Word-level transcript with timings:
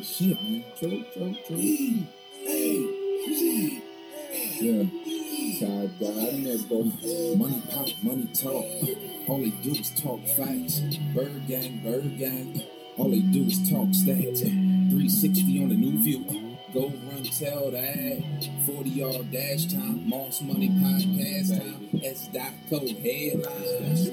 shit, 0.00 0.40
man. 0.42 0.64
True, 0.78 1.04
true, 1.12 1.34
true. 1.46 1.56
Yeah. 4.60 4.84
God, 5.60 5.98
dog, 6.00 6.18
I 6.18 6.32
never. 6.38 6.84
Money 7.36 7.62
pop, 7.70 7.88
money 8.02 8.28
talk. 8.32 8.64
All 9.28 9.38
they 9.38 9.50
do 9.62 9.70
is 9.72 9.90
talk 10.00 10.20
facts. 10.36 10.80
Bird 11.14 11.46
gang, 11.46 11.80
bird 11.84 12.18
gang. 12.18 12.62
All 12.96 13.10
they 13.10 13.20
do 13.20 13.44
is 13.44 13.58
talk 13.68 13.88
stats. 13.88 14.40
360 14.40 15.62
on 15.62 15.68
the 15.68 15.74
new 15.76 15.98
view. 16.02 16.24
Go 16.72 16.92
run, 17.10 17.22
tell 17.24 17.70
the 17.70 17.78
ad. 17.78 18.24
40 18.66 18.90
yard 18.90 19.30
dash 19.30 19.66
time. 19.66 20.08
Moss 20.08 20.40
Money 20.42 20.70
podcast 20.70 21.58
time. 21.58 22.00
S. 22.02 22.28
Dot 22.28 22.52
Co. 22.70 22.78
headlines. 22.80 24.08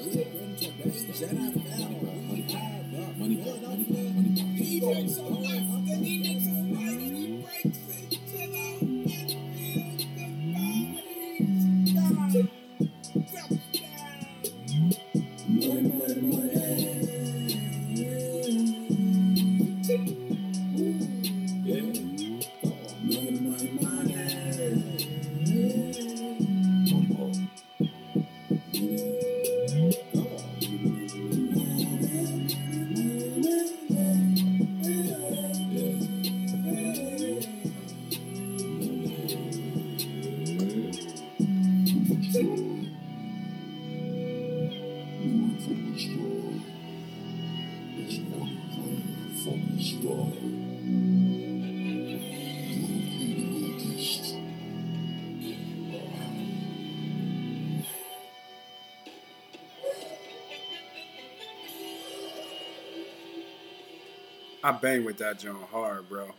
Bang 64.81 65.03
with 65.03 65.17
that 65.17 65.39
joint 65.39 65.63
hard, 65.71 66.07
bro. 66.09 66.31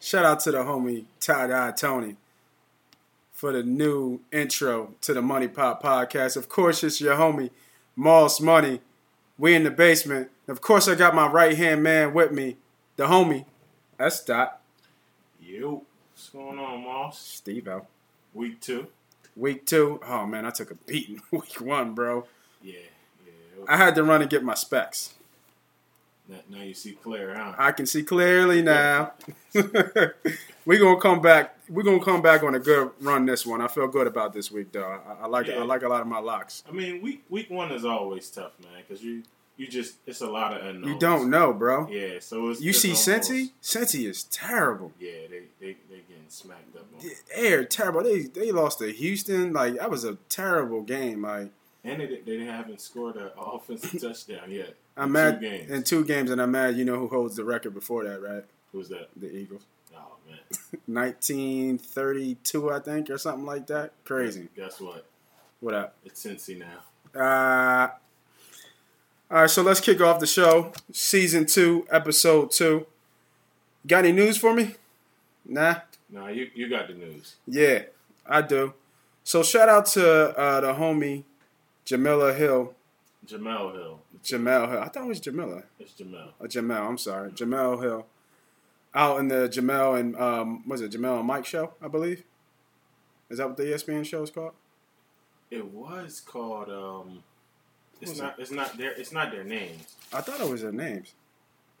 Shout 0.00 0.24
out 0.24 0.40
to 0.40 0.50
the 0.52 0.58
homie 0.58 1.04
Tie 1.20 1.46
Dye 1.46 1.72
Tony 1.72 2.16
for 3.32 3.52
the 3.52 3.62
new 3.62 4.20
intro 4.32 4.94
to 5.00 5.14
the 5.14 5.22
Money 5.22 5.48
Pop 5.48 5.82
podcast. 5.82 6.36
Of 6.36 6.48
course, 6.48 6.84
it's 6.84 7.00
your 7.00 7.16
homie 7.16 7.50
Moss 7.96 8.40
Money. 8.40 8.80
We 9.38 9.54
in 9.54 9.64
the 9.64 9.70
basement. 9.70 10.30
Of 10.46 10.60
course, 10.60 10.88
I 10.88 10.94
got 10.94 11.14
my 11.14 11.26
right 11.26 11.56
hand 11.56 11.82
man 11.82 12.14
with 12.14 12.32
me, 12.32 12.56
the 12.96 13.06
homie 13.06 13.46
S. 13.98 14.22
Dot 14.24 14.60
Yo, 15.40 15.82
what's 16.12 16.28
going 16.30 16.58
on, 16.58 16.84
Moss? 16.84 17.18
Steve 17.18 17.68
out. 17.68 17.86
Week 18.32 18.60
two. 18.60 18.86
Week 19.36 19.66
two. 19.66 20.00
Oh 20.06 20.26
man, 20.26 20.46
I 20.46 20.50
took 20.50 20.70
a 20.70 20.74
beating 20.74 21.20
week 21.30 21.60
one, 21.60 21.94
bro. 21.94 22.26
Yeah, 22.62 22.74
yeah. 23.26 23.64
I 23.68 23.76
had 23.76 23.94
to 23.96 24.04
run 24.04 24.22
and 24.22 24.30
get 24.30 24.44
my 24.44 24.54
specs. 24.54 25.14
Now, 26.48 26.62
you 26.62 26.72
see 26.74 26.92
clear, 26.92 27.34
huh? 27.34 27.54
I 27.58 27.72
can 27.72 27.84
see 27.86 28.02
clearly 28.02 28.62
now. 28.62 29.12
We're 30.66 30.78
gonna 30.78 30.98
come 31.00 31.20
back. 31.20 31.56
We're 31.68 31.82
gonna 31.82 32.02
come 32.02 32.22
back 32.22 32.42
on 32.42 32.54
a 32.54 32.58
good 32.58 32.90
run 33.00 33.26
this 33.26 33.44
one. 33.44 33.60
I 33.60 33.68
feel 33.68 33.86
good 33.88 34.06
about 34.06 34.32
this 34.32 34.50
week, 34.50 34.72
though. 34.72 34.84
I, 35.06 35.24
I 35.24 35.26
like 35.26 35.46
Yeah. 35.46 35.56
I 35.60 35.64
like 35.64 35.82
a 35.82 35.88
lot 35.88 36.00
of 36.00 36.06
my 36.06 36.18
locks. 36.20 36.62
I 36.68 36.72
mean, 36.72 37.02
week 37.02 37.24
week 37.28 37.50
one 37.50 37.70
is 37.72 37.84
always 37.84 38.30
tough, 38.30 38.52
man, 38.62 38.82
because 38.86 39.04
you 39.04 39.22
you 39.58 39.66
just 39.68 39.96
it's 40.06 40.22
a 40.22 40.26
lot 40.26 40.54
of 40.58 40.64
unknowns. 40.66 40.94
You 40.94 40.98
don't 40.98 41.28
know, 41.28 41.52
bro. 41.52 41.86
Yeah, 41.88 42.18
so 42.20 42.48
it's 42.48 42.60
You 42.62 42.70
it's 42.70 42.80
see, 42.80 42.88
almost- 42.88 43.08
Cincy. 43.30 43.50
Cincy 43.62 44.08
is 44.08 44.24
terrible. 44.24 44.92
Yeah, 44.98 45.10
they 45.30 45.42
they 45.60 45.76
they 45.90 45.96
getting 46.08 46.24
smacked 46.28 46.74
up 46.74 46.86
on. 46.98 47.06
They're 47.36 47.64
terrible. 47.66 48.02
They 48.02 48.22
they 48.22 48.50
lost 48.50 48.78
to 48.78 48.90
Houston. 48.90 49.52
Like 49.52 49.76
that 49.76 49.90
was 49.90 50.04
a 50.04 50.14
terrible 50.30 50.80
game. 50.82 51.22
Like 51.22 51.50
And 51.84 52.00
they, 52.00 52.20
they 52.24 52.44
haven't 52.46 52.80
scored 52.80 53.16
an 53.16 53.30
offensive 53.38 54.00
touchdown 54.00 54.50
yet. 54.50 54.74
I'm 54.96 55.12
mad 55.12 55.40
Two 55.40 55.48
games. 55.50 55.70
in 55.70 55.82
two 55.82 56.04
games, 56.04 56.30
and 56.30 56.40
I'm 56.40 56.50
mad. 56.52 56.76
You 56.76 56.84
know 56.84 56.96
who 56.98 57.08
holds 57.08 57.36
the 57.36 57.44
record 57.44 57.74
before 57.74 58.04
that, 58.04 58.20
right? 58.22 58.44
Who's 58.72 58.88
that? 58.90 59.08
The 59.16 59.34
Eagles. 59.34 59.62
Oh 59.96 60.16
man, 60.28 60.38
1932, 60.86 62.70
I 62.72 62.78
think, 62.80 63.10
or 63.10 63.18
something 63.18 63.44
like 63.46 63.66
that. 63.68 63.92
Crazy. 64.04 64.48
Guess 64.56 64.80
what? 64.80 65.04
What 65.60 65.74
up? 65.74 65.94
It's 66.04 66.24
Cincy 66.24 66.58
now. 66.58 67.18
Uh, 67.20 67.88
all 69.30 69.40
right, 69.42 69.50
so 69.50 69.62
let's 69.62 69.80
kick 69.80 70.00
off 70.00 70.20
the 70.20 70.26
show. 70.26 70.72
Season 70.92 71.46
two, 71.46 71.86
episode 71.90 72.50
two. 72.50 72.86
Got 73.86 74.04
any 74.04 74.12
news 74.12 74.36
for 74.36 74.54
me? 74.54 74.74
Nah. 75.46 75.76
Nah, 76.10 76.28
you 76.28 76.50
you 76.54 76.68
got 76.68 76.88
the 76.88 76.94
news. 76.94 77.36
Yeah, 77.46 77.82
I 78.26 78.42
do. 78.42 78.74
So 79.24 79.42
shout 79.42 79.68
out 79.68 79.86
to 79.86 80.38
uh, 80.38 80.60
the 80.60 80.74
homie 80.74 81.24
Jamila 81.84 82.32
Hill. 82.34 82.74
Jemele 83.26 83.72
Hill. 83.74 84.00
Jemele 84.22 84.68
Hill. 84.70 84.80
I 84.80 84.88
thought 84.88 85.04
it 85.04 85.08
was 85.08 85.20
Jamila. 85.20 85.62
It's 85.78 85.92
Jemele. 85.92 86.28
Uh, 86.40 86.44
Jemele, 86.44 86.88
I'm 86.88 86.98
sorry. 86.98 87.30
Jemele 87.30 87.82
Hill. 87.82 88.06
Out 88.94 89.18
in 89.20 89.28
the 89.28 89.48
Jemele 89.48 89.98
and 89.98 90.16
um, 90.16 90.62
was 90.68 90.80
it 90.80 90.92
Jemele 90.92 91.18
and 91.18 91.26
Mike 91.26 91.46
show? 91.46 91.74
I 91.82 91.88
believe. 91.88 92.22
Is 93.30 93.38
that 93.38 93.48
what 93.48 93.56
the 93.56 93.64
ESPN 93.64 94.04
show 94.04 94.22
is 94.22 94.30
called? 94.30 94.52
It 95.50 95.64
was 95.66 96.20
called. 96.20 96.68
um 96.70 97.22
It's 98.00 98.18
not. 98.18 98.36
It's 98.38 98.50
not 98.50 98.76
their. 98.76 98.92
It's 98.92 99.12
not 99.12 99.30
their 99.32 99.44
names. 99.44 99.94
I 100.12 100.20
thought 100.20 100.40
it 100.40 100.48
was 100.48 100.62
their 100.62 100.72
names. 100.72 101.14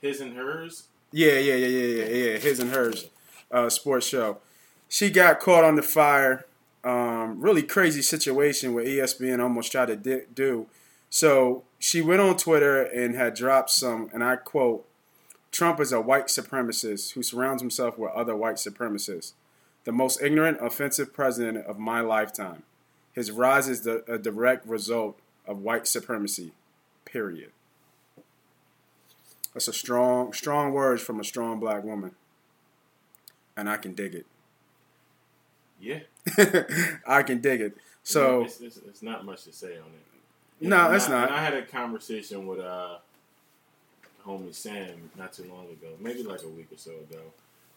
His 0.00 0.20
and 0.20 0.36
hers. 0.36 0.84
Yeah, 1.12 1.38
yeah, 1.38 1.54
yeah, 1.54 1.66
yeah, 1.66 2.04
yeah, 2.04 2.04
yeah. 2.32 2.38
His 2.38 2.58
and 2.60 2.70
hers 2.70 3.06
uh, 3.50 3.68
sports 3.70 4.06
show. 4.06 4.38
She 4.88 5.10
got 5.10 5.40
caught 5.40 5.64
on 5.64 5.76
the 5.76 5.82
fire. 5.82 6.44
Um, 6.82 7.40
really 7.40 7.62
crazy 7.62 8.02
situation 8.02 8.74
where 8.74 8.84
ESPN 8.84 9.40
almost 9.42 9.72
tried 9.72 9.86
to 9.86 9.96
di- 9.96 10.26
do. 10.34 10.66
So 11.14 11.62
she 11.78 12.02
went 12.02 12.20
on 12.20 12.36
Twitter 12.36 12.82
and 12.82 13.14
had 13.14 13.34
dropped 13.34 13.70
some, 13.70 14.10
and 14.12 14.24
I 14.24 14.34
quote, 14.34 14.84
Trump 15.52 15.78
is 15.78 15.92
a 15.92 16.00
white 16.00 16.26
supremacist 16.26 17.12
who 17.12 17.22
surrounds 17.22 17.62
himself 17.62 17.96
with 17.96 18.10
other 18.10 18.34
white 18.34 18.56
supremacists. 18.56 19.30
The 19.84 19.92
most 19.92 20.20
ignorant, 20.20 20.58
offensive 20.60 21.12
president 21.12 21.66
of 21.66 21.78
my 21.78 22.00
lifetime. 22.00 22.64
His 23.12 23.30
rise 23.30 23.68
is 23.68 23.82
the, 23.82 24.02
a 24.12 24.18
direct 24.18 24.66
result 24.66 25.16
of 25.46 25.60
white 25.60 25.86
supremacy. 25.86 26.50
Period. 27.04 27.52
That's 29.52 29.68
a 29.68 29.72
strong, 29.72 30.32
strong 30.32 30.72
words 30.72 31.00
from 31.00 31.20
a 31.20 31.24
strong 31.24 31.60
black 31.60 31.84
woman, 31.84 32.16
and 33.56 33.70
I 33.70 33.76
can 33.76 33.94
dig 33.94 34.16
it. 34.16 34.26
Yeah. 35.80 36.00
I 37.06 37.22
can 37.22 37.40
dig 37.40 37.60
it. 37.60 37.76
So 38.02 38.42
it's, 38.42 38.60
it's, 38.60 38.78
it's 38.78 39.02
not 39.02 39.24
much 39.24 39.44
to 39.44 39.52
say 39.52 39.74
on 39.74 39.92
it. 39.92 40.13
No, 40.60 40.92
it's 40.92 41.08
I- 41.08 41.10
not. 41.10 41.30
I 41.30 41.42
had 41.42 41.54
a 41.54 41.62
conversation 41.62 42.46
with 42.46 42.60
uh, 42.60 42.96
homie 44.26 44.54
Sam 44.54 45.10
not 45.16 45.32
too 45.32 45.44
long 45.44 45.64
ago, 45.66 45.88
maybe 46.00 46.22
like 46.22 46.42
a 46.42 46.48
week 46.48 46.68
or 46.72 46.78
so 46.78 46.90
ago, 46.92 47.20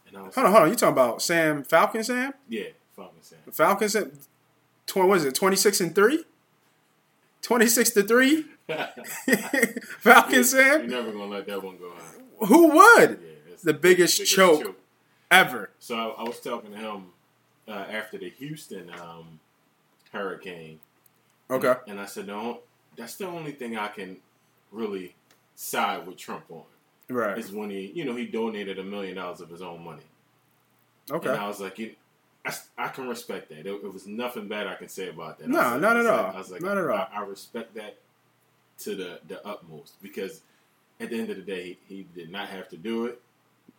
and 0.08 0.18
I 0.18 0.22
was 0.22 0.36
hold 0.36 0.48
on, 0.48 0.52
hold 0.54 0.64
on. 0.64 0.70
You 0.70 0.76
talking 0.76 0.94
about 0.94 1.22
Sam 1.22 1.64
Falcon? 1.64 2.04
Sam 2.04 2.34
yeah, 2.50 2.68
Falcon 2.96 3.22
Sam. 3.22 3.40
Falcon? 3.52 3.90
Sam, 3.90 4.12
twenty? 4.86 5.08
What 5.10 5.18
is 5.18 5.26
it? 5.26 5.36
Twenty 5.36 5.56
six 5.58 5.82
and 5.82 5.94
three? 5.94 6.24
Twenty 7.42 7.68
six 7.68 7.90
to 7.92 8.04
three? 8.04 8.46
Falcon 10.00 10.44
Sam? 10.44 10.82
You're 10.82 10.90
never 10.90 11.12
gonna 11.12 11.26
let 11.26 11.46
that 11.48 11.64
one 11.64 11.78
go 11.78 11.92
out. 11.92 12.48
Who 12.50 12.68
would? 12.68 13.20
Yeah, 13.22 13.52
it's 13.54 13.64
The 13.64 13.74
biggest 13.74 14.26
choke. 14.26 14.80
Ever? 15.30 15.72
So 15.80 15.96
I, 15.96 16.22
I 16.22 16.24
was 16.24 16.40
talking 16.40 16.72
to 16.72 16.78
him 16.78 17.06
uh, 17.68 17.72
after 17.92 18.18
the 18.18 18.30
Houston 18.30 18.90
um, 18.92 19.40
hurricane, 20.14 20.80
Okay. 21.50 21.76
and 21.88 22.00
I 22.00 22.06
said, 22.06 22.28
"No, 22.28 22.60
that's 22.96 23.16
the 23.16 23.26
only 23.26 23.52
thing 23.54 23.78
I 23.78 23.88
can 23.88 24.18
really 24.72 25.16
side 25.56 26.06
with 26.06 26.18
Trump 26.18 26.46
on." 26.50 26.64
Right. 27.10 27.38
Is 27.38 27.52
when 27.52 27.70
he, 27.70 27.92
you 27.96 28.04
know, 28.04 28.16
he 28.16 28.26
donated 28.26 28.80
a 28.80 28.84
million 28.84 29.16
dollars 29.16 29.40
of 29.40 29.50
his 29.50 29.62
own 29.62 29.84
money. 29.84 30.04
Okay. 31.10 31.30
And 31.30 31.40
I 31.40 31.48
was 31.48 31.62
like, 31.62 31.80
I, 32.46 32.54
I 32.78 32.88
can 32.90 33.08
respect 33.08 33.50
that. 33.50 33.60
It, 33.60 33.68
it 33.68 33.94
was 33.94 34.08
nothing 34.08 34.48
bad 34.48 34.68
I 34.68 34.76
can 34.76 34.90
say 34.90 35.10
about 35.10 35.40
that. 35.40 35.48
No, 35.48 35.78
not 35.78 35.98
at 35.98 36.06
all. 36.06 36.24
Like, 36.24 36.36
I 36.36 36.38
was 36.38 36.52
like, 36.52 36.62
Not 36.62 36.78
at 36.78 36.86
all. 36.86 36.96
I, 36.96 37.08
I 37.14 37.20
respect 37.22 37.76
that 37.76 37.98
to 38.80 38.96
the, 38.96 39.20
the 39.28 39.46
utmost 39.46 40.02
because 40.02 40.42
at 41.00 41.10
the 41.10 41.20
end 41.20 41.30
of 41.30 41.38
the 41.38 41.44
day, 41.44 41.78
he, 41.88 41.96
he 41.96 42.08
did 42.16 42.30
not 42.30 42.50
have 42.50 42.70
to 42.70 42.78
do 42.78 43.06
it. 43.06 43.22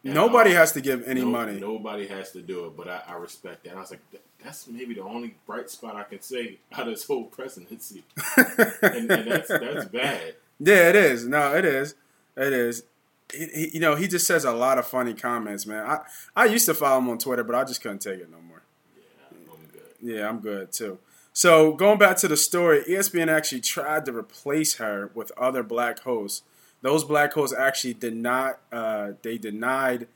Nobody 0.04 0.50
all. 0.50 0.56
has 0.56 0.72
to 0.72 0.80
give 0.80 1.06
any 1.06 1.20
No- 1.22 1.26
money. 1.26 1.58
Nobody 1.60 2.06
has 2.06 2.30
to 2.32 2.40
do 2.40 2.66
it, 2.66 2.76
but 2.76 2.88
I, 2.88 3.02
I 3.08 3.14
respect 3.16 3.64
that. 3.64 3.70
And 3.70 3.78
I 3.78 3.82
was 3.82 3.90
like, 3.90 4.00
that's 4.42 4.68
maybe 4.68 4.94
the 4.94 5.02
only 5.02 5.34
bright 5.46 5.68
spot 5.70 5.96
I 5.96 6.04
can 6.04 6.20
say 6.22 6.58
out 6.72 6.86
of 6.86 6.94
this 6.94 7.04
whole 7.06 7.24
presidency, 7.24 8.04
and, 8.36 9.10
and 9.10 9.30
that's 9.30 9.48
that's 9.48 9.86
bad. 9.86 10.34
Yeah, 10.60 10.88
it 10.90 10.96
is. 10.96 11.26
No, 11.26 11.54
it 11.56 11.64
is. 11.64 11.94
It 12.36 12.52
is. 12.52 12.84
He, 13.32 13.46
he, 13.46 13.70
you 13.74 13.80
know, 13.80 13.94
he 13.96 14.08
just 14.08 14.26
says 14.26 14.44
a 14.44 14.52
lot 14.52 14.78
of 14.78 14.86
funny 14.86 15.12
comments, 15.14 15.66
man. 15.66 15.84
I, 15.84 15.98
I 16.34 16.44
used 16.46 16.66
to 16.66 16.74
follow 16.74 16.98
him 16.98 17.08
on 17.10 17.18
Twitter, 17.18 17.44
but 17.44 17.54
I 17.54 17.64
just 17.64 17.82
couldn't 17.82 17.98
take 18.00 18.20
it 18.20 18.30
no 18.30 18.38
more. 18.40 18.62
Yeah, 18.96 19.26
I'm 19.52 19.66
good. 19.70 19.82
Yeah, 20.00 20.28
I'm 20.28 20.38
good 20.40 20.72
too. 20.72 20.98
So 21.32 21.72
going 21.74 21.98
back 21.98 22.16
to 22.18 22.28
the 22.28 22.36
story, 22.36 22.82
ESPN 22.88 23.28
actually 23.28 23.60
tried 23.60 24.06
to 24.06 24.12
replace 24.16 24.76
her 24.76 25.10
with 25.14 25.30
other 25.36 25.62
black 25.62 26.00
hosts. 26.00 26.42
Those 26.82 27.04
black 27.04 27.32
holes 27.32 27.52
actually 27.52 27.94
did 27.94 28.14
not. 28.14 28.60
Uh, 28.70 29.12
they 29.22 29.38
denied 29.38 30.06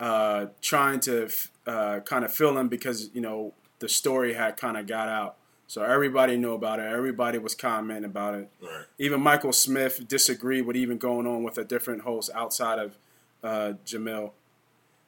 uh, 0.00 0.46
trying 0.60 1.00
to 1.00 1.28
uh, 1.66 2.00
kind 2.00 2.24
of 2.24 2.32
fill 2.32 2.58
in 2.58 2.68
because 2.68 3.10
you 3.14 3.20
know 3.20 3.52
the 3.80 3.88
story 3.88 4.34
had 4.34 4.56
kind 4.56 4.76
of 4.76 4.86
got 4.86 5.08
out. 5.08 5.36
So 5.66 5.82
everybody 5.82 6.36
knew 6.36 6.52
about 6.52 6.78
it. 6.78 6.84
Everybody 6.84 7.38
was 7.38 7.54
commenting 7.54 8.04
about 8.04 8.34
it. 8.34 8.48
Right. 8.62 8.84
Even 8.98 9.20
Michael 9.20 9.52
Smith 9.52 10.06
disagreed 10.06 10.66
with 10.66 10.76
even 10.76 10.98
going 10.98 11.26
on 11.26 11.42
with 11.42 11.58
a 11.58 11.64
different 11.64 12.02
host 12.02 12.30
outside 12.34 12.78
of 12.78 12.96
uh, 13.42 13.72
Jemele. 13.84 14.30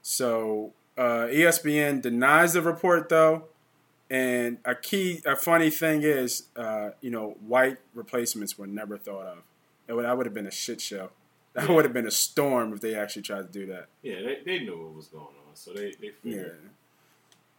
So 0.03 0.73
uh, 0.97 1.29
ESPN 1.31 2.01
denies 2.01 2.55
the 2.55 2.63
report 2.63 3.09
though, 3.09 3.45
and 4.11 4.59
a 4.65 4.75
key, 4.75 5.21
a 5.27 5.37
funny 5.37 5.71
thing 5.71 6.03
is, 6.03 6.45
uh, 6.57 6.91
you 7.01 7.11
know, 7.11 7.37
white 7.47 7.79
replacements 7.95 8.57
were 8.57 8.67
never 8.67 8.97
thought 8.97 9.27
of. 9.27 9.39
It 9.89 9.93
would, 9.93 10.05
that 10.05 10.17
would 10.17 10.27
have 10.27 10.35
been 10.35 10.47
a 10.47 10.51
shit 10.53 10.81
show. 10.81 11.11
That 11.55 11.69
Yeah. 11.69 11.75
would 11.75 11.85
have 11.85 11.95
been 11.95 12.07
a 12.07 12.11
storm 12.11 12.73
if 12.75 12.81
they 12.81 12.95
actually 12.95 13.23
tried 13.23 13.51
to 13.51 13.59
do 13.59 13.67
that. 13.67 13.87
Yeah, 14.03 14.21
they, 14.23 14.41
they 14.45 14.59
knew 14.59 14.77
what 14.79 14.95
was 14.95 15.07
going 15.07 15.25
on, 15.25 15.55
so 15.55 15.73
they 15.73 15.93
they 15.93 16.13
Yeah, 16.23 16.33
figured 16.33 16.59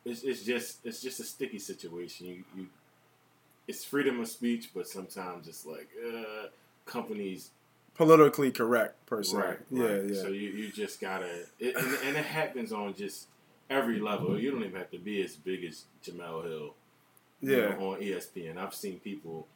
it's, 0.05 0.23
it's 0.23 0.43
just 0.43 0.85
it's 0.85 1.01
just 1.01 1.19
a 1.19 1.23
sticky 1.23 1.59
situation. 1.59 2.27
You 2.27 2.43
you 2.55 2.67
it's 3.67 3.83
freedom 3.83 4.19
of 4.19 4.27
speech, 4.27 4.69
but 4.73 4.87
sometimes 4.87 5.47
it's 5.47 5.65
like 5.65 5.89
uh, 6.07 6.47
companies 6.85 7.49
politically 7.95 8.51
correct 8.51 9.05
per 9.05 9.23
se. 9.23 9.35
Right. 9.37 9.59
Yeah, 9.71 10.01
yeah. 10.03 10.21
So 10.21 10.27
you, 10.27 10.49
you 10.51 10.71
just 10.71 11.01
gotta, 11.01 11.45
it, 11.59 11.75
and, 11.75 11.97
and 12.05 12.17
it 12.17 12.25
happens 12.25 12.71
on 12.71 12.93
just 12.93 13.27
every 13.69 13.99
level. 13.99 14.39
You 14.39 14.51
don't 14.51 14.63
even 14.63 14.77
have 14.77 14.91
to 14.91 14.99
be 14.99 15.21
as 15.21 15.35
big 15.35 15.65
as 15.65 15.85
Jemele 16.05 16.43
Hill. 16.45 16.73
yeah. 17.41 17.69
know, 17.75 17.91
on 17.93 17.99
ESPN, 17.99 18.57
I've 18.57 18.73
seen 18.73 18.99
people 18.99 19.47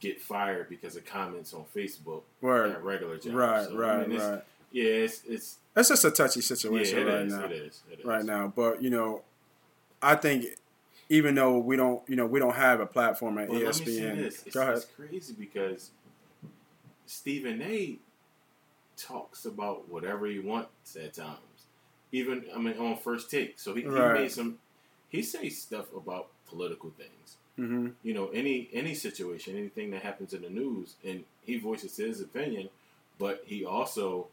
get 0.00 0.20
fired 0.20 0.68
because 0.68 0.96
of 0.96 1.04
comments 1.04 1.52
on 1.54 1.64
Facebook 1.76 2.22
Word. 2.40 2.70
at 2.72 2.82
regular 2.82 3.16
jobs. 3.16 3.26
Right, 3.34 3.64
So, 3.66 3.74
I 3.74 3.78
right, 3.78 4.08
mean, 4.08 4.18
right. 4.18 4.42
Yeah, 4.72 4.84
it's 4.84 5.22
it's 5.28 5.56
It's 5.76 5.88
just 5.88 6.04
a 6.04 6.10
touchy 6.10 6.40
yeah, 6.40 6.44
situation 6.46 6.98
it 6.98 7.04
right 7.04 7.26
is, 7.26 7.32
now. 7.34 7.44
It 7.44 7.52
is. 7.52 7.82
It 7.92 7.98
is. 8.00 8.04
right 8.04 8.24
now. 8.24 8.52
But 8.54 8.82
you 8.82 8.90
know, 8.90 9.22
I 10.02 10.14
think 10.14 10.46
even 11.08 11.34
though 11.34 11.58
we 11.58 11.76
don't, 11.76 12.02
you 12.08 12.16
know, 12.16 12.26
we 12.26 12.38
don't 12.38 12.54
have 12.54 12.80
a 12.80 12.86
platform 12.86 13.38
at 13.38 13.48
Well, 13.48 13.60
let 13.60 13.78
me 13.80 13.84
say 13.84 14.00
ESPN. 14.00 14.16
It's, 14.18 14.42
it's 14.46 14.84
crazy 14.96 15.34
because 15.38 15.90
Stephen 17.06 17.60
A. 17.62 17.98
talks 18.96 19.44
about 19.44 19.88
whatever 19.88 20.26
he 20.26 20.38
wants 20.38 20.96
at 20.96 21.14
times. 21.14 21.36
Even 22.12 22.44
I 22.54 22.58
mean 22.58 22.76
on 22.78 22.96
first 22.96 23.30
take. 23.30 23.58
So 23.58 23.74
he, 23.74 23.84
Right. 23.84 24.16
he 24.16 24.22
made 24.22 24.32
some 24.32 24.58
he 25.08 25.22
says 25.22 25.58
stuff 25.58 25.86
about 25.96 26.28
political 26.48 26.90
things. 26.90 27.36
Hmm 27.56 27.88
You 28.02 28.14
know, 28.14 28.28
any 28.28 28.68
any 28.72 28.94
situation, 28.94 29.56
anything 29.56 29.90
that 29.90 30.02
happens 30.02 30.32
in 30.34 30.42
the 30.42 30.50
news, 30.50 30.94
and 31.04 31.24
he 31.44 31.58
voices 31.58 31.96
his 31.96 32.20
opinion, 32.20 32.68
but 33.18 33.42
he 33.46 33.64
also 33.64 34.28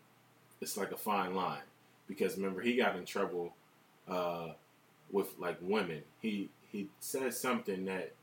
it's 0.61 0.77
like 0.77 0.91
a 0.91 0.97
fine 0.97 1.35
line. 1.35 1.61
Because 2.07 2.37
remember 2.37 2.61
he 2.61 2.75
got 2.75 2.95
in 2.95 3.05
trouble 3.05 3.53
uh, 4.07 4.49
with 5.11 5.27
like 5.39 5.57
women. 5.61 6.03
He 6.21 6.49
he 6.71 6.87
said 6.99 7.33
something 7.33 7.85
that 7.85 8.13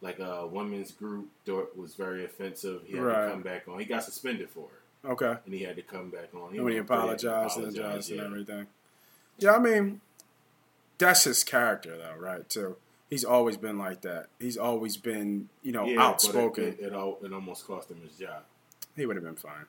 like 0.00 0.18
a 0.18 0.46
women's 0.46 0.90
group 0.92 1.28
thought 1.46 1.76
was 1.76 1.94
very 1.94 2.24
offensive. 2.24 2.82
He 2.86 2.96
had 2.96 3.02
Right. 3.04 3.24
to 3.26 3.30
come 3.32 3.42
back 3.42 3.66
on. 3.68 3.78
He 3.78 3.84
got 3.86 4.02
suspended 4.04 4.50
for 4.50 4.66
it, 4.66 5.08
Okay. 5.08 5.36
and 5.44 5.54
he 5.54 5.62
had 5.62 5.76
to 5.76 5.82
come 5.82 6.10
back 6.10 6.34
on. 6.34 6.48
And 6.48 6.54
he 6.54 6.60
went 6.60 6.74
through 6.74 6.76
it, 6.76 6.80
apologized 6.80 7.24
and 7.24 7.66
apologized, 7.66 7.78
adjusted 7.78 8.18
and 8.18 8.26
everything. 8.26 8.66
Yeah, 9.38 9.52
I 9.54 9.58
mean, 9.58 10.00
that's 10.98 11.24
his 11.24 11.44
character, 11.44 11.96
though, 11.96 12.14
right? 12.18 12.48
Too. 12.48 12.76
He's 13.08 13.24
always 13.24 13.56
been 13.56 13.78
like 13.78 14.00
that. 14.02 14.26
He's 14.40 14.56
always 14.56 14.96
been, 14.96 15.48
you 15.62 15.72
know, 15.72 15.86
Yeah, 15.86 16.02
outspoken. 16.02 16.64
It, 16.64 16.76
it, 16.80 16.92
it, 16.92 17.16
it 17.24 17.32
almost 17.32 17.66
cost 17.66 17.90
him 17.90 18.00
his 18.02 18.16
job. 18.18 18.42
he 18.96 19.06
would 19.06 19.16
have 19.16 19.24
been 19.24 19.36
fine. 19.36 19.66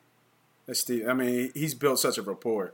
That's 0.66 0.80
Steve. 0.80 1.08
I 1.08 1.14
mean, 1.14 1.52
he's 1.54 1.74
built 1.76 2.00
such 2.00 2.18
a 2.18 2.22
rapport. 2.22 2.74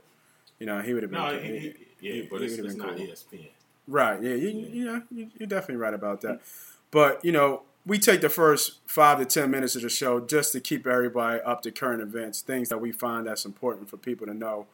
You 0.58 0.66
know, 0.66 0.80
he 0.80 0.94
would 0.94 1.02
have 1.02 1.10
been. 1.12 1.20
No, 1.20 1.38
he- 1.38 1.58
he, 1.58 1.74
yeah, 2.00 2.12
he- 2.14 2.28
but 2.30 2.42
it's, 2.42 2.54
it's 2.54 2.74
not 2.76 2.96
cool. 2.96 3.06
ESPN. 3.06 3.48
Right. 3.86 4.22
Yeah. 4.22 4.34
You, 4.34 4.48
Yeah. 4.48 4.66
you 4.68 4.84
know, 4.86 5.02
you, 5.10 5.30
you're 5.38 5.46
definitely 5.46 5.76
right 5.76 5.94
about 5.94 6.22
that. 6.22 6.40
But 6.90 7.22
you 7.24 7.32
know, 7.32 7.62
we 7.84 7.98
take 7.98 8.22
the 8.22 8.30
first 8.30 8.80
five 8.86 9.18
to 9.18 9.26
ten 9.26 9.50
minutes 9.50 9.76
of 9.76 9.82
the 9.82 9.90
show 9.90 10.18
just 10.20 10.52
to 10.52 10.60
keep 10.60 10.86
everybody 10.86 11.40
up 11.42 11.60
to 11.62 11.70
current 11.70 12.00
events, 12.00 12.40
things 12.40 12.70
that 12.70 12.80
we 12.80 12.90
find 12.92 13.26
that's 13.26 13.44
important 13.44 13.90
for 13.90 13.98
people 13.98 14.26
to 14.26 14.32
know, 14.34 14.66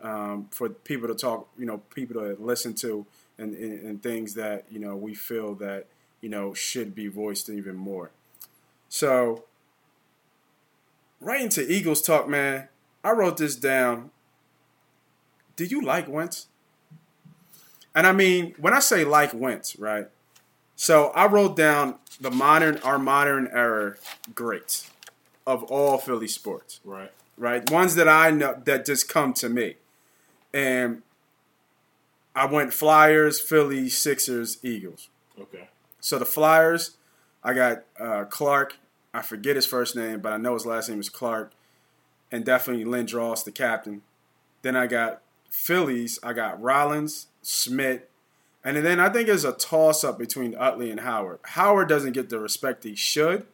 um, 0.00 0.48
for 0.50 0.70
people 0.70 1.06
to 1.08 1.14
talk, 1.14 1.48
you 1.58 1.66
know, 1.66 1.78
people 1.94 2.20
to 2.22 2.36
listen 2.42 2.72
to, 2.76 3.04
and, 3.38 3.54
and, 3.54 3.86
and 3.86 4.02
things 4.02 4.34
that 4.34 4.64
you 4.70 4.78
know 4.78 4.96
we 4.96 5.14
feel 5.14 5.54
that 5.56 5.86
you 6.20 6.28
know 6.28 6.54
should 6.54 6.94
be 6.94 7.06
voiced 7.08 7.48
even 7.48 7.76
more. 7.76 8.10
So, 8.88 9.44
right 11.20 11.40
into 11.40 11.70
Eagles 11.70 12.02
talk, 12.02 12.28
man. 12.28 12.68
I 13.02 13.10
wrote 13.12 13.36
this 13.36 13.56
down. 13.56 14.10
Do 15.56 15.64
you 15.64 15.80
like 15.82 16.08
Wentz? 16.08 16.46
And 17.94 18.06
I 18.06 18.12
mean, 18.12 18.54
when 18.58 18.72
I 18.72 18.80
say 18.80 19.04
like 19.04 19.32
Wentz, 19.34 19.76
right? 19.78 20.08
So 20.76 21.08
I 21.10 21.26
wrote 21.26 21.56
down 21.56 21.96
the 22.20 22.30
modern, 22.30 22.78
our 22.78 22.98
modern 22.98 23.48
era 23.52 23.96
greats 24.34 24.90
of 25.46 25.62
all 25.64 25.98
Philly 25.98 26.26
sports, 26.26 26.80
Right. 26.84 27.12
right? 27.36 27.68
Ones 27.70 27.94
that 27.94 28.08
I 28.08 28.30
know 28.30 28.60
that 28.64 28.84
just 28.86 29.08
come 29.08 29.32
to 29.34 29.48
me. 29.48 29.76
And 30.52 31.02
I 32.34 32.46
went 32.46 32.72
Flyers, 32.72 33.40
Philly, 33.40 33.88
Sixers, 33.88 34.58
Eagles. 34.62 35.08
Okay. 35.40 35.68
So 36.00 36.18
the 36.18 36.24
Flyers, 36.24 36.96
I 37.42 37.54
got 37.54 37.84
uh, 37.98 38.24
Clarke. 38.24 38.76
I 39.12 39.22
forget 39.22 39.56
his 39.56 39.66
first 39.66 39.94
name, 39.94 40.20
but 40.20 40.32
I 40.32 40.36
know 40.36 40.54
his 40.54 40.66
last 40.66 40.88
name 40.88 41.00
is 41.00 41.08
Clarke. 41.08 41.52
And 42.32 42.44
definitely 42.44 42.84
Lindros, 42.84 43.44
the 43.44 43.52
captain. 43.52 44.02
Then 44.62 44.74
I 44.74 44.86
got 44.86 45.22
Phillies. 45.50 46.18
I 46.22 46.32
got 46.32 46.60
Rollins, 46.60 47.28
Schmidt. 47.44 48.10
And 48.64 48.78
then 48.78 48.98
I 48.98 49.10
think 49.10 49.28
it's 49.28 49.44
a 49.44 49.52
toss 49.52 50.02
up 50.02 50.18
between 50.18 50.56
Utley 50.56 50.90
and 50.90 51.00
Howard. 51.00 51.38
Howard 51.42 51.88
doesn't 51.88 52.12
get 52.12 52.30
the 52.30 52.40
respect 52.40 52.82
he 52.82 52.96
should 52.96 53.46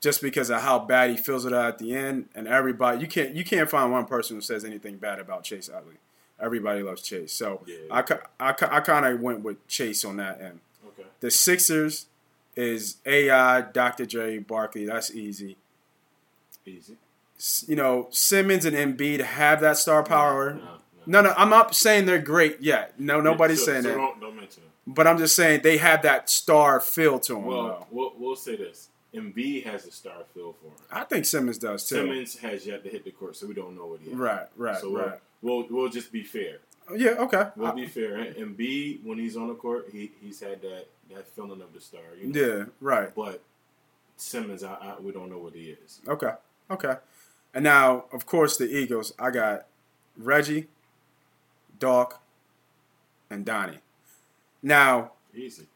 just 0.00 0.22
because 0.22 0.50
of 0.50 0.60
how 0.60 0.78
bad 0.78 1.10
he 1.10 1.16
feels 1.16 1.44
it 1.44 1.52
out 1.52 1.66
at 1.66 1.78
the 1.78 1.94
end. 1.94 2.28
And 2.34 2.46
everybody, 2.46 3.00
you 3.00 3.06
can't 3.06 3.34
you 3.34 3.44
can't 3.44 3.68
find 3.68 3.90
one 3.90 4.06
person 4.06 4.36
who 4.36 4.42
says 4.42 4.64
anything 4.64 4.96
bad 4.96 5.18
about 5.18 5.44
Chase 5.44 5.68
Utley. 5.68 5.96
Everybody 6.40 6.82
loves 6.82 7.02
Chase. 7.02 7.32
So 7.32 7.62
Yeah. 7.66 7.76
I, 7.90 8.00
I, 8.40 8.48
I 8.50 8.80
kind 8.80 9.06
of 9.06 9.20
went 9.20 9.42
with 9.42 9.66
Chase 9.68 10.04
on 10.04 10.16
that 10.16 10.40
end. 10.40 10.60
Okay. 10.86 11.08
The 11.20 11.30
Sixers 11.30 12.06
is 12.56 12.96
AI, 13.06 13.60
Dr. 13.62 14.06
J, 14.06 14.38
Barkley. 14.38 14.86
That's 14.86 15.10
easy. 15.14 15.56
Easy. 16.66 16.96
You 17.66 17.76
know, 17.76 18.08
Simmons 18.10 18.64
and 18.64 18.76
Embiid 18.76 19.20
have 19.20 19.60
that 19.60 19.76
star 19.78 20.02
power. 20.02 20.54
No, 20.54 20.60
no, 20.60 20.68
No, 21.06 21.22
no, 21.22 21.34
I'm 21.36 21.48
not 21.48 21.74
saying 21.74 22.04
they're 22.06 22.18
great 22.20 22.60
yet. 22.60 22.98
No, 23.00 23.20
nobody's 23.20 23.60
So- 23.60 23.66
saying 23.72 23.82
so 23.82 23.88
that. 23.90 23.94
Don't, 23.96 24.20
don't 24.20 24.36
mention 24.36 24.62
him. 24.62 24.70
But 24.86 25.06
I'm 25.06 25.18
just 25.18 25.36
saying 25.36 25.60
they 25.62 25.78
have 25.78 26.02
that 26.02 26.28
star 26.28 26.80
feel 26.80 27.18
to 27.20 27.34
them. 27.34 27.44
Well, 27.44 27.86
we'll, 27.90 28.12
we'll 28.18 28.36
say 28.36 28.56
this. 28.56 28.88
Embiid 29.14 29.64
has 29.64 29.86
a 29.86 29.90
star 29.90 30.14
feel 30.34 30.52
for 30.60 30.66
him. 30.66 30.72
I 30.90 31.04
think 31.04 31.24
Simmons 31.26 31.58
does 31.58 31.88
too. 31.88 31.96
Simmons 31.96 32.36
has 32.38 32.66
yet 32.66 32.82
to 32.84 32.90
hit 32.90 33.04
the 33.04 33.10
court, 33.10 33.36
so 33.36 33.46
we 33.46 33.54
don't 33.54 33.76
know 33.76 33.86
what 33.86 34.00
he 34.00 34.10
has. 34.10 34.18
Right, 34.18 34.46
right, 34.56 34.80
So 34.80 34.92
right. 34.96 35.18
We'll, 35.42 35.66
we'll 35.70 35.88
just 35.88 36.12
be 36.12 36.22
fair. 36.22 36.58
Oh, 36.88 36.94
yeah, 36.94 37.10
okay. 37.12 37.46
We'll 37.56 37.68
I- 37.68 37.74
be 37.74 37.86
fair. 37.86 38.16
Embiid, 38.34 39.04
when 39.04 39.18
he's 39.18 39.36
on 39.36 39.48
the 39.48 39.54
court, 39.54 39.88
he 39.92 40.10
he's 40.20 40.40
had 40.40 40.60
that 40.62 40.86
that 41.14 41.26
feeling 41.28 41.60
of 41.62 41.72
the 41.72 41.80
star. 41.80 42.00
You 42.20 42.28
know? 42.32 42.40
yeah, 42.58 42.64
right. 42.80 43.14
But 43.14 43.42
Simmons, 44.16 44.62
I, 44.62 44.74
I, 44.74 44.94
we 45.00 45.12
don't 45.12 45.30
know 45.30 45.38
what 45.38 45.54
he 45.54 45.76
is. 45.84 46.00
Okay, 46.06 46.32
okay. 46.70 46.94
And 47.54 47.64
now, 47.64 48.04
of 48.12 48.26
course, 48.26 48.56
the 48.58 48.66
Eagles. 48.66 49.12
I 49.18 49.30
got 49.30 49.66
Reggie, 50.16 50.68
Doc, 51.78 52.20
and 53.30 53.44
Donnie. 53.44 53.78
Now, 54.62 55.12
Easy. 55.34 55.66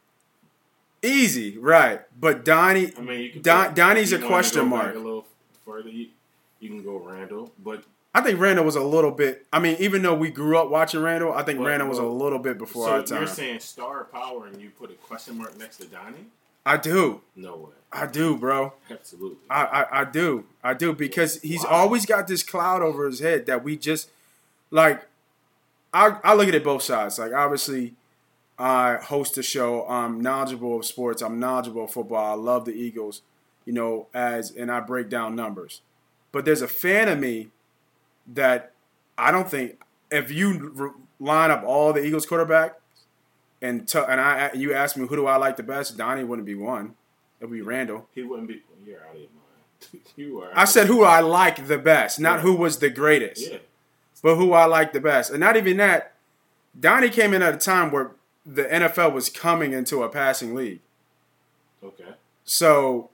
easy, 1.01 1.57
right? 1.57 2.01
But 2.19 2.45
Donnie, 2.45 2.91
I 2.97 3.01
mean, 3.01 3.21
you 3.21 3.29
can 3.31 3.41
Don, 3.41 3.65
put- 3.67 3.75
Donnie's 3.75 4.11
you 4.11 4.23
a 4.23 4.27
question 4.27 4.67
mark. 4.69 4.95
A 4.95 4.99
little 4.99 5.25
further, 5.65 5.89
you, 5.89 6.07
you 6.59 6.69
can 6.69 6.83
go 6.83 6.97
Randall, 6.99 7.51
but 7.63 7.83
I 8.15 8.21
think 8.21 8.39
Randall 8.39 8.63
was 8.63 8.77
a 8.77 8.81
little 8.81 9.11
bit. 9.11 9.45
I 9.51 9.59
mean, 9.59 9.75
even 9.79 10.01
though 10.01 10.15
we 10.15 10.29
grew 10.31 10.57
up 10.57 10.69
watching 10.69 11.01
Randall, 11.01 11.33
I 11.33 11.43
think 11.43 11.59
Well, 11.59 11.67
Randall 11.67 11.89
was 11.89 11.97
a 11.97 12.03
little 12.05 12.39
bit 12.39 12.57
before 12.57 12.85
so 12.87 12.91
our 12.93 13.03
time. 13.03 13.17
you're 13.19 13.27
saying 13.27 13.59
star 13.59 14.05
power, 14.05 14.47
and 14.47 14.61
you 14.61 14.69
put 14.69 14.89
a 14.89 14.93
question 14.93 15.37
mark 15.37 15.57
next 15.59 15.77
to 15.77 15.85
Donnie? 15.87 16.27
I 16.65 16.77
do, 16.77 17.21
No 17.35 17.57
way. 17.57 17.71
I 17.91 18.05
do, 18.07 18.37
bro. 18.37 18.71
Absolutely. 18.89 19.37
I, 19.49 19.63
I, 19.65 20.01
I 20.01 20.05
do, 20.05 20.45
I 20.63 20.73
do 20.73 20.93
because 20.93 21.41
he's 21.41 21.63
Wow. 21.63 21.69
always 21.71 22.05
got 22.05 22.27
this 22.27 22.41
cloud 22.41 22.81
over 22.81 23.05
his 23.05 23.19
head 23.19 23.45
that 23.47 23.63
we 23.65 23.75
just 23.77 24.09
like. 24.71 25.05
I, 25.93 26.17
I 26.23 26.33
look 26.35 26.47
at 26.47 26.55
it 26.55 26.63
both 26.63 26.83
sides. 26.83 27.19
Like 27.19 27.33
obviously, 27.33 27.93
I 28.57 28.95
host 28.95 29.37
a 29.37 29.43
show. 29.43 29.85
I'm 29.87 30.19
knowledgeable 30.21 30.77
of 30.79 30.85
sports. 30.85 31.21
I'm 31.21 31.39
knowledgeable 31.39 31.83
of 31.85 31.91
football. 31.91 32.31
I 32.31 32.35
love 32.41 32.63
the 32.65 32.73
Eagles. 32.73 33.21
You 33.65 33.73
know, 33.73 34.07
as 34.13 34.51
and 34.51 34.71
I 34.71 34.79
break 34.79 35.09
down 35.09 35.35
numbers. 35.35 35.81
But 36.31 36.45
there's 36.45 36.61
a 36.61 36.67
fan 36.67 37.07
of 37.09 37.19
me 37.19 37.49
that 38.33 38.73
I 39.17 39.31
don't 39.31 39.49
think 39.49 39.81
if 40.11 40.31
you 40.31 40.93
line 41.19 41.51
up 41.51 41.63
all 41.63 41.93
the 41.93 42.03
Eagles 42.03 42.25
quarterback 42.25 42.79
and 43.61 43.87
t- 43.87 43.99
and 43.99 44.19
I 44.19 44.51
you 44.53 44.73
ask 44.73 44.97
me 44.97 45.07
who 45.07 45.15
do 45.15 45.27
I 45.27 45.37
like 45.37 45.57
the 45.57 45.63
best, 45.63 45.97
Donnie 45.97 46.23
wouldn't 46.23 46.45
be 46.45 46.55
one. 46.55 46.95
It 47.39 47.45
would 47.45 47.53
be 47.53 47.61
Randall. 47.61 48.07
He 48.13 48.23
wouldn't 48.23 48.47
be. 48.47 48.61
You're 48.85 49.01
out 49.01 49.15
of 49.15 49.21
your 49.21 49.29
mind. 49.29 50.03
you 50.15 50.41
are. 50.41 50.51
I 50.53 50.65
said 50.65 50.87
who 50.87 51.03
I 51.03 51.19
like 51.19 51.67
the 51.67 51.77
best, 51.77 52.19
not 52.19 52.41
who 52.41 52.55
was 52.55 52.79
the 52.79 52.89
greatest. 52.89 53.51
Yeah. 53.51 53.57
but 54.21 54.35
who 54.35 54.53
I 54.53 54.65
like 54.65 54.93
the 54.93 54.99
best. 54.99 55.31
And 55.31 55.39
not 55.39 55.57
even 55.57 55.77
that, 55.77 56.13
Donnie 56.79 57.09
came 57.09 57.33
in 57.33 57.41
at 57.41 57.53
a 57.53 57.57
time 57.57 57.91
where 57.91 58.11
the 58.45 58.63
NFL 58.63 59.13
was 59.13 59.29
coming 59.29 59.73
into 59.73 60.03
a 60.03 60.09
passing 60.09 60.53
league. 60.53 60.79
Okay. 61.83 62.11
So, 62.43 63.09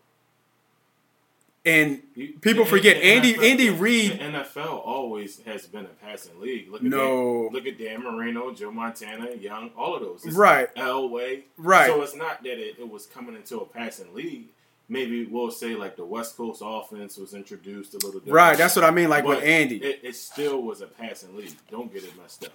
and 1.63 2.01
People 2.41 2.65
forget, 2.65 2.97
the 2.97 3.05
Andy- 3.05 3.33
NFL 3.35 3.43
Andy 3.43 3.67
the 3.69 3.75
Reid- 3.75 4.19
NFL 4.19 4.81
always 4.85 5.41
has 5.43 5.67
been 5.67 5.85
a 5.85 5.89
passing 6.05 6.39
league. 6.39 6.69
Look 6.71 6.81
at 6.81 6.87
No. 6.87 7.43
Dan, 7.43 7.53
look 7.53 7.67
at 7.67 7.77
Dan 7.77 8.03
Marino, 8.03 8.51
Joe 8.53 8.71
Montana, 8.71 9.31
Young, 9.35 9.69
all 9.77 9.93
of 9.95 10.01
those. 10.01 10.25
It's 10.25 10.35
Right. 10.35 10.73
Elway. 10.75 11.43
Right. 11.57 11.87
So 11.87 12.01
it's 12.01 12.15
not 12.15 12.41
that 12.43 12.57
it, 12.59 12.77
it 12.79 12.89
was 12.89 13.05
coming 13.05 13.35
into 13.35 13.57
a 13.59 13.65
passing 13.65 14.13
league. 14.15 14.47
Maybe 14.89 15.25
we'll 15.25 15.51
say 15.51 15.75
like 15.75 15.95
the 15.95 16.03
West 16.03 16.35
Coast 16.35 16.61
offense 16.65 17.15
was 17.17 17.33
introduced 17.33 17.93
a 17.93 17.97
little 17.97 18.19
different. 18.19 18.33
right, 18.33 18.57
that's 18.57 18.75
what 18.75 18.83
I 18.83 18.91
mean. 18.91 19.07
Like 19.09 19.23
with 19.23 19.41
Andy, 19.43 19.77
It, 19.77 19.99
it 20.03 20.15
still 20.15 20.61
was 20.63 20.81
a 20.81 20.87
passing 20.87 21.35
league. 21.37 21.53
Don't 21.69 21.93
get 21.93 22.03
it 22.03 22.11
messed 22.21 22.43
up. 22.45 22.51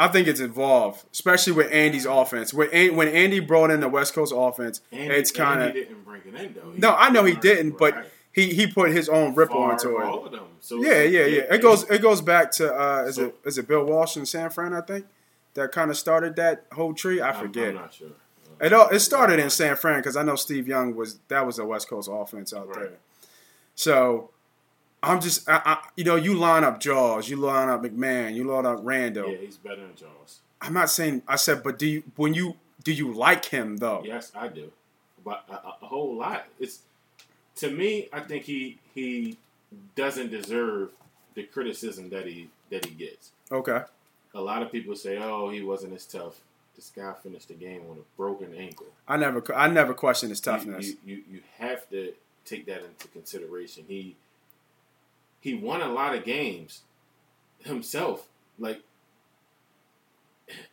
I 0.00 0.08
think 0.08 0.26
it's 0.28 0.40
evolved, 0.40 1.04
especially 1.12 1.52
with 1.52 1.70
Andy's 1.70 2.06
offense. 2.06 2.54
When 2.54 2.70
An- 2.72 2.96
when 2.96 3.08
Andy 3.08 3.38
brought 3.40 3.70
in 3.70 3.80
the 3.80 3.88
West 3.88 4.14
Coast 4.14 4.32
offense, 4.34 4.80
Andy, 4.92 5.14
it's 5.14 5.30
kind 5.30 5.62
Andy 5.62 5.82
of 5.82 5.88
didn't 5.88 6.04
bring 6.04 6.22
it 6.26 6.34
in 6.34 6.54
though. 6.54 6.72
no. 6.90 6.94
I 6.96 7.10
know 7.10 7.24
he 7.24 7.34
didn't, 7.34 7.76
but 7.78 7.94
Right. 7.94 8.04
he 8.32 8.54
he 8.54 8.66
put 8.66 8.90
his 8.92 9.08
own 9.08 9.34
ripple 9.34 9.56
Favre, 9.62 9.72
into 9.72 9.98
it. 9.98 10.04
all 10.04 10.24
of 10.26 10.32
them. 10.32 10.44
So 10.60 10.76
Yeah, 10.82 11.02
yeah, 11.02 11.26
yeah. 11.26 11.54
It 11.54 11.60
goes 11.62 11.82
it 11.90 12.00
goes 12.00 12.20
back 12.22 12.50
to 12.52 12.72
uh, 12.74 13.04
is 13.08 13.16
So- 13.16 13.26
it 13.26 13.34
is 13.44 13.58
it 13.58 13.68
Bill 13.68 13.84
Walsh 13.84 14.16
and 14.16 14.26
San 14.26 14.48
Fran? 14.50 14.72
I 14.72 14.80
think 14.80 15.06
that 15.54 15.70
kind 15.72 15.90
of 15.90 15.96
started 15.98 16.34
that 16.36 16.64
whole 16.72 16.94
tree. 16.94 17.20
I 17.20 17.30
I'm- 17.32 17.40
forget. 17.40 17.68
I'm 17.68 17.74
not 17.74 17.92
sure. 17.94 18.08
It 18.60 18.72
all 18.72 18.88
it 18.88 19.00
started 19.00 19.38
in 19.38 19.50
San 19.50 19.76
Fran 19.76 19.98
because 20.00 20.16
I 20.16 20.22
know 20.22 20.36
Steve 20.36 20.66
Young 20.68 20.94
was 20.96 21.18
that 21.28 21.44
was 21.46 21.58
a 21.58 21.64
West 21.64 21.88
Coast 21.90 22.08
offense 22.12 22.52
out 22.54 22.72
there. 22.72 22.92
So 23.74 24.30
I'm 25.02 25.20
just 25.20 25.48
I, 25.48 25.62
I, 25.64 25.78
you 25.96 26.04
know 26.04 26.16
you 26.16 26.34
line 26.34 26.64
up 26.64 26.80
Jaws, 26.80 27.28
you 27.28 27.36
line 27.36 27.68
up 27.68 27.82
McMahon, 27.82 28.34
you 28.34 28.44
line 28.44 28.66
up 28.66 28.80
Randall. 28.82 29.30
Yeah, 29.30 29.38
he's 29.38 29.56
better 29.56 29.76
than 29.80 29.94
Jaws. 29.96 30.40
I'm 30.60 30.74
not 30.74 30.90
saying 30.90 31.22
I 31.26 31.36
said, 31.36 31.62
but 31.62 31.78
do 31.78 31.86
you 31.86 32.02
when 32.16 32.34
you 32.34 32.56
do 32.84 32.92
you 32.92 33.12
like 33.12 33.46
him 33.46 33.78
though? 33.78 34.02
Yes, 34.04 34.30
I 34.34 34.48
do, 34.48 34.70
but 35.24 35.44
a, 35.48 35.54
a- 35.54 35.86
whole 35.86 36.14
lot. 36.14 36.46
It's 36.58 36.80
to 37.56 37.70
me. 37.70 38.08
I 38.12 38.20
think 38.20 38.44
he 38.44 38.78
he 38.94 39.36
doesn't 39.96 40.30
deserve 40.30 40.90
the 41.34 41.44
criticism 41.44 42.10
that 42.10 42.26
he 42.26 42.48
that 42.70 42.84
he 42.84 42.92
gets. 42.94 43.30
Okay. 43.50 43.82
A 44.34 44.40
lot 44.40 44.62
of 44.62 44.70
people 44.70 44.94
say, 44.94 45.18
"Oh, 45.18 45.48
he 45.48 45.62
wasn't 45.62 45.94
as 45.94 46.04
tough." 46.04 46.40
This 46.76 46.92
guy 46.94 47.12
finished 47.22 47.48
the 47.48 47.54
game 47.54 47.88
with 47.88 47.98
a 47.98 48.02
broken 48.16 48.54
ankle. 48.54 48.86
I 49.08 49.16
never 49.16 49.42
I 49.54 49.68
never 49.68 49.94
questioned 49.94 50.30
his 50.30 50.40
You- 50.40 50.52
toughness. 50.52 50.86
You, 50.88 50.96
you 51.06 51.22
you 51.32 51.40
have 51.58 51.88
to 51.90 52.12
take 52.44 52.66
that 52.66 52.84
into 52.84 53.08
consideration. 53.08 53.84
He 53.88 54.14
he 55.40 55.54
won 55.54 55.80
a 55.80 55.88
lot 55.88 56.14
of 56.14 56.24
games 56.24 56.82
himself. 57.60 58.28
Like 58.58 58.82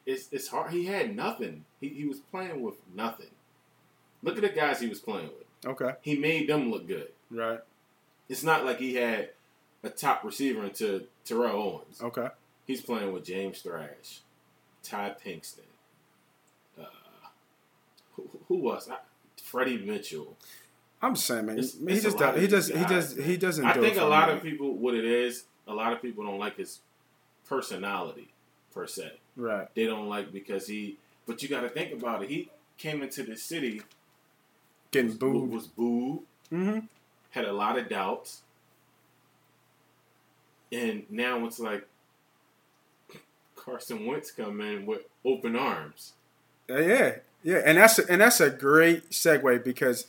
it's 0.05 0.27
it's 0.31 0.47
hard. 0.49 0.71
He 0.71 0.85
had 0.85 1.15
nothing. 1.15 1.65
He 1.79 1.89
he 1.89 2.05
was 2.05 2.19
playing 2.19 2.61
with 2.61 2.75
nothing. 2.93 3.31
Look 4.23 4.35
at 4.35 4.41
the 4.41 4.49
guys 4.49 4.79
he 4.79 4.87
was 4.87 4.99
playing 4.99 5.27
with. 5.27 5.71
okay. 5.71 5.95
He 6.01 6.17
made 6.17 6.49
them 6.49 6.71
look 6.71 6.87
good. 6.87 7.09
Right. 7.29 7.59
It's 8.29 8.43
not 8.43 8.65
like 8.65 8.79
he 8.79 8.95
had 8.95 9.29
a 9.83 9.89
top 9.89 10.23
receiver 10.23 10.65
into 10.65 11.05
Terrell 11.23 11.61
Owens. 11.61 12.01
Okay. 12.01 12.27
He's 12.65 12.81
playing 12.81 13.13
with 13.13 13.23
James 13.23 13.61
Thrash, 13.61 14.21
Todd 14.83 15.15
Pinkston. 15.23 15.59
Uh, 16.77 16.83
who, 18.15 18.29
who 18.47 18.55
was 18.55 18.89
I, 18.89 18.97
Freddie 19.41 19.77
Mitchell? 19.77 20.35
I'm 21.01 21.13
just 21.15 21.27
saying, 21.27 21.45
man. 21.45 21.59
It's- 21.59 21.77
he 21.79 21.93
it's 21.93 22.03
just 22.03 22.17
does, 22.17 22.39
he 22.41 22.47
just 22.47 22.73
he 22.73 22.85
just 22.85 23.17
he 23.19 23.37
doesn't. 23.37 23.65
I 23.65 23.73
do 23.73 23.81
think 23.81 23.97
a 23.97 24.03
lot 24.05 24.29
me. 24.29 24.35
of 24.35 24.41
people, 24.43 24.73
what 24.73 24.93
it 24.95 25.05
is, 25.05 25.43
a 25.67 25.73
lot 25.73 25.93
of 25.93 26.01
people 26.01 26.23
don't 26.25 26.39
like 26.39 26.57
his 26.57 26.79
personality 27.47 28.29
per 28.73 28.87
se. 28.87 29.11
Right. 29.35 29.67
They 29.75 29.85
don't 29.85 30.09
like 30.09 30.31
because 30.33 30.67
he. 30.67 30.97
But 31.27 31.43
you 31.43 31.49
got 31.49 31.61
to 31.61 31.69
think 31.69 31.93
about 31.93 32.23
it. 32.23 32.29
He 32.29 32.49
came 32.77 33.03
into 33.03 33.21
the 33.23 33.35
city, 33.35 33.81
Getting 34.91 35.09
was, 35.09 35.17
booed. 35.17 35.51
was 35.51 35.67
booed, 35.67 36.19
Mm-hmm. 36.51 36.79
had 37.31 37.45
a 37.45 37.51
lot 37.53 37.77
of 37.77 37.89
doubts, 37.89 38.41
and 40.71 41.03
now 41.09 41.45
it's 41.45 41.59
like 41.59 41.85
Carson 43.55 44.05
Wentz 44.05 44.31
come 44.31 44.61
in 44.61 44.85
with 44.85 45.01
open 45.25 45.55
arms. 45.55 46.13
Uh, 46.69 46.77
Yeah, 46.77 47.15
yeah, 47.43 47.61
and 47.65 47.77
that's 47.77 47.99
a, 47.99 48.09
and 48.11 48.21
that's 48.21 48.39
a 48.41 48.49
great 48.49 49.09
segue 49.11 49.63
because 49.63 50.05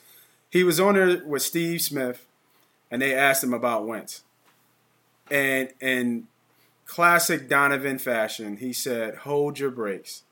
he 0.50 0.64
was 0.64 0.80
on 0.80 0.94
there 0.94 1.22
with 1.24 1.42
Steve 1.42 1.82
Smith, 1.82 2.26
and 2.90 3.02
they 3.02 3.14
asked 3.14 3.44
him 3.44 3.52
about 3.52 3.86
Wentz, 3.86 4.22
and 5.30 5.70
in 5.80 6.28
classic 6.86 7.48
Donovan 7.48 7.98
fashion, 7.98 8.56
he 8.58 8.72
said, 8.72 9.16
"Hold 9.16 9.58
your 9.58 9.70
brakes." 9.70 10.22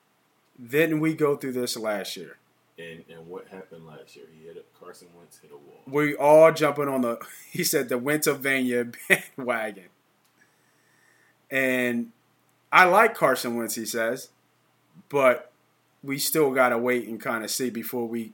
Didn't 0.65 1.01
we 1.01 1.15
go 1.15 1.37
through 1.37 1.53
this 1.53 1.77
last 1.77 2.17
year? 2.17 2.39
And 2.79 3.05
and 3.11 3.29
what 3.29 3.49
happened 3.49 3.87
last 3.87 4.17
year? 4.17 4.27
He 4.39 4.47
hit 4.47 4.57
a, 4.57 4.85
Carson 4.85 5.09
Wentz 5.17 5.39
hit 5.39 5.51
a 5.51 5.57
wall. 5.57 5.83
We 5.87 6.15
all 6.17 6.53
jumping 6.53 6.89
on 6.89 7.03
the. 7.03 7.19
He 7.51 7.65
said 7.65 7.89
the 7.89 7.99
Pennsylvania 7.99 8.87
bandwagon, 9.09 9.89
and 11.51 12.13
I 12.71 12.85
like 12.85 13.15
Carson 13.15 13.57
Wentz. 13.57 13.75
He 13.75 13.87
says, 13.87 14.29
but 15.09 15.53
we 16.03 16.19
still 16.19 16.51
gotta 16.53 16.79
wait 16.79 17.09
and 17.09 17.21
kind 17.21 17.45
of 17.45 17.51
see 17.51 17.71
before 17.71 18.07
we 18.07 18.33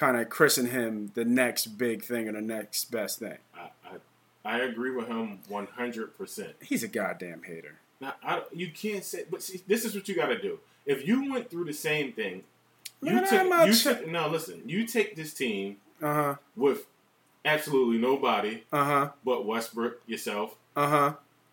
kind 0.00 0.16
of 0.16 0.30
christen 0.30 0.66
him 0.66 1.12
the 1.14 1.24
next 1.26 1.66
big 1.76 2.02
thing 2.02 2.26
or 2.26 2.32
the 2.32 2.40
next 2.40 2.90
best 2.90 3.18
thing. 3.18 3.36
I 3.54 3.68
I, 3.84 3.96
I 4.56 4.58
agree 4.60 4.90
with 4.90 5.06
him 5.08 5.40
one 5.46 5.66
hundred 5.66 6.16
percent. 6.16 6.54
He's 6.62 6.82
a 6.82 6.88
goddamn 6.88 7.42
hater. 7.42 7.74
Now 8.00 8.14
I, 8.24 8.42
you 8.52 8.70
can't 8.70 9.04
say, 9.04 9.24
but 9.30 9.42
see, 9.42 9.60
this 9.68 9.84
is 9.84 9.94
what 9.94 10.08
you 10.08 10.16
got 10.16 10.28
to 10.28 10.40
do. 10.40 10.58
If 10.86 11.06
you 11.06 11.30
went 11.30 11.50
through 11.50 11.66
the 11.66 11.74
same 11.74 12.12
thing, 12.14 12.44
you 13.02 13.12
Man, 13.12 13.26
took, 13.26 13.66
you 13.66 13.74
took 13.74 14.08
no. 14.08 14.28
Listen, 14.28 14.62
you 14.64 14.86
take 14.86 15.16
this 15.16 15.34
team 15.34 15.76
Uh 16.02 16.14
huh. 16.14 16.34
with 16.56 16.86
absolutely 17.44 17.98
nobody 17.98 18.62
Uh 18.72 18.84
huh. 18.84 19.08
but 19.22 19.44
Westbrook 19.46 20.00
yourself, 20.06 20.54
Uh 20.74 20.88
huh. 20.88 21.12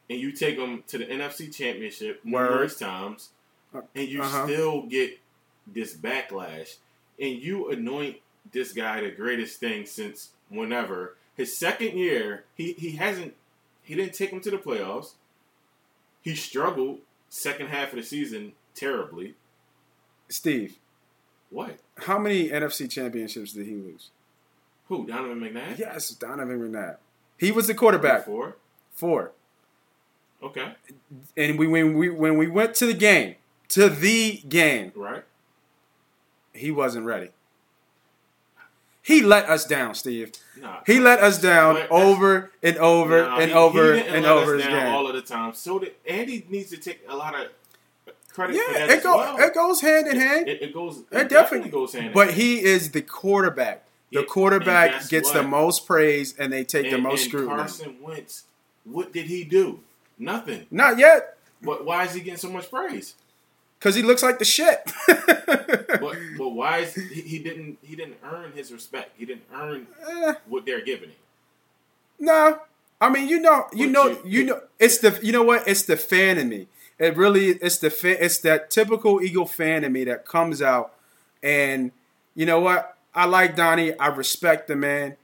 and 0.10 0.20
you 0.20 0.32
take 0.32 0.58
them 0.58 0.84
to 0.88 0.98
the 0.98 1.06
NFC 1.06 1.54
Championship 1.54 2.24
Word. 2.24 2.50
numerous 2.50 2.80
times, 2.80 3.30
and 3.74 4.08
you 4.08 4.22
Uh-huh. 4.22 4.46
still 4.46 4.84
get 4.84 5.20
this 5.68 5.94
backlash, 5.94 6.78
and 7.20 7.34
you 7.42 7.70
anoint 7.72 8.18
this 8.52 8.74
guy 8.74 9.02
the 9.02 9.12
greatest 9.12 9.60
thing 9.60 9.86
since 9.86 10.30
whenever. 10.50 11.16
His 11.36 11.56
second 11.56 11.98
year, 11.98 12.46
he 12.56 12.74
he 12.74 12.92
hasn't 12.92 13.34
he 13.84 13.96
didn't 13.96 14.14
take 14.14 14.32
him 14.32 14.42
to 14.42 14.52
the 14.52 14.58
playoffs. 14.58 15.14
He 16.22 16.36
struggled 16.36 17.00
second 17.30 17.68
half 17.68 17.92
of 17.92 17.98
the 17.98 18.04
season 18.04 18.54
terribly. 18.76 19.36
Steve, 20.30 20.78
What? 21.50 21.78
how 22.00 22.18
many 22.20 22.50
NFC 22.50 22.90
championships 22.90 23.54
did 23.54 23.66
he 23.66 23.76
lose? 23.76 24.10
Who? 24.90 25.06
Donovan 25.08 25.40
McNabb? 25.40 25.78
Yes, 25.78 26.10
Donovan 26.10 26.60
McNabb. 26.60 26.98
He 27.38 27.52
was 27.52 27.68
the 27.68 27.74
quarterback 27.76 28.26
Four. 28.26 28.58
for. 28.94 29.32
Okay. 30.42 30.74
And 31.36 31.58
we 31.60 31.68
when 31.68 31.94
we 31.98 32.10
when 32.10 32.38
we 32.38 32.48
went 32.48 32.76
to 32.76 32.86
the 32.86 32.94
game, 32.94 33.36
to 33.70 33.90
the 33.90 34.38
game, 34.50 34.92
Right. 34.96 35.24
he 36.54 36.72
wasn't 36.72 37.06
ready. 37.06 37.30
He 39.08 39.22
let 39.22 39.46
us 39.50 39.64
down, 39.64 39.96
Steve. 39.96 40.34
Nah. 40.60 40.80
He 40.86 41.00
let 41.00 41.20
us 41.20 41.40
down 41.40 41.78
over 41.90 42.52
and 42.62 42.76
over 42.78 43.22
Nah, 43.24 43.38
and 43.40 43.52
he- 43.52 43.56
over 43.56 43.94
he 43.96 44.02
and 44.02 44.26
over 44.26 44.58
down 44.58 44.88
all 44.94 45.08
of 45.08 45.14
the 45.16 45.22
time. 45.22 45.54
So 45.54 45.80
did, 45.80 45.94
Andy 46.06 46.46
needs 46.50 46.72
to 46.72 46.78
take 46.78 47.00
a 47.08 47.16
lot 47.16 47.34
of 47.34 47.48
credit 48.34 48.58
yeah, 48.58 48.92
it 48.92 49.02
go 49.04 49.16
well. 49.16 49.38
it 49.40 49.54
goes 49.54 49.80
hand 49.80 50.08
in 50.08 50.18
hand. 50.20 50.50
It, 50.50 50.62
it 50.62 50.74
goes. 50.74 50.98
It, 50.98 51.04
It 51.04 51.08
definitely, 51.10 51.36
definitely 51.38 51.70
goes 51.70 51.94
hand. 51.94 52.08
in 52.08 52.12
But 52.14 52.28
hand. 52.28 52.38
he 52.42 52.60
is 52.62 52.92
the 52.92 53.02
quarterback. 53.02 53.86
The 54.12 54.24
quarterback 54.24 55.08
gets 55.08 55.32
the 55.32 55.44
most 55.44 55.88
praise 55.88 56.36
and 56.38 56.52
they 56.52 56.66
take 56.66 56.92
the 56.92 56.98
most 56.98 57.22
and 57.22 57.30
scrutiny. 57.30 57.56
Carson 57.56 57.96
Wentz, 58.02 58.44
what 58.84 59.14
did 59.14 59.28
he 59.28 59.46
do? 59.46 59.80
Nothing. 60.20 60.66
Not 60.70 60.98
yet, 60.98 61.38
But 61.62 61.86
why 61.86 62.04
is 62.06 62.14
he 62.14 62.20
getting 62.20 62.38
so 62.40 62.50
much 62.50 62.70
praise? 62.70 63.16
Because 63.80 63.96
he 63.96 64.02
looks 64.04 64.24
like 64.24 64.40
the 64.40 64.46
shit. 64.46 64.80
But 66.00 66.16
but 66.38 66.50
why 66.50 66.80
is 66.80 66.94
he, 66.94 67.22
he 67.22 67.40
didn't 67.40 67.78
he 67.82 67.96
didn't 67.96 68.18
earn 68.24 68.52
his 68.52 68.72
respect? 68.72 69.12
He 69.18 69.26
didn't 69.26 69.46
earn 69.54 69.88
Eh, 70.08 70.34
what 70.48 70.66
they're 70.66 70.84
giving 70.84 71.10
him. 71.10 71.16
no, 72.20 72.60
I 73.02 73.10
mean 73.10 73.28
you 73.28 73.40
know, 73.40 73.66
you 73.74 73.88
But 73.88 73.92
know, 73.94 74.08
you- 74.10 74.22
you 74.40 74.44
know. 74.46 74.62
It's 74.80 74.98
the 75.00 75.18
you 75.24 75.32
know 75.32 75.44
what? 75.44 75.68
It's 75.68 75.84
the 75.84 75.98
fan 75.98 76.38
in 76.38 76.50
me. 76.50 76.68
It 77.00 77.16
really 77.18 77.48
it's 77.50 77.78
the 77.78 77.90
fa- 77.90 78.24
it's 78.24 78.38
that 78.40 78.70
typical 78.70 79.22
Eagle 79.22 79.46
fan 79.48 79.84
in 79.84 79.92
me 79.94 80.04
that 80.06 80.26
comes 80.26 80.62
out, 80.62 80.94
and 81.42 81.92
you 82.36 82.46
know 82.46 82.60
what? 82.60 82.96
I 83.16 83.26
like 83.26 83.56
Donnie. 83.56 83.98
I 83.98 84.08
respect 84.08 84.68
the 84.68 84.76
man. 84.76 85.16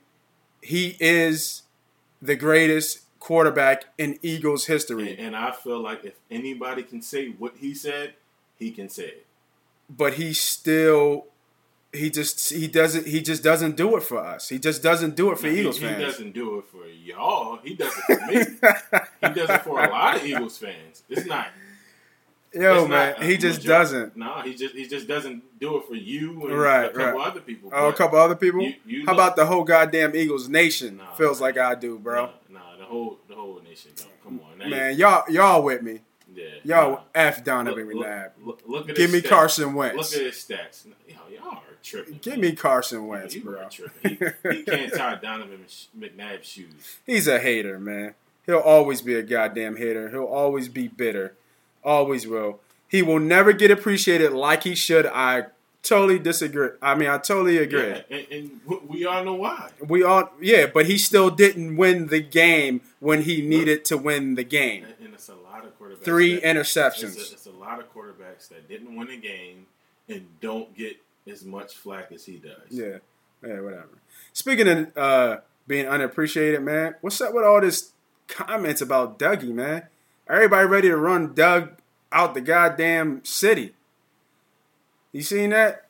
He 0.62 0.96
is 1.00 1.64
the 2.22 2.36
greatest 2.36 3.02
quarterback 3.20 3.86
in 3.98 4.18
Eagles 4.22 4.66
history. 4.66 5.12
And, 5.12 5.20
and 5.28 5.36
I 5.36 5.52
feel 5.52 5.80
like 5.80 6.04
if 6.04 6.14
anybody 6.32 6.82
can 6.84 7.02
say 7.02 7.30
what 7.30 7.54
he 7.60 7.74
said, 7.76 8.14
he 8.64 8.72
can 8.72 8.90
say 8.90 9.06
it. 9.06 9.26
but 9.90 10.14
he 10.16 10.34
still 10.34 11.26
he 11.92 12.10
just 12.10 12.52
he 12.52 12.68
doesn't 12.68 13.06
he 13.08 13.22
just 13.22 13.44
doesn't 13.44 13.76
do 13.76 13.96
it 13.98 14.04
for 14.04 14.20
us. 14.20 14.50
He 14.50 14.58
just 14.60 14.82
doesn't 14.82 15.16
do 15.16 15.32
it 15.32 15.38
for 15.38 15.48
he- 15.48 15.60
Eagles 15.60 15.78
he, 15.78 15.86
fans. 15.86 16.02
doesn't 16.04 16.32
do 16.34 16.58
it 16.60 16.66
for 16.72 16.86
y'all. 16.88 17.60
He 17.64 17.76
does 17.76 17.94
it 17.96 18.04
for 18.18 18.26
me. 18.28 18.70
he 19.30 19.34
does 19.36 19.50
it 19.50 19.62
for 19.62 19.84
a 19.84 19.90
lot 19.90 20.16
of 20.18 20.26
Eagles 20.26 20.58
fans. 20.58 21.04
It's 21.10 21.26
not. 21.28 21.48
Yo 22.56 22.82
it's 22.82 22.90
man, 22.90 23.14
not 23.14 23.24
he 23.24 23.36
just 23.38 23.60
majority- 23.62 23.68
doesn't. 23.68 24.18
No, 24.18 24.42
he 24.42 24.54
just 24.54 24.76
he 24.76 24.88
just 24.88 25.08
doesn't 25.08 25.60
do 25.60 25.78
it 25.78 25.84
for 25.88 25.96
you 25.96 26.48
and 26.48 26.58
Right, 26.58 26.86
a 26.86 26.90
couple 26.90 27.20
right. 27.20 27.28
other 27.28 27.40
people. 27.42 27.70
Oh, 27.74 27.90
a 27.90 27.94
couple 27.94 28.20
other 28.20 28.36
people. 28.36 28.62
you- 28.62 28.76
you 28.86 29.00
How 29.06 29.12
look- 29.14 29.22
about 29.22 29.36
the 29.36 29.46
whole 29.48 29.64
goddamn 29.64 30.16
Eagles 30.16 30.48
nation? 30.50 30.98
Nah, 30.98 31.14
feels 31.16 31.42
like 31.42 31.58
I 31.58 31.74
do, 31.76 31.98
bro. 31.98 32.26
Nah, 32.50 32.60
nah, 32.60 32.78
the 32.78 32.86
whole 32.86 33.20
the 33.28 33.34
whole 33.36 33.60
nation. 33.64 33.92
Don't. 33.96 34.10
Come 34.24 34.40
on, 34.52 34.58
now 34.60 34.68
Man, 34.68 34.96
y'all 34.98 35.24
y'all 35.30 35.64
with 35.64 35.82
me. 35.82 36.02
Yeah, 36.36 36.46
Y'all 36.64 37.04
f 37.14 37.44
Donovan 37.44 37.88
Look, 37.88 37.96
look, 37.96 38.06
McNabb. 38.06 38.30
look, 38.44 38.62
look 38.66 38.90
at 38.90 38.96
Give 38.96 39.12
me 39.12 39.22
stats. 39.22 39.30
Carson 39.30 39.74
Wentz. 39.74 39.96
Look 39.98 40.22
at 40.22 40.26
his 40.28 40.36
stats. 40.36 40.86
Yo, 41.08 41.16
y'all 41.34 41.50
are 41.56 41.62
tripping. 41.82 42.20
Give 42.22 42.38
me 42.38 42.54
Carson 42.54 43.08
Wentz, 43.08 43.36
You 43.36 43.42
bro. 43.44 43.68
He, 44.02 44.10
he 44.52 44.64
can't 44.64 44.94
tie 44.94 45.16
Donovan 45.22 45.66
McNabb's 45.98 46.48
shoes. 46.48 46.98
He's 47.06 47.28
a 47.28 47.40
hater, 47.40 47.80
man. 47.80 48.16
He'll 48.46 48.58
always 48.60 49.02
be 49.02 49.16
a 49.16 49.24
goddamn 49.24 49.78
hater. 49.78 50.10
He'll 50.10 50.26
always 50.26 50.68
be 50.68 50.88
bitter. 50.88 51.36
Always 51.84 52.28
will. 52.28 52.60
He 52.88 53.02
will 53.02 53.20
never 53.20 53.54
get 53.54 53.72
appreciated 53.72 54.34
like 54.34 54.64
he 54.64 54.76
should. 54.76 55.06
I 55.06 55.46
totally 55.82 56.20
disagree. 56.20 56.70
I 56.82 56.96
mean, 56.96 57.10
I 57.10 57.18
totally 57.18 57.58
agree. 57.58 57.82
Yeah, 57.90 58.02
and, 58.10 58.28
and 58.32 58.62
we 58.88 59.06
all 59.06 59.24
know 59.24 59.34
why. 59.36 59.70
We 59.86 60.04
all, 60.04 60.32
yeah, 60.42 60.66
but 60.68 60.86
he 60.86 60.98
still 60.98 61.30
didn't 61.30 61.76
win 61.78 62.08
the 62.08 62.22
game 62.22 62.82
when 63.00 63.24
he 63.24 63.42
needed 63.42 63.86
to 63.86 63.98
win 63.98 64.36
the 64.36 64.44
game. 64.44 64.86
And, 64.86 65.08
and 65.08 65.14
lot 65.64 65.72
of 65.72 65.80
quarterbacks. 65.80 66.04
Three 66.04 66.36
that- 66.36 66.44
interceptions. 66.44 67.04
It's 67.18 67.32
a, 67.32 67.34
it's 67.34 67.46
a 67.48 67.52
lot 67.52 67.80
of 67.80 67.94
quarterbacks 67.94 68.50
that 68.50 68.68
didn't 68.68 68.96
win 68.96 69.10
a 69.10 69.18
game 69.18 69.66
and 70.10 70.28
don't 70.42 70.76
get 70.78 70.98
as 71.30 71.44
much 71.46 71.76
flack 71.76 72.12
as 72.12 72.26
he 72.26 72.38
does. 72.38 72.54
Yeah, 72.70 72.98
yeah, 73.46 73.60
whatever. 73.62 73.88
Speaking 74.34 74.68
of 74.68 74.98
uh, 74.98 75.38
being 75.68 75.88
unappreciated, 75.88 76.62
man, 76.62 76.96
what's 77.02 77.20
up 77.22 77.34
with 77.34 77.46
all 77.46 77.62
this 77.62 77.92
comments 78.28 78.82
about 78.82 79.18
Dougie, 79.20 79.54
man? 79.54 79.84
Everybody 80.30 80.68
ready 80.68 80.88
to 80.90 80.98
run 80.98 81.34
Doug 81.34 81.72
out 82.12 82.34
the 82.34 82.42
goddamn 82.42 83.24
city. 83.24 83.74
You 85.12 85.22
seen 85.22 85.52
that? 85.52 85.88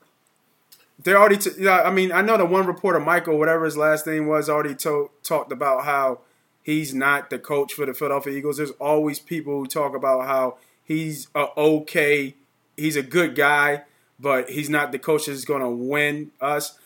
They 1.01 1.13
already, 1.13 1.37
t- 1.37 1.51
yeah. 1.59 1.81
I 1.81 1.91
mean, 1.91 2.11
I 2.11 2.21
know 2.21 2.37
the 2.37 2.45
one 2.45 2.65
reporter, 2.65 2.99
Michael, 2.99 3.37
whatever 3.37 3.65
his 3.65 3.75
last 3.77 4.05
name 4.07 4.27
was, 4.27 4.49
already 4.49 4.75
to- 4.75 5.09
talked 5.23 5.51
about 5.51 5.85
how 5.85 6.19
he's 6.63 6.93
not 6.93 7.29
the 7.29 7.37
coach 7.37 7.73
for 7.73 7.85
the 7.85 7.93
Philadelphia 7.93 8.33
Eagles. 8.33 8.57
There's 8.57 8.71
always 8.71 9.19
people 9.19 9.59
who 9.59 9.67
talk 9.67 9.95
about 9.95 10.25
how 10.25 10.57
he's 10.83 11.27
a 11.35 11.47
okay, 11.57 12.35
he's 12.75 12.95
a 12.95 13.03
good 13.03 13.35
guy, 13.35 13.83
but 14.19 14.49
he's 14.49 14.69
not 14.69 14.91
the 14.91 14.99
coach 14.99 15.27
that's 15.27 15.45
going 15.45 15.61
to 15.61 15.69
win 15.69 16.31
us. 16.41 16.79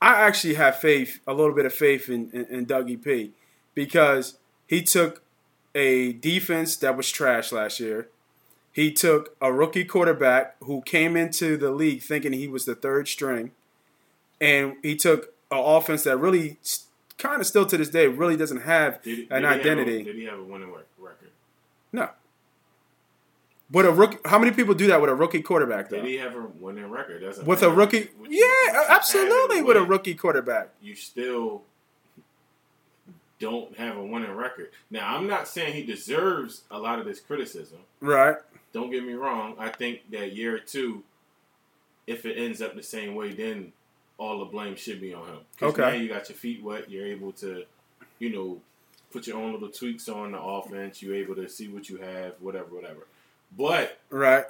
I 0.00 0.14
actually 0.22 0.54
have 0.54 0.76
faith, 0.76 1.20
a 1.26 1.34
little 1.34 1.54
bit 1.54 1.66
of 1.66 1.72
faith 1.72 2.08
in, 2.08 2.30
in, 2.32 2.44
in 2.46 2.66
Dougie 2.66 3.02
P, 3.02 3.32
because 3.74 4.38
he 4.66 4.82
took 4.82 5.22
a 5.74 6.12
defense 6.12 6.76
that 6.76 6.96
was 6.96 7.10
trash 7.10 7.52
last 7.52 7.80
year. 7.80 8.08
He 8.72 8.92
took 8.92 9.36
a 9.40 9.52
rookie 9.52 9.84
quarterback 9.84 10.54
who 10.62 10.82
came 10.82 11.16
into 11.16 11.56
the 11.56 11.72
league 11.72 12.02
thinking 12.02 12.32
he 12.32 12.46
was 12.46 12.64
the 12.64 12.76
third 12.76 13.08
string, 13.08 13.50
and 14.40 14.76
he 14.82 14.94
took 14.94 15.34
an 15.50 15.58
offense 15.58 16.04
that 16.04 16.16
really, 16.18 16.58
kind 17.18 17.40
of 17.40 17.46
still 17.46 17.66
to 17.66 17.76
this 17.76 17.88
day, 17.88 18.06
really 18.06 18.36
doesn't 18.36 18.62
have 18.62 19.02
Did, 19.02 19.28
did 19.28 19.32
an 19.32 19.44
have 19.44 19.56
a- 19.56 19.60
identity. 19.60 20.02
did 20.04 20.16
he 20.16 20.24
have 20.24 20.38
a 20.38 20.42
winning 20.44 20.72
record? 20.98 21.30
No. 21.92 22.10
But 23.70 23.84
a 23.84 23.92
rookie, 23.92 24.16
how 24.24 24.38
many 24.38 24.52
people 24.52 24.72
do 24.74 24.86
that 24.86 25.00
with 25.00 25.10
a 25.10 25.14
rookie 25.14 25.42
quarterback 25.42 25.90
though? 25.90 25.96
Did 25.96 26.06
he 26.06 26.16
have 26.16 26.34
a 26.34 26.46
winning 26.58 26.88
record? 26.90 27.20
Doesn't 27.20 27.46
With 27.46 27.62
a 27.62 27.70
rookie, 27.70 28.08
yeah, 28.28 28.84
absolutely. 28.88 29.58
have 29.58 29.66
With 29.66 29.76
a 29.76 29.82
rookie 29.84 30.14
quarterback, 30.14 30.70
you 30.80 30.94
still 30.94 31.62
don't 33.38 33.76
have 33.76 33.96
a 33.96 34.02
winning 34.02 34.32
record. 34.32 34.70
Now, 34.90 35.14
I'm 35.16 35.26
not 35.26 35.46
saying 35.46 35.74
he 35.74 35.82
deserves 35.84 36.62
a 36.70 36.78
lot 36.78 36.98
of 36.98 37.04
this 37.04 37.20
criticism. 37.20 37.78
right? 38.00 38.36
Don't 38.72 38.90
get 38.90 39.04
me 39.04 39.12
wrong. 39.14 39.54
I 39.58 39.68
think 39.68 40.10
that 40.10 40.34
year 40.34 40.58
two, 40.58 41.02
if 42.06 42.24
it 42.26 42.36
ends 42.36 42.60
up 42.60 42.74
the 42.74 42.82
same 42.82 43.14
way, 43.14 43.32
then 43.32 43.72
all 44.18 44.40
the 44.40 44.44
blame 44.44 44.76
should 44.76 45.00
be 45.00 45.14
on 45.14 45.26
him. 45.26 45.38
Okay. 45.62 45.82
Now 45.82 45.92
you 45.92 46.08
got 46.08 46.28
your 46.28 46.36
feet 46.36 46.62
wet. 46.62 46.90
You're 46.90 47.06
able 47.06 47.32
to, 47.32 47.64
you 48.18 48.30
know, 48.30 48.60
put 49.12 49.26
your 49.26 49.38
own 49.38 49.52
little 49.52 49.68
tweaks 49.70 50.08
on 50.08 50.32
the 50.32 50.40
offense. 50.40 51.00
You're 51.00 51.14
able 51.14 51.34
to 51.36 51.48
see 51.48 51.68
what 51.68 51.88
you 51.88 51.96
have, 51.98 52.34
whatever, 52.40 52.66
whatever. 52.74 53.06
But 53.56 53.98
Right. 54.10 54.44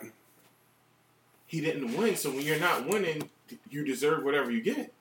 he 1.46 1.61
didn't 1.61 1.96
win. 1.96 2.16
So 2.16 2.31
when 2.31 2.40
you're 2.42 2.59
not 2.59 2.87
winning, 2.87 3.31
you 3.70 3.85
deserve 3.85 4.24
whatever 4.24 4.50
you 4.50 4.61
get. 4.61 4.92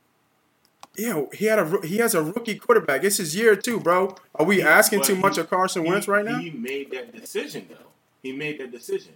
Yeah, 0.95 1.25
he 1.33 1.45
had 1.45 1.59
a 1.59 1.85
he 1.85 1.97
has 1.97 2.15
a 2.15 2.23
rookie 2.23 2.55
quarterback. 2.57 3.03
It's 3.03 3.17
his 3.17 3.35
year 3.35 3.55
too, 3.55 3.79
bro. 3.79 4.15
Are 4.33 4.45
we 4.45 4.63
asking 4.63 5.03
too 5.03 5.13
he- 5.15 5.21
much 5.21 5.37
of 5.37 5.47
Carson 5.49 5.83
he- 5.85 5.89
Wentz 5.89 6.07
right 6.07 6.25
now? 6.25 6.39
He 6.39 6.49
made 6.49 6.89
that 6.91 7.13
decision, 7.15 7.67
though. 7.69 7.85
He 8.23 8.31
made 8.31 8.59
that 8.59 8.71
decision. 8.71 9.13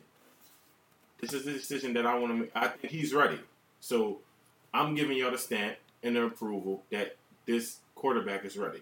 This 1.19 1.33
is 1.33 1.43
the 1.45 1.53
decision 1.53 1.93
that 1.93 2.05
I 2.05 2.17
want 2.19 2.33
to 2.33 2.37
make. 2.41 2.51
I 2.55 2.67
think 2.67 2.91
he's 2.93 3.13
ready. 3.13 3.39
So 3.79 4.19
I'm 4.73 4.95
giving 4.95 5.17
y'all 5.17 5.31
the 5.31 5.37
stamp 5.37 5.77
and 6.03 6.15
the 6.15 6.23
approval 6.23 6.83
that 6.91 7.15
this 7.45 7.77
quarterback 7.95 8.45
is 8.45 8.57
ready. 8.57 8.81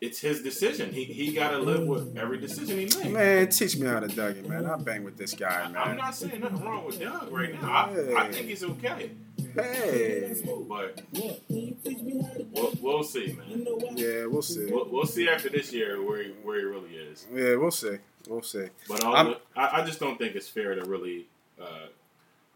It's 0.00 0.20
his 0.20 0.42
decision. 0.42 0.92
He 0.92 1.04
he 1.04 1.32
got 1.32 1.50
to 1.52 1.58
live 1.58 1.86
with 1.88 2.18
every 2.18 2.38
decision 2.38 2.76
he 2.78 2.84
makes. 2.84 3.04
Man, 3.06 3.48
teach 3.48 3.78
me 3.78 3.86
how 3.86 4.00
to 4.00 4.08
Dougie, 4.08 4.46
man. 4.46 4.66
I 4.66 4.76
bang 4.76 5.04
with 5.04 5.16
this 5.16 5.32
guy, 5.32 5.68
man. 5.68 5.76
I'm 5.76 5.96
not 5.96 6.14
saying 6.14 6.40
nothing 6.40 6.60
wrong 6.62 6.84
with 6.84 7.00
Doug 7.00 7.32
right 7.32 7.54
now. 7.60 7.72
I, 7.72 8.24
I 8.24 8.30
think 8.30 8.46
he's 8.46 8.62
okay, 8.62 9.10
Hey, 9.54 10.34
but 10.68 11.00
we'll, 11.12 12.72
we'll 12.82 13.04
see, 13.04 13.32
man. 13.38 13.66
yeah, 13.96 14.26
we'll 14.26 14.42
see. 14.42 14.66
We'll, 14.70 14.86
we'll 14.90 15.06
see 15.06 15.30
after 15.30 15.48
this 15.48 15.72
year 15.72 16.02
where 16.02 16.24
he, 16.24 16.28
where 16.42 16.58
he 16.58 16.64
really 16.64 16.94
is. 16.94 17.26
Yeah, 17.32 17.56
we'll 17.56 17.70
see. 17.70 17.96
We'll 18.28 18.42
see. 18.42 18.66
But 18.86 19.02
I'm- 19.02 19.28
the, 19.54 19.60
I, 19.60 19.80
I 19.80 19.84
just 19.86 19.98
don't 19.98 20.18
think 20.18 20.36
it's 20.36 20.48
fair 20.48 20.74
to 20.74 20.84
really 20.84 21.26
uh, 21.58 21.86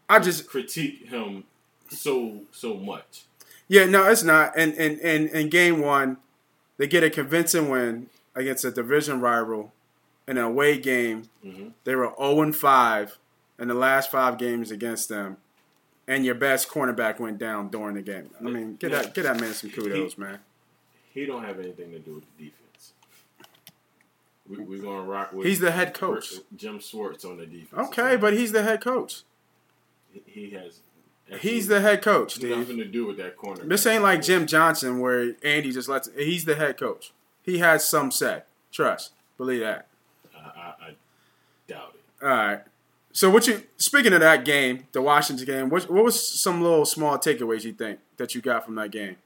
I 0.07 0.19
just 0.19 0.47
critique 0.47 1.07
him 1.07 1.45
so 1.91 2.41
so 2.51 2.75
much. 2.75 3.23
yeah, 3.67 3.85
no, 3.85 4.09
it's 4.09 4.23
not. 4.23 4.53
And 4.57 4.73
and 4.75 4.99
and 5.01 5.29
in 5.29 5.49
game 5.49 5.81
one, 5.81 6.17
they 6.77 6.87
get 6.87 7.03
a 7.03 7.09
convincing 7.09 7.69
win 7.69 8.07
against 8.35 8.63
a 8.65 8.71
division 8.71 9.19
rival 9.21 9.73
in 10.27 10.37
an 10.37 10.43
away 10.43 10.77
game. 10.79 11.29
hmm 11.43 11.69
They 11.83 11.95
were 11.95 12.13
0 12.17 12.41
and 12.41 12.55
5 12.55 13.17
in 13.59 13.67
the 13.67 13.73
last 13.73 14.09
five 14.11 14.37
games 14.37 14.71
against 14.71 15.09
them. 15.09 15.37
And 16.07 16.25
your 16.25 16.35
best 16.35 16.67
cornerback 16.69 17.19
went 17.19 17.37
down 17.37 17.69
during 17.69 17.95
the 17.95 18.01
game. 18.01 18.29
I 18.39 18.43
mean, 18.43 18.75
get 18.75 18.91
that 18.91 19.13
get 19.13 19.23
that 19.23 19.39
man 19.39 19.53
some 19.53 19.69
kudos, 19.69 20.17
man. 20.17 20.39
He 21.13 21.25
don't 21.25 21.43
have 21.43 21.59
anything 21.59 21.91
to 21.91 21.99
do 21.99 22.15
with 22.15 22.23
the 22.37 22.45
defense. 22.45 22.93
We, 24.49 24.57
we're 24.63 24.81
gonna 24.81 25.03
rock 25.03 25.31
with. 25.33 25.45
He's 25.45 25.59
the 25.59 25.71
head 25.71 25.93
coach. 25.93 26.33
Jim 26.55 26.79
Schwartz 26.79 27.23
on 27.25 27.37
the 27.37 27.45
defense. 27.45 27.87
Okay, 27.89 28.17
but 28.17 28.33
he's 28.33 28.51
the 28.51 28.63
head 28.63 28.81
coach. 28.81 29.21
he, 30.11 30.21
he 30.25 30.49
has. 30.51 30.79
He's 31.39 31.67
the 31.67 31.81
head 31.81 32.01
coach, 32.01 32.41
nothing 32.41 32.77
to 32.77 32.85
do 32.85 33.05
with 33.05 33.17
that 33.17 33.37
corner. 33.37 33.63
This 33.63 33.85
ain't 33.85 34.03
like 34.03 34.21
Jim 34.21 34.45
Johnson 34.45 34.99
where 34.99 35.33
Andy 35.43 35.71
just 35.71 35.87
lets. 35.87 36.09
He's 36.17 36.45
the 36.45 36.55
head 36.55 36.77
coach. 36.77 37.13
He 37.41 37.59
has 37.59 37.87
some 37.87 38.11
say. 38.11 38.43
Trust, 38.71 39.11
believe 39.37 39.61
that. 39.61 39.87
I, 40.35 40.39
I, 40.39 40.73
I 40.81 40.95
doubt 41.67 41.93
it. 41.95 42.25
All 42.25 42.29
right. 42.29 42.61
So 43.13 43.29
what 43.29 43.47
you 43.47 43.63
speaking 43.77 44.13
of 44.13 44.21
that 44.21 44.45
game, 44.45 44.87
the 44.91 45.01
Washington 45.01 45.45
game? 45.45 45.69
What, 45.69 45.89
what 45.89 46.03
was 46.03 46.41
some 46.41 46.61
little 46.61 46.85
small 46.85 47.17
takeaways 47.17 47.63
you 47.63 47.73
think 47.73 47.99
that 48.17 48.33
you 48.35 48.41
got 48.41 48.65
from 48.65 48.75
that 48.75 48.91
game? 48.91 49.17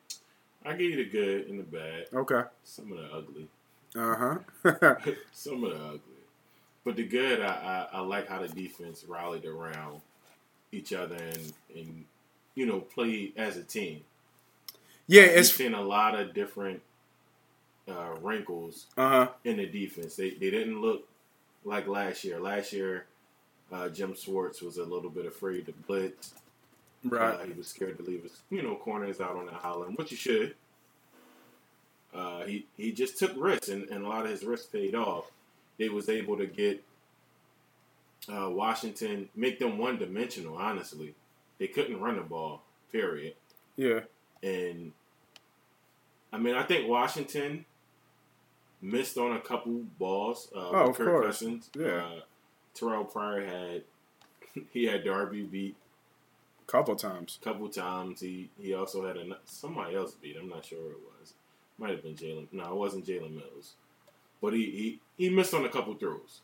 I 0.66 0.72
give 0.72 0.92
you 0.92 0.98
the 0.98 1.06
good 1.06 1.48
and 1.48 1.60
the 1.60 1.64
bad. 1.64 2.08
Okay. 2.14 2.42
Some 2.64 2.92
of 2.92 2.98
the 2.98 3.06
ugly. 3.06 3.48
Uh 3.96 4.16
huh. 4.64 4.96
Some 5.32 5.64
of 5.64 5.72
the 5.72 5.86
ugly. 5.86 6.00
But 6.84 6.96
the 6.96 7.06
good, 7.06 7.42
I, 7.42 7.88
I, 7.94 7.98
I 7.98 8.00
like 8.02 8.28
how 8.28 8.42
the 8.42 8.48
defense 8.48 9.06
rallied 9.08 9.46
around 9.46 10.02
each 10.76 10.94
other 10.94 11.16
and, 11.16 11.54
and 11.76 12.06
you 12.56 12.66
know, 12.66 12.80
play 12.80 13.32
as 13.36 13.58
a 13.58 13.64
team. 13.64 14.02
yeah, 15.08 15.24
it's 15.24 15.54
seen 15.54 15.74
a 15.74 15.82
lot 15.82 16.20
of 16.20 16.34
different 16.34 16.82
uh, 17.88 18.16
wrinkles 18.22 18.88
uh 18.98 19.10
huh. 19.10 19.28
in 19.44 19.58
the 19.58 19.66
defense. 19.66 20.16
They, 20.16 20.32
they 20.32 20.50
didn't 20.50 20.82
look 20.82 21.08
like 21.64 21.88
last 21.88 22.24
year. 22.24 22.40
Last 22.40 22.74
year, 22.74 23.06
uh, 23.72 23.90
Jim 23.90 24.16
Schwartz 24.16 24.62
was 24.62 24.78
a 24.78 24.84
little 24.84 25.10
bit 25.10 25.26
afraid 25.26 25.66
to 25.68 25.74
blitz. 25.88 26.34
Right. 27.04 27.36
Uh, 27.36 27.44
he 27.46 27.54
was 27.54 27.68
scared 27.68 27.98
to 27.98 28.04
leave 28.04 28.24
his, 28.24 28.42
you 28.50 28.64
know, 28.64 28.76
corners 28.76 29.22
out 29.22 29.36
on 29.36 29.46
the 29.46 29.54
island, 29.64 29.98
which 29.98 30.12
you 30.12 30.18
should. 30.18 30.56
Uh, 32.14 32.46
he 32.46 32.66
he 32.78 32.92
just 32.92 33.20
took 33.20 33.34
risks, 33.36 33.68
and, 33.68 33.90
and 33.90 34.06
a 34.06 34.08
lot 34.08 34.26
of 34.26 34.32
his 34.32 34.44
risks 34.44 34.68
paid 34.68 34.96
off. 34.96 35.26
They 35.78 35.90
was 35.90 36.08
able 36.08 36.38
to 36.38 36.48
get 36.48 36.82
uh, 38.30 38.50
Washington 38.50 39.30
make 39.36 39.60
them 39.60 39.78
one 39.78 39.98
dimensional. 39.98 40.58
Honestly, 40.58 41.14
they 41.60 41.68
couldn't 41.68 42.00
run 42.00 42.16
the 42.18 42.22
ball. 42.24 42.62
Period. 42.92 43.36
Yeah. 43.76 44.02
And 44.44 44.92
I 46.32 46.38
mean, 46.38 46.56
I 46.56 46.64
think 46.64 46.88
Washington 46.88 47.66
missed 48.82 49.18
on 49.18 49.34
a 49.36 49.40
couple 49.40 49.84
balls. 50.00 50.50
Uh, 50.56 50.70
Oh, 50.70 50.90
of 50.90 50.96
Kirk 50.98 51.08
course. 51.08 51.26
Cousins. 51.40 51.70
Yeah. 51.78 51.86
Uh, 52.06 52.20
Terrelle 52.76 53.12
Pryor 53.12 53.46
had 53.46 53.84
he 54.72 54.86
had 54.86 55.04
Darby 55.04 55.44
beat 55.44 55.76
Couple 56.68 56.96
times. 56.96 57.38
a 57.42 57.44
couple 57.46 57.70
times. 57.70 58.22
He 58.22 58.50
he 58.60 58.74
also 58.74 59.06
had 59.06 59.18
a, 59.18 59.38
somebody 59.46 59.96
else 59.96 60.14
beat. 60.14 60.36
I'm 60.40 60.50
not 60.50 60.66
sure 60.66 60.80
who 60.80 60.90
it 60.90 60.98
was. 61.20 61.34
Might 61.78 61.92
have 61.92 62.02
been 62.04 62.16
Jalen. 62.16 62.48
No, 62.52 62.64
it 62.72 62.76
wasn't 62.76 63.06
Jalen 63.06 63.36
Mills. 63.36 63.74
But 64.42 64.54
he, 64.54 64.66
he 64.72 65.00
he 65.26 65.30
missed 65.30 65.54
on 65.54 65.64
a 65.66 65.70
couple 65.70 65.94
throws. 65.96 66.42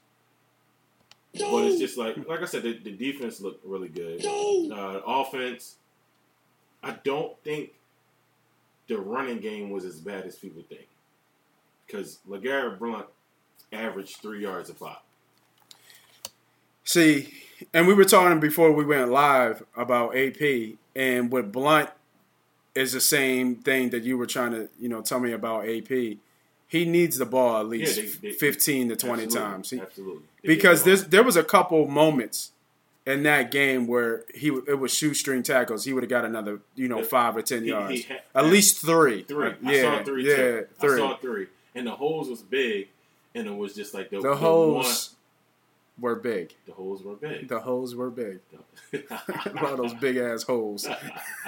But 1.33 1.63
it's 1.63 1.79
just 1.79 1.97
like 1.97 2.17
like 2.27 2.41
I 2.41 2.45
said, 2.45 2.63
the, 2.63 2.77
the 2.77 2.91
defense 2.91 3.39
looked 3.39 3.65
really 3.65 3.87
good. 3.87 4.25
Uh, 4.25 5.01
offense, 5.05 5.77
I 6.83 6.97
don't 7.03 7.37
think 7.43 7.71
the 8.87 8.97
running 8.97 9.39
game 9.39 9.69
was 9.69 9.85
as 9.85 9.99
bad 9.99 10.25
as 10.25 10.35
people 10.35 10.63
think. 10.67 10.87
Because 11.87 12.19
LeGarrette 12.29 12.79
Blunt 12.79 13.05
averaged 13.71 14.17
three 14.17 14.41
yards 14.41 14.69
a 14.69 14.73
pop. 14.73 15.05
See, 16.83 17.33
and 17.73 17.87
we 17.87 17.93
were 17.93 18.05
talking 18.05 18.39
before 18.39 18.71
we 18.71 18.83
went 18.83 19.09
live 19.11 19.63
about 19.75 20.15
AP, 20.15 20.75
and 20.95 21.31
with 21.31 21.51
Blunt 21.51 21.89
is 22.75 22.93
the 22.93 23.01
same 23.01 23.55
thing 23.55 23.89
that 23.91 24.03
you 24.03 24.17
were 24.17 24.25
trying 24.25 24.51
to, 24.51 24.69
you 24.79 24.89
know, 24.89 25.01
tell 25.01 25.19
me 25.19 25.31
about 25.31 25.67
AP. 25.67 26.17
He 26.71 26.85
needs 26.85 27.17
the 27.17 27.25
ball 27.25 27.59
at 27.59 27.67
least 27.67 27.97
Yeah, 27.97 28.03
they- 28.21 28.29
they- 28.29 28.31
fifteen 28.31 28.87
to 28.89 28.95
twenty 28.95 29.23
Absolutely. 29.23 29.51
times. 29.51 29.69
He- 29.71 29.79
Absolutely. 29.81 30.23
They 30.41 30.47
because 30.55 30.83
there's 30.85 31.05
there 31.07 31.23
was 31.23 31.35
a 31.35 31.43
couple 31.43 31.85
moments 31.87 32.51
in 33.05 33.23
that 33.23 33.51
game 33.51 33.87
where 33.87 34.23
he 34.33 34.47
it 34.67 34.79
was 34.79 34.93
shoestring 34.93 35.43
tackles. 35.43 35.83
He 35.83 35.91
would 35.91 36.03
have 36.03 36.09
got 36.09 36.23
another, 36.23 36.61
you 36.75 36.87
know, 36.87 37.03
five 37.03 37.35
or 37.35 37.41
ten 37.41 37.59
He- 37.59 37.65
he 37.65 37.69
yards, 37.71 38.03
had- 38.05 38.21
at 38.33 38.45
least 38.45 38.79
three. 38.85 39.23
Three. 39.23 39.49
I 39.49 39.55
yeah, 39.73 39.81
saw 39.97 40.03
three 40.05 40.29
yeah, 40.29 40.35
too. 40.35 40.67
three. 40.79 40.93
I 40.93 40.97
saw 40.97 41.17
three. 41.17 41.47
And 41.75 41.87
the 41.87 41.91
holes 41.91 42.29
was 42.29 42.41
big, 42.41 42.87
and 43.35 43.47
it 43.47 43.55
was 43.55 43.73
just 43.75 43.93
like 43.93 44.09
the, 44.09 44.17
the 44.21 44.29
the 44.29 44.35
holes 44.37 45.15
were 45.99 46.15
big. 46.15 46.53
The 46.67 46.71
holes 46.73 47.03
were 47.03 47.15
big. 47.15 47.47
The 47.49 47.59
holes 47.59 47.95
were 47.95 48.09
big. 48.09 48.39
One 49.59 49.75
those 49.77 49.93
big 49.95 50.15
ass 50.17 50.43
holes. 50.43 50.87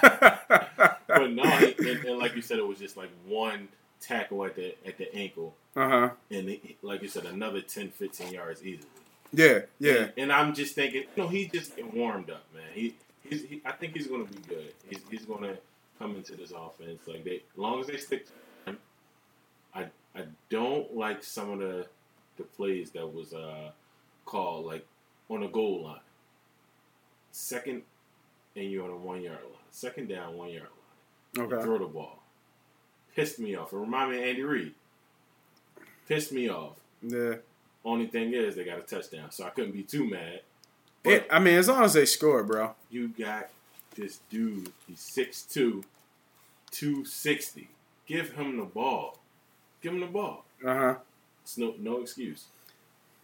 But 0.02 1.32
no, 1.32 1.44
and, 1.44 1.80
and 2.06 2.18
like 2.20 2.36
you 2.36 2.42
said, 2.42 2.58
it 2.58 2.68
was 2.68 2.80
just 2.80 2.98
like 2.98 3.10
one 3.28 3.68
tackle 4.06 4.46
at 4.46 4.56
the 4.56 4.76
at 4.86 4.98
the 4.98 5.14
ankle, 5.16 5.56
Uh 5.76 5.90
huh. 5.90 6.10
and 6.30 6.50
he, 6.50 6.78
like 6.82 7.02
you 7.02 7.08
said, 7.08 7.26
another 7.26 7.62
10, 7.62 7.90
15 7.90 8.34
yards 8.34 8.64
easily. 8.66 8.88
Yeah, 9.32 9.62
yeah. 9.80 9.94
And, 9.94 10.12
and 10.18 10.32
I'm 10.34 10.54
just 10.54 10.76
thinking, 10.76 11.04
you 11.16 11.24
know, 11.24 11.28
he's 11.30 11.52
just 11.52 11.76
getting 11.76 11.94
warmed 11.96 12.30
up, 12.30 12.44
man. 12.54 12.64
He, 12.74 12.96
he's, 13.28 13.44
he 13.46 13.62
I 13.66 13.72
think 13.72 13.96
he's 13.96 14.08
going 14.08 14.28
to 14.28 14.32
be 14.34 14.42
good. 14.48 14.74
He's, 14.90 15.00
he's 15.10 15.26
going 15.26 15.44
to 15.44 15.58
come 15.98 16.16
into 16.16 16.36
this 16.36 16.52
offense 16.52 17.02
like 17.08 17.24
they, 17.24 17.38
as 17.38 17.58
long 17.58 17.80
as 17.80 17.88
they 17.88 17.98
stick. 17.98 18.26
To 18.28 18.72
him, 18.72 18.78
I, 19.74 19.86
I 20.16 20.26
don't 20.50 20.96
like 20.96 21.24
some 21.24 21.50
of 21.52 21.60
the, 21.60 21.88
the 22.38 22.44
plays 22.44 22.92
that 22.92 23.12
was 23.12 23.34
uh, 23.34 23.72
called 24.26 24.66
like 24.68 24.86
on 25.30 25.42
the 25.42 25.48
goal 25.48 25.84
line. 25.86 26.00
Second, 27.32 27.82
and 28.56 28.70
you're 28.70 28.84
on 28.86 28.92
a 28.92 28.96
one 28.98 29.22
yard 29.22 29.40
line. 29.44 29.54
Second 29.72 30.10
down, 30.10 30.36
one 30.38 30.50
yard 30.50 30.68
line. 31.38 31.48
Okay. 31.52 31.64
Throw 31.64 31.80
the 31.80 31.86
ball. 31.86 32.23
Pissed 33.16 33.40
me 33.40 33.56
off. 33.56 33.72
It 33.74 33.78
reminded 33.78 34.16
me 34.18 34.24
of 34.24 34.30
Andy 34.30 34.42
Reid. 34.44 34.74
Pissed 36.08 36.32
me 36.32 36.50
off. 36.50 36.74
Yeah. 37.02 37.36
Only 37.86 38.08
thing 38.08 38.34
is 38.34 38.56
they 38.56 38.64
got 38.64 38.80
a 38.80 38.82
touchdown, 38.82 39.32
so 39.32 39.44
I 39.46 39.50
couldn't 39.50 39.72
be 39.74 39.84
too 39.84 40.10
mad. 40.10 40.42
But 41.04 41.14
It, 41.14 41.28
I 41.30 41.40
mean, 41.40 41.56
as 41.56 41.68
long 41.68 41.84
as 41.84 41.94
they 41.94 42.06
score, 42.06 42.44
bro. 42.44 42.76
you 42.90 43.10
got 43.10 43.50
this 43.96 44.20
dude. 44.30 44.72
He's 44.88 45.12
6'2", 45.18 45.84
260. 46.72 47.68
Give 48.08 48.32
him 48.34 48.58
the 48.58 48.64
ball. 48.66 49.20
Give 49.82 49.94
him 49.94 50.00
the 50.02 50.08
ball. 50.08 50.46
Uh 50.66 50.74
huh. 50.74 50.96
It's 51.44 51.58
no 51.58 51.76
no 51.80 52.02
excuse. 52.02 52.46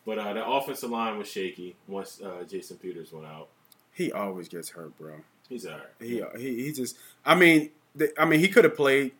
But 0.05 0.19
uh, 0.19 0.33
the 0.33 0.45
offensive 0.45 0.89
line 0.89 1.17
was 1.17 1.29
shaky 1.29 1.75
once 1.87 2.21
uh, 2.21 2.43
Jason 2.49 2.77
Peters 2.77 3.11
went 3.11 3.27
out. 3.27 3.47
He 3.93 4.11
always 4.11 4.47
gets 4.49 4.69
hurt, 4.69 4.97
bro. 4.97 5.13
He's 5.47 5.65
all 5.65 5.73
right. 5.73 5.81
He 5.99 6.21
he 6.37 6.63
he 6.65 6.71
just. 6.73 6.97
I 7.25 7.35
mean, 7.35 7.69
the, 7.95 8.11
I 8.19 8.25
mean, 8.25 8.39
he 8.39 8.47
could 8.49 8.63
have 8.65 8.75
played 8.75 9.11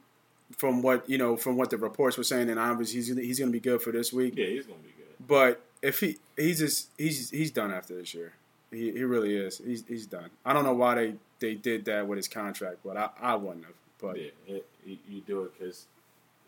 from 0.57 0.81
what 0.81 1.09
you 1.09 1.17
know 1.17 1.37
from 1.37 1.55
what 1.57 1.69
the 1.69 1.77
reports 1.77 2.17
were 2.17 2.23
saying, 2.23 2.49
and 2.49 2.59
obviously 2.59 2.95
he's 2.97 3.09
gonna, 3.09 3.21
he's 3.21 3.39
going 3.39 3.49
to 3.51 3.53
be 3.53 3.59
good 3.59 3.81
for 3.81 3.91
this 3.91 4.11
week. 4.13 4.33
yeah, 4.37 4.47
he's 4.47 4.65
gonna 4.65 4.79
be 4.79 4.93
good. 4.97 5.27
But 5.27 5.61
if 5.81 5.99
he 5.99 6.17
he's 6.35 6.59
just 6.59 6.89
he's 6.97 7.29
he's 7.29 7.51
done 7.51 7.71
after 7.71 7.95
this 7.95 8.13
year. 8.13 8.33
He 8.71 8.91
he 8.91 9.03
really 9.03 9.35
is. 9.35 9.57
He's 9.57 9.83
he's 9.87 10.05
done. 10.05 10.29
I 10.45 10.53
don't 10.53 10.63
know 10.63 10.73
why 10.75 10.93
they, 10.95 11.13
they 11.39 11.55
did 11.55 11.85
that 11.85 12.07
with 12.07 12.17
his 12.17 12.27
contract, 12.27 12.77
but 12.85 12.97
I, 12.97 13.09
I 13.19 13.35
wouldn't 13.35 13.65
have. 13.65 13.73
But 13.99 14.17
yeah, 14.17 14.29
it, 14.47 14.65
you, 14.85 14.97
you 15.09 15.21
do 15.21 15.41
it 15.45 15.57
because 15.57 15.85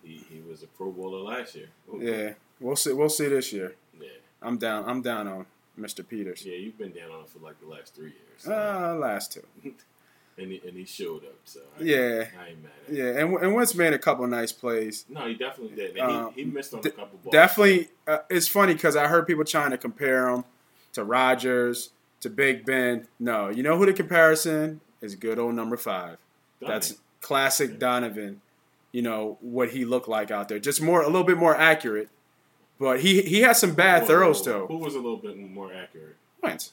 he, 0.03 0.23
he 0.29 0.39
was 0.47 0.61
a 0.61 0.67
Pro 0.67 0.91
Bowler 0.91 1.19
last 1.21 1.55
year. 1.55 1.69
yeah, 1.99 2.33
we'll 2.59 2.75
see. 2.75 2.93
We'll 2.93 3.09
see 3.09 3.27
this 3.27 3.51
year. 3.51 3.73
yeah, 3.99 4.07
I'm 4.39 4.57
down. 4.59 4.83
I'm 4.87 5.01
down 5.01 5.27
on 5.27 5.45
Mr. 5.79 6.07
Peters. 6.07 6.45
yeah. 6.45 6.55
You've 6.57 6.77
been 6.77 6.91
down 6.91 7.09
on 7.09 7.21
him 7.21 7.25
for 7.25 7.39
like 7.39 7.59
the 7.59 7.65
last 7.67 7.95
three 7.95 8.11
years, 8.11 8.37
so- 8.37 8.51
Uh, 8.53 8.95
last 8.99 9.33
two. 9.33 9.43
and 10.37 10.51
he, 10.51 10.61
and 10.67 10.75
he 10.77 10.85
showed 10.85 11.23
up. 11.25 11.35
So 11.45 11.59
I, 11.79 11.83
Yeah. 11.83 11.97
I 12.39 12.49
ain't 12.49 12.63
mad 12.63 12.71
at 12.87 12.89
him. 12.89 12.95
Yeah, 12.95 13.21
and 13.21 13.33
and 13.37 13.53
Wentz 13.55 13.75
made 13.75 13.93
a 13.93 13.99
couple 13.99 14.25
nice 14.27 14.51
plays. 14.51 15.05
No, 15.09 15.27
he 15.27 15.35
definitely 15.35 15.75
did. 15.75 15.97
And 15.97 16.11
Um, 16.11 16.33
he, 16.33 16.43
he 16.43 16.49
missed 16.49 16.73
on 16.73 16.81
de- 16.81 16.89
a 16.89 16.91
couple 16.91 17.19
balls. 17.19 17.31
Definitely, 17.33 17.89
uh, 18.07 18.19
it's 18.29 18.47
funny 18.47 18.73
because 18.73 18.95
I 18.95 19.07
heard 19.07 19.27
people 19.27 19.43
trying 19.45 19.71
to 19.71 19.77
compare 19.77 20.29
him 20.29 20.43
to 20.93 21.03
Rodgers, 21.03 21.91
to 22.21 22.29
Big 22.29 22.65
Ben. 22.65 23.07
No, 23.19 23.49
you 23.49 23.63
know 23.63 23.77
who 23.77 23.85
the 23.85 23.93
comparison 23.93 24.81
is? 25.01 25.15
Good 25.15 25.39
old 25.39 25.55
number 25.55 25.77
five. 25.77 26.17
Donovan. 26.59 26.79
That's 26.79 26.95
classic 27.21 27.79
Donovan. 27.79 28.41
You 28.91 29.01
know 29.01 29.37
what 29.41 29.69
he 29.69 29.85
looked 29.85 30.07
like 30.09 30.31
out 30.31 30.49
there, 30.49 30.59
just 30.59 30.81
more 30.81 31.01
a 31.01 31.07
little 31.07 31.23
bit 31.23 31.37
more 31.37 31.55
accurate. 31.55 32.09
But 32.79 32.99
he 33.01 33.21
he 33.21 33.41
had 33.41 33.53
some 33.53 33.73
bad 33.73 34.05
throws 34.07 34.39
whoa. 34.39 34.51
though. 34.51 34.67
Who 34.67 34.77
was 34.77 34.95
a 34.95 34.99
little 34.99 35.17
bit 35.17 35.37
more 35.37 35.71
accurate? 35.73 36.15
Wentz 36.41 36.71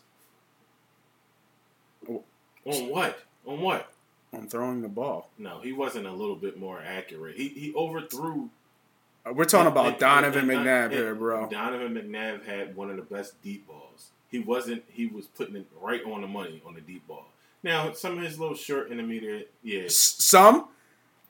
On 2.09 2.89
what? 2.91 3.19
On 3.49 3.61
what? 3.61 3.93
on 4.33 4.47
throwing 4.47 4.83
the 4.83 4.89
ball. 4.89 5.31
No, 5.39 5.59
he 5.61 5.73
wasn't 5.73 6.07
a 6.07 6.13
little 6.13 6.37
bit 6.37 6.59
more 6.61 6.81
accurate. 6.87 7.37
He 7.37 7.49
he 7.49 7.73
overthrew. 7.75 8.51
Uh, 9.27 9.33
We're 9.33 9.47
talking 9.47 9.73
about 9.73 9.87
and- 9.87 9.99
Donovan 9.99 10.51
and- 10.51 10.61
McNabb 10.67 10.85
and- 10.85 10.93
here, 10.93 11.15
bro. 11.15 11.49
Donovan 11.49 11.95
McNabb 11.95 12.45
had 12.45 12.77
one 12.77 12.91
of 12.91 12.97
the 12.97 13.03
best 13.03 13.43
deep 13.43 13.67
balls. 13.67 14.11
He 14.31 14.39
wasn't. 14.39 14.85
He 14.93 15.07
was 15.07 15.27
putting 15.27 15.57
it 15.57 15.67
right 15.81 16.05
on 16.05 16.21
the 16.21 16.27
money 16.29 16.61
on 16.67 16.75
the 16.75 16.83
deep 16.83 17.07
ball. 17.09 17.25
Now 17.63 17.93
some 17.93 18.19
of 18.19 18.23
his 18.25 18.39
little 18.39 18.55
short 18.55 18.91
intermediate, 18.93 19.51
yeah, 19.63 19.85
S- 19.85 19.97
Some 20.19 20.69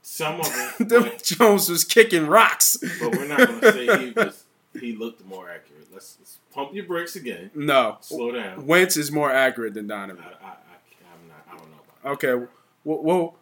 some 0.02 0.40
of 0.40 0.46
it. 0.80 0.88
Them 0.88 1.10
Jones 1.22 1.68
was 1.70 1.84
kicking 1.84 2.26
rocks. 2.26 2.76
but 3.00 3.12
we're 3.12 3.28
not 3.28 3.38
going 3.46 3.60
to 3.60 3.72
say 3.72 4.06
he 4.06 4.10
was. 4.10 4.44
He 4.80 4.94
looked 4.96 5.24
more 5.24 5.48
accurate. 5.50 5.86
Let's, 5.92 6.16
let's 6.20 6.38
pump 6.52 6.74
your 6.74 6.84
brakes 6.84 7.16
again. 7.16 7.50
No, 7.54 7.96
Slow 8.00 8.32
down. 8.32 8.66
Wentz 8.66 8.96
is 8.96 9.10
more 9.10 9.30
accurate 9.30 9.74
than 9.74 9.86
Donovan. 9.86 10.22
I, 10.22 10.46
I, 10.46 10.48
I'm 10.50 11.28
not. 11.28 11.44
I 11.50 11.56
don't 11.56 11.70
know 11.70 11.76
about. 11.76 11.97
Okay, 12.08 12.34
well, 12.84 13.02
well 13.02 13.34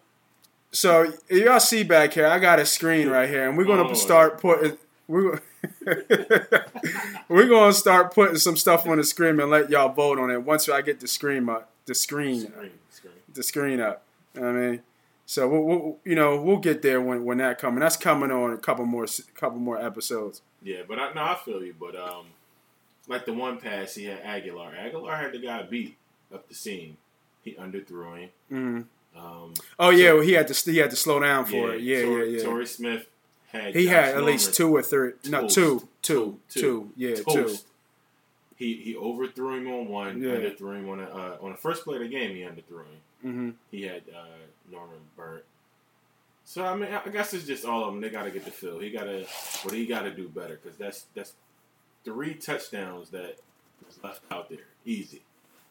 so 0.73 1.13
y'all 1.31 1.61
see 1.61 1.83
back 1.85 2.13
here, 2.13 2.27
I 2.27 2.39
got 2.39 2.59
a 2.59 2.67
screen 2.67 3.09
right 3.09 3.29
here, 3.29 3.49
and 3.49 3.57
we're 3.57 3.65
gonna 3.65 3.89
Oh. 3.89 3.95
start 3.95 4.41
putting 4.41 4.77
we're 5.09 5.41
we're 7.29 7.49
gonna 7.49 7.73
start 7.73 8.15
putting 8.15 8.37
some 8.37 8.57
stuff 8.57 8.87
on 8.87 8.99
the 8.99 9.05
screen 9.05 9.39
and 9.41 9.51
let 9.51 9.71
y'all 9.71 9.93
vote 9.93 10.19
on 10.19 10.31
it 10.31 10.43
once 10.43 10.69
I 10.69 10.83
get 10.83 11.01
the 11.01 11.09
screen 11.09 11.49
up, 11.49 11.71
the 11.87 11.95
screen, 11.95 12.41
Screen, 12.41 12.71
screen. 12.91 13.13
the 13.33 13.43
screen 13.43 13.81
up. 13.81 14.03
You 14.35 14.41
know 14.43 14.49
I 14.49 14.53
mean, 14.53 14.83
so 15.25 15.49
we'll, 15.49 15.63
we'll 15.63 15.97
you 16.05 16.15
know 16.15 16.41
we'll 16.41 16.59
get 16.59 16.83
there 16.83 17.01
when 17.01 17.25
when 17.25 17.39
that 17.39 17.59
coming. 17.59 17.81
That's 17.81 17.97
coming 17.97 18.31
on 18.31 18.53
a 18.53 18.59
couple 18.59 18.85
more 18.85 19.07
couple 19.35 19.59
more 19.59 19.81
episodes. 19.81 20.43
Yeah, 20.63 20.83
but 20.89 20.99
I, 20.99 21.13
no, 21.13 21.23
I 21.23 21.37
feel 21.45 21.63
you. 21.65 21.75
But 21.79 21.95
um, 21.97 22.27
like 23.07 23.25
the 23.27 23.33
one 23.33 23.59
pass 23.59 23.95
he 23.95 24.05
had 24.07 24.23
Agholor. 24.25 24.73
Agholor 24.77 25.17
had 25.19 25.33
the 25.33 25.39
guy 25.39 25.63
beat 25.63 25.97
up 26.35 26.49
the 26.49 26.55
seam. 26.55 26.97
He 27.47 27.53
underthrew 27.55 28.19
him. 28.19 28.31
hmm 28.51 29.19
Um, 29.19 29.55
Oh 29.79 29.89
yeah, 29.91 30.13
well, 30.13 30.23
he 30.23 30.33
had 30.33 30.49
to 30.49 30.71
he 30.71 30.77
had 30.79 30.91
to 30.91 30.97
slow 30.97 31.21
down 31.21 31.47
for 31.47 31.73
it. 31.75 31.81
Yeah, 31.81 32.03
Torrey, 32.03 32.33
yeah, 32.33 32.39
yeah. 32.39 32.45
Torrey 32.45 32.67
Smith 32.67 33.07
had. 33.53 33.75
He 33.75 33.85
Josh 33.85 33.93
had 33.95 34.05
at 34.05 34.15
Norman 34.17 34.33
least 34.33 34.55
two 34.55 34.75
or 34.77 34.83
three. 34.83 35.13
No, 35.29 35.43
toast. 35.43 35.55
two, 35.55 35.89
two, 36.03 36.39
Two. 36.49 36.61
two. 36.61 36.93
Yeah, 36.97 37.15
two. 37.17 37.57
He 38.57 38.75
he 38.75 38.97
overthrew 38.97 39.55
him 39.57 39.69
on 39.69 39.89
one. 39.89 40.21
Yeah. 40.23 40.31
Underthrew 40.31 40.77
him 40.79 40.89
on 40.89 41.01
a, 41.01 41.05
uh, 41.05 41.37
on 41.41 41.53
the 41.53 41.57
first 41.59 41.85
play 41.85 41.97
of 41.97 42.03
the 42.03 42.09
game. 42.09 42.35
He 42.35 42.43
underthrew 42.43 42.85
him. 42.85 43.01
hmm 43.23 43.51
He 43.71 43.83
had 43.83 44.03
uh, 44.15 44.25
Norman 44.71 44.99
burnt. 45.17 45.45
So 46.45 46.65
I 46.65 46.75
mean, 46.77 46.89
I 46.93 47.09
guess 47.11 47.33
it's 47.35 47.47
just 47.47 47.65
all 47.65 47.85
of 47.85 47.93
them. 47.93 48.01
They 48.01 48.09
got 48.11 48.25
to 48.25 48.31
get 48.31 48.45
the 48.45 48.51
fill. 48.51 48.79
He 48.79 48.91
got 48.91 49.05
to, 49.05 49.25
what 49.63 49.75
he 49.75 49.85
got 49.87 50.03
to 50.03 50.11
do 50.11 50.29
better 50.29 50.59
because 50.63 50.77
that's 50.79 51.07
that's 51.15 51.33
three 52.05 52.35
touchdowns 52.35 53.11
that 53.11 53.37
was 53.85 53.99
left 54.03 54.21
out 54.31 54.49
there, 54.49 54.67
easy. 54.85 55.23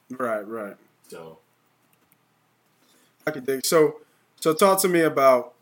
Right, 0.09 0.45
right. 0.47 0.75
So 1.07 1.39
Dig. 3.33 3.65
So, 3.65 4.01
so 4.39 4.53
talk 4.53 4.79
to 4.81 4.87
me 4.87 5.01
about 5.01 5.55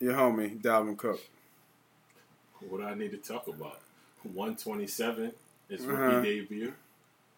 your 0.00 0.12
homie 0.12 0.60
Dalvin 0.60 0.96
Cook. 0.98 1.18
what 2.68 2.78
do 2.78 2.84
I 2.86 2.94
need 2.94 3.10
to 3.12 3.16
talk 3.16 3.48
about? 3.48 3.80
One 4.34 4.54
twenty 4.56 4.86
seven 4.86 5.32
is 5.70 5.80
rookie 5.86 6.02
Uh-huh. 6.02 6.20
debut. 6.22 6.72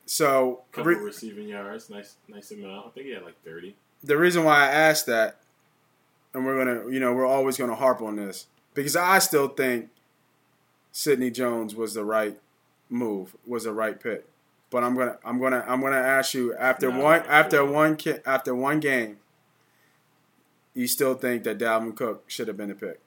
So 0.04 0.62
couple 0.72 0.92
re- 0.92 0.98
receiving 0.98 1.48
yards, 1.48 1.88
nice, 1.90 2.14
nice 2.28 2.50
amount. 2.50 2.87
I 2.87 2.90
think 2.90 3.06
he 3.06 3.12
had 3.12 3.22
like 3.22 3.40
thirty. 3.44 3.76
the 4.02 4.16
reason 4.18 4.42
why 4.44 4.64
I 4.64 4.66
asked 4.66 5.06
that, 5.06 5.37
and 6.35 6.44
we're 6.44 6.59
gonna, 6.64 6.90
you 6.90 6.98
know, 6.98 7.12
we're 7.14 7.26
always 7.26 7.56
gonna 7.56 7.74
harp 7.76 8.02
on 8.02 8.16
this 8.16 8.46
because 8.74 8.96
I 8.96 9.20
still 9.20 9.46
think 9.48 9.90
Sidney 10.90 11.30
Jones 11.30 11.74
was 11.76 11.94
the 11.94 12.04
right 12.04 12.37
move, 12.90 13.37
was 13.46 13.62
the 13.64 13.72
right 13.72 14.00
pick. 14.00 14.24
But 14.70 14.82
I'm 14.82 14.96
gonna, 14.96 15.18
I'm 15.24 15.38
gonna, 15.40 15.64
I'm 15.68 15.80
gonna 15.80 15.96
ask 15.96 16.35
you 16.35 16.52
after 16.54 16.90
Nah, 16.90 17.00
one, 17.00 17.22
after 17.28 17.64
one, 17.64 17.96
after 18.26 18.54
one 18.54 18.80
game, 18.80 19.18
you 20.76 20.86
still 20.86 21.14
think 21.14 21.42
that 21.44 21.58
Dalvin 21.58 21.96
Cook 21.96 22.24
should 22.28 22.46
have 22.48 22.56
been 22.56 22.68
the 22.68 22.74
pick? 22.76 23.00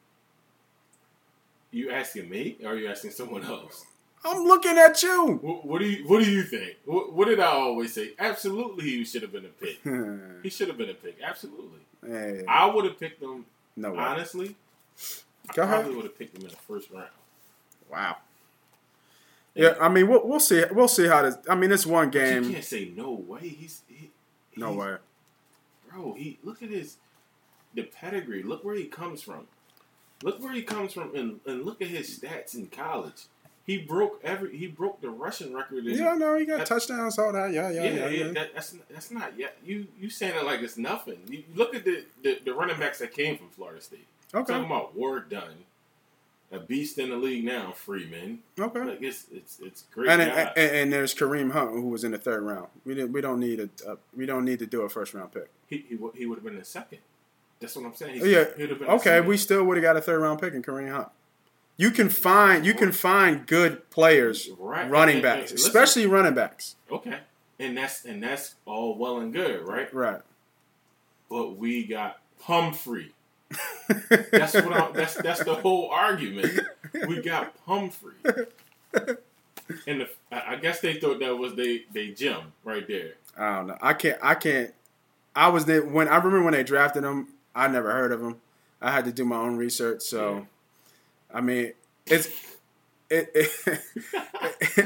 You 1.71 1.91
asking 1.91 2.29
me, 2.29 2.57
or 2.63 2.71
are 2.71 2.75
you 2.75 2.87
asking 2.89 3.11
someone 3.11 3.43
else? 3.45 3.85
I'm 4.25 4.43
looking 4.43 4.77
at 4.77 5.01
you. 5.03 5.39
What, 5.41 5.65
what 5.65 5.79
do 5.79 5.85
you 5.85 6.05
What 6.07 6.21
do 6.23 6.29
you 6.29 6.43
think? 6.43 6.75
What, 6.85 7.13
what 7.13 7.27
did 7.27 7.39
I 7.39 7.45
always 7.45 7.93
say? 7.93 8.11
Absolutely, 8.19 8.83
he 8.83 9.05
should 9.05 9.21
have 9.21 9.31
been 9.31 9.45
a 9.45 9.49
pick. 9.49 9.79
He 10.43 10.49
should 10.49 10.67
have 10.67 10.77
been 10.77 10.89
a 10.89 10.93
pick. 10.93 11.17
Absolutely. 11.23 11.79
Hey, 12.05 12.43
I 12.47 12.65
would 12.65 12.85
have 12.85 12.99
picked 12.99 13.21
him. 13.21 13.45
no 13.77 13.91
way. 13.91 13.99
Honestly, 13.99 14.55
Go 15.53 15.61
I 15.61 15.65
ahead. 15.65 15.79
probably 15.81 15.95
would 15.95 16.05
have 16.05 16.17
picked 16.17 16.35
him 16.37 16.43
in 16.43 16.49
the 16.49 16.55
first 16.55 16.89
round. 16.91 17.07
Wow. 17.91 18.17
Yeah, 19.55 19.75
I 19.81 19.89
mean, 19.89 20.07
we'll, 20.07 20.25
we'll 20.27 20.39
see. 20.39 20.63
We'll 20.71 20.87
see 20.87 21.07
how 21.07 21.21
this. 21.23 21.37
I 21.49 21.55
mean, 21.55 21.71
it's 21.71 21.85
one 21.85 22.09
But 22.09 22.19
You 22.19 22.51
can't 22.51 22.63
say 22.63 22.91
no 22.95 23.11
way. 23.11 23.47
He's 23.49 23.81
he, 23.87 24.09
No 24.57 24.67
he's- 24.73 24.79
way. 24.79 24.95
bro. 25.91 26.13
He 26.13 26.39
look 26.43 26.61
at 26.63 26.69
his 26.69 26.97
the 27.73 27.83
pedigree. 27.83 28.43
Look 28.43 28.63
where 28.63 28.75
he 28.75 28.85
comes 28.85 29.21
from. 29.21 29.47
Look 30.23 30.41
where 30.43 30.51
he 30.53 30.63
comes 30.63 30.93
from, 30.93 31.15
and, 31.15 31.39
and 31.45 31.63
look 31.65 31.81
at 31.81 31.87
his 31.87 32.19
stats 32.19 32.53
in 32.55 32.67
college. 32.67 33.23
He 33.65 33.77
broke 33.77 34.19
every. 34.23 34.57
He 34.57 34.67
broke 34.67 34.99
the 34.99 35.09
rushing 35.11 35.53
record. 35.53 35.85
In, 35.85 35.97
Yeah, 35.97 36.15
no, 36.15 36.35
he 36.37 36.45
got 36.45 36.57
that- 36.59 36.67
touchdowns, 36.67 37.17
all 37.19 37.31
that. 37.33 37.51
Yeah, 37.53 37.69
yeah, 37.69 37.83
yeah, 37.83 37.89
yeah. 37.91 38.07
yeah, 38.09 38.25
yeah. 38.25 38.31
That, 38.33 38.53
that's 38.55 38.75
that's 38.89 39.11
not 39.11 39.37
yet. 39.37 39.57
You 39.63 39.87
you 39.99 40.09
saying 40.09 40.35
it 40.35 40.43
like 40.45 40.61
it's 40.61 40.75
nothing. 40.77 41.19
You 41.29 41.43
look 41.55 41.75
at 41.75 41.85
the, 41.85 42.03
the, 42.23 42.39
the 42.43 42.53
running 42.53 42.77
backs 42.79 42.97
that 42.99 43.13
came 43.13 43.37
from 43.37 43.49
Florida 43.49 43.79
State. 43.81 44.07
Okay, 44.33 44.53
Talking 44.53 44.65
about 44.65 44.95
Warrick 44.95 45.29
Dunn, 45.29 45.53
a 46.51 46.59
beast 46.59 46.97
in 46.97 47.09
the 47.11 47.15
league 47.15 47.43
now. 47.45 47.71
Freeman, 47.71 48.39
okay. 48.59 48.83
like 48.83 49.01
it's 49.03 49.25
it's 49.31 49.59
it's 49.59 49.83
great. 49.93 50.09
And, 50.09 50.21
and 50.21 50.51
and 50.57 50.91
there's 50.93 51.13
Kareem 51.13 51.51
Hunt 51.51 51.71
who 51.71 51.87
was 51.89 52.03
in 52.03 52.11
the 52.11 52.17
third 52.17 52.41
round. 52.43 52.67
We 52.85 52.95
didn't. 52.95 53.13
We 53.13 53.21
don't 53.21 53.39
need 53.39 53.59
a. 53.59 53.69
Uh, 53.87 53.95
we 54.17 54.25
don't 54.25 54.45
need 54.45 54.59
to 54.59 54.65
do 54.65 54.81
a 54.81 54.89
first 54.89 55.13
round 55.13 55.31
pick. 55.31 55.49
he 55.67 55.85
he, 55.87 55.95
would- 55.95 56.15
he 56.15 56.25
would 56.25 56.35
have 56.39 56.43
been 56.43 56.57
the 56.57 56.65
second. 56.65 56.99
That's 57.59 57.75
what 57.75 57.85
I'm 57.85 57.93
saying. 57.93 58.15
He's, 58.15 58.23
Yeah. 58.27 58.45
he 58.55 58.61
would 58.63 58.69
have 58.71 58.79
been 58.79 58.89
Okay, 58.89 59.21
we 59.21 59.37
still 59.37 59.63
would 59.65 59.77
have 59.77 59.81
got 59.83 59.97
a 59.97 60.01
third 60.01 60.21
round 60.21 60.39
pick 60.39 60.53
in 60.53 60.61
Kareem 60.63 60.91
Hunt. 60.91 61.09
You 61.77 61.91
can 61.91 62.09
find 62.09 62.65
you 62.65 62.73
can 62.73 62.91
find 62.91 63.45
good 63.47 63.89
players, 63.89 64.49
Right. 64.57 64.89
running 64.89 65.15
And- 65.15 65.23
backs, 65.23 65.51
and 65.51 65.59
especially 65.59 66.05
running 66.05 66.33
backs. 66.33 66.75
Okay, 66.91 67.19
and 67.59 67.77
that's 67.77 68.05
and 68.05 68.21
that's 68.23 68.55
all 68.65 68.97
well 68.97 69.17
and 69.19 69.31
good, 69.33 69.67
right? 69.67 69.93
Right. 69.93 70.21
But 71.29 71.57
we 71.57 71.83
got 71.85 72.19
Pumphrey. 72.39 73.13
That's 74.31 74.53
what 74.53 74.71
I'm, 74.73 74.93
that's 74.93 75.15
that's 75.15 75.43
the 75.43 75.55
whole 75.55 75.89
argument. 75.89 76.59
We 77.07 77.19
got 77.19 77.55
Pumphrey, 77.65 78.13
and 79.87 80.01
the, 80.01 80.09
I 80.31 80.53
I 80.53 80.55
guess 80.57 80.79
they 80.81 80.99
thought 80.99 81.19
that 81.19 81.35
was 81.35 81.55
they 81.55 81.85
they 81.91 82.09
gem 82.09 82.53
right 82.63 82.87
there. 82.87 83.13
I 83.37 83.55
don't 83.57 83.67
know. 83.67 83.77
I 83.81 83.93
can't. 83.93 84.19
I 84.21 84.35
can't. 84.35 84.71
I 85.35 85.47
was 85.49 85.65
there 85.65 85.83
when 85.83 86.07
I 86.07 86.17
remember 86.17 86.43
when 86.43 86.53
they 86.53 86.63
drafted 86.63 87.03
him. 87.03 87.29
I 87.59 87.67
never 87.67 87.91
heard 87.91 88.11
of 88.11 88.21
him. 88.21 88.37
I 88.81 88.91
had 88.91 89.05
to 89.05 89.11
do 89.11 89.25
my 89.25 89.35
own 89.37 89.57
research. 89.57 90.01
So, 90.01 90.47
I 91.33 91.41
mean, 91.41 91.73
it's 92.05 92.27
it, 93.09 93.29
it 93.35 93.49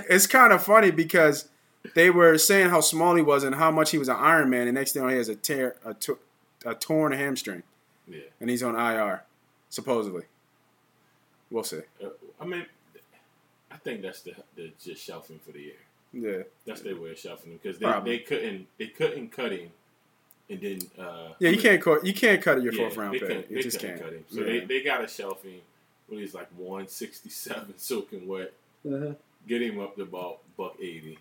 it's 0.10 0.28
kind 0.28 0.52
of 0.54 0.64
funny 0.64 0.92
because 0.92 1.48
they 1.96 2.10
were 2.10 2.38
saying 2.38 2.70
how 2.70 2.82
small 2.82 3.16
he 3.16 3.22
was 3.22 3.44
and 3.44 3.56
how 3.56 3.70
much 3.72 3.92
he 3.92 3.98
was 3.98 4.10
an 4.10 4.16
Iron 4.18 4.50
Man, 4.50 4.68
and 4.68 4.76
next 4.76 4.94
thing 4.94 5.08
he 5.10 5.16
has 5.16 5.30
a 5.30 5.36
tear 5.36 5.76
a, 5.86 5.94
to- 5.96 6.20
a 6.66 6.74
torn 6.74 7.12
hamstring, 7.12 7.64
Yeah, 8.08 8.22
and 8.40 8.50
he's 8.50 8.64
on 8.64 8.76
IR, 8.76 9.24
supposedly. 9.70 10.24
We'll 11.52 11.64
see. 11.64 11.82
Uh, 12.04 12.08
I 12.42 12.46
mean, 12.46 12.66
I 13.70 13.78
think 13.78 14.02
that's 14.02 14.22
the 14.22 14.34
the 14.56 14.72
just 14.84 15.04
shelving 15.04 15.40
for 15.46 15.52
the 15.52 15.60
year. 15.62 15.74
Yeah, 16.16 16.44
That's 16.66 16.82
their 16.82 16.96
way 16.96 17.12
of 17.12 17.18
shelving 17.20 17.52
him 17.54 17.60
because 17.62 17.80
they, 17.80 17.86
Probably. 17.88 18.18
they 18.18 18.24
couldn't 18.24 18.68
they 18.80 18.88
couldn't 18.88 19.32
cut 19.32 19.52
him, 19.52 19.70
and 20.50 20.60
then 20.62 20.80
uh, 21.00 21.04
yeah. 21.40 21.50
I 21.50 21.52
You 21.52 21.52
mean, 21.52 21.62
can't 21.62 21.82
cut. 21.82 22.06
You 22.06 22.14
can't 22.14 22.42
cut 22.42 22.58
it 22.58 22.64
your 22.64 22.74
yeah, 22.74 22.80
fourth 22.82 22.98
round 22.98 23.14
they 23.14 23.20
pick. 23.20 23.28
couldn't- 23.28 23.50
You 23.50 23.56
they 23.58 23.62
just 23.64 23.80
can't. 23.80 24.00
cut 24.02 24.14
him. 24.14 24.26
So 24.30 24.40
Yeah. 24.42 24.46
they, 24.46 24.60
they 24.66 24.82
got 24.84 25.04
a 25.04 25.08
shelving. 25.08 25.62
What 26.08 26.20
he's 26.20 26.34
like 26.34 26.50
one 26.58 26.88
sixty 26.88 27.30
seven 27.30 27.74
soaking 27.78 28.28
wet. 28.28 28.54
Get 29.48 29.62
him 29.62 29.80
up 29.80 29.96
to 29.96 30.04
about 30.04 30.40
buck 30.58 30.76
eighty. 30.82 31.18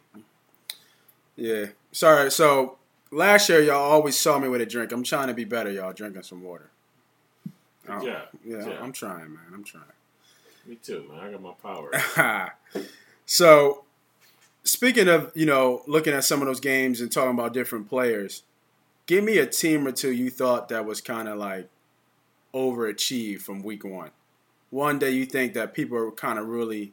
Yeah. 1.36 1.66
Sorry. 1.92 2.30
So 2.30 2.76
last 3.10 3.48
year, 3.48 3.60
y'all 3.62 3.76
always 3.76 4.18
saw 4.18 4.38
me 4.38 4.48
with 4.48 4.60
a 4.60 4.66
drink. 4.66 4.92
I'm 4.92 5.02
trying 5.04 5.28
to 5.28 5.34
be 5.34 5.44
better, 5.44 5.70
y'all. 5.70 5.92
Drinking 5.92 6.22
some 6.24 6.42
water. 6.42 6.68
Good 7.86 7.92
Oh, 7.94 8.04
job. 8.04 8.22
Yeah, 8.44 8.56
Good 8.58 8.64
job. 8.66 8.78
I'm 8.82 8.92
trying, 8.92 9.32
man. 9.34 9.42
I'm 9.54 9.64
trying. 9.64 9.84
Me 10.66 10.76
too, 10.76 11.04
man. 11.10 11.18
I 11.20 11.30
got 11.32 11.42
my 11.42 11.52
power. 11.62 12.52
so, 13.26 13.84
speaking 14.64 15.08
of, 15.08 15.32
you 15.34 15.46
know, 15.46 15.82
looking 15.86 16.12
at 16.12 16.24
some 16.24 16.40
of 16.42 16.46
those 16.46 16.60
games 16.60 17.00
and 17.00 17.10
talking 17.10 17.32
about 17.32 17.52
different 17.52 17.88
players, 17.88 18.42
give 19.06 19.24
me 19.24 19.38
a 19.38 19.46
team 19.46 19.86
or 19.86 19.92
two 19.92 20.12
you 20.12 20.30
thought 20.30 20.68
that 20.68 20.84
was 20.84 21.00
kind 21.00 21.28
of 21.28 21.38
like 21.38 21.68
overachieved 22.54 23.40
from 23.42 23.62
week 23.62 23.84
one. 23.84 24.10
One 24.70 24.98
that 25.00 25.12
you 25.12 25.26
think 25.26 25.54
that 25.54 25.74
people 25.74 25.98
are 25.98 26.10
kind 26.10 26.38
of 26.38 26.48
really, 26.48 26.92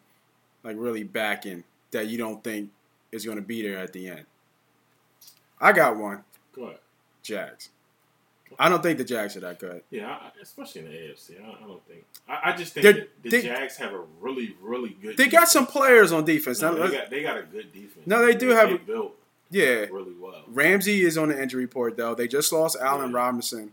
like, 0.63 0.75
really 0.77 1.03
backing 1.03 1.63
that 1.91 2.07
you 2.07 2.17
don't 2.17 2.43
think 2.43 2.69
is 3.11 3.25
going 3.25 3.37
to 3.37 3.41
be 3.43 3.61
there 3.61 3.77
at 3.77 3.93
the 3.93 4.09
end. 4.09 4.25
I 5.61 5.71
got 5.71 5.97
one. 5.97 6.23
Go 6.53 6.63
ahead. 6.65 6.79
Jags. 7.23 7.69
I 8.57 8.67
don't 8.67 8.81
think 8.81 8.97
the 8.97 9.03
Jags 9.05 9.37
are 9.37 9.41
that 9.41 9.59
good. 9.59 9.83
Yeah, 9.91 10.09
I, 10.09 10.31
especially 10.41 10.81
in 10.81 10.87
the 10.87 10.93
AFC. 10.93 11.31
I, 11.41 11.63
I 11.63 11.67
don't 11.67 11.85
think. 11.87 12.03
I, 12.27 12.39
I 12.51 12.55
just 12.57 12.73
think 12.73 12.83
that 12.85 13.09
the 13.23 13.29
they- 13.29 13.41
Jags 13.43 13.77
have 13.77 13.93
a 13.93 14.01
really, 14.19 14.55
really 14.61 14.97
good. 15.01 15.15
They 15.17 15.27
got 15.27 15.47
some 15.47 15.67
players 15.67 16.11
on 16.11 16.25
defense. 16.25 16.61
No, 16.61 16.73
Now, 16.73 16.87
they 16.87 16.97
got 16.97 17.09
they 17.09 17.21
got 17.21 17.37
a 17.37 17.43
good 17.43 17.71
defense. 17.71 18.07
No, 18.07 18.25
they 18.25 18.33
do 18.35 18.49
have 18.49 18.69
They 18.69 18.75
a- 18.75 18.79
built 18.79 19.15
yeah, 19.51 19.85
really 19.91 20.13
well. 20.19 20.43
Ramsey 20.47 21.01
is 21.01 21.17
on 21.17 21.29
the 21.29 21.41
injury 21.41 21.63
report 21.63 21.97
though. 21.97 22.15
They 22.15 22.27
just 22.27 22.51
lost 22.51 22.77
Allen 22.79 23.11
Yeah. 23.11 23.17
Robinson, 23.17 23.71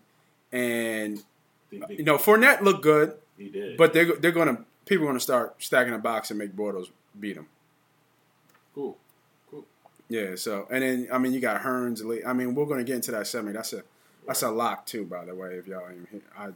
and 0.53 1.23
They, 1.71 1.79
they, 1.79 1.95
you 1.99 2.03
know 2.05 2.17
Fournette 2.19 2.61
looked 2.63 2.83
good, 2.83 3.15
he 3.39 3.49
did. 3.49 3.77
but 3.77 3.93
they're 3.93 4.15
they're 4.17 4.33
gonna 4.33 4.65
people 4.87 5.05
are 5.05 5.09
gonna 5.09 5.21
start 5.21 5.55
stacking 5.63 5.93
a 5.95 5.99
box 5.99 6.31
and 6.31 6.39
make 6.39 6.55
Bortles 6.57 6.89
beat 7.19 7.35
them. 7.37 7.49
cool. 8.75 8.97
Cool. 9.51 9.65
Yeah. 10.09 10.35
So 10.37 10.67
and 10.71 10.83
then 10.83 11.09
I 11.13 11.19
mean 11.19 11.33
you 11.33 11.41
got 11.41 11.61
Hearns. 11.63 12.03
I 12.27 12.33
mean 12.33 12.55
we're 12.55 12.67
gonna 12.67 12.85
get 12.85 12.97
into 12.97 13.11
that 13.13 13.27
segment. 13.27 13.57
That's 13.57 13.73
a 13.73 13.83
that's 14.27 14.43
a 14.43 14.51
lock 14.51 14.87
too. 14.87 15.05
By 15.05 15.25
the 15.25 15.35
way, 15.35 15.55
if 15.55 15.67
y'all 15.67 15.89
ain't 15.89 16.09
here, 16.11 16.21
I, 16.37 16.49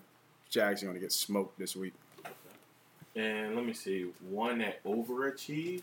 Jags 0.49 0.83
are 0.83 0.87
gonna 0.87 0.99
get 0.99 1.13
smoked 1.13 1.59
this 1.59 1.77
week. 1.77 1.95
And 3.17 3.57
let 3.57 3.65
me 3.67 3.73
see 3.73 4.07
one 4.29 4.59
that 4.59 4.83
overachieved. 4.85 5.83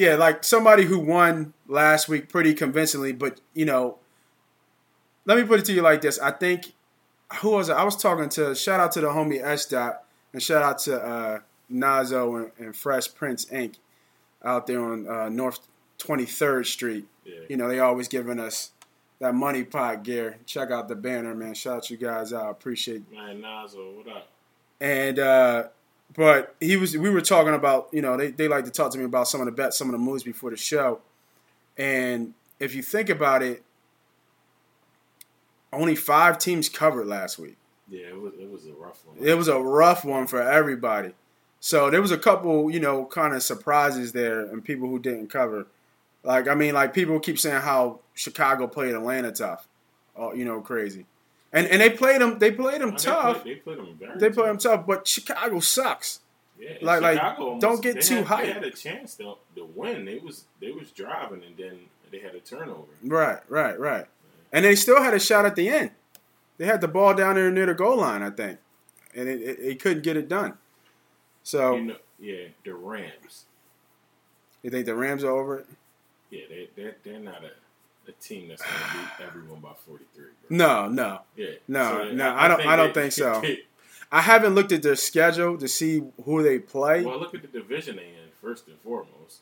Yeah, 0.00 0.14
like 0.14 0.44
somebody 0.44 0.84
who 0.84 0.98
won 0.98 1.52
last 1.68 2.08
week 2.08 2.30
pretty 2.30 2.54
convincingly, 2.54 3.12
but 3.12 3.38
you 3.52 3.66
know, 3.66 3.98
let 5.26 5.36
me 5.36 5.44
put 5.44 5.60
it 5.60 5.66
to 5.66 5.74
you 5.74 5.82
like 5.82 6.00
this. 6.00 6.18
I 6.18 6.30
think 6.30 6.72
who 7.42 7.50
was 7.50 7.68
it? 7.68 7.74
I 7.74 7.84
was 7.84 7.96
talking 7.96 8.30
to 8.30 8.54
shout 8.54 8.80
out 8.80 8.92
to 8.92 9.02
the 9.02 9.08
homie 9.08 9.42
S 9.44 9.66
Dot 9.66 10.02
and 10.32 10.42
shout 10.42 10.62
out 10.62 10.78
to 10.78 10.98
uh, 10.98 11.38
Nazo 11.70 12.36
and, 12.40 12.50
and 12.58 12.74
Fresh 12.74 13.14
Prince 13.14 13.44
Inc. 13.44 13.74
out 14.42 14.66
there 14.66 14.82
on 14.82 15.06
uh, 15.06 15.28
North 15.28 15.60
Twenty 15.98 16.24
Third 16.24 16.66
Street. 16.66 17.06
Yeah. 17.26 17.40
You 17.50 17.58
know, 17.58 17.68
they 17.68 17.80
always 17.80 18.08
giving 18.08 18.40
us 18.40 18.70
that 19.18 19.34
money 19.34 19.64
pot 19.64 20.02
gear. 20.02 20.38
Check 20.46 20.70
out 20.70 20.88
the 20.88 20.96
banner, 20.96 21.34
man. 21.34 21.52
Shout 21.52 21.76
out 21.76 21.90
you 21.90 21.98
guys 21.98 22.32
out. 22.32 22.50
Appreciate 22.50 23.02
Man, 23.12 23.42
Nazo, 23.42 23.98
what 23.98 24.08
up? 24.08 24.28
and 24.80 25.18
uh, 25.18 25.64
but 26.16 26.54
he 26.60 26.76
was 26.76 26.96
we 26.96 27.10
were 27.10 27.20
talking 27.20 27.54
about 27.54 27.88
you 27.92 28.02
know 28.02 28.16
they, 28.16 28.30
they 28.30 28.48
like 28.48 28.64
to 28.64 28.70
talk 28.70 28.92
to 28.92 28.98
me 28.98 29.04
about 29.04 29.28
some 29.28 29.40
of 29.40 29.46
the 29.46 29.52
bets 29.52 29.78
some 29.78 29.88
of 29.88 29.92
the 29.92 29.98
moves 29.98 30.22
before 30.22 30.50
the 30.50 30.56
show. 30.56 31.00
And 31.78 32.34
if 32.58 32.74
you 32.74 32.82
think 32.82 33.08
about 33.08 33.42
it 33.42 33.62
only 35.72 35.94
five 35.94 36.38
teams 36.38 36.68
covered 36.68 37.06
last 37.06 37.38
week. 37.38 37.56
Yeah, 37.88 38.06
it 38.08 38.20
was 38.20 38.34
it 38.34 38.50
was 38.50 38.66
a 38.66 38.72
rough 38.72 39.04
one. 39.06 39.16
it 39.26 39.34
was 39.34 39.48
a 39.48 39.58
rough 39.58 40.04
one 40.04 40.26
for 40.26 40.42
everybody. 40.42 41.12
So 41.60 41.90
there 41.90 42.00
was 42.00 42.10
a 42.10 42.18
couple 42.18 42.70
you 42.70 42.80
know 42.80 43.04
kind 43.04 43.34
of 43.34 43.42
surprises 43.42 44.12
there 44.12 44.40
and 44.40 44.64
people 44.64 44.88
who 44.88 44.98
didn't 44.98 45.28
cover. 45.28 45.66
Like 46.22 46.48
i 46.48 46.54
mean 46.54 46.74
like 46.74 46.92
people 46.92 47.18
keep 47.18 47.38
saying 47.38 47.62
how 47.62 48.00
chicago 48.14 48.66
played 48.66 48.94
atlanta 48.94 49.32
tough. 49.32 49.66
Oh 50.16 50.34
you 50.34 50.44
know 50.44 50.60
crazy 50.60 51.06
and 51.52 51.66
and 51.66 51.80
they 51.80 51.90
played 51.90 52.20
them 52.20 52.38
they 52.38 52.50
played 52.52 52.80
them 52.80 52.90
No, 52.90 52.96
they 52.96 53.02
tough 53.04 53.42
played- 53.42 53.56
They 53.56 53.60
played 53.60 53.78
them 53.78 53.96
very. 53.98 54.18
they 54.18 54.30
played 54.30 54.48
them 54.48 54.58
tough 54.58 54.86
but 54.86 55.06
chicago 55.08 55.60
sucks 55.60 56.20
Yeah, 56.58 56.70
like- 56.82 57.00
like, 57.02 57.16
Chicago 57.16 57.42
almost- 57.44 57.60
don't 57.62 57.82
get 57.82 58.02
too 58.02 58.16
had, 58.16 58.26
hyped. 58.26 58.42
They 58.46 58.52
had 58.52 58.64
a 58.64 58.70
chance 58.70 59.14
to, 59.16 59.34
to 59.56 59.64
win. 59.64 60.04
They 60.04 60.18
was 60.18 60.44
they 60.60 60.70
was 60.72 60.90
driving 60.90 61.42
and 61.44 61.56
then 61.56 61.78
they 62.10 62.18
had 62.18 62.34
a 62.34 62.40
turnover. 62.40 62.88
Right, 63.04 63.38
right, 63.48 63.78
right. 63.78 64.06
And 64.52 64.64
they 64.64 64.74
still 64.74 65.00
had 65.02 65.14
a 65.14 65.20
shot 65.20 65.46
at 65.46 65.54
the 65.56 65.68
end. 65.68 65.92
They 66.58 66.66
had 66.66 66.80
the 66.80 66.88
ball 66.88 67.14
down 67.14 67.36
there 67.36 67.50
near 67.50 67.66
the 67.66 67.72
goal 67.74 67.96
line, 67.98 68.22
I 68.22 68.30
think, 68.30 68.58
and 69.14 69.28
it, 69.28 69.40
it, 69.40 69.58
it 69.60 69.80
couldn't 69.80 70.02
get 70.02 70.16
it 70.16 70.28
done. 70.28 70.58
So 71.44 71.76
You 71.76 71.82
know, 71.84 71.96
yeah, 72.18 72.48
the 72.64 72.74
Rams. 72.74 73.44
You 74.62 74.70
think 74.70 74.84
the 74.86 74.94
Rams 74.94 75.24
are 75.24 75.30
over 75.30 75.60
it? 75.60 75.66
Yeah, 76.30 76.42
they 76.50 76.68
they're, 76.76 76.96
they're 77.02 77.18
not 77.20 77.42
a, 77.44 77.50
a 78.10 78.22
team 78.22 78.48
that's 78.48 78.62
going 78.62 78.74
to 78.74 78.98
beat 78.98 79.26
everyone 79.26 79.60
by 79.60 79.72
43. 79.86 80.24
Bro. 80.48 80.56
No, 80.56 80.88
no. 80.88 81.20
Yeah. 81.36 81.46
No, 81.68 82.10
no, 82.12 82.34
I 82.34 82.48
don't- 82.48 82.66
I 82.66 82.76
don't 82.76 82.92
think 82.94 83.12
so. 83.12 83.42
I 84.12 84.20
haven't 84.22 84.54
looked 84.56 84.72
at 84.72 84.82
their 84.82 84.96
schedule 84.96 85.56
to 85.58 85.68
see 85.68 86.02
who 86.24 86.42
they 86.42 86.58
play. 86.58 87.04
well, 87.04 87.18
look 87.20 87.34
at 87.34 87.42
the 87.42 87.48
division 87.48 87.96
they 87.96 88.02
in 88.08 88.28
first 88.42 88.66
and 88.66 88.76
foremost. 88.80 89.40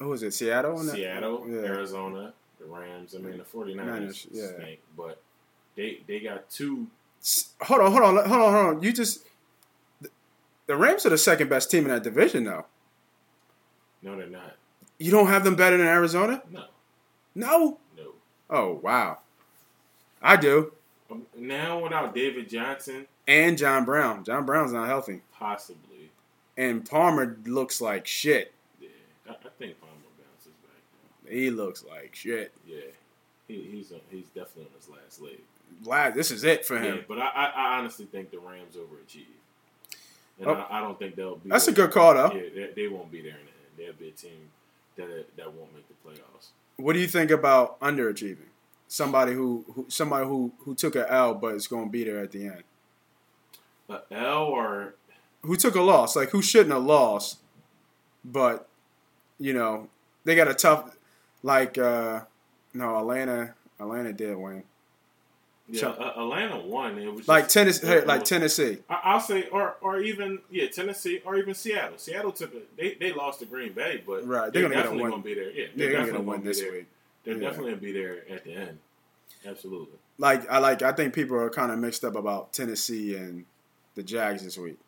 Who 0.00 0.12
is 0.12 0.22
it? 0.24 0.34
Seattle. 0.34 0.76
Seattle, 0.80 1.46
Yeah. 1.48 1.58
Arizona, 1.60 2.32
the 2.58 2.66
Rams. 2.66 3.14
I 3.14 3.18
mean, 3.18 3.38
the 3.38 3.44
49ers 3.44 3.76
Niners, 3.76 4.26
yeah. 4.32 4.46
stink, 4.58 4.80
but 4.96 5.22
they 5.76 6.00
they 6.08 6.18
got 6.18 6.50
two. 6.50 6.88
Hold 7.60 7.80
on, 7.82 7.92
hold 7.92 8.02
on, 8.02 8.14
hold 8.28 8.42
on, 8.42 8.52
hold 8.52 8.76
on. 8.78 8.82
You 8.82 8.92
just 8.92 9.24
the 10.66 10.74
Rams 10.76 11.06
are 11.06 11.10
the 11.10 11.18
second 11.18 11.48
best 11.48 11.70
team 11.70 11.84
in 11.84 11.90
that 11.90 12.02
division, 12.02 12.42
though. 12.44 12.66
No, 14.02 14.16
they're 14.16 14.26
not. 14.26 14.56
You 14.98 15.12
don't 15.12 15.28
have 15.28 15.44
them 15.44 15.54
better 15.54 15.76
than 15.76 15.86
Arizona? 15.86 16.42
No, 16.50 16.64
No. 17.36 17.78
Oh 18.54 18.78
wow, 18.82 19.18
I 20.20 20.36
do. 20.36 20.72
Now 21.36 21.78
without 21.82 22.14
David 22.14 22.48
Johnson, 22.48 23.06
And 23.26 23.56
John 23.58 23.84
Brown. 23.86 24.24
John 24.24 24.44
Brown's 24.46 24.72
not 24.72 24.86
healthy, 24.88 25.22
possibly. 25.32 26.10
and 26.56 26.88
Palmer 26.88 27.36
looks 27.46 27.80
like 27.80 28.06
shit. 28.06 28.52
Yeah, 28.80 28.88
I, 29.28 29.32
I 29.32 29.48
think 29.58 29.80
Palmer 29.80 29.94
bounces 30.18 30.52
back. 30.62 31.32
He 31.32 31.50
looks 31.50 31.82
like 31.84 32.14
shit. 32.14 32.52
Yeah, 32.66 32.80
he, 33.48 33.62
he's 33.70 33.90
uh 33.92 33.98
he's 34.10 34.26
definitely 34.28 34.64
on 34.64 34.76
his 34.78 34.88
last 34.90 35.20
leg. 35.22 35.38
Lad, 35.84 36.14
this 36.14 36.30
is 36.30 36.44
it 36.44 36.66
for 36.66 36.74
Yeah, 36.76 36.92
him. 36.96 37.04
but 37.08 37.18
I, 37.18 37.26
I, 37.28 37.44
I 37.56 37.78
honestly 37.78 38.04
think 38.04 38.30
the 38.30 38.38
Rams 38.38 38.76
overachieve, 38.76 39.24
and 40.38 40.48
Oh. 40.48 40.66
I, 40.70 40.78
I 40.78 40.80
don't 40.80 40.98
think 40.98 41.16
they'll 41.16 41.36
be. 41.36 41.48
That's 41.48 41.68
a 41.68 41.72
good 41.72 41.90
call, 41.90 42.12
though. 42.14 42.32
Yeah, 42.34 42.42
they, 42.54 42.82
they 42.82 42.88
won't 42.88 43.10
be 43.10 43.22
there 43.22 43.32
in 43.32 43.46
the 43.46 43.50
end. 43.50 43.72
They'll 43.96 43.98
be 43.98 44.08
a 44.08 44.12
team 44.12 44.50
that 44.96 45.36
that 45.36 45.52
won't 45.52 45.72
make 45.74 45.86
the 45.88 45.94
playoffs. 46.06 46.48
What 46.82 46.94
do 46.94 46.98
you 46.98 47.06
think 47.06 47.30
about 47.30 47.78
underachieving? 47.80 48.50
Somebody 48.88 49.34
who, 49.34 49.64
who 49.72 49.86
somebody 49.88 50.26
who 50.26 50.52
who 50.64 50.74
took 50.74 50.96
a 50.96 51.10
L 51.10 51.34
but 51.34 51.54
is 51.54 51.68
going 51.68 51.86
to 51.86 51.90
be 51.90 52.04
there 52.04 52.18
at 52.18 52.32
the 52.32 52.46
end. 52.46 52.62
Uh, 53.88 54.00
L 54.10 54.44
or 54.44 54.94
Who 55.42 55.56
took 55.56 55.76
a 55.76 55.80
loss? 55.80 56.16
Like 56.16 56.30
who 56.30 56.42
shouldn't 56.42 56.74
have 56.74 56.82
lost, 56.82 57.38
but 58.24 58.68
you 59.38 59.52
know 59.52 59.88
they 60.24 60.34
got 60.34 60.48
a 60.48 60.54
tough. 60.54 60.96
Like 61.42 61.78
uh 61.78 62.22
no, 62.74 62.98
Atlanta. 62.98 63.54
Atlanta 63.80 64.12
did 64.12 64.36
win. 64.36 64.64
Yeah, 65.72 65.80
So- 65.80 66.12
Atlanta 66.16 66.58
won. 66.60 66.98
It 66.98 67.12
was 67.12 67.26
Like 67.26 67.48
Tennessee. 67.48 67.86
it 67.88 68.06
Like 68.06 68.24
Tennessee. 68.24 68.78
I- 68.90 69.00
I'll 69.04 69.20
say, 69.20 69.48
or 69.48 69.76
or 69.80 69.98
even 70.00 70.38
yeah, 70.50 70.68
Tennessee, 70.68 71.20
or 71.24 71.36
even 71.36 71.54
Seattle. 71.54 71.98
Seattle 71.98 72.30
took 72.32 72.54
a 72.54 72.58
they, 72.76 72.94
they 73.00 73.12
lost 73.12 73.40
to 73.40 73.46
Green 73.46 73.72
Bay, 73.72 74.02
but 74.06 74.26
Right, 74.26 74.52
they're, 74.52 74.62
they're 74.62 74.70
gonna 74.70 74.74
definitely 74.82 75.10
gonna 75.10 75.22
be 75.22 75.34
there. 75.34 75.50
Yeah, 75.50 75.66
They're 75.74 75.92
gonna 75.92 76.04
get 76.04 76.08
a 76.10 76.12
definitely 76.18 76.26
win 76.26 76.44
this 76.44 76.60
there. 76.60 76.72
week. 76.72 76.86
They're 77.24 77.34
Yeah. 77.34 77.40
definitely 77.48 77.70
gonna 77.72 77.82
be 77.82 77.92
there 77.92 78.24
at 78.30 78.44
the 78.44 78.52
end. 78.54 78.78
Absolutely. 79.44 79.98
Like 80.18 80.48
I 80.50 80.58
like. 80.58 80.82
I 80.82 80.92
think 80.92 81.14
people 81.14 81.36
are 81.36 81.50
kind 81.50 81.72
of 81.72 81.78
mixed 81.78 82.04
up 82.04 82.14
about 82.14 82.52
Tennessee 82.52 83.16
and 83.16 83.44
the 83.94 84.02
Jags 84.02 84.44
this 84.44 84.56
week 84.58 84.78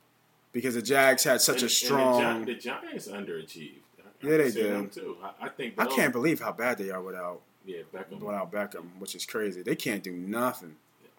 because 0.53 0.75
the 0.75 0.83
Jags 0.83 1.25
had 1.25 1.41
such 1.41 1.63
And- 1.63 1.67
a 1.67 1.69
strong. 1.69 2.45
the, 2.45 2.53
Gi- 2.53 2.55
the 2.55 2.61
Giants 2.61 3.09
underachieved. 3.09 3.79
I, 3.99 4.27
I 4.27 4.31
Yeah, 4.31 4.37
they 4.39 4.51
did. 4.51 4.93
too. 4.93 5.17
I, 5.23 5.47
I 5.47 5.49
think 5.49 5.75
I 5.79 5.87
can't 5.87 6.13
believe 6.13 6.41
how 6.41 6.53
bad 6.53 6.79
they 6.79 6.91
are 6.91 7.03
without 7.03 7.41
Yeah, 7.65 7.79
Beckham. 7.95 8.21
without 8.21 8.53
Beckham, 8.53 8.85
which 8.99 9.15
is 9.15 9.25
crazy. 9.25 9.63
They 9.63 9.77
can't 9.77 10.03
do 10.03 10.13
nothing. 10.13 10.77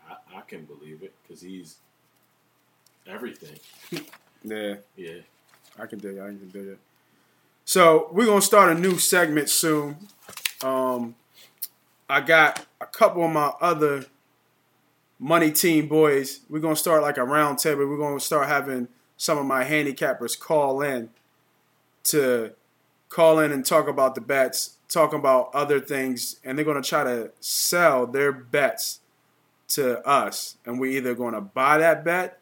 I, 0.08 0.38
I 0.38 0.42
can 0.42 0.66
believe 0.66 1.02
it 1.02 1.14
because 1.24 1.42
he's 1.42 1.78
everything. 3.08 3.60
Yeah, 4.48 4.76
Yeah. 4.96 5.22
I 5.80 5.88
can 5.88 5.98
dig 5.98 6.18
it. 6.18 6.22
I 6.22 6.28
can 6.28 6.50
dig 6.50 6.68
it. 6.68 6.78
So 7.66 8.10
we're 8.12 8.28
gonna 8.28 8.44
start 8.44 8.78
a 8.78 8.80
new 8.80 9.00
segment 9.00 9.50
soon. 9.50 9.98
Um, 10.62 11.16
I 12.08 12.22
got 12.22 12.64
a 12.80 12.86
couple 12.86 13.26
of 13.26 13.32
my 13.32 13.54
other 13.60 14.06
money 15.18 15.50
team 15.52 15.88
boys. 15.88 16.42
We're 16.48 16.60
gonna 16.60 16.76
start 16.76 17.02
like 17.02 17.18
a 17.18 17.24
round 17.24 17.58
table. 17.58 17.88
We're 17.88 17.98
gonna 17.98 18.20
start 18.20 18.48
having 18.48 18.88
some 19.18 19.40
of 19.40 19.48
my 19.48 19.64
handicappers 19.64 20.40
call 20.40 20.84
in 20.84 21.10
to 22.04 22.52
call 23.10 23.39
in 23.39 23.52
and 23.52 23.65
talk 23.65 23.88
about 23.88 24.15
the 24.15 24.22
bets, 24.22 24.78
talk 24.89 25.13
about 25.13 25.50
other 25.54 25.80
things, 25.80 26.39
and 26.44 26.58
they're 26.58 26.65
gonna 26.65 26.82
try 26.82 27.04
to 27.04 27.32
sell 27.39 28.06
their 28.08 28.32
bets 28.32 29.00
to 29.70 30.06
us, 30.08 30.58
and 30.65 30.80
we're 30.80 30.91
either 30.91 31.15
gonna 31.15 31.41
buy 31.41 31.78
that 31.78 32.04
bet 32.04 32.39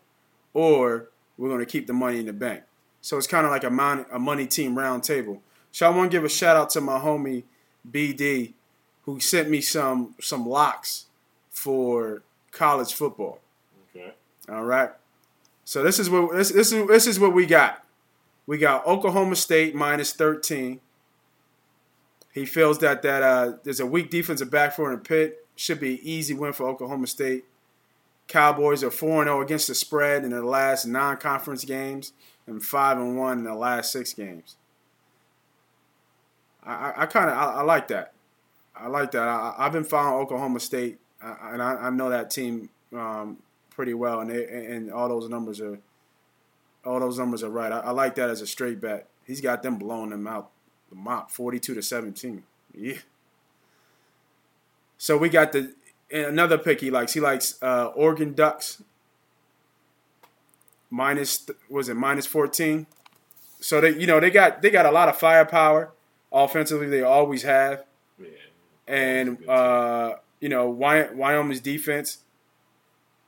or 0.54 1.10
we're 1.38 1.50
gonna 1.50 1.66
keep 1.66 1.88
the 1.88 1.94
money 1.94 2.20
in 2.20 2.26
the 2.26 2.34
bank. 2.34 2.64
So 3.02 3.18
it's 3.18 3.28
kind 3.28 3.46
of 3.46 3.52
like 3.52 3.64
a, 3.64 3.70
mon- 3.70 4.06
a 4.12 4.20
money 4.20 4.48
team 4.48 4.76
roundtable. 4.76 5.40
So 5.72 5.86
I 5.86 5.90
want 5.90 6.12
to 6.12 6.18
give 6.18 6.24
a 6.24 6.30
shout 6.30 6.56
out 6.56 6.70
to 6.72 6.82
my 6.82 7.00
homie 7.00 7.44
BD, 7.90 8.54
who 9.04 9.20
sent 9.20 9.50
me 9.50 9.60
some 9.60 10.16
some 10.22 10.48
locks 10.48 11.08
for 11.50 12.24
college 12.52 12.94
football. 12.94 13.40
Okay. 13.90 14.14
All 14.50 14.64
right. 14.64 14.92
So 15.66 15.84
this 15.84 16.00
is 16.00 16.10
what 16.10 16.34
this, 16.34 16.52
this 16.52 16.72
is 16.72 16.88
this 16.88 17.08
is 17.08 17.20
what 17.20 17.34
we 17.34 17.46
got. 17.46 17.83
We 18.46 18.58
got 18.58 18.86
Oklahoma 18.86 19.36
State 19.36 19.74
minus 19.74 20.14
thirteen. 20.14 20.82
He 22.34 22.46
feels 22.46 22.80
that 22.80 23.02
that 23.04 23.24
uh, 23.24 23.54
there's 23.64 23.80
a 23.80 23.86
weak 23.86 24.10
defensive 24.10 24.52
back 24.52 24.74
for 24.76 24.92
in 24.92 25.00
Pitt. 25.00 25.46
Should 25.56 25.80
be 25.80 25.94
an 25.94 26.00
easy 26.02 26.34
win 26.34 26.54
for 26.54 26.68
Oklahoma 26.68 27.08
State. 27.08 27.46
Cowboys 28.28 28.84
are 28.84 28.90
four 28.90 29.24
zero 29.24 29.42
against 29.42 29.68
the 29.68 29.76
spread 29.76 30.24
in 30.24 30.32
their 30.32 30.44
last 30.44 30.86
non-conference 30.86 31.64
games 31.66 32.14
and 32.48 32.64
five 32.64 32.98
and 32.98 33.18
one 33.18 33.40
in 33.40 33.44
the 33.44 33.54
last 33.54 33.92
six 33.92 34.14
games. 34.14 34.56
I, 36.66 36.94
I, 36.98 37.06
kind 37.06 37.30
of 37.30 37.38
I, 37.38 37.44
I 37.56 37.62
like 37.62 37.90
that. 37.90 38.14
I 38.76 38.88
like 38.88 39.12
that. 39.12 39.28
I, 39.28 39.54
I've 39.58 39.74
been 39.74 39.84
following 39.84 40.24
Oklahoma 40.24 40.60
State, 40.60 40.98
uh, 41.22 41.36
and 41.52 41.62
I, 41.62 41.74
I 41.74 41.90
know 41.90 42.10
that 42.10 42.32
team 42.32 42.70
um, 42.94 43.38
pretty 43.70 43.94
well, 43.94 44.22
and 44.22 44.30
they, 44.30 44.46
and 44.46 44.92
all 44.92 45.10
those 45.10 45.30
numbers 45.30 45.62
are 45.62 45.78
all 46.86 47.00
those 47.00 47.18
numbers 47.18 47.44
are 47.44 47.50
right. 47.50 47.72
I, 47.72 47.80
I 47.80 47.92
like 47.92 48.16
that 48.16 48.30
as 48.30 48.42
a 48.42 48.48
straight 48.48 48.82
bet. 48.82 49.08
He's 49.26 49.42
got 49.42 49.64
them 49.64 49.78
blowing 49.78 50.10
them 50.10 50.28
out 50.28 50.52
the 50.90 50.96
mop, 50.96 51.32
forty-two 51.32 51.74
to 51.76 51.82
seventeen. 51.82 52.44
Yeah. 52.74 52.98
So 54.98 55.18
we 55.18 55.30
got 55.30 55.52
the 55.52 55.74
another 56.12 56.58
pick 56.58 56.82
he 56.82 56.92
likes. 56.92 57.14
He 57.14 57.20
likes 57.20 57.62
uh, 57.62 57.88
Oregon 57.96 58.34
Ducks 58.34 58.82
minus 60.90 61.46
was 61.70 61.90
it 61.90 61.96
minus 61.96 62.26
fourteen. 62.26 62.88
So 63.60 63.82
they 63.82 63.98
you 63.98 64.08
know 64.08 64.20
they 64.20 64.30
got 64.30 64.62
they 64.62 64.70
got 64.70 64.86
a 64.86 64.92
lot 64.92 65.10
of 65.10 65.18
firepower 65.18 65.92
offensively. 66.32 66.88
They 66.88 67.02
always 67.02 67.44
have 67.44 67.84
Yeah. 68.20 68.28
and 68.88 69.48
uh, 69.48 70.16
you 70.40 70.50
know 70.50 70.70
Wy- 70.70 71.10
Wyoming's 71.14 71.62
defense 71.62 72.20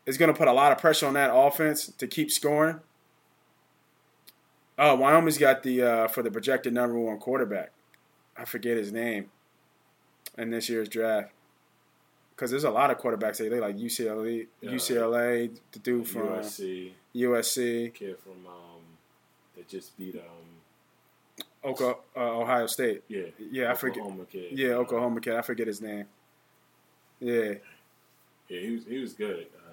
is 0.05 0.17
going 0.17 0.31
to 0.31 0.37
put 0.37 0.47
a 0.47 0.53
lot 0.53 0.71
of 0.71 0.77
pressure 0.77 1.07
on 1.07 1.13
that 1.15 1.31
offense 1.33 1.87
to 1.87 2.05
keep 2.07 2.31
scoring. 2.31 2.79
Oh, 4.77 4.95
Wyoming's 4.95 5.37
got 5.37 5.63
the 5.63 5.81
uh, 5.81 6.07
for 6.07 6.21
the 6.23 6.31
projected 6.31 6.73
number 6.73 6.97
one 6.99 7.17
quarterback. 7.17 7.71
I 8.37 8.43
forget 8.45 8.75
his 8.77 8.91
name 8.91 9.29
in 10.37 10.49
this 10.49 10.67
year's 10.67 10.89
draft 10.89 11.31
because 12.35 12.51
there's 12.51 12.65
a 12.65 12.69
lot 12.71 12.91
of 12.91 12.97
quarterbacks 12.99 13.37
they, 13.37 13.47
they 13.47 13.59
like 13.61 13.77
UCLA. 13.77 14.47
UCLA, 14.61 15.49
the 15.71 15.79
dude 15.79 16.07
from 16.07 16.23
USC 16.27 16.91
USC, 17.15 17.93
kid 17.93 18.17
from 18.19 18.45
um 18.47 18.81
that 19.55 19.67
just 19.69 19.97
beat 19.97 20.15
um 20.15 21.41
Oka, 21.63 21.95
uh, 22.15 22.19
Ohio 22.39 22.67
State. 22.67 23.03
yeah 23.07 23.23
Yeah, 23.51 23.71
I 23.71 23.75
forget. 23.75 23.99
Oklahoma 23.99 24.25
kid. 24.25 24.51
Yeah, 24.51 24.71
Uh, 24.73 24.79
Oklahoma 24.79 25.21
kid. 25.21 25.33
I 25.35 25.41
forget 25.41 25.65
his 25.67 25.81
name. 25.81 26.05
Yeah, 27.21 27.53
Yeah, 28.49 28.59
he 28.59 28.71
was 28.71 28.85
he 28.85 28.97
was 28.99 29.13
good. 29.13 29.47
Uh, 29.57 29.71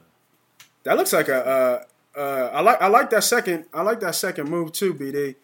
That 0.85 0.97
looks 0.97 1.13
like 1.13 1.29
a. 1.29 1.87
Uh, 2.17 2.51
I 2.53 2.61
like. 2.61 2.81
I 2.83 2.89
like 2.89 3.11
that 3.11 3.25
second. 3.25 3.67
I 3.73 3.83
like 3.83 4.01
that 4.01 4.15
second 4.15 4.51
move 4.51 4.73
too, 4.73 4.93
BD. 4.95 5.37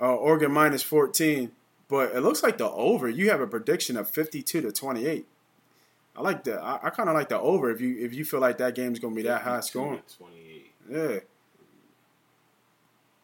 Uh, 0.00 0.14
Oregon 0.14 0.52
minus 0.52 0.82
fourteen, 0.82 1.52
but 1.88 2.14
it 2.14 2.20
looks 2.20 2.42
like 2.42 2.58
the 2.58 2.70
over. 2.70 3.08
You 3.08 3.30
have 3.30 3.40
a 3.40 3.46
prediction 3.46 3.96
of 3.96 4.08
fifty-two 4.08 4.60
to 4.62 4.72
twenty-eight. 4.72 5.26
I 6.16 6.22
like 6.22 6.44
the. 6.44 6.60
I, 6.60 6.86
I 6.86 6.90
kind 6.90 7.08
of 7.08 7.14
like 7.14 7.28
the 7.28 7.38
over. 7.38 7.70
If 7.70 7.80
you 7.80 7.96
if 7.98 8.14
you 8.14 8.24
feel 8.24 8.40
like 8.40 8.58
that 8.58 8.74
game's 8.74 8.98
gonna 8.98 9.14
be 9.14 9.22
that 9.22 9.42
high 9.42 9.60
scoring, 9.60 10.00
Twenty 10.16 10.36
eight. 10.54 10.72
yeah. 10.90 11.18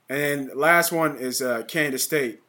And 0.09 0.51
last 0.55 0.91
one 0.91 1.17
is 1.17 1.41
uh, 1.41 1.63
Kansas 1.69 2.03
State. 2.03 2.41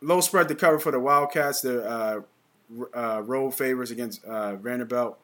Low 0.00 0.20
spread 0.20 0.48
to 0.48 0.54
cover 0.54 0.78
for 0.78 0.92
the 0.92 1.00
Wildcats. 1.00 1.60
They're 1.60 1.86
uh, 1.86 2.20
uh, 2.94 3.22
road 3.24 3.52
favors 3.52 3.90
against 3.90 4.24
uh, 4.24 4.56
Vanderbilt. 4.56 5.18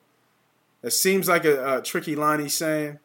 It 0.82 0.92
seems 0.92 1.28
like 1.28 1.44
a, 1.44 1.78
a 1.78 1.82
tricky 1.82 2.14
line 2.16 2.40
he's 2.40 2.54
saying, 2.54 2.98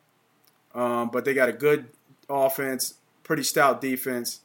um, 0.73 1.09
but 1.09 1.25
they 1.25 1.33
got 1.33 1.49
a 1.49 1.53
good 1.53 1.87
offense, 2.29 2.95
pretty 3.23 3.43
stout 3.43 3.81
defense. 3.81 4.41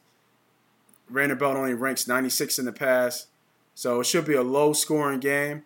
Vanderbilt 1.09 1.55
only 1.55 1.73
ranks 1.73 2.07
96 2.07 2.59
in 2.59 2.65
the 2.65 2.71
pass, 2.71 3.27
so 3.73 3.99
it 3.99 4.05
should 4.05 4.25
be 4.25 4.35
a 4.35 4.43
low 4.43 4.73
scoring 4.73 5.19
game. 5.19 5.63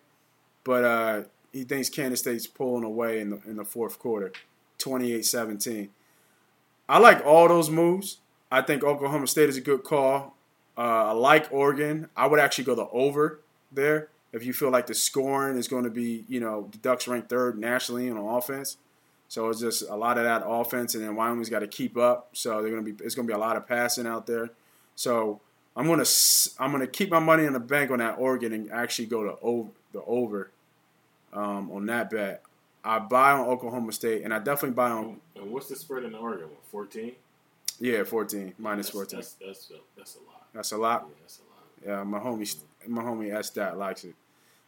But 0.64 0.84
uh, 0.84 1.22
he 1.52 1.64
thinks 1.64 1.90
Kansas 1.90 2.20
State's 2.20 2.46
pulling 2.46 2.84
away 2.84 3.20
in 3.20 3.30
the 3.30 3.40
in 3.46 3.56
the 3.56 3.64
fourth 3.64 3.98
quarter, 3.98 4.32
28-17. 4.78 5.88
I 6.88 6.98
like 6.98 7.24
all 7.24 7.48
those 7.48 7.70
moves. 7.70 8.18
I 8.50 8.62
think 8.62 8.84
Oklahoma 8.84 9.26
State 9.26 9.48
is 9.48 9.56
a 9.56 9.60
good 9.60 9.84
call. 9.84 10.36
Uh, 10.76 10.80
I 10.80 11.12
like 11.12 11.52
Oregon. 11.52 12.08
I 12.16 12.26
would 12.26 12.40
actually 12.40 12.64
go 12.64 12.74
the 12.74 12.88
over 12.88 13.40
there 13.72 14.08
if 14.32 14.44
you 14.44 14.52
feel 14.52 14.70
like 14.70 14.86
the 14.86 14.94
scoring 14.94 15.56
is 15.56 15.68
going 15.68 15.84
to 15.84 15.90
be, 15.90 16.24
you 16.28 16.40
know, 16.40 16.68
the 16.72 16.78
Ducks 16.78 17.06
ranked 17.06 17.30
third 17.30 17.58
nationally 17.58 18.10
on 18.10 18.16
offense. 18.16 18.76
So 19.28 19.48
it's 19.48 19.60
just 19.60 19.82
a 19.88 19.96
lot 19.96 20.18
of 20.18 20.24
that 20.24 20.42
offense, 20.46 20.94
and 20.94 21.02
then 21.02 21.16
Wyoming's 21.16 21.48
got 21.50 21.60
to 21.60 21.66
keep 21.66 21.96
up. 21.96 22.28
So 22.34 22.60
they're 22.62 22.70
going 22.70 22.84
to 22.84 22.92
be 22.92 23.04
it's 23.04 23.14
going 23.14 23.26
to 23.26 23.32
be 23.32 23.36
a 23.36 23.40
lot 23.40 23.56
of 23.56 23.66
passing 23.66 24.06
out 24.06 24.26
there. 24.26 24.50
So 24.94 25.40
I'm 25.76 25.88
gonna 25.88 26.02
s- 26.02 26.54
I'm 26.60 26.70
gonna 26.70 26.86
keep 26.86 27.10
my 27.10 27.18
money 27.18 27.44
in 27.44 27.52
the 27.52 27.58
bank 27.58 27.90
on 27.90 27.98
that 27.98 28.16
Oregon 28.18 28.52
and 28.52 28.70
actually 28.70 29.06
go 29.06 29.24
to 29.24 29.36
over 29.42 29.70
the 29.92 30.02
over 30.04 30.50
um, 31.32 31.70
on 31.72 31.86
that 31.86 32.10
bet. 32.10 32.42
I 32.84 32.98
buy 33.00 33.32
on 33.32 33.48
Oklahoma 33.48 33.90
State, 33.92 34.22
and 34.22 34.32
I 34.32 34.38
definitely 34.38 34.74
buy 34.76 34.90
on 34.90 35.20
And 35.34 35.50
what's 35.50 35.68
the 35.68 35.74
spread 35.76 36.04
in 36.04 36.12
the 36.12 36.18
Oregon 36.18 36.46
one? 36.48 36.58
14? 36.70 37.12
yeah 37.80 38.04
14 38.04 38.54
minus 38.58 38.86
That's- 38.90 38.92
14. 39.10 39.18
That's, 39.18 39.32
that's, 39.32 39.70
a, 39.70 39.74
that's 39.96 40.14
a 40.14 40.18
lot. 40.18 40.46
That's 40.52 40.72
a 40.72 40.76
lot. 40.76 41.06
Yeah, 41.08 41.14
that's 41.22 41.40
a 41.40 41.88
lot. 41.90 41.98
Yeah, 41.98 42.04
my 42.04 42.18
homie, 42.20 42.56
my 42.86 43.02
homie 43.02 43.34
S 43.34 43.48
Stat 43.48 43.76
likes 43.76 44.04
it. 44.04 44.14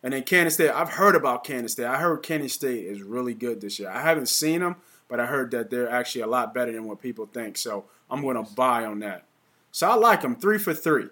And 0.06 0.12
then 0.12 0.22
Kansas 0.22 0.54
State, 0.54 0.70
I've 0.70 0.90
heard 0.90 1.16
about 1.16 1.42
Kansas 1.42 1.72
State. 1.72 1.86
I 1.86 1.96
heard 1.96 2.22
Kansas 2.22 2.52
State 2.52 2.86
is 2.86 3.02
really 3.02 3.34
good 3.34 3.60
this 3.60 3.80
year. 3.80 3.90
I 3.90 4.02
haven't 4.02 4.28
seen 4.28 4.60
them, 4.60 4.76
but 5.08 5.18
I 5.18 5.26
heard 5.26 5.50
that 5.50 5.68
they're 5.68 5.90
actually 5.90 6.20
a 6.20 6.28
lot 6.28 6.54
better 6.54 6.70
than 6.70 6.84
what 6.84 7.02
people 7.02 7.26
think. 7.26 7.58
So 7.58 7.86
I'm 8.08 8.22
going 8.22 8.36
to 8.36 8.48
buy 8.54 8.84
on 8.84 9.00
that. 9.00 9.24
So 9.72 9.90
I 9.90 9.96
like 9.96 10.22
them 10.22 10.36
three 10.36 10.58
for 10.58 10.74
three. 10.74 11.08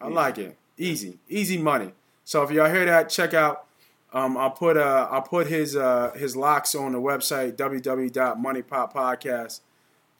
I 0.00 0.06
Easy. 0.06 0.14
like 0.14 0.38
it. 0.38 0.56
Easy, 0.78 1.18
easy 1.28 1.58
money. 1.58 1.90
So 2.22 2.44
if 2.44 2.52
y'all 2.52 2.70
hear 2.70 2.84
that, 2.84 3.08
check 3.08 3.34
out. 3.34 3.66
Um, 4.12 4.36
I'll 4.36 4.52
put 4.52 4.76
uh, 4.76 5.08
I'll 5.10 5.22
put 5.22 5.48
his 5.48 5.74
uh, 5.74 6.12
his 6.14 6.36
locks 6.36 6.76
on 6.76 6.92
the 6.92 7.00
website 7.00 7.56
www.moneypoppodcast. 7.56 9.60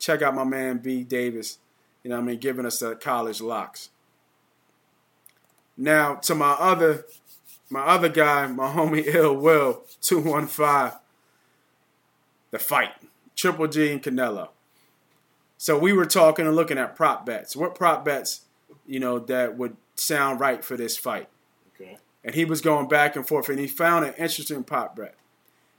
Check 0.00 0.20
out 0.20 0.34
my 0.34 0.42
man 0.42 0.78
B 0.78 1.04
Davis. 1.04 1.58
You 2.02 2.10
know 2.10 2.16
what 2.16 2.22
I 2.22 2.26
mean, 2.26 2.40
giving 2.40 2.66
us 2.66 2.80
the 2.80 2.96
college 2.96 3.40
locks. 3.40 3.90
Now 5.76 6.16
to 6.16 6.34
my 6.34 6.56
other 6.58 7.04
my 7.70 7.80
other 7.80 8.08
guy, 8.08 8.46
my 8.48 8.72
homie 8.72 9.06
Ill 9.14 9.36
Will, 9.36 9.84
215. 10.02 10.98
The 12.50 12.58
fight. 12.58 12.90
Triple 13.36 13.68
G 13.68 13.92
and 13.92 14.02
Canelo. 14.02 14.48
So 15.56 15.78
we 15.78 15.92
were 15.92 16.04
talking 16.04 16.46
and 16.46 16.56
looking 16.56 16.78
at 16.78 16.96
prop 16.96 17.24
bets. 17.24 17.54
What 17.54 17.74
prop 17.74 18.04
bets, 18.04 18.42
you 18.86 18.98
know, 18.98 19.18
that 19.18 19.56
would 19.56 19.76
sound 19.94 20.40
right 20.40 20.64
for 20.64 20.76
this 20.76 20.96
fight? 20.96 21.28
Okay. 21.74 21.98
And 22.24 22.34
he 22.34 22.44
was 22.44 22.60
going 22.60 22.88
back 22.88 23.14
and 23.14 23.26
forth 23.26 23.48
and 23.48 23.58
he 23.58 23.66
found 23.66 24.04
an 24.04 24.14
interesting 24.14 24.64
prop 24.64 24.96
bet. 24.96 25.14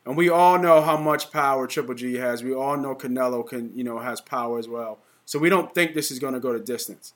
And 0.05 0.17
we 0.17 0.29
all 0.29 0.57
know 0.57 0.81
how 0.81 0.97
much 0.97 1.31
power 1.31 1.67
Triple 1.67 1.93
G 1.93 2.15
has. 2.15 2.41
We 2.43 2.53
all 2.53 2.77
know 2.77 2.95
Canelo 2.95 3.47
can, 3.47 3.71
you 3.75 3.83
know, 3.83 3.99
has 3.99 4.21
power 4.21 4.57
as 4.57 4.67
well. 4.67 4.99
So 5.25 5.37
we 5.37 5.49
don't 5.49 5.73
think 5.75 5.93
this 5.93 6.09
is 6.09 6.19
going 6.19 6.33
to 6.33 6.39
go 6.39 6.53
to 6.53 6.59
distance. 6.59 7.13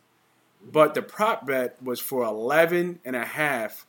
But 0.63 0.93
the 0.93 1.01
prop 1.01 1.45
bet 1.47 1.81
was 1.81 1.99
for 1.99 2.23
11 2.23 2.99
and 3.05 3.15
a 3.15 3.25
half 3.25 3.85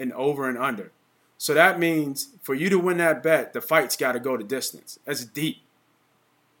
and 0.00 0.12
over 0.14 0.48
and 0.48 0.58
under. 0.58 0.90
So 1.38 1.54
that 1.54 1.78
means 1.78 2.30
for 2.42 2.54
you 2.54 2.68
to 2.68 2.78
win 2.78 2.98
that 2.98 3.22
bet, 3.22 3.52
the 3.52 3.60
fight's 3.60 3.96
got 3.96 4.12
to 4.12 4.20
go 4.20 4.36
to 4.36 4.44
distance. 4.44 4.98
That's 5.04 5.24
deep. 5.24 5.58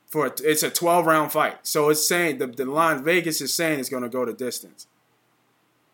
For 0.06 0.26
a, 0.26 0.32
it's 0.42 0.62
a 0.62 0.70
12 0.70 1.06
round 1.06 1.32
fight. 1.32 1.58
So 1.66 1.88
it's 1.90 2.06
saying 2.06 2.38
the, 2.38 2.46
the 2.46 2.64
line 2.64 3.04
Vegas 3.04 3.40
is 3.40 3.52
saying 3.52 3.78
it's 3.78 3.88
going 3.88 4.02
to 4.02 4.08
go 4.08 4.24
to 4.24 4.32
distance. 4.32 4.86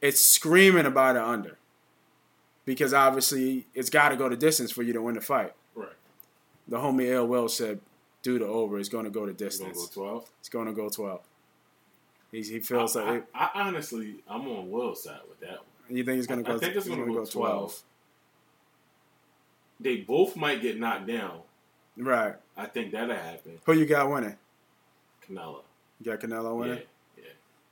It's 0.01 0.24
screaming 0.24 0.86
about 0.86 1.16
it 1.16 1.22
under. 1.22 1.59
Because 2.64 2.94
obviously 2.94 3.66
it's 3.74 3.90
got 3.90 4.11
to 4.11 4.16
go 4.16 4.28
to 4.28 4.36
distance 4.36 4.70
for 4.70 4.82
you 4.82 4.92
to 4.92 5.03
win 5.03 5.14
the 5.14 5.20
fight. 5.20 5.53
Right. 5.74 5.88
The 6.68 6.78
homie 6.78 7.12
L. 7.12 7.26
Will 7.26 7.49
said, 7.49 7.80
do 8.22 8.38
the 8.38 8.47
over. 8.47 8.78
It's 8.78 8.88
going 8.88 9.05
to 9.05 9.11
go 9.11 9.20
to 9.20 9.26
You're 9.26 9.34
going 9.34 9.49
distance. 9.51 9.88
to 9.88 9.94
go 9.94 10.03
12? 10.03 10.30
It's 10.40 10.49
going 10.49 10.66
to 10.66 10.72
go 10.72 10.88
12. 10.88 11.20
He's, 12.32 12.49
he 12.49 12.61
feels 12.61 12.97
I, 12.97 13.03
like 13.05 13.14
it, 13.22 13.28
I, 13.34 13.51
I 13.55 13.62
honestly, 13.62 14.16
I'm 14.28 14.47
on 14.49 14.70
Will's 14.70 15.05
side 15.05 15.20
with 15.28 15.40
that 15.40 15.59
one. 15.59 15.61
You 15.89 16.05
think 16.05 16.18
it's 16.18 16.26
going 16.26 16.45
to 16.45 16.51
I 16.53 16.59
think 16.59 16.74
it's 16.76 16.87
he's 16.87 16.95
gonna 16.95 17.07
gonna 17.07 17.20
go 17.20 17.24
12. 17.24 17.82
They 19.78 19.97
both 19.97 20.37
might 20.37 20.62
get 20.62 20.78
knocked 20.78 21.07
down. 21.07 21.41
Right. 21.97 22.34
I 22.57 22.66
think 22.66 22.93
that'll 22.93 23.14
happen. 23.14 23.59
Who 23.64 23.72
you 23.72 23.87
got 23.87 24.11
winning? 24.11 24.37
Canelo. 25.28 25.62
You 26.01 26.12
got 26.12 26.20
Canelo 26.20 26.45
Yeah. 26.45 26.53
winning. 26.53 26.82
Yeah. 27.16 27.24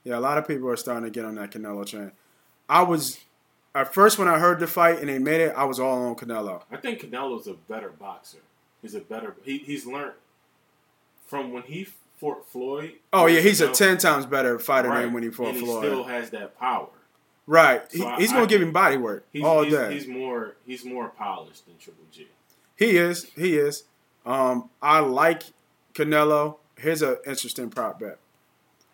Yeah, 0.03 0.17
a 0.17 0.19
lot 0.19 0.37
of 0.37 0.47
people 0.47 0.69
are 0.69 0.75
starting 0.75 1.03
to 1.03 1.09
get 1.09 1.25
on 1.25 1.35
that 1.35 1.51
Canelo 1.51 1.85
train. 1.85 2.11
I 2.69 2.83
was 2.83 3.19
at 3.73 3.93
first 3.93 4.17
when 4.17 4.27
I 4.27 4.39
heard 4.39 4.59
the 4.59 4.67
fight 4.67 4.99
and 4.99 5.09
they 5.09 5.19
made 5.19 5.41
it, 5.41 5.53
I 5.55 5.65
was 5.65 5.79
all 5.79 6.07
on 6.07 6.15
Canelo. 6.15 6.63
I 6.71 6.77
think 6.77 6.99
Canelo's 7.01 7.47
a 7.47 7.53
better 7.53 7.89
boxer. 7.89 8.39
He's 8.81 8.95
a 8.95 8.99
better. 9.01 9.35
He, 9.43 9.57
he's 9.59 9.85
learned 9.85 10.13
from 11.27 11.51
when 11.51 11.63
he 11.63 11.87
fought 12.19 12.47
Floyd. 12.47 12.93
Oh 13.11 13.25
yeah, 13.25 13.39
he's 13.41 13.61
a 13.61 13.71
ten 13.71 13.97
times 13.97 14.25
better 14.25 14.59
fighter 14.59 14.89
right, 14.89 15.01
than 15.03 15.13
when 15.13 15.23
he 15.23 15.29
fought 15.29 15.49
and 15.49 15.59
Floyd. 15.59 15.83
He 15.83 15.89
still 15.89 16.03
has 16.03 16.29
that 16.31 16.57
power. 16.59 16.87
Right, 17.47 17.89
So 17.91 17.97
he, 17.97 18.03
I- 18.05 18.17
he's 18.17 18.31
gonna 18.31 18.47
give 18.47 18.61
him 18.61 18.71
body 18.71 18.97
work 18.97 19.25
He's, 19.31 19.43
all 19.43 19.63
he's, 19.63 19.73
day. 19.73 19.93
he's 19.93 20.07
more. 20.07 20.55
He's 20.65 20.83
more 20.85 21.09
polished 21.09 21.65
than 21.65 21.77
Triple 21.77 22.05
G. 22.11 22.27
He 22.75 22.97
is. 22.97 23.25
He 23.35 23.57
is. 23.57 23.83
Um, 24.25 24.69
I 24.81 24.99
like 24.99 25.43
Canelo. 25.93 26.57
Here's 26.77 27.01
an 27.01 27.17
interesting 27.25 27.69
prop 27.69 27.99
bet. 27.99 28.17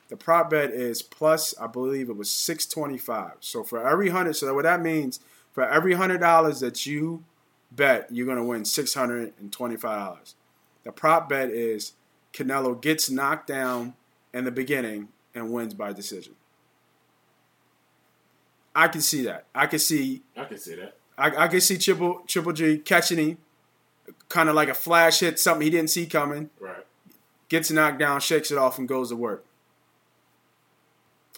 The 0.10 0.18
prop 0.18 0.50
bet 0.50 0.72
is 0.72 1.02
plus, 1.02 1.56
I 1.60 1.68
believe 1.68 2.10
it 2.10 2.18
was 2.18 2.30
six 2.30 2.66
twenty 2.66 2.98
five. 2.98 3.34
So 3.40 3.64
for 3.64 3.88
every 3.88 4.10
hundred, 4.10 4.34
so 4.36 4.54
what 4.54 4.64
that 4.64 4.82
means, 4.82 5.20
for 5.54 5.68
every 5.68 5.94
hundred 5.94 6.20
dollars 6.20 6.60
that 6.60 6.86
you 6.86 7.24
bet, 7.72 8.08
you're 8.12 8.28
gonna 8.28 8.44
win 8.44 8.66
six 8.66 8.94
hundred 8.94 9.34
and 9.40 9.52
twenty 9.54 9.78
five 9.78 10.00
dollars. 10.00 10.36
The 10.84 10.92
prop 10.92 11.30
bet 11.30 11.50
is 11.50 11.94
Canelo 12.34 12.80
gets 12.80 13.10
knocked 13.10 13.48
down 13.48 13.94
in 14.34 14.44
the 14.44 14.52
beginning 14.52 15.08
and 15.34 15.52
wins 15.52 15.74
by 15.74 15.94
decision. 15.94 16.34
I 18.76 18.88
can 18.88 19.02
see 19.02 19.24
that. 19.24 19.46
I 19.54 19.68
can 19.68 19.80
see. 19.80 20.22
I 20.36 20.46
can 20.46 20.58
see 20.58 20.76
that. 20.76 20.96
I, 21.18 21.46
I 21.46 21.48
can 21.48 21.62
see 21.62 21.78
Triple 21.78 22.24
Triple 22.28 22.54
G 22.54 22.78
catching 22.78 23.18
him, 23.18 23.38
kind 24.30 24.50
of 24.50 24.56
like 24.56 24.70
a 24.70 24.74
flash 24.74 25.20
hit, 25.20 25.40
something 25.40 25.64
he 25.64 25.70
didn't 25.70 25.90
see 25.90 26.06
coming. 26.06 26.50
Right. 26.60 26.86
Gets 27.50 27.72
knocked 27.72 28.00
down, 28.00 28.22
shakes 28.22 28.50
it 28.52 28.58
off, 28.58 28.80
and 28.80 28.88
goes 28.88 29.10
to 29.10 29.16
work. 29.16 29.46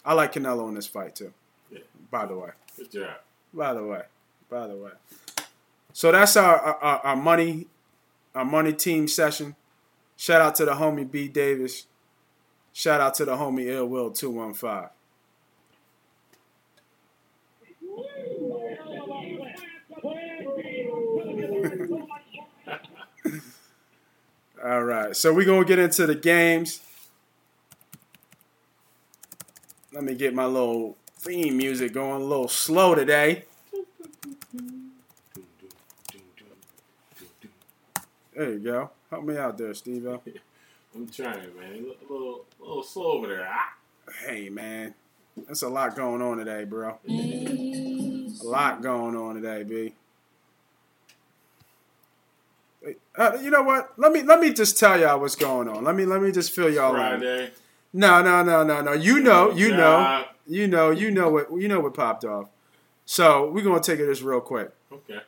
I 0.05 0.13
like 0.13 0.33
Canelo 0.33 0.67
in 0.67 0.75
this 0.75 0.87
fight 0.87 1.15
too. 1.15 1.33
Yeah. 1.71 1.79
By 2.11 2.25
the 2.25 2.37
way. 2.37 2.49
Good 2.77 2.91
job. 2.91 3.15
By 3.53 3.73
the 3.73 3.83
way. 3.83 4.01
By 4.49 4.67
the 4.67 4.75
way. 4.75 4.91
So 5.93 6.11
that's 6.11 6.35
our, 6.37 6.57
our, 6.57 6.99
our 6.99 7.15
money 7.15 7.67
our 8.35 8.45
money 8.45 8.73
team 8.73 9.07
session. 9.07 9.55
Shout 10.17 10.41
out 10.41 10.55
to 10.55 10.65
the 10.65 10.73
homie 10.73 11.09
B 11.09 11.27
Davis. 11.27 11.85
Shout 12.71 13.01
out 13.01 13.13
to 13.15 13.25
the 13.25 13.35
homie 13.35 13.67
Ill 13.67 13.87
Will 13.87 14.11
215. 14.11 14.89
All 24.65 24.85
right, 24.85 25.13
so 25.13 25.33
we're 25.33 25.45
gonna 25.45 25.65
get 25.65 25.77
into 25.77 26.07
the 26.07 26.15
games. 26.15 26.79
Let 29.91 30.05
me 30.05 30.15
get 30.15 30.33
my 30.33 30.45
little 30.45 30.95
theme 31.17 31.57
music 31.57 31.91
going 31.91 32.21
a 32.21 32.25
little 32.25 32.47
slow 32.47 32.95
today. 32.95 33.43
There 38.33 38.53
you 38.53 38.59
go. 38.59 38.91
Help 39.09 39.25
me 39.25 39.37
out 39.37 39.57
there, 39.57 39.73
Steve. 39.73 40.05
I'm 40.95 41.09
trying, 41.09 41.55
man. 41.59 41.85
A 42.09 42.13
little, 42.13 42.45
a 42.61 42.63
little 42.63 42.83
slow 42.83 43.11
over 43.17 43.27
there. 43.27 43.49
Ah. 43.51 43.73
Hey, 44.25 44.47
man. 44.47 44.93
That's 45.45 45.63
a 45.63 45.67
lot 45.67 45.93
going 45.97 46.21
on 46.21 46.37
today, 46.37 46.63
bro. 46.63 46.99
A 47.09 48.29
lot 48.43 48.81
going 48.81 49.17
on 49.17 49.35
today, 49.35 49.63
B. 49.63 49.93
Uh, 53.15 53.37
you 53.41 53.51
know 53.51 53.61
what? 53.61 53.93
Let 53.97 54.11
me 54.11 54.23
let 54.23 54.39
me 54.39 54.53
just 54.53 54.77
tell 54.77 54.99
y'all 54.99 55.19
what's 55.19 55.35
going 55.35 55.67
on. 55.67 55.83
Let 55.83 55.95
me 55.95 56.05
let 56.05 56.21
me 56.21 56.31
just 56.31 56.51
fill 56.51 56.69
y'all 56.69 56.95
in. 56.95 57.19
Friday. 57.19 57.51
No, 57.93 58.23
no, 58.23 58.41
no, 58.43 58.63
no, 58.63 58.81
no. 58.81 58.93
You 58.93 59.21
know, 59.21 59.51
you 59.51 59.69
know, 59.69 60.25
you 60.47 60.67
know, 60.67 60.89
you 60.89 61.11
know 61.11 61.29
what 61.29 61.47
you 61.55 61.67
know 61.67 61.79
what 61.79 61.93
popped 61.93 62.25
off. 62.25 62.49
So 63.05 63.51
we're 63.51 63.63
gonna 63.63 63.81
take 63.81 63.99
it 63.99 64.05
this 64.05 64.21
real 64.21 64.41
quick. 64.41 64.71
Okay. 64.91 65.19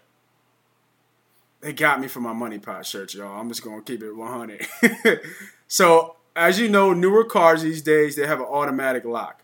They 1.62 1.74
got 1.74 2.00
me 2.00 2.08
for 2.08 2.22
my 2.22 2.34
money 2.34 2.58
pot 2.58 2.86
shirt, 2.86 3.14
y'all. 3.14 3.40
I'm 3.40 3.50
just 3.50 3.64
gonna 3.64 3.82
keep 3.82 4.02
it 4.02 4.14
100. 4.14 4.68
so 5.68 6.16
as 6.36 6.60
you 6.60 6.68
know, 6.68 6.94
newer 6.94 7.24
cars 7.24 7.62
these 7.62 7.82
days 7.82 8.16
they 8.16 8.26
have 8.26 8.40
an 8.40 8.46
automatic 8.46 9.06
lock, 9.06 9.44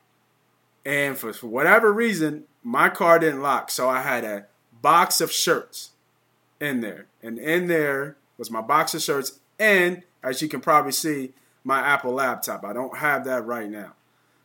and 0.84 1.16
for, 1.16 1.32
for 1.32 1.48
whatever 1.48 1.94
reason, 1.94 2.46
my 2.64 2.90
car 2.90 3.20
didn't 3.20 3.42
lock. 3.42 3.70
So 3.70 3.88
I 3.88 4.02
had 4.02 4.24
a 4.24 4.46
box 4.82 5.22
of 5.22 5.32
shirts 5.32 5.92
in 6.60 6.82
there, 6.82 7.06
and 7.22 7.38
in 7.38 7.68
there 7.68 8.18
was 8.42 8.50
my 8.50 8.60
boxer 8.60 9.00
shirts, 9.00 9.40
and 9.60 10.02
as 10.24 10.42
you 10.42 10.48
can 10.48 10.62
probably 10.62 10.92
see, 10.92 11.32
my 11.64 11.80
Apple 11.80 12.14
laptop. 12.14 12.66
I 12.66 12.74
don't 12.74 12.98
have 12.98 13.24
that 13.26 13.46
right 13.46 13.70
now. 13.70 13.94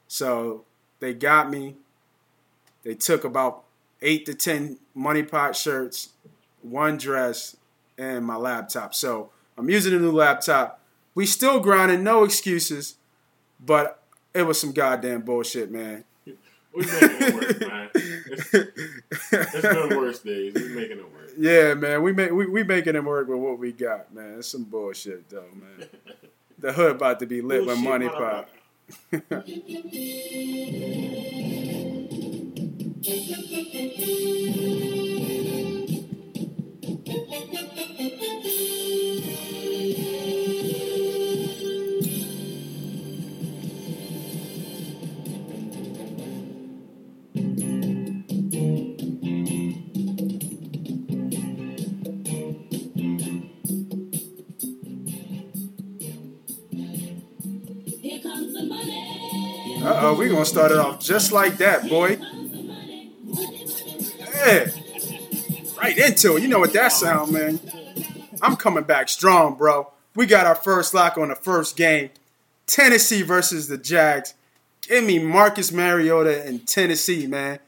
So 0.07 0.67
they 1.01 1.15
got 1.15 1.51
me. 1.51 1.77
They 2.85 2.95
took 2.95 3.25
about 3.25 3.65
eight 4.03 4.27
to 4.27 4.35
ten 4.35 4.77
money 4.95 5.23
pot 5.23 5.57
shirts, 5.57 6.11
one 6.61 6.99
dress, 6.99 7.57
and 7.97 8.27
my 8.27 8.37
laptop. 8.37 8.95
So 8.95 9.31
I'm 9.57 9.71
using 9.71 9.95
a 9.95 9.99
new 9.99 10.13
laptop. 10.13 10.79
We 11.15 11.25
still 11.25 11.59
grinding, 11.59 12.05
no 12.05 12.23
excuses, 12.23 12.97
but 13.59 14.03
it 14.35 14.43
was 14.43 14.61
some 14.61 14.73
goddamn 14.73 15.23
bullshit, 15.23 15.71
man. 15.71 16.05
We 16.27 16.35
making 16.85 16.99
it 17.01 17.35
work, 17.35 17.61
man. 17.67 17.89
It's, 17.95 18.53
it's 18.53 19.63
been 19.63 19.97
worse 19.97 20.19
days. 20.19 20.53
We 20.53 20.69
making 20.69 20.99
it 20.99 21.13
work. 21.15 21.26
Yeah, 21.37 21.75
man, 21.75 22.03
we 22.03 22.13
make 22.13 22.31
we, 22.33 22.47
we 22.47 22.65
making 22.65 22.97
it 22.97 23.05
work 23.05 23.29
with 23.29 23.39
what 23.39 23.59
we 23.59 23.73
got, 23.73 24.13
man. 24.15 24.37
It's 24.39 24.49
some 24.49 24.65
bullshit 24.65 25.29
though, 25.29 25.45
man. 25.55 25.89
The 26.59 26.73
hood 26.73 26.93
about 26.97 27.21
to 27.21 27.27
be 27.27 27.43
lit 27.43 27.67
when 27.67 27.85
Bullshit, 27.85 27.85
money 27.85 28.09
motherfucker. 28.09 28.47
pop. 29.31 29.45
Uh 59.87 60.01
oh, 60.03 60.15
we 60.15 60.29
gonna 60.29 60.45
start 60.45 60.73
it 60.73 60.79
off 60.79 60.99
just 60.99 61.31
like 61.31 61.59
that, 61.59 61.89
boy. 61.89 62.19
Yeah. 64.35 64.67
Right 65.79 65.97
into 65.97 66.37
it. 66.37 66.43
You 66.43 66.49
know 66.49 66.59
what 66.59 66.73
that 66.73 66.89
sound, 66.89 67.31
man. 67.31 67.61
I'm 68.43 68.57
coming 68.57 68.83
back 68.83 69.09
strong, 69.09 69.55
bro. 69.55 69.93
We 70.17 70.27
got 70.27 70.45
our 70.45 70.57
first 70.57 70.93
lock 70.93 71.17
on 71.17 71.29
the 71.29 71.37
first 71.37 71.77
game. 71.77 72.11
Tennessee 72.67 73.23
versus 73.23 73.69
the 73.69 73.79
Jags. 73.79 74.35
Give 74.81 75.05
me 75.05 75.21
Marcus 75.21 75.71
Mariota 75.71 76.45
in 76.49 76.61
Tennessee, 76.61 77.29
man. 77.29 77.61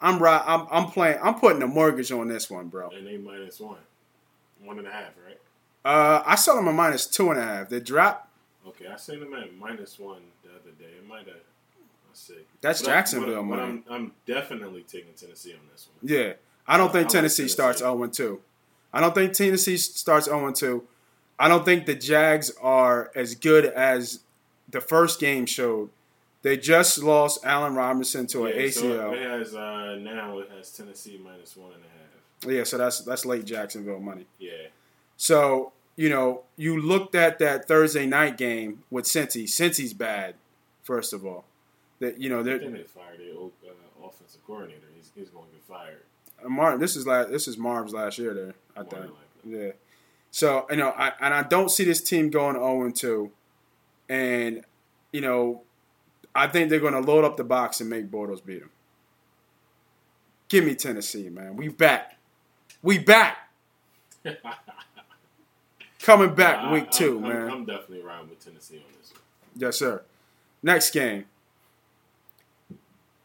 I'm 0.00 0.18
right. 0.18 0.42
I'm, 0.44 0.66
I'm 0.72 0.86
playing. 0.86 1.18
I'm 1.22 1.36
putting 1.36 1.62
a 1.62 1.68
mortgage 1.68 2.10
on 2.10 2.26
this 2.26 2.50
one, 2.50 2.66
bro. 2.66 2.90
And 2.90 3.06
they 3.06 3.16
minus 3.16 3.60
one. 3.60 3.78
One 4.64 4.78
and 4.78 4.88
a 4.88 4.90
half, 4.90 5.12
right? 5.24 5.38
Uh, 5.84 6.24
I 6.26 6.34
saw 6.34 6.56
them 6.56 6.66
a 6.66 6.72
minus 6.72 7.06
two 7.06 7.30
and 7.30 7.38
a 7.38 7.44
half. 7.44 7.68
They 7.68 7.78
dropped. 7.78 8.28
Okay, 8.66 8.88
I 8.88 8.96
seen 8.96 9.20
them 9.20 9.34
at 9.34 9.54
minus 9.56 10.00
one 10.00 10.22
the 10.42 10.50
other 10.50 10.72
day. 10.76 10.96
It 10.98 11.08
might 11.08 11.28
have. 11.28 11.36
That's 12.60 12.80
But 12.82 12.88
I- 12.90 12.92
Jacksonville 12.94 13.42
but- 13.42 13.48
but 13.50 13.56
money. 13.56 13.82
I'm, 13.88 13.94
I'm 13.94 14.12
definitely 14.26 14.82
taking 14.82 15.12
Tennessee 15.14 15.52
on 15.54 15.60
this 15.72 15.88
one. 16.00 16.10
Yeah, 16.10 16.32
I 16.66 16.76
don't 16.76 16.88
I 16.90 16.92
think 16.92 17.04
like 17.06 17.12
Tennessee 17.12 17.42
Tennessee. 17.42 17.52
starts 17.52 17.78
0 17.80 18.06
2. 18.08 18.40
I 18.92 19.00
don't 19.00 19.14
think 19.14 19.32
Tennessee 19.32 19.76
starts 19.76 20.26
0 20.26 20.52
2. 20.52 20.84
I 21.38 21.48
don't 21.48 21.64
think 21.64 21.86
the 21.86 21.94
Jags 21.94 22.52
are 22.60 23.10
as 23.14 23.34
good 23.34 23.64
as 23.64 24.20
the 24.68 24.80
first 24.80 25.18
game 25.20 25.46
showed. 25.46 25.90
They 26.42 26.56
just 26.56 26.98
lost 27.02 27.44
Allen 27.44 27.74
Robinson 27.74 28.26
to 28.28 28.46
an 28.46 28.54
Yeah, 28.58 28.70
so 28.70 28.82
ACL. 28.82 29.12
it 29.14 29.22
has 29.22 29.54
uh, 29.54 29.96
now 30.00 30.38
it 30.38 30.50
has 30.56 30.70
Tennessee 30.72 31.20
minus 31.22 31.56
one 31.56 31.72
and 31.72 31.82
a 31.82 32.46
half. 32.46 32.52
yeah, 32.56 32.64
so 32.64 32.78
that's 32.78 33.00
that's 33.00 33.24
late 33.24 33.44
Jacksonville 33.44 34.00
money. 34.00 34.26
Yeah, 34.38 34.68
So 35.16 35.72
you 35.96 36.08
know, 36.08 36.42
you 36.56 36.80
looked 36.80 37.14
at 37.14 37.38
that 37.40 37.68
Thursday 37.68 38.06
night 38.06 38.38
game 38.38 38.84
with 38.90 39.04
Cincy. 39.04 39.44
Cincy's 39.44 39.92
bad, 39.92 40.34
first 40.82 41.12
of 41.12 41.26
all. 41.26 41.44
That 42.00 42.18
you 42.20 42.28
know, 42.30 42.42
they're 42.42 42.58
think 42.58 42.72
they 42.72 42.82
fired 42.82 43.18
their 43.18 43.34
uh, 43.72 44.06
offensive 44.08 44.44
coordinator. 44.46 44.86
He's, 44.96 45.10
he's 45.14 45.28
going 45.28 45.46
to 45.46 45.52
get 45.52 45.62
fired. 45.62 46.00
Martin. 46.48 46.80
This 46.80 46.96
is 46.96 47.06
last. 47.06 47.30
This 47.30 47.46
is 47.46 47.56
Marv's 47.58 47.92
last 47.92 48.18
year 48.18 48.32
there. 48.34 48.54
I 48.76 48.80
More 48.82 48.90
think. 48.90 49.02
likely. 49.44 49.66
Yeah. 49.66 49.72
So 50.30 50.66
you 50.70 50.76
know, 50.76 50.90
I 50.90 51.12
and 51.20 51.34
I 51.34 51.42
don't 51.42 51.70
see 51.70 51.84
this 51.84 52.00
team 52.00 52.30
going 52.30 52.54
zero 52.56 52.82
and 52.84 52.96
two, 52.96 53.30
and 54.08 54.64
you 55.12 55.20
know, 55.20 55.62
I 56.34 56.46
think 56.46 56.70
they're 56.70 56.80
going 56.80 56.94
to 56.94 57.00
load 57.00 57.24
up 57.24 57.36
the 57.36 57.44
box 57.44 57.80
and 57.80 57.90
make 57.90 58.10
Bortles 58.10 58.42
beat 58.44 58.60
them. 58.60 58.70
Give 60.48 60.64
me 60.64 60.74
Tennessee, 60.74 61.28
man. 61.28 61.56
We 61.56 61.68
back. 61.68 62.16
We 62.82 62.98
back. 62.98 63.50
Coming 66.02 66.34
back 66.34 66.72
week 66.72 66.84
I- 66.86 66.90
2 66.90 67.16
I'm, 67.18 67.22
man. 67.22 67.50
I'm 67.50 67.64
definitely 67.66 68.02
riding 68.02 68.30
with 68.30 68.42
Tennessee 68.44 68.76
on 68.78 68.84
this 68.98 69.12
one. 69.12 69.20
yes, 69.56 69.76
sir. 69.78 70.02
Next 70.62 70.90
game. 70.92 71.26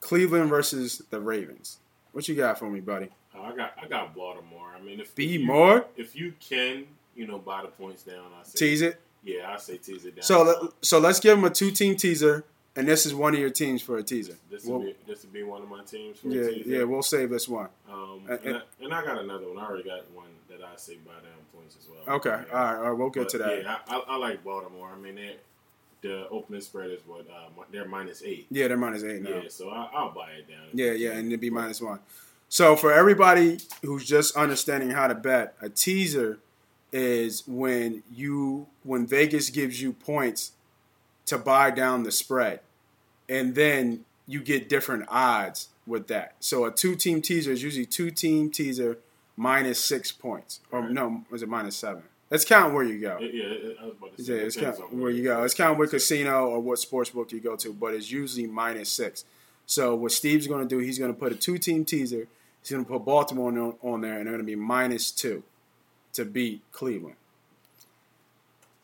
Cleveland 0.10 0.50
versus 0.50 1.02
the 1.10 1.20
Ravens. 1.20 1.80
What 2.12 2.28
you 2.28 2.36
got 2.36 2.60
for 2.60 2.70
me, 2.70 2.80
buddy? 2.80 3.10
Uh, 3.36 3.42
I 3.42 3.56
got 3.56 3.74
I 3.82 3.88
got 3.88 4.16
Baltimore. 4.16 4.68
I 4.78 4.80
mean, 4.82 5.00
if 5.00 5.16
Be 5.16 5.26
you, 5.26 5.46
more. 5.46 5.86
if 5.98 6.16
you 6.16 6.34
can, 6.40 6.86
you 7.16 7.26
know, 7.26 7.40
buy 7.40 7.64
the 7.64 7.70
points 7.70 8.04
down. 8.04 8.26
I 8.40 8.44
say 8.44 8.60
Tease 8.60 8.82
it. 8.84 9.02
Yeah, 9.24 9.52
I 9.52 9.58
say 9.58 9.78
tease 9.78 10.06
it 10.06 10.16
down. 10.18 10.24
So, 10.24 10.74
so 10.84 11.00
let's 11.00 11.20
give 11.20 11.36
them 11.36 11.44
a 11.46 11.50
two-team 11.50 11.96
teaser, 11.96 12.44
and 12.76 12.88
this 12.88 13.08
is 13.08 13.16
one 13.16 13.34
of 13.34 13.40
your 13.40 13.50
teams 13.50 13.82
for 13.82 13.98
a 13.98 14.04
teaser. 14.04 14.36
this 14.52 14.64
We'll- 14.64 14.78
would 14.82 14.86
be 15.08 15.12
this 15.12 15.26
be 15.26 15.42
one 15.42 15.64
of 15.64 15.70
my 15.70 15.84
teams. 15.84 16.20
For 16.20 16.28
a 16.28 16.32
yeah, 16.32 16.50
teaser. 16.50 16.70
yeah, 16.70 16.84
we'll 16.84 17.02
save 17.02 17.32
this 17.32 17.50
one. 17.50 17.70
Um, 17.92 18.22
Uh, 18.30 18.38
and, 18.44 18.58
I, 18.58 18.62
and 18.84 18.94
I 18.94 19.04
got 19.04 19.18
another 19.18 19.48
one. 19.50 19.58
I 19.58 19.66
already 19.66 19.84
got 19.84 20.10
one 20.12 20.28
that 20.50 20.62
I 20.62 20.76
say 20.76 20.98
buy 20.98 21.14
down 21.14 21.42
points 21.56 21.76
as 21.82 21.88
well. 21.90 22.18
Okay, 22.18 22.30
Yeah. 22.30 22.54
all 22.54 22.64
right, 22.66 22.76
all 22.76 22.82
right, 22.84 22.92
we'll 22.92 23.10
get 23.10 23.24
But, 23.24 23.30
to 23.30 23.38
that. 23.40 23.64
Yeah, 23.64 23.78
I, 23.88 23.96
I, 23.96 24.00
I 24.10 24.16
like 24.18 24.44
Baltimore. 24.44 24.92
I 24.96 25.00
mean, 25.02 25.16
they 25.16 25.38
the 26.06 26.30
opening 26.30 26.62
spread 26.62 26.92
is 26.92 27.00
what 27.06 27.22
uh, 27.30 27.50
they're 27.72 27.88
minus 27.88 28.22
eight. 28.24 28.46
Yeah, 28.52 28.68
they're 28.68 28.78
minus 28.78 29.04
eight 29.04 29.22
now. 29.22 29.42
Yeah, 29.42 29.50
so 29.50 29.70
I, 29.70 29.90
I'll 29.94 30.12
buy 30.12 30.32
it 30.32 30.48
down. 30.48 30.68
Yeah, 30.74 30.92
yeah, 30.92 31.12
and 31.12 31.28
it'd 31.28 31.42
be 31.42 31.50
minus 31.50 31.82
one. 31.82 32.00
So 32.50 32.76
for 32.76 32.94
everybody 32.94 33.58
who's 33.82 34.06
just 34.06 34.36
understanding 34.36 34.92
how 34.92 35.08
to 35.08 35.16
bet, 35.16 35.56
a 35.62 35.70
teaser 35.70 36.38
is 36.92 37.44
when 37.48 38.04
you 38.14 38.68
when 38.84 39.06
Vegas 39.08 39.50
gives 39.50 39.82
you 39.82 39.94
points 39.94 40.52
to 41.26 41.38
buy 41.38 41.72
down 41.72 42.04
the 42.04 42.12
spread, 42.12 42.60
and 43.28 43.56
then 43.56 44.06
you 44.28 44.42
get 44.42 44.70
different 44.70 45.06
odds 45.10 45.70
with 45.88 46.08
that. 46.08 46.36
So 46.40 46.66
a 46.66 46.72
two 46.72 46.96
team 46.96 47.22
teaser 47.22 47.52
is 47.52 47.64
usually 47.64 47.86
two 47.88 48.12
team 48.12 48.52
teaser 48.52 49.00
minus 49.36 49.84
six 49.84 50.12
points, 50.12 50.62
or 50.72 50.82
Right. 50.82 50.92
no, 50.92 51.24
was 51.32 51.42
it 51.42 51.50
minus 51.50 51.76
seven? 51.76 52.04
Let's 52.32 52.44
count 52.44 52.74
where 52.74 52.84
you 52.84 53.00
go. 53.00 53.18
Yeah, 53.22 53.28
yeah, 53.32 53.44
it- 53.46 53.78
I 53.82 53.86
was 53.86 53.94
about 53.98 54.18
to 54.18 54.24
say. 54.24 54.34
Yeah, 54.38 54.42
it's 54.42 54.56
count 54.56 54.94
where 54.94 55.12
you 55.12 55.24
go. 55.24 55.44
It's 55.44 55.54
count 55.54 55.78
what 55.78 55.90
casino 55.92 56.48
or 56.48 56.60
what 56.60 56.80
sports 56.80 57.10
book 57.12 57.32
you 57.32 57.40
go 57.40 57.56
to, 57.58 57.72
but 57.74 57.94
it's 57.94 58.10
usually 58.12 58.48
minus 58.48 58.90
six. 58.90 59.26
So 59.68 59.96
what 59.96 60.12
Steve's 60.12 60.48
going 60.48 60.68
to 60.68 60.68
do, 60.68 60.80
he's 60.80 61.00
going 61.00 61.14
to 61.14 61.20
put 61.20 61.32
a 61.32 61.36
two-team 61.36 61.86
teaser. 61.86 62.28
He's 62.62 62.72
going 62.72 62.84
to 62.84 62.90
put 62.92 63.06
Baltimore 63.06 63.50
on, 63.52 63.76
on 63.84 64.02
there, 64.02 64.18
and 64.18 64.26
they're 64.26 64.34
going 64.34 64.40
to 64.40 64.44
be 64.44 64.56
minus 64.56 65.12
two 65.12 65.44
to 66.14 66.26
beat 66.26 66.62
Cleveland. 66.72 67.16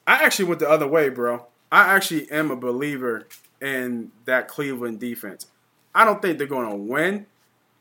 I 0.05 0.23
actually 0.23 0.45
went 0.45 0.59
the 0.59 0.69
other 0.69 0.87
way, 0.87 1.09
bro. 1.09 1.45
I 1.71 1.93
actually 1.95 2.29
am 2.31 2.51
a 2.51 2.55
believer 2.55 3.27
in 3.61 4.11
that 4.25 4.47
Cleveland 4.47 4.99
defense. 4.99 5.47
I 5.95 6.05
don't 6.05 6.21
think 6.21 6.37
they're 6.37 6.47
going 6.47 6.69
to 6.69 6.75
win. 6.75 7.25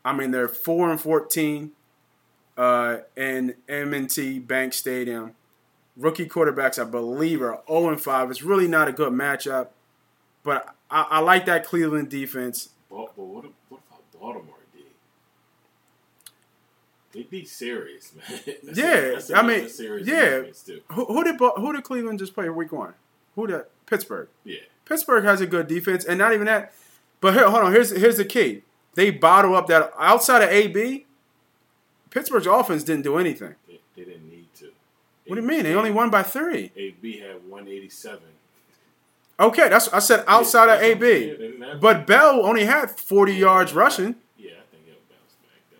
I 0.05 0.13
mean, 0.13 0.31
they're 0.31 0.47
four 0.47 0.89
and 0.89 0.99
fourteen 0.99 1.71
uh, 2.57 2.97
in 3.15 3.55
M&T 3.67 4.39
Bank 4.39 4.73
Stadium 4.73 5.35
rookie 5.97 6.25
quarterbacks, 6.27 6.79
I 6.79 6.89
believe, 6.89 7.41
are 7.41 7.61
0 7.67 7.89
and 7.89 8.01
5. 8.01 8.31
It's 8.31 8.43
really 8.43 8.67
not 8.67 8.87
a 8.87 8.91
good 8.91 9.13
matchup, 9.13 9.67
but 10.43 10.75
I, 10.89 11.07
I 11.09 11.19
like 11.19 11.45
that 11.45 11.65
Cleveland 11.65 12.09
defense. 12.09 12.69
But, 12.89 13.15
but 13.15 13.23
what, 13.23 13.45
what 13.69 13.81
about 13.89 14.19
Baltimore, 14.19 14.55
D? 14.73 14.81
They 17.13 17.23
be 17.23 17.43
serious, 17.45 18.13
man. 18.29 18.39
That's 18.63 18.77
Yeah, 18.77 18.95
a, 18.95 19.11
that's 19.13 19.31
I 19.31 19.41
mean, 19.41 19.69
serious 19.69 20.07
yeah. 20.07 20.75
Who, 20.95 21.05
who 21.05 21.23
did 21.23 21.37
who 21.37 21.73
did 21.73 21.83
Cleveland 21.83 22.19
just 22.19 22.33
play 22.33 22.47
week 22.49 22.71
one? 22.71 22.93
Who 23.35 23.47
did 23.47 23.63
Pittsburgh? 23.85 24.29
Yeah, 24.43 24.59
Pittsburgh 24.85 25.23
has 25.23 25.41
a 25.41 25.45
good 25.47 25.67
defense, 25.67 26.05
and 26.05 26.17
not 26.17 26.33
even 26.33 26.45
that. 26.45 26.73
But 27.19 27.33
here, 27.33 27.49
hold 27.49 27.63
on. 27.63 27.71
Here's 27.73 27.91
here's 27.91 28.17
the 28.17 28.25
key. 28.25 28.63
They 28.95 29.09
bottle 29.11 29.55
up 29.55 29.67
that 29.67 29.91
outside 29.97 30.41
of 30.41 30.49
AB. 30.49 31.05
Pittsburgh's 32.09 32.47
offense 32.47 32.83
didn't 32.83 33.03
do 33.03 33.17
anything. 33.17 33.55
they, 33.67 33.79
they 33.95 34.03
didn't 34.03 34.29
need 34.29 34.47
to. 34.55 34.71
What 35.31 35.35
do 35.37 35.43
you 35.43 35.47
mean? 35.47 35.63
They 35.63 35.75
only 35.75 35.91
won 35.91 36.09
by 36.09 36.23
three. 36.23 36.73
AB 36.75 37.19
had 37.19 37.35
187. 37.47 38.19
Okay, 39.39 39.69
that's 39.69 39.87
I 39.93 39.99
said 39.99 40.25
outside 40.27 40.65
of 40.67 40.81
Yeah, 40.81 40.89
that's 40.89 40.99
what 40.99 41.13
I'm 41.13 41.59
saying. 41.61 41.71
AB. 41.71 41.79
But 41.79 42.05
Bell 42.05 42.45
only 42.45 42.65
had 42.65 42.99
40 42.99 43.33
yards 43.35 43.71
rushing. 43.71 44.15
Yeah, 44.37 44.49
I 44.59 44.75
think 44.75 44.83
he'll 44.87 44.97
bounce 45.09 45.35
back, 45.41 45.61
though, 45.71 45.77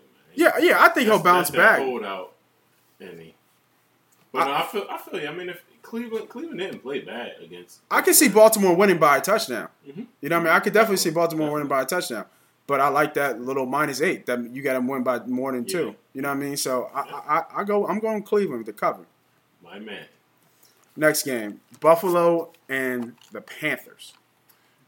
man. 0.47 0.56
Yeah, 0.62 0.70
yeah, 0.70 0.82
I 0.82 0.88
think 0.88 1.08
he'll 1.08 1.22
bounce 1.22 1.49
back. 1.52 1.80
That 1.80 1.86
holdout, 1.86 2.32
any. 3.02 3.36
But 4.32 4.45
no, 4.45 4.54
I 4.54 4.64
feel, 4.68 4.86
I 4.89 4.97
feel 4.97 5.20
you. 5.22 5.28
I 5.28 5.34
mean, 5.34 5.49
if 5.49 5.62
Cleveland, 5.82 6.30
Cleveland 6.30 6.60
didn't 6.60 6.80
play 6.82 6.99
bad 7.02 7.34
against. 7.43 7.82
I 7.91 7.99
can 7.99 8.14
see 8.14 8.30
Baltimore 8.30 8.74
winning 8.74 8.99
by 8.99 9.18
a 9.18 9.22
touchdown. 9.22 9.68
Mhm. 9.86 10.08
You 10.22 10.30
know 10.30 10.38
what 10.38 10.43
I 10.43 10.45
mean? 10.45 10.54
I 10.54 10.60
could 10.62 10.72
definitely 10.72 10.95
see 10.95 11.10
Baltimore 11.10 11.52
winning 11.52 11.68
by 11.68 11.82
a 11.82 11.86
touchdown. 11.86 12.24
But 12.68 12.80
I 12.80 12.88
like 12.88 13.16
that 13.16 13.41
little 13.41 13.66
minus 13.66 13.99
eight 14.02 14.28
that 14.28 14.39
you 14.56 14.64
got 14.64 14.76
to 14.76 14.80
win 14.80 15.04
by 15.04 15.20
more 15.26 15.52
than 15.52 15.66
two. 15.66 15.88
Yeah. 15.88 15.91
You 16.14 16.22
know 16.22 16.30
what 16.30 16.38
I 16.38 16.39
mean? 16.39 16.56
So 16.56 16.89
I, 16.95 17.02
I, 17.02 17.43
I 17.58 17.64
go. 17.66 17.86
I'm 17.86 17.99
going 17.99 18.24
Cleveland 18.24 18.60
with 18.66 18.68
the 18.68 18.80
cover. 18.80 19.06
My 19.72 19.80
man. 19.80 20.05
Next 20.97 21.24
game, 21.24 21.61
Buffalo 21.80 22.51
and 22.67 23.15
the 23.32 23.39
Panthers. 23.39 24.13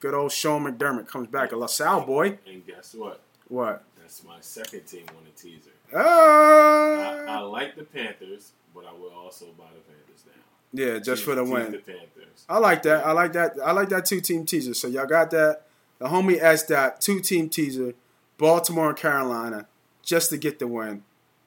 Good 0.01 0.13
old 0.13 0.33
Sean 0.33 0.65
McDermott 0.65 1.07
comes 1.07 1.27
back, 1.29 1.53
a 1.53 1.55
LaSalle 1.55 2.05
boy. 2.05 2.37
And 2.45 2.67
guess 2.67 2.93
what? 2.93 3.21
What? 3.47 3.83
That's 4.01 4.21
my 4.25 4.35
second 4.41 4.81
team 4.85 5.05
on 5.09 5.23
the 5.23 5.31
teaser. 5.41 5.69
I, 5.95 7.23
I 7.29 7.35
Uh, 7.37 7.47
like 7.47 7.77
the 7.77 7.83
Panthers, 7.85 8.51
but 8.75 8.85
I 8.85 8.91
will 8.91 9.13
also 9.13 9.45
buy 9.57 9.63
the 9.73 9.79
Panthers 9.79 10.25
now. 10.25 10.33
yeah, 10.73 10.99
just 10.99 11.23
for 11.23 11.35
the 11.35 11.45
win. 11.45 11.71
The 11.71 11.77
Panthers. 11.77 12.43
I 12.49 12.57
like 12.57 12.83
that. 12.83 13.05
I 13.05 13.13
like 13.13 13.31
that. 13.33 13.53
I 13.63 13.71
like 13.71 13.87
that 13.89 14.05
two 14.05 14.19
team 14.19 14.45
teaser. 14.45 14.73
So 14.73 14.89
y'all 14.89 15.05
got 15.05 15.31
that. 15.31 15.61
The 15.99 16.07
homie 16.09 16.41
S 16.41 16.63
dot 16.67 16.99
two 16.99 17.21
team 17.21 17.47
teaser, 17.47 17.93
Baltimore 18.37 18.89
and 18.89 18.97
Carolina, 18.97 19.67
just 20.01 20.31
to 20.31 20.37
get 20.37 20.59
the 20.59 20.67
win. 20.67 21.03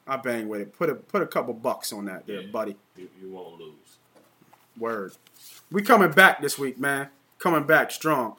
I 0.07 0.17
bang 0.17 0.47
with 0.47 0.61
it. 0.61 0.77
Put 0.77 0.89
a 0.89 0.95
put 0.95 1.21
a 1.21 1.27
couple 1.27 1.53
bucks 1.53 1.91
on 1.93 2.05
that 2.05 2.25
there, 2.27 2.41
Yeah. 2.41 2.51
buddy. 2.51 2.75
You, 2.95 3.09
you 3.21 3.29
won't 3.29 3.59
lose. 3.59 3.73
Word. 4.77 5.13
We 5.71 5.81
coming 5.81 6.11
back 6.11 6.41
this 6.41 6.57
week, 6.57 6.79
man. 6.79 7.09
Coming 7.39 7.63
back 7.63 7.91
strong. 7.91 8.35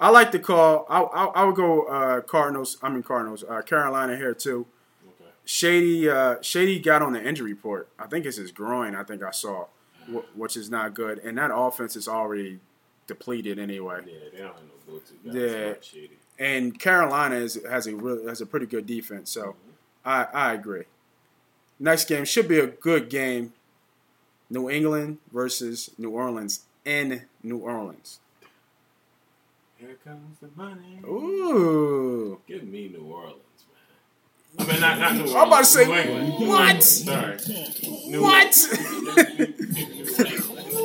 I 0.00 0.08
like 0.10 0.32
to 0.32 0.38
call. 0.38 0.86
I 0.88 1.00
I, 1.02 1.24
I 1.26 1.44
would 1.44 1.54
go 1.56 1.82
uh, 1.84 2.20
Cardinals. 2.22 2.78
I 2.82 2.88
mean 2.88 3.02
Cardinals. 3.02 3.44
Uh, 3.48 3.62
Carolina 3.62 4.16
here 4.16 4.34
too. 4.34 4.66
Okay. 5.06 5.30
Shady 5.44 6.08
uh, 6.08 6.36
Shady 6.42 6.78
got 6.80 7.02
on 7.02 7.12
the 7.12 7.22
injury 7.22 7.52
report. 7.52 7.88
I 7.98 8.06
think 8.06 8.26
it's 8.26 8.36
his 8.38 8.50
groin. 8.52 8.94
I 8.96 9.04
think 9.04 9.22
I 9.22 9.30
saw, 9.30 9.66
wh- 10.12 10.36
which 10.36 10.56
is 10.56 10.70
not 10.70 10.94
good. 10.94 11.18
And 11.20 11.38
that 11.38 11.50
offense 11.54 11.94
is 11.94 12.08
already 12.08 12.58
depleted 13.06 13.58
anyway. 13.58 14.00
Yeah, 14.06 14.12
they 14.32 14.38
don't 14.38 14.46
have 14.48 14.56
no 14.88 14.92
go-to 14.94 15.14
guys. 15.24 15.34
Yeah. 15.34 15.74
Shady. 15.82 16.18
And 16.38 16.78
Carolina 16.80 17.36
is, 17.36 17.60
has 17.68 17.86
a 17.86 17.94
real, 17.94 18.26
has 18.26 18.40
a 18.40 18.46
pretty 18.46 18.66
good 18.66 18.86
defense. 18.86 19.30
So 19.30 19.54
I 20.04 20.24
I 20.32 20.52
agree. 20.54 20.84
Next 21.82 22.04
game 22.04 22.24
should 22.24 22.46
be 22.46 22.60
a 22.60 22.68
good 22.68 23.10
game. 23.10 23.54
New 24.48 24.70
England 24.70 25.18
versus 25.32 25.90
New 25.98 26.10
Orleans 26.10 26.60
in 26.84 27.22
New 27.42 27.58
Orleans. 27.58 28.20
Here 29.78 29.96
comes 30.04 30.38
the 30.40 30.48
money. 30.54 31.00
Ooh. 31.04 32.38
Give 32.46 32.62
me 32.62 32.86
New 32.88 33.02
Orleans, 33.12 33.40
man. 34.58 34.68
I 34.68 34.72
mean, 34.72 34.80
not, 34.80 34.98
not 35.00 35.14
New 35.14 35.20
Orleans. 35.22 35.34
I'm 35.34 35.48
about 35.48 35.58
to 35.58 35.64
say, 35.64 35.86
New 36.38 36.46
what? 36.46 36.82
Sorry. 36.84 37.36
New 38.06 38.22
What? 38.22 38.54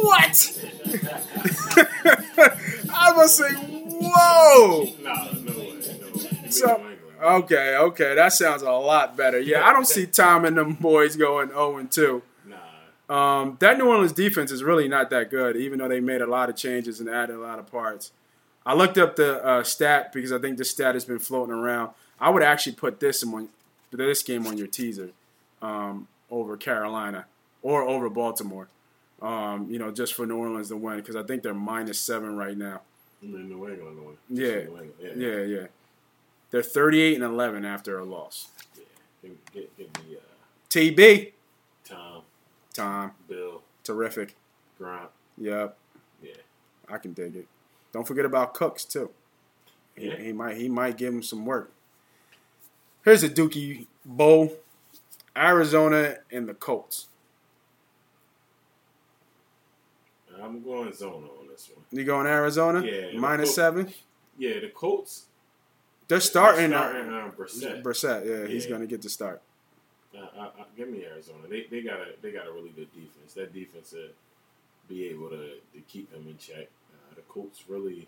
what? 0.04 0.64
I 2.91 3.12
was 3.16 3.36
say, 3.38 3.54
whoa. 3.54 4.88
Nah, 5.04 5.32
no 5.34 5.52
way. 5.52 5.54
No 5.54 5.62
way. 5.62 5.82
So- 6.50 6.66
New 6.66 6.74
England. 6.74 6.97
Okay, 7.22 7.76
okay, 7.78 8.15
that 8.15 8.34
sounds 8.34 8.61
a 8.61 8.72
lot 8.72 9.18
better. 9.18 9.39
Yeah, 9.39 9.65
I 9.65 9.74
don't 9.74 9.88
see 9.88 10.05
Tom 10.05 10.45
and 10.45 10.57
them 10.57 10.74
boys 10.74 11.15
going 11.15 11.49
0 11.49 11.78
and 11.78 11.91
2. 11.91 12.22
Nah. 12.45 13.41
Um, 13.41 13.57
that 13.59 13.78
New 13.78 13.88
Orleans 13.88 14.11
defense 14.11 14.51
is 14.51 14.63
really 14.63 14.88
not 14.88 15.09
that 15.09 15.30
good, 15.30 15.55
even 15.55 15.80
though 15.80 15.88
they 15.88 15.99
made 15.99 16.22
a 16.22 16.28
lot 16.28 16.49
of 16.49 16.55
changes 16.55 16.99
and 16.99 17.09
added 17.09 17.36
a 17.36 17.39
lot 17.39 17.59
of 17.59 17.72
parts. 17.72 18.11
I 18.65 18.74
looked 18.74 18.97
up 18.97 19.15
the 19.15 19.43
uh, 19.45 19.63
stat 19.63 20.11
because 20.11 20.32
I 20.32 20.39
think 20.39 20.57
this 20.57 20.70
stat 20.70 20.93
has 20.93 21.05
been 21.05 21.20
floating 21.20 21.53
around. 21.53 21.91
I 22.20 22.30
would 22.30 22.43
actually 22.43 22.74
put 22.74 22.99
this 22.99 23.24
in 23.24 23.32
one, 23.32 23.49
this 23.91 24.24
game 24.24 24.45
on 24.45 24.57
your 24.57 24.68
teaser 24.68 25.11
um, 25.61 26.07
over 26.30 26.57
Carolina 26.57 27.26
or 27.61 27.84
over 27.84 28.09
Baltimore. 28.09 28.68
Um, 29.22 29.68
you 29.72 29.80
know, 29.80 29.89
just 29.91 30.13
for 30.13 30.26
New 30.28 30.38
Orleans 30.38 30.68
to 30.68 30.78
win 30.78 30.97
because 30.97 31.15
I 31.15 31.24
think 31.24 31.43
they're 31.43 31.53
minus 31.53 31.99
seven 31.99 32.36
right 32.36 32.57
now. 32.57 32.82
New 33.22 33.68
England 33.68 34.05
win. 34.05 34.18
Yeah. 34.30 34.61
Yeah. 35.01 35.11
Yeah, 35.15 35.41
yeah. 35.41 35.68
They're 36.52 36.64
38 36.64 37.16
and 37.16 37.24
11 37.24 37.66
after 37.66 38.00
a 38.00 38.04
loss. 38.06 38.48
yeah. 38.76 38.84
Give, 39.22 39.38
give, 39.54 39.78
give 39.78 40.06
me 40.08 40.16
uh, 40.16 40.20
TB, 40.70 41.32
Tom, 41.86 42.22
Tom, 42.74 43.12
Bill, 43.28 43.62
terrific. 43.84 44.36
Grant. 44.78 45.10
Yep, 45.38 45.76
Yeah. 46.22 46.32
I 46.88 46.98
can 46.98 47.14
dig 47.14 47.36
it. 47.36 47.48
Don't 47.91 48.08
forget 48.08 48.26
about 48.26 48.54
Cooks 48.54 48.86
too. 48.86 49.10
He, 49.95 50.08
Yeah. 50.08 50.18
he 50.18 50.32
might 50.34 50.58
he 50.58 50.70
might 50.70 50.98
give 50.98 51.14
him 51.14 51.24
some 51.24 51.45
work. 51.45 51.72
Here's 53.04 53.24
a 53.24 53.30
Dookie 53.30 53.88
Bowl, 54.06 54.54
Arizona 55.36 56.18
and 56.32 56.48
the 56.48 56.54
Colts. 56.54 57.08
I'm 60.41 60.62
going 60.64 60.93
zone 60.93 61.28
on 61.39 61.48
this 61.48 61.70
one. 61.74 61.84
You 61.91 62.04
going 62.04 62.28
Arizona? 62.28 62.84
Yeah, 62.86 63.18
minus 63.18 63.48
Colts- 63.50 63.56
seven. 63.56 63.93
Yeah, 64.38 64.60
the 64.60 64.70
Colts. 64.70 65.26
They're 66.08 66.20
starting. 66.20 66.70
starting 66.72 67.12
uh, 67.14 67.18
uh, 67.18 67.32
Brissett. 67.32 67.84
Brissett, 67.84 68.26
yeah, 68.26 68.47
he's 68.47 68.66
going 68.66 68.82
to 68.82 68.88
get 68.88 69.01
the 69.01 69.10
start. 69.10 69.41
Uh, 70.16 70.22
uh, 70.38 70.41
uh, 70.60 70.64
give 70.76 70.89
me 70.89 71.03
Arizona. 71.05 71.39
They 71.49 71.68
they 71.70 71.82
got 71.82 71.99
a 71.99 72.05
they 72.22 72.32
got 72.32 72.47
a 72.47 72.51
really 72.51 72.70
good 72.70 72.91
defense. 72.93 73.34
That 73.36 73.53
defense 73.53 73.91
will 73.93 74.10
be 74.88 75.05
able 75.10 75.30
to, 75.30 75.38
to 75.74 75.80
keep 75.88 76.12
them 76.12 76.26
in 76.28 76.38
check. 76.38 76.70
Uh, 76.93 77.16
the 77.16 77.22
Colts 77.24 77.64
really 77.68 78.08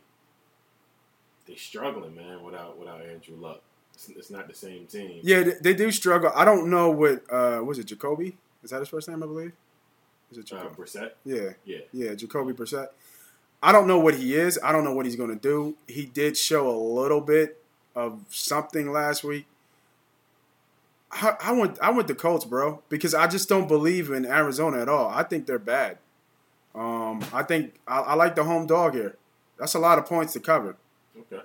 they 1.45 1.55
struggling, 1.55 2.15
man, 2.15 2.41
without 2.43 2.79
without 2.79 3.01
Andrew 3.01 3.35
Luck. 3.35 3.61
It's, 3.93 4.09
it's 4.09 4.29
not 4.29 4.47
the 4.47 4.55
same 4.55 4.85
team. 4.87 5.19
Yeah, 5.23 5.43
they, 5.43 5.53
they 5.61 5.73
do 5.73 5.91
struggle. 5.91 6.31
I 6.33 6.45
don't 6.45 6.69
know 6.69 6.89
what 6.89 7.23
uh, 7.31 7.61
was 7.63 7.79
it 7.79 7.85
Jacoby? 7.87 8.37
Is 8.63 8.71
that 8.71 8.79
his 8.79 8.87
first 8.89 9.09
name? 9.09 9.21
I 9.21 9.25
believe. 9.25 9.51
Is 10.31 10.37
it 10.37 10.51
Uh, 10.53 10.57
Jacoby? 10.57 10.75
Brissett. 10.83 11.11
yeah, 11.25 11.49
Yeah. 11.65 11.79
yeah, 11.91 12.13
Jacoby 12.13 12.53
Brissett. 12.53 12.87
I 13.61 13.71
don't 13.73 13.87
know 13.87 13.99
what 13.99 14.15
he 14.15 14.35
is. 14.35 14.57
I 14.63 14.71
don't 14.71 14.83
know 14.85 14.93
what 14.93 15.05
he's 15.05 15.17
going 15.17 15.31
to 15.31 15.35
do. 15.35 15.75
He 15.87 16.05
did 16.05 16.37
show 16.37 16.69
a 16.69 16.77
little 16.79 17.19
bit 17.19 17.61
of 17.95 18.23
something 18.29 18.91
last 18.91 19.23
week. 19.23 19.45
I, 21.11 21.35
I 21.41 21.51
went 21.51 21.79
I 21.81 21.89
went 21.89 22.07
the 22.07 22.15
Colts, 22.15 22.45
bro, 22.45 22.83
because 22.89 23.15
I 23.15 23.27
just 23.27 23.49
don't 23.49 23.67
believe 23.67 24.09
in 24.11 24.25
Arizona 24.25 24.81
at 24.81 24.89
all. 24.89 25.09
I 25.09 25.23
think 25.23 25.47
they're 25.47 25.59
bad. 25.59 25.97
Um, 26.75 27.23
I 27.33 27.43
think 27.43 27.73
I, 27.87 27.99
I 27.99 28.13
like 28.13 28.35
the 28.35 28.43
home 28.43 28.67
dog 28.67 28.93
here. 28.93 29.17
That's 29.57 29.73
a 29.73 29.79
lot 29.79 29.97
of 29.97 30.05
points 30.05 30.33
to 30.33 30.39
cover. 30.39 30.77
Okay. 31.17 31.43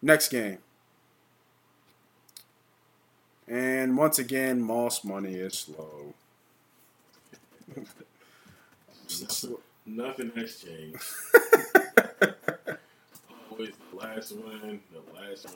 Next 0.00 0.28
game. 0.28 0.58
And 3.46 3.96
once 3.96 4.18
again, 4.18 4.62
Moss 4.62 5.04
money 5.04 5.34
is 5.34 5.54
slow. 5.54 6.14
Nothing, 7.68 9.56
nothing 9.86 10.32
has 10.36 10.56
changed. 10.56 11.02
Always 13.54 13.70
the 13.90 13.96
last 13.96 14.32
one, 14.36 14.80
the 14.90 14.98
last 15.14 15.46
one 15.46 15.54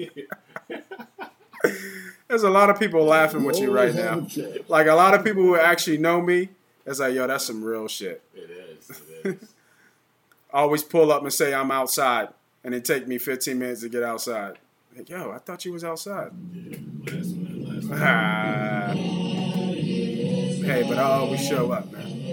ever. 0.00 1.74
There's 2.28 2.44
a 2.44 2.50
lot 2.50 2.70
of 2.70 2.78
people 2.78 3.04
laughing 3.04 3.44
with 3.44 3.60
you 3.60 3.70
right 3.70 3.94
now. 3.94 4.26
Like 4.66 4.86
a 4.86 4.94
lot 4.94 5.12
of 5.12 5.22
people 5.22 5.42
who 5.42 5.56
actually 5.56 5.98
know 5.98 6.22
me, 6.22 6.48
it's 6.86 6.98
like, 6.98 7.14
yo, 7.14 7.26
that's 7.26 7.44
some 7.44 7.62
real 7.62 7.88
shit. 7.88 8.22
it 8.34 8.50
is. 8.50 8.90
It 9.22 9.26
is. 9.42 9.52
Always 10.52 10.82
pull 10.82 11.12
up 11.12 11.22
and 11.22 11.32
say 11.32 11.52
I'm 11.52 11.70
outside, 11.70 12.28
and 12.64 12.74
it 12.74 12.86
take 12.86 13.06
me 13.06 13.18
15 13.18 13.58
minutes 13.58 13.82
to 13.82 13.90
get 13.90 14.02
outside. 14.02 14.58
Like, 14.96 15.10
yo, 15.10 15.32
I 15.32 15.38
thought 15.38 15.62
you 15.66 15.72
was 15.74 15.84
outside. 15.84 16.30
Yeah, 16.54 16.78
last 17.04 17.36
one, 17.36 17.86
last 17.88 17.88
one. 17.90 18.96
Hey, 20.66 20.82
but 20.88 20.98
I 20.98 21.02
always 21.02 21.46
show 21.46 21.70
up, 21.70 21.92
man. 21.92 22.25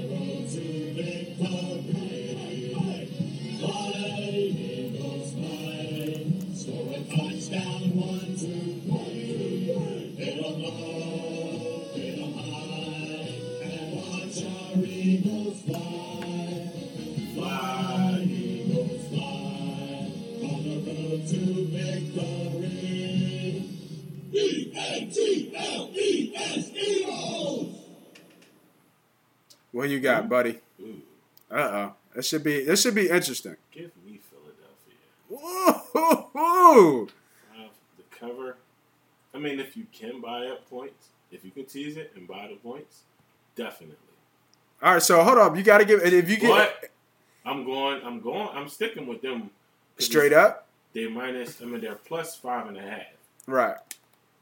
What 29.71 29.89
you 29.89 29.99
got, 29.99 30.29
buddy? 30.29 30.59
Uh 31.49 31.55
oh. 31.55 31.93
This 32.15 32.27
should 32.27 32.43
be 32.43 32.63
this 32.63 32.81
should 32.81 32.95
be 32.95 33.09
interesting. 33.09 33.55
give 33.71 33.91
me 34.05 34.19
Philadelphia. 34.29 34.95
Uh, 37.55 37.67
the 37.97 38.03
cover. 38.11 38.57
I 39.33 39.39
mean, 39.39 39.59
if 39.59 39.75
you 39.75 39.85
can 39.91 40.21
buy 40.21 40.45
up 40.47 40.69
points, 40.69 41.07
if 41.31 41.43
you 41.43 41.51
can 41.51 41.65
tease 41.65 41.97
it 41.97 42.11
and 42.15 42.27
buy 42.27 42.47
the 42.47 42.55
points, 42.55 43.01
definitely. 43.55 43.97
All 44.81 44.93
right, 44.93 45.01
so 45.01 45.23
hold 45.23 45.37
up. 45.37 45.57
You 45.57 45.63
got 45.63 45.79
to 45.79 45.85
give 45.85 46.03
if 46.03 46.29
you 46.29 46.37
get 46.37 46.49
But 46.49 46.89
I'm 47.45 47.65
going. 47.65 48.01
I'm 48.05 48.19
going. 48.21 48.49
I'm 48.53 48.67
sticking 48.67 49.07
with 49.07 49.21
them. 49.21 49.49
straight 49.97 50.33
up, 50.33 50.67
They're 50.93 51.09
minus. 51.09 51.61
I 51.61 51.65
mean, 51.65 51.81
they're 51.81 51.95
plus 51.95 52.35
five 52.35 52.67
and 52.67 52.77
a 52.77 52.81
half. 52.81 53.01
right? 53.47 53.77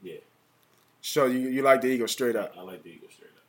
Yeah, 0.02 0.16
So 1.00 1.26
you 1.26 1.48
you 1.48 1.62
like 1.62 1.80
the 1.80 1.88
Eagles 1.88 2.12
straight 2.12 2.36
up? 2.36 2.54
I 2.58 2.62
like 2.62 2.82
the 2.82 2.90
Eagles 2.90 3.12
straight 3.14 3.28
up. 3.30 3.42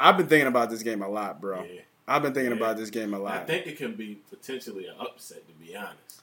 I've 0.00 0.16
been 0.16 0.28
thinking 0.28 0.46
about 0.46 0.70
this 0.70 0.82
game 0.82 1.02
a 1.02 1.08
lot, 1.08 1.40
bro. 1.40 1.64
Yeah. 1.64 1.80
I've 2.06 2.22
been 2.22 2.32
thinking 2.32 2.52
Yeah. 2.52 2.56
about 2.64 2.76
this 2.76 2.90
game 2.90 3.12
a 3.12 3.18
lot, 3.18 3.34
I 3.34 3.44
think 3.44 3.66
it 3.66 3.76
can 3.76 3.94
be 3.94 4.18
potentially 4.30 4.86
an 4.86 4.94
upset, 5.00 5.42
to 5.46 5.52
be 5.54 5.76
honest. 5.76 6.22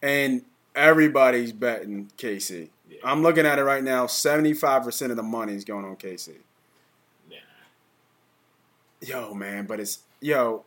and 0.00 0.44
everybody's 0.76 1.52
betting 1.52 2.10
KC. 2.16 2.70
Yeah. 2.88 2.98
I'm 3.04 3.22
looking 3.22 3.44
at 3.44 3.58
it 3.58 3.64
right 3.64 3.82
now. 3.82 4.06
Seventy 4.06 4.54
five 4.54 4.84
percent 4.84 5.10
of 5.10 5.16
the 5.16 5.22
money 5.24 5.54
is 5.54 5.64
going 5.64 5.84
on 5.84 5.96
KC. 5.96 6.34
Nah. 7.28 7.36
Yo, 9.00 9.34
man, 9.34 9.66
but 9.66 9.80
it's 9.80 9.98
yo 10.20 10.64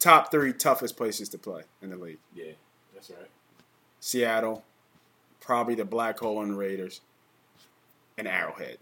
top 0.00 0.30
three 0.32 0.52
toughest 0.52 0.96
places 0.96 1.28
to 1.30 1.38
play 1.38 1.62
in 1.80 1.90
the 1.90 1.96
league. 1.96 2.18
Yeah, 2.34 2.52
that's 2.92 3.10
right. 3.10 3.28
Seattle, 4.00 4.64
probably 5.40 5.74
the 5.74 5.84
Black 5.84 6.18
Hole 6.18 6.42
and 6.42 6.56
Raiders, 6.58 7.00
and 8.18 8.26
Arrowhead. 8.26 8.78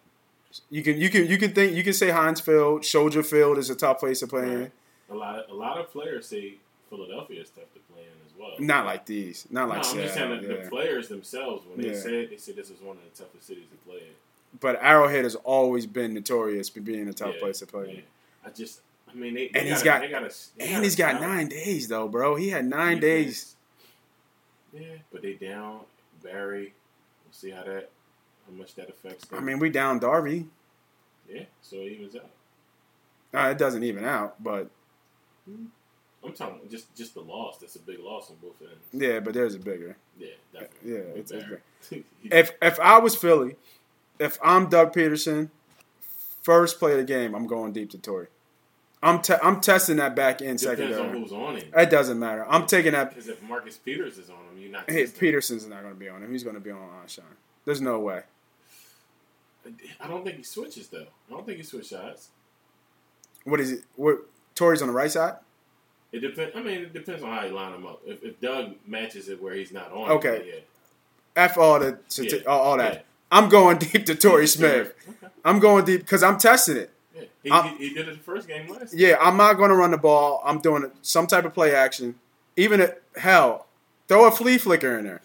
You 0.70 0.82
can 0.82 0.98
you 0.98 1.10
can 1.10 1.26
you 1.26 1.36
can 1.38 1.52
think 1.52 1.74
you 1.74 1.84
can 1.84 1.92
say 1.92 2.10
Heinz 2.10 2.40
Field, 2.40 2.84
Soldier 2.84 3.22
Field 3.22 3.58
is 3.58 3.68
a 3.68 3.74
tough 3.74 3.98
place 4.00 4.20
to 4.20 4.26
play 4.26 4.44
in. 4.44 4.72
A 5.10 5.14
lot 5.14 5.38
of 5.38 5.50
a 5.50 5.54
lot 5.54 5.78
of 5.78 5.90
players 5.90 6.26
say 6.26 6.54
Philadelphia 6.88 7.42
is 7.42 7.50
tough 7.50 7.72
to 7.74 7.80
play 7.92 8.02
in 8.02 8.08
as 8.26 8.32
well. 8.38 8.52
Not 8.58 8.86
like 8.86 9.04
these. 9.06 9.46
Not 9.50 9.68
like 9.68 9.82
no, 9.82 9.90
I'm 9.90 9.96
just 9.96 10.14
saying 10.14 10.30
that 10.30 10.42
yeah. 10.42 10.64
the 10.64 10.70
players 10.70 11.08
themselves, 11.08 11.66
when 11.66 11.80
they 11.80 11.94
Yeah. 11.94 12.00
say 12.00 12.22
it, 12.22 12.30
they 12.30 12.36
say 12.38 12.52
this 12.52 12.70
is 12.70 12.80
one 12.80 12.96
of 12.96 13.02
the 13.04 13.22
toughest 13.24 13.46
cities 13.46 13.64
to 13.70 13.76
play 13.88 13.98
in. 13.98 14.58
But 14.60 14.78
Arrowhead 14.82 15.24
has 15.24 15.34
always 15.34 15.84
been 15.86 16.14
notorious 16.14 16.70
for 16.70 16.80
being 16.80 17.06
a 17.08 17.12
tough 17.12 17.34
Yeah, 17.34 17.40
place 17.40 17.58
to 17.58 17.66
play. 17.66 17.90
in. 17.90 18.02
I 18.44 18.50
just, 18.50 18.80
I 19.10 19.14
mean, 19.14 19.34
they, 19.34 19.48
And 19.54 19.66
he's 19.68 19.82
got- 19.82 20.00
they 20.00 20.08
gotta, 20.08 20.32
they 20.56 20.68
And 20.68 20.84
he's 20.84 20.96
got 20.96 21.20
nine 21.20 21.48
days 21.48 21.88
though, 21.88 22.08
bro. 22.08 22.36
He 22.36 22.48
had 22.50 22.64
nine 22.66 23.00
days. 23.00 23.54
defense. 24.72 24.86
Yeah, 24.90 24.96
but 25.12 25.22
they 25.22 25.32
down 25.34 25.80
Berry. 26.22 26.74
We'll 27.24 27.32
see 27.32 27.50
how 27.50 27.62
that, 27.64 27.90
how 28.46 28.52
much 28.56 28.74
that 28.74 28.88
affects 28.90 29.26
them. 29.26 29.38
I 29.38 29.42
mean, 29.42 29.58
we 29.58 29.70
down 29.70 29.98
Darby. 29.98 30.46
yeah, 31.28 31.44
so 31.62 31.76
it 31.76 31.92
evens 31.92 32.16
out. 32.16 32.30
Uh, 33.34 33.50
it 33.50 33.58
doesn't 33.58 33.82
even 33.84 34.04
out, 34.04 34.42
but 34.42 34.70
I'm 36.24 36.32
talking 36.34 36.60
just 36.70 36.94
just 36.94 37.14
the 37.14 37.20
loss. 37.20 37.58
That's 37.58 37.76
a 37.76 37.80
big 37.80 38.00
loss 38.00 38.30
on 38.30 38.36
both 38.42 38.60
ends. 38.60 38.74
yeah, 38.92 39.20
but 39.20 39.34
there's 39.34 39.54
a 39.54 39.58
bigger. 39.58 39.96
Yeah, 40.18 40.28
definitely. 40.52 40.92
Yeah, 40.92 40.98
it's, 41.14 41.30
it's. 41.32 41.44
He- 41.90 42.04
if 42.30 42.50
if 42.60 42.80
I 42.80 42.98
was 42.98 43.14
Philly, 43.14 43.56
if 44.18 44.38
I'm 44.42 44.68
Doug 44.68 44.92
Pederson, 44.92 45.50
first 46.42 46.78
play 46.80 46.92
of 46.92 46.98
the 46.98 47.04
game, 47.04 47.34
I'm 47.34 47.46
going 47.46 47.72
deep 47.72 47.90
to 47.90 47.98
Torrey. 47.98 48.26
I'm 49.02 49.22
te- 49.22 49.34
I'm 49.42 49.60
testing 49.60 49.96
that 49.98 50.16
back 50.16 50.42
in 50.42 50.56
Depends 50.56 50.98
on 50.98 51.10
who's 51.10 51.32
on 51.32 51.56
him. 51.56 51.68
It 51.76 51.88
doesn't 51.90 52.18
matter. 52.18 52.44
I'm 52.48 52.66
taking 52.66 52.92
that. 52.92 53.10
Because 53.10 53.28
if 53.28 53.40
Marcus 53.42 53.76
Peters 53.76 54.18
is 54.18 54.28
on 54.28 54.36
him, 54.36 54.60
you're 54.60 54.72
not. 54.72 54.90
Hey. 54.90 55.06
Peterson's 55.06 55.66
not 55.66 55.82
going 55.82 55.94
to 55.94 55.98
be 55.98 56.08
on 56.08 56.22
him. 56.22 56.32
He's 56.32 56.42
going 56.42 56.56
to 56.56 56.60
be 56.60 56.70
on 56.72 56.80
Alshon. 57.04 57.20
There's 57.64 57.80
no 57.80 58.00
way. 58.00 58.22
I 60.00 60.08
don't 60.08 60.24
think 60.24 60.38
he 60.38 60.42
switches 60.42 60.88
though. 60.88 61.06
I 61.28 61.30
don't 61.30 61.44
think 61.44 61.58
he 61.58 61.62
switches 61.62 61.90
shots. 61.90 62.28
What 63.44 63.60
is 63.60 63.72
it? 63.72 63.84
What 63.96 64.18
Torrey's 64.54 64.82
on 64.82 64.88
the 64.88 64.94
right 64.94 65.10
side? 65.10 65.34
It 66.10 66.20
depends. 66.20 66.56
I 66.56 66.62
mean, 66.62 66.78
it 66.82 66.92
depends 66.94 67.22
on 67.22 67.30
how 67.30 67.44
you 67.44 67.52
line 67.52 67.74
him 67.74 67.86
up. 67.86 68.00
If, 68.06 68.22
if 68.24 68.40
Doug 68.40 68.74
matches 68.86 69.28
it 69.28 69.42
where 69.42 69.54
he's 69.54 69.72
not 69.72 69.92
on, 69.92 70.10
Okay. 70.12 70.36
it, 70.36 70.46
yeah. 71.36 71.44
F 71.44 71.58
all 71.58 71.78
the 71.78 71.98
Yeah. 72.16 72.38
all, 72.46 72.60
all 72.60 72.76
that. 72.78 72.94
Yeah. 72.94 73.00
I'm 73.30 73.48
going 73.50 73.76
deep 73.78 74.06
to 74.06 74.14
Torrey 74.14 74.46
Smith. 74.46 74.94
Okay. 75.06 75.32
I'm 75.44 75.60
going 75.60 75.84
deep 75.84 76.00
because 76.00 76.22
I'm 76.22 76.38
testing 76.38 76.78
it. 76.78 76.90
He, 77.42 77.50
I'm- 77.50 77.76
he, 77.76 77.94
did 77.94 78.08
it 78.08 78.16
the 78.18 78.22
first 78.22 78.48
game 78.48 78.68
last. 78.68 78.94
Yeah, 78.94 79.16
I'm 79.20 79.36
not 79.36 79.54
going 79.54 79.70
to 79.70 79.76
run 79.76 79.90
the 79.92 79.98
ball. 79.98 80.42
I'm 80.44 80.58
doing 80.58 80.90
some 81.02 81.26
type 81.26 81.44
of 81.44 81.54
play 81.54 81.74
action. 81.74 82.16
Even 82.56 82.80
if, 82.80 82.94
hell, 83.16 83.66
throw 84.08 84.26
a 84.26 84.30
flea 84.30 84.58
flicker 84.58 84.98
in 84.98 85.04
there. 85.04 85.20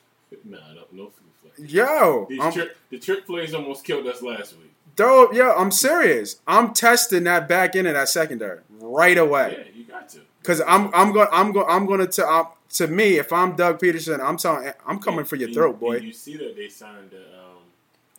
Nah, 0.45 0.57
no, 0.73 0.81
no 0.91 1.09
flea 1.09 1.51
flick. 1.55 1.71
Yo, 1.71 2.27
These 2.29 2.39
I'm, 2.39 2.53
trick, 2.53 2.77
the 2.91 2.99
trick 2.99 3.25
plays 3.25 3.53
almost 3.53 3.83
killed 3.83 4.05
us 4.07 4.21
last 4.21 4.53
week. 4.57 4.71
throw. 4.95 5.31
Yeah, 5.31 5.53
I'm 5.57 5.71
serious. 5.71 6.39
I'm 6.47 6.73
testing 6.73 7.23
that 7.23 7.47
back 7.47 7.75
into 7.75 7.93
that 7.93 8.09
secondary 8.09 8.59
right 8.79 9.17
away. 9.17 9.57
Yeah, 9.57 9.71
you 9.79 9.83
got 9.85 10.09
to. 10.09 10.19
Because 10.39 10.61
I'm 10.67 10.93
I'm 10.93 11.11
going 11.13 11.27
I'm 11.31 11.51
going 11.51 11.65
I'm 11.69 11.85
going 11.87 12.07
to 12.07 12.27
um, 12.27 12.47
to 12.73 12.87
me 12.87 13.17
if 13.17 13.31
I'm 13.33 13.55
Doug 13.55 13.79
Pederson 13.79 14.19
I'm 14.19 14.37
telling 14.37 14.71
I'm 14.85 14.99
coming 14.99 15.25
for 15.25 15.35
your 15.37 15.47
And- 15.47 15.55
throat, 15.55 15.71
and 15.71 15.79
boy. 15.79 15.97
You 15.97 16.11
see 16.13 16.35
that 16.37 16.55
they 16.55 16.67
signed 16.69 17.13
a, 17.13 17.39
um, 17.39 17.57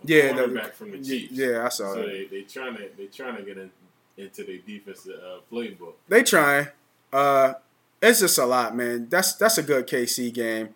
Yeah, 0.04 0.32
the- 0.32 0.70
from 0.74 0.92
the 0.92 0.98
Chiefs. 1.02 1.32
yeah, 1.32 1.64
I 1.64 1.68
saw 1.68 1.92
So 1.94 2.00
that. 2.02 2.06
they 2.06 2.24
they 2.30 2.42
trying 2.42 2.76
to 2.76 2.88
they 2.96 3.06
trying 3.06 3.36
to 3.36 3.42
get 3.42 3.58
in, 3.58 3.70
into 4.16 4.44
their 4.44 4.58
defensive 4.58 5.20
uh, 5.24 5.38
playbook. 5.52 5.94
They 6.08 6.22
trying. 6.22 6.68
Uh, 7.12 7.54
it's 8.02 8.20
just 8.20 8.38
a 8.38 8.46
lot, 8.46 8.76
man. 8.76 9.08
That's 9.08 9.34
that's 9.34 9.58
a 9.58 9.62
good 9.62 9.86
KC 9.86 10.32
game. 10.32 10.70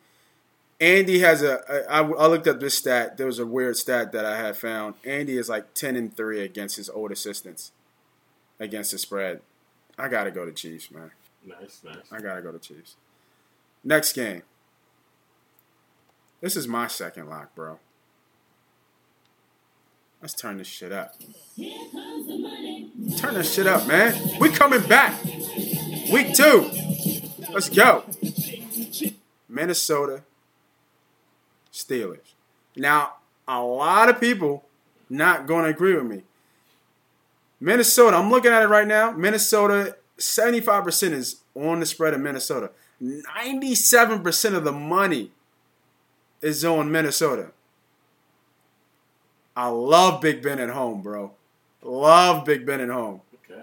Andy 0.80 1.18
has 1.20 1.42
a. 1.42 1.60
I, 1.90 2.00
I 2.00 2.26
looked 2.26 2.46
up 2.46 2.60
this 2.60 2.78
stat. 2.78 3.16
There 3.16 3.26
was 3.26 3.38
a 3.38 3.46
weird 3.46 3.76
stat 3.76 4.12
that 4.12 4.24
I 4.24 4.36
had 4.36 4.56
found. 4.56 4.94
Andy 5.04 5.36
is 5.36 5.48
like 5.48 5.74
ten 5.74 5.96
and 5.96 6.16
three 6.16 6.40
against 6.42 6.76
his 6.76 6.88
old 6.88 7.10
assistants, 7.10 7.72
against 8.60 8.92
the 8.92 8.98
spread. 8.98 9.40
I 9.98 10.08
gotta 10.08 10.30
go 10.30 10.44
to 10.44 10.52
Chiefs, 10.52 10.90
man. 10.90 11.10
Nice, 11.44 11.80
nice. 11.84 11.96
I 12.12 12.20
gotta 12.20 12.42
go 12.42 12.52
to 12.52 12.58
Chiefs. 12.58 12.96
Next 13.82 14.12
game. 14.12 14.42
This 16.40 16.56
is 16.56 16.68
my 16.68 16.86
second 16.86 17.28
lock, 17.28 17.54
bro. 17.56 17.80
Let's 20.22 20.34
turn 20.34 20.58
this 20.58 20.68
shit 20.68 20.92
up. 20.92 21.14
Here 21.56 21.78
comes 21.92 22.26
the 22.26 22.38
money. 22.38 22.77
Turn 23.16 23.34
this 23.34 23.54
shit 23.54 23.66
up, 23.66 23.86
man. 23.86 24.14
We 24.40 24.50
coming 24.50 24.82
back. 24.82 25.22
Week 25.24 26.34
two. 26.34 26.70
Let's 27.52 27.68
go. 27.68 28.04
Minnesota 29.48 30.22
Steelers. 31.72 32.34
Now, 32.76 33.14
a 33.46 33.62
lot 33.62 34.08
of 34.08 34.20
people 34.20 34.64
not 35.08 35.46
going 35.46 35.64
to 35.64 35.70
agree 35.70 35.94
with 35.94 36.04
me. 36.04 36.22
Minnesota, 37.60 38.16
I'm 38.16 38.30
looking 38.30 38.52
at 38.52 38.62
it 38.62 38.68
right 38.68 38.86
now. 38.86 39.10
Minnesota, 39.12 39.96
75% 40.18 41.12
is 41.12 41.40
on 41.54 41.80
the 41.80 41.86
spread 41.86 42.14
of 42.14 42.20
Minnesota. 42.20 42.70
97% 43.02 44.54
of 44.54 44.64
the 44.64 44.72
money 44.72 45.30
is 46.40 46.64
on 46.64 46.90
Minnesota. 46.90 47.52
I 49.56 49.68
love 49.68 50.20
Big 50.20 50.42
Ben 50.42 50.60
at 50.60 50.70
home, 50.70 51.02
bro. 51.02 51.32
Love 51.82 52.44
Big 52.44 52.66
Ben 52.66 52.80
at 52.80 52.88
home. 52.88 53.20
Okay. 53.44 53.62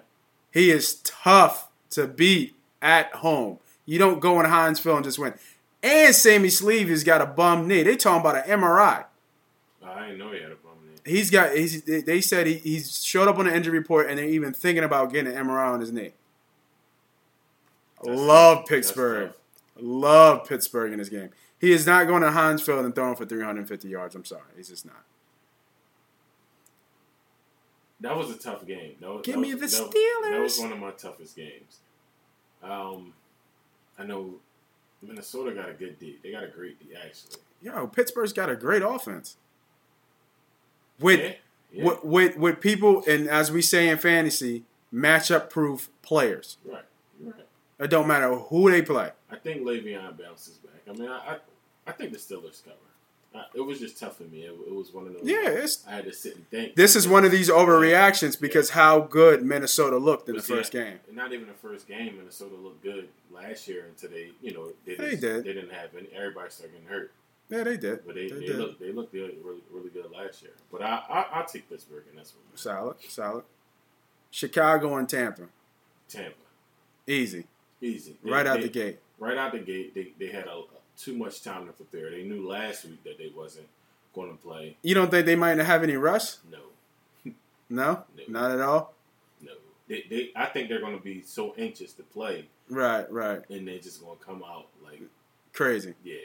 He 0.51 0.71
is 0.71 0.95
tough 1.03 1.69
to 1.91 2.07
beat 2.07 2.55
at 2.81 3.11
home. 3.15 3.59
You 3.85 3.99
don't 3.99 4.19
go 4.19 4.39
in 4.39 4.45
Heinz 4.45 4.79
Field 4.79 4.97
and 4.97 5.05
just 5.05 5.19
win. 5.19 5.33
And 5.83 6.15
Sammy 6.15 6.49
Sleeve 6.49 6.89
has 6.89 7.03
got 7.03 7.21
a 7.21 7.25
bum 7.25 7.67
knee. 7.67 7.83
They 7.83 7.95
talking 7.95 8.21
about 8.21 8.47
an 8.47 8.59
MRI. 8.59 9.05
I 9.83 10.05
didn't 10.07 10.17
know 10.17 10.31
he 10.31 10.41
had 10.41 10.51
a 10.51 10.55
bum 10.55 10.73
knee. 10.83 10.99
He's 11.05 11.29
got. 11.29 11.55
He's, 11.55 11.83
they 11.83 12.21
said 12.21 12.47
he, 12.47 12.55
he's 12.55 13.03
showed 13.03 13.27
up 13.27 13.37
on 13.37 13.45
the 13.45 13.55
injury 13.55 13.77
report, 13.77 14.09
and 14.09 14.17
they're 14.17 14.25
even 14.25 14.53
thinking 14.53 14.83
about 14.83 15.11
getting 15.11 15.33
an 15.33 15.45
MRI 15.45 15.73
on 15.73 15.79
his 15.79 15.91
knee. 15.91 16.13
That's 18.03 18.19
Love 18.19 18.57
tough. 18.59 18.67
Pittsburgh. 18.67 19.33
Love 19.79 20.47
Pittsburgh 20.47 20.91
in 20.93 20.99
this 20.99 21.09
game. 21.09 21.29
He 21.59 21.71
is 21.71 21.85
not 21.85 22.07
going 22.07 22.21
to 22.21 22.31
Heinz 22.31 22.61
Field 22.61 22.85
and 22.85 22.93
throwing 22.93 23.15
for 23.15 23.25
350 23.25 23.87
yards. 23.87 24.15
I'm 24.15 24.25
sorry, 24.25 24.41
he's 24.55 24.69
just 24.69 24.85
not. 24.85 25.03
That 28.01 28.15
was 28.17 28.29
a 28.29 28.37
tough 28.37 28.65
game. 28.67 28.95
That 28.99 29.09
was, 29.09 29.21
Give 29.23 29.35
that 29.35 29.41
me 29.41 29.53
was- 29.55 29.71
the 29.71 29.77
that 29.77 29.83
was- 29.87 30.31
That 30.31 30.41
was 30.41 30.59
one 30.59 30.71
of 30.73 30.79
my 30.79 30.91
toughest 30.91 31.35
games. 31.35 31.79
Um, 32.61 33.13
I 33.97 34.03
know 34.05 34.35
Minnesota 35.01 35.51
got 35.53 35.69
a 35.69 35.73
good 35.73 35.97
D. 35.99 36.17
They 36.23 36.31
got 36.31 36.43
a 36.43 36.47
great 36.47 36.77
D 36.79 36.93
actually. 36.95 37.37
Yo, 37.61 37.87
Pittsburgh's 37.87 38.33
got 38.33 38.49
a 38.49 38.55
great 38.55 38.81
offense. 38.81 39.37
With 40.99 41.19
Yeah, 41.19 41.33
yeah. 41.71 41.83
with, 41.85 42.03
with 42.03 42.37
with 42.37 42.61
people 42.61 43.03
and 43.07 43.27
as 43.29 43.51
we 43.51 43.61
say 43.61 43.87
in 43.89 43.97
fantasy, 43.97 44.63
matchup 44.93 45.49
proof 45.49 45.89
players. 46.01 46.57
Right. 46.65 46.83
Right. 47.21 47.45
It 47.79 47.87
don't 47.89 48.07
matter 48.07 48.33
who 48.35 48.69
they 48.71 48.81
play. 48.81 49.11
I 49.29 49.35
think 49.37 49.63
Le'Veon 49.63 50.17
bounces 50.17 50.57
back. 50.57 50.81
I 50.87 50.93
mean, 50.93 51.09
I 51.09 51.17
I, 51.17 51.37
I 51.87 51.91
think 51.91 52.11
the 52.11 52.17
Steelers 52.17 52.63
cover. 52.63 52.75
I, 53.35 53.43
it 53.53 53.61
was 53.61 53.79
just 53.79 53.99
tough 53.99 54.17
for 54.17 54.23
me. 54.23 54.43
It, 54.43 54.51
it 54.51 54.73
was 54.73 54.93
one 54.93 55.07
of 55.07 55.13
those. 55.13 55.23
Yeah, 55.23 55.49
it's 55.49 55.85
I 55.87 55.95
had 55.95 56.05
to 56.05 56.13
sit 56.13 56.35
and 56.35 56.49
think. 56.49 56.75
this 56.75 56.95
is 56.95 57.07
one 57.07 57.25
of 57.25 57.31
these 57.31 57.49
overreactions 57.49 58.39
because 58.39 58.69
how 58.71 59.01
good 59.01 59.43
Minnesota 59.43 59.97
looked 59.97 60.29
in 60.29 60.35
the 60.35 60.39
But 60.39 60.45
see, 60.45 60.55
first 60.55 60.71
game. 60.71 60.99
Not 61.11 61.33
even 61.33 61.47
the 61.47 61.53
first 61.53 61.87
game. 61.87 62.17
Minnesota 62.17 62.55
looked 62.55 62.81
good 62.81 63.09
last 63.31 63.67
year 63.67 63.87
until 63.89 64.09
they, 64.11 64.31
you 64.41 64.53
know, 64.53 64.69
they, 64.85 64.95
They 64.95 65.09
just, 65.11 65.21
did. 65.21 65.43
They 65.43 65.53
didn't 65.53 65.73
have 65.73 65.89
any. 65.97 66.07
Everybody 66.15 66.49
started 66.49 66.73
getting 66.73 66.87
hurt, 66.87 67.11
Yeah, 67.49 67.63
they 67.63 67.77
did. 67.77 68.05
but 68.05 68.15
they, 68.15 68.27
They 68.29 68.35
they, 68.39 68.45
did. 68.45 68.57
looked 68.57 68.79
they 68.79 68.91
looked 68.91 69.13
really 69.13 69.35
really 69.71 69.89
good 69.89 70.09
last 70.11 70.41
year. 70.41 70.51
But 70.71 70.81
I, 70.81 71.01
I 71.09 71.25
I'll 71.33 71.45
take 71.45 71.69
Pittsburgh 71.69 72.03
and 72.09 72.17
that's 72.17 72.33
what 72.33 72.57
Solid, 72.59 72.95
solid. 73.09 73.43
Chicago 74.31 74.95
and 74.97 75.07
Tampa, 75.07 75.43
Tampa 76.09 76.35
easy, 77.07 77.45
easy 77.81 78.17
They- 78.23 78.31
right 78.31 78.45
out 78.47 78.61
the 78.61 78.69
gate. 78.69 78.99
Right 79.17 79.37
out 79.37 79.53
the 79.53 79.59
gate, 79.59 79.93
they, 79.95 80.11
they 80.19 80.27
had 80.31 80.45
a, 80.47 80.63
too 80.97 81.17
much 81.17 81.41
time 81.41 81.67
to 81.67 81.71
prepare. 81.73 82.11
They 82.11 82.23
knew 82.23 82.47
last 82.47 82.83
week 82.85 83.01
that 83.05 83.17
they 83.17 83.31
wasn't 83.35 83.67
going 84.13 84.29
to 84.31 84.37
play. 84.37 84.75
You 84.81 84.93
don't 84.93 85.09
think 85.09 85.25
they 85.25 85.35
might 85.37 85.57
have 85.57 85.83
any 85.83 85.95
rush? 85.95 86.35
No, 86.51 86.59
No, 87.69 88.03
No. 88.17 88.23
not 88.27 88.51
at 88.51 88.59
all. 88.61 88.93
no. 89.41 89.51
They, 89.87 90.03
they 90.09 90.31
I 90.35 90.45
think 90.47 90.67
they're 90.69 90.81
going 90.81 90.97
to 90.97 91.03
be 91.03 91.21
so 91.21 91.53
anxious 91.57 91.93
to 91.93 92.03
play, 92.03 92.45
Right, 92.69 93.09
right. 93.11 93.41
and 93.49 93.67
they're 93.67 93.79
just 93.79 94.03
going 94.03 94.17
to 94.17 94.23
come 94.25 94.43
out 94.43 94.67
like, 94.83 95.01
Crazy. 95.53 95.93
yeah, 96.03 96.15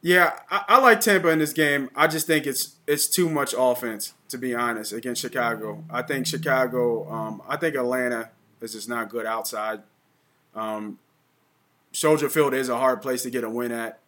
Yeah, 0.00 0.38
I, 0.50 0.64
I 0.68 0.80
like 0.80 1.00
Tampa 1.00 1.28
in 1.28 1.38
this 1.38 1.52
game. 1.52 1.90
I 1.96 2.06
just 2.06 2.26
think 2.26 2.46
it's 2.46 2.76
it's 2.86 3.06
too 3.08 3.28
much 3.28 3.54
offense 3.56 4.14
to 4.28 4.38
be 4.38 4.54
honest 4.54 4.92
against 4.92 5.20
Chicago. 5.22 5.84
I 5.90 6.02
think 6.02 6.26
Chicago. 6.26 7.10
Um, 7.10 7.42
I 7.48 7.56
think 7.56 7.74
Atlanta 7.74 8.30
is 8.62 8.72
just 8.72 8.88
not 8.88 9.08
good 9.08 9.26
outside. 9.26 9.80
Um, 10.54 10.98
Soldier 11.92 12.28
Field 12.28 12.54
is 12.54 12.68
a 12.68 12.76
hard 12.78 13.00
place 13.02 13.22
to 13.22 13.30
get 13.30 13.44
a 13.44 13.50
win 13.50 13.72
at, 13.72 13.98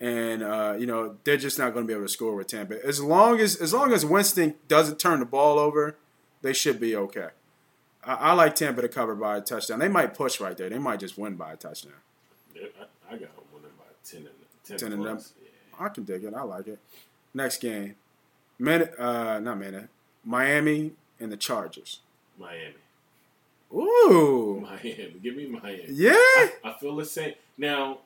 and 0.00 0.42
uh, 0.42 0.74
you 0.78 0.86
know 0.86 1.16
they're 1.24 1.36
just 1.36 1.58
not 1.58 1.72
going 1.74 1.84
to 1.84 1.88
be 1.88 1.94
able 1.94 2.04
to 2.06 2.12
score 2.12 2.34
with 2.34 2.46
Tampa. 2.46 2.84
As 2.84 3.00
long 3.02 3.38
as 3.40 3.56
as 3.56 3.72
long 3.74 3.92
as 3.92 4.04
Winston 4.06 4.54
doesn't 4.68 4.98
turn 4.98 5.20
the 5.20 5.26
ball 5.26 5.58
over, 5.58 5.96
they 6.42 6.52
should 6.52 6.80
be 6.80 6.96
okay. 6.96 7.28
I, 8.04 8.14
I 8.14 8.32
like 8.32 8.54
Tampa 8.54 8.80
to 8.82 8.88
cover 8.88 9.14
by 9.14 9.36
a 9.36 9.40
touchdown. 9.40 9.78
They 9.78 9.88
might 9.88 10.14
push 10.14 10.40
right 10.40 10.56
there. 10.56 10.70
They 10.70 10.78
might 10.78 11.00
just 11.00 11.18
win 11.18 11.34
by 11.36 11.52
a 11.52 11.56
touchdown. 11.56 11.92
They- 12.54 12.60
I, 12.62 13.14
I 13.14 13.18
got 13.18 13.34
them 13.36 13.44
winning 13.52 13.70
by 13.78 13.84
ten 14.04 14.20
and 14.20 14.28
ten, 14.64 14.78
10 14.78 14.92
and 14.92 15.02
plus. 15.02 15.32
Yeah. 15.42 15.84
I 15.86 15.88
can 15.90 16.04
dig 16.04 16.24
it. 16.24 16.32
I 16.34 16.42
like 16.42 16.68
it. 16.68 16.78
Next 17.34 17.60
game, 17.60 17.94
Min, 18.58 18.82
uh, 18.98 19.38
not 19.40 19.58
Minute, 19.58 19.88
Miami 20.24 20.92
and 21.20 21.30
the 21.30 21.36
Chargers. 21.36 22.00
Miami. 22.38 22.74
Ooh. 23.72 24.60
Miami. 24.62 25.14
Give 25.22 25.36
me 25.36 25.46
Miami. 25.46 25.84
Yeah. 25.88 26.12
I, 26.14 26.52
I 26.64 26.76
feel 26.80 26.96
the 26.96 27.04
same. 27.04 27.34
Now, 27.56 27.98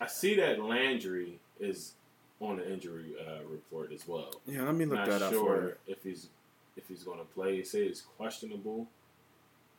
I 0.00 0.06
see 0.06 0.34
that 0.36 0.62
Landry 0.62 1.38
is 1.60 1.92
on 2.40 2.56
the 2.56 2.72
injury 2.72 3.14
uh, 3.20 3.40
report 3.50 3.92
as 3.92 4.06
well. 4.06 4.30
Yeah, 4.46 4.62
let 4.62 4.74
me 4.74 4.84
look 4.84 4.98
Not 4.98 5.08
that 5.08 5.22
up 5.22 5.28
for 5.32 5.34
sure 5.38 5.76
if 5.86 6.02
he's 6.02 6.28
if 6.76 6.86
he's 6.88 7.02
going 7.02 7.18
to 7.18 7.24
play. 7.24 7.56
He 7.56 7.64
say 7.64 7.80
it's 7.80 8.02
questionable. 8.16 8.86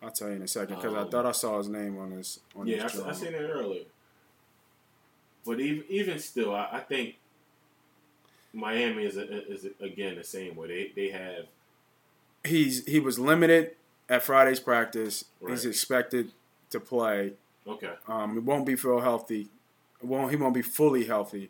I'll 0.01 0.11
tell 0.11 0.29
you 0.29 0.35
in 0.35 0.41
a 0.43 0.47
second 0.47 0.75
because 0.75 0.93
I 0.93 0.99
Um, 0.99 1.09
thought 1.09 1.25
I 1.25 1.31
saw 1.33 1.57
his 1.57 1.67
name 1.69 1.97
on 1.97 2.11
his 2.11 2.39
on 2.55 2.67
Yeah, 2.67 2.81
I, 2.81 2.83
his 2.83 2.95
I 2.99 3.03
drawing. 3.03 3.15
seen 3.15 3.33
it 3.33 3.37
earlier. 3.41 3.83
But 5.45 5.59
even 5.59 5.83
even 5.89 6.19
still, 6.19 6.53
I, 6.53 6.67
I 6.73 6.79
think 6.79 7.15
Miami 8.53 9.05
is 9.05 9.17
a, 9.17 9.51
is 9.51 9.65
a, 9.65 9.83
again 9.83 10.15
the 10.15 10.23
same 10.23 10.55
way. 10.55 10.67
They 10.67 10.91
they 10.95 11.11
have 11.11 11.45
He's 12.45 12.85
he 12.85 12.99
was 12.99 13.19
limited 13.19 13.75
at 14.09 14.23
Friday's 14.23 14.59
practice. 14.59 15.25
He's 15.47 15.65
expected 15.65 16.31
to 16.71 16.79
play. 16.79 17.33
okay. 17.67 17.93
Um, 18.07 18.33
he 18.33 18.39
won't 18.39 18.65
be 18.65 18.75
full 18.75 19.01
healthy. 19.01 19.49
Won't 20.01 20.31
he 20.31 20.37
won't 20.37 20.53
be 20.53 20.61
fully 20.61 21.05
healthy. 21.05 21.49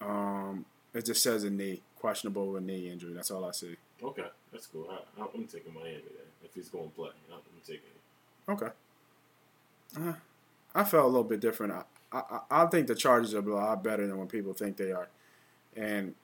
Um, 0.00 0.64
it 0.94 1.04
just 1.06 1.22
says 1.22 1.44
a 1.44 1.50
knee, 1.50 1.82
questionable 1.98 2.46
with 2.48 2.62
a 2.62 2.66
knee 2.66 2.90
injury. 2.90 3.12
That's 3.12 3.30
all 3.30 3.44
I 3.44 3.52
see. 3.52 3.76
Okay, 4.02 4.26
that's 4.52 4.66
cool. 4.66 4.88
I, 4.90 5.22
I'm 5.34 5.46
taking 5.46 5.72
Miami 5.74 5.92
then. 6.02 6.26
If 6.42 6.54
he's 6.54 6.68
going 6.68 6.88
to 6.88 6.94
play, 6.94 7.10
I'm 7.32 7.38
taking 7.64 7.82
it. 7.84 8.50
Okay. 8.50 8.72
Uh, 9.98 10.14
I 10.74 10.84
felt 10.84 11.04
a 11.04 11.08
little 11.08 11.24
bit 11.24 11.40
different. 11.40 11.72
I, 11.74 11.82
I 12.12 12.40
I 12.50 12.66
think 12.66 12.86
the 12.86 12.94
Chargers 12.94 13.34
are 13.34 13.38
a 13.38 13.54
lot 13.54 13.84
better 13.84 14.06
than 14.06 14.16
what 14.18 14.28
people 14.30 14.52
think 14.52 14.76
they 14.76 14.90
are, 14.92 15.08
and 15.76 16.14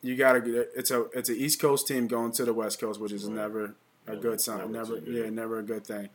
you 0.00 0.16
got 0.16 0.34
to 0.34 0.40
get 0.40 0.70
it's 0.76 0.90
a 0.90 1.06
it's 1.12 1.28
an 1.28 1.36
East 1.36 1.60
Coast 1.60 1.86
team 1.88 2.06
going 2.06 2.32
to 2.32 2.44
the 2.44 2.54
West 2.54 2.78
Coast, 2.80 3.00
which 3.00 3.12
is 3.12 3.24
Right. 3.24 3.34
never 3.36 3.74
a 4.06 4.16
good 4.16 4.40
sign. 4.40 4.72
never 4.72 4.94
Never, 5.00 5.10
yeah, 5.10 5.30
never 5.30 5.58
a 5.58 5.62
good 5.62 5.86
thing. 5.86 6.08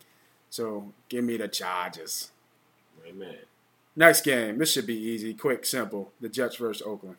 So 0.50 0.92
give 1.10 1.24
me 1.24 1.38
the 1.38 1.48
Chargers. 1.48 2.32
Amen. 3.08 3.36
Next 3.96 4.22
game. 4.24 4.58
This 4.58 4.72
should 4.72 4.88
be 4.88 4.98
easy, 4.98 5.34
quick, 5.34 5.66
simple. 5.66 6.12
The 6.22 6.30
Jets 6.30 6.56
versus 6.56 6.82
Oakland. 6.86 7.18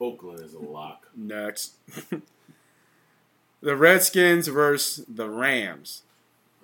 Oakland 0.00 0.40
is 0.40 0.54
a 0.54 0.58
lock. 0.58 1.06
Next. 1.16 1.74
the 3.60 3.76
Redskins 3.76 4.48
versus 4.48 5.04
the 5.08 5.28
Rams. 5.28 6.02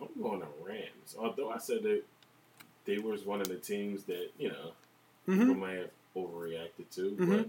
I'm 0.01 0.23
going 0.23 0.41
to 0.41 0.47
Rams. 0.65 1.17
Although 1.19 1.51
I 1.51 1.59
said 1.59 1.83
that 1.83 2.03
they 2.85 2.99
was 2.99 3.25
one 3.25 3.41
of 3.41 3.49
the 3.49 3.57
teams 3.57 4.05
that 4.05 4.29
you 4.39 4.49
know 4.51 4.73
Mm-hmm. 5.27 5.39
people 5.41 5.55
might 5.55 5.77
have 5.79 5.91
overreacted 6.15 6.91
to, 6.97 7.13
Mhm. 7.19 7.29
but 7.31 7.49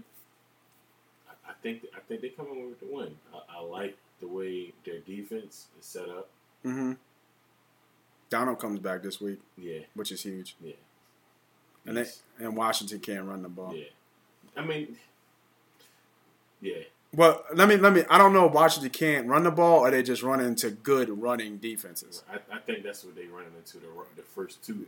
I, 1.46 1.50
I 1.50 1.54
think 1.62 1.84
I 1.94 2.00
think 2.00 2.22
they 2.22 2.30
come 2.30 2.46
in 2.52 2.70
with 2.70 2.80
the 2.80 2.86
win. 2.90 3.14
I, 3.34 3.58
I 3.58 3.60
like 3.60 3.98
the 4.20 4.26
way 4.26 4.72
their 4.84 4.98
defense 5.00 5.66
is 5.78 5.86
set 5.86 6.08
up. 6.08 6.28
Mm-hmm. 6.64 6.92
Donald 8.30 8.58
comes 8.58 8.80
back 8.80 9.02
this 9.02 9.20
week, 9.20 9.40
Yeah, 9.56 9.80
which 9.94 10.10
is 10.10 10.22
huge. 10.22 10.56
yeah, 10.60 10.72
And 11.86 11.96
they, 11.96 12.06
and 12.40 12.56
Washington 12.56 12.98
can't 13.00 13.24
run 13.24 13.42
the 13.42 13.48
ball. 13.48 13.74
yeah. 13.74 13.84
I 14.56 14.64
mean, 14.64 14.96
yeah, 16.60 16.78
Well, 17.14 17.44
let 17.54 17.68
me 17.68 17.76
let 17.76 17.92
me. 17.92 18.02
I 18.08 18.16
don't 18.18 18.32
know. 18.32 18.46
if 18.46 18.52
Washington 18.52 18.90
can't 18.90 19.28
run 19.28 19.44
the 19.44 19.50
ball, 19.50 19.80
or 19.80 19.90
they 19.90 20.02
just 20.02 20.22
run 20.22 20.40
into 20.40 20.70
good 20.70 21.20
running 21.22 21.58
defenses. 21.58 22.22
I, 22.30 22.36
I 22.54 22.58
think 22.60 22.82
that's 22.82 23.04
what 23.04 23.14
they 23.14 23.26
running 23.26 23.52
into 23.56 23.76
the 23.78 23.86
the 24.16 24.22
first 24.22 24.64
two 24.64 24.86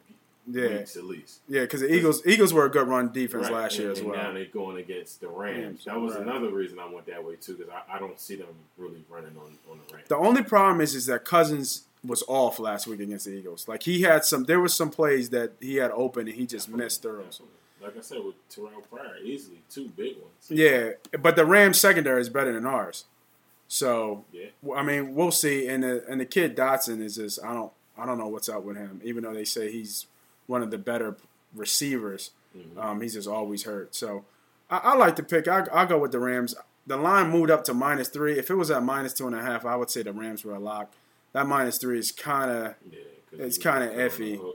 Yeah, 0.51 0.78
weeks 0.78 0.96
at 0.96 1.05
least. 1.05 1.40
yeah. 1.49 1.62
Because 1.62 1.80
the 1.80 1.92
Eagles 1.94 2.26
Eagles 2.26 2.53
were 2.55 2.64
a 2.64 2.70
good 2.70 2.88
run 2.88 3.12
defense 3.12 3.44
Right, 3.44 3.53
last 3.53 3.78
year 3.78 3.88
and- 3.88 3.96
as 3.96 4.03
and 4.03 4.12
Now 4.12 4.24
well. 4.24 4.34
they're 4.34 4.44
going 4.46 4.78
against 4.78 5.20
the 5.20 5.28
Rams. 5.28 5.59
Rams, 5.64 5.84
That 5.84 6.01
was 6.01 6.14
right. 6.14 6.22
another 6.22 6.51
reason 6.51 6.78
I 6.78 6.86
went 6.86 7.07
that 7.07 7.22
way 7.24 7.36
too, 7.36 7.55
because 7.57 7.72
I, 7.72 7.96
I 7.96 7.99
don't 7.99 8.18
see 8.18 8.36
them 8.36 8.49
really 8.76 9.05
running 9.11 9.36
on, 9.36 9.53
on 9.70 9.80
the 9.86 9.94
Rams. 9.94 10.09
The 10.09 10.16
only 10.16 10.42
problem 10.42 10.80
is 10.80 10.94
is 10.94 11.07
that 11.07 11.24
Cousins 11.24 11.84
was 12.05 12.22
off 12.28 12.59
last 12.59 12.86
week 12.86 13.01
against 13.01 13.26
the 13.26 13.32
Eagles. 13.32 13.66
Like 13.68 13.82
he 13.82 14.03
had 14.03 14.24
some, 14.24 14.44
there 14.44 14.61
was 14.61 14.72
some 14.72 14.88
plays 14.90 15.30
that 15.30 15.53
he 15.61 15.76
had 15.76 15.90
open 15.90 16.28
and 16.28 16.36
he 16.36 16.46
just 16.46 16.68
missed 16.68 17.03
throws. 17.03 17.40
Like 17.82 17.96
I 17.96 18.01
said, 18.01 18.18
with 18.24 18.34
Terrelle 18.49 18.82
Pryor, 18.90 19.18
easily 19.22 19.59
two 19.70 19.88
big 19.96 20.16
ones. 20.16 20.32
Yeah, 20.49 20.90
but 21.20 21.36
the 21.36 21.44
Rams 21.44 21.78
secondary 21.80 22.20
is 22.20 22.28
better 22.28 22.53
than 22.53 22.66
ours. 22.66 23.05
So 23.68 24.24
Yeah. 24.32 24.46
I 24.74 24.82
mean, 24.82 25.14
we'll 25.14 25.30
see. 25.30 25.68
And 25.68 25.82
the 25.82 26.05
and 26.09 26.20
the 26.20 26.24
kid 26.24 26.57
Doctson 26.57 27.01
is 27.03 27.16
just 27.16 27.42
I 27.44 27.53
don't 27.55 27.72
I 27.96 28.07
don't 28.07 28.18
know 28.18 28.28
what's 28.28 28.49
up 28.49 28.62
with 28.62 28.76
him. 28.76 29.01
Even 29.05 29.24
though 29.24 29.34
they 29.34 29.44
say 29.44 29.70
he's 29.70 30.07
one 30.49 30.62
of 30.62 30.72
the 30.72 30.78
better 30.78 31.16
receivers, 31.55 32.32
Mhm. 32.57 32.76
um, 32.82 33.01
he's 33.01 33.14
just 33.14 33.28
always 33.28 33.62
hurt. 33.64 33.94
So 33.94 34.24
I, 34.68 34.78
I 34.78 34.96
like 34.96 35.14
to 35.16 35.22
pick. 35.22 35.46
I 35.46 35.66
I'll 35.72 35.86
go 35.86 35.99
with 35.99 36.11
the 36.12 36.18
Rams. 36.18 36.55
The 36.86 36.96
line 36.96 37.30
moved 37.30 37.51
up 37.51 37.64
to 37.64 37.74
minus 37.74 38.09
three. 38.09 38.38
If 38.38 38.51
it 38.51 38.55
was 38.55 38.70
at 38.70 38.82
minus 38.82 39.12
two 39.12 39.26
and 39.26 39.36
a 39.36 39.42
half, 39.42 39.64
I 39.64 39.76
would 39.76 39.90
say 39.90 40.03
the 40.03 40.12
Rams 40.12 40.44
were 40.44 40.55
a 40.55 40.59
lock. 40.59 40.92
That 41.32 41.46
minus 41.46 41.78
three 41.78 41.99
is 41.99 42.11
kind 42.11 42.51
of 42.51 42.74
Yeah, 42.90 42.99
It's 43.44 43.59
kinda 43.59 43.90
on 43.90 43.96
the 43.96 44.03
iffy. 44.03 44.55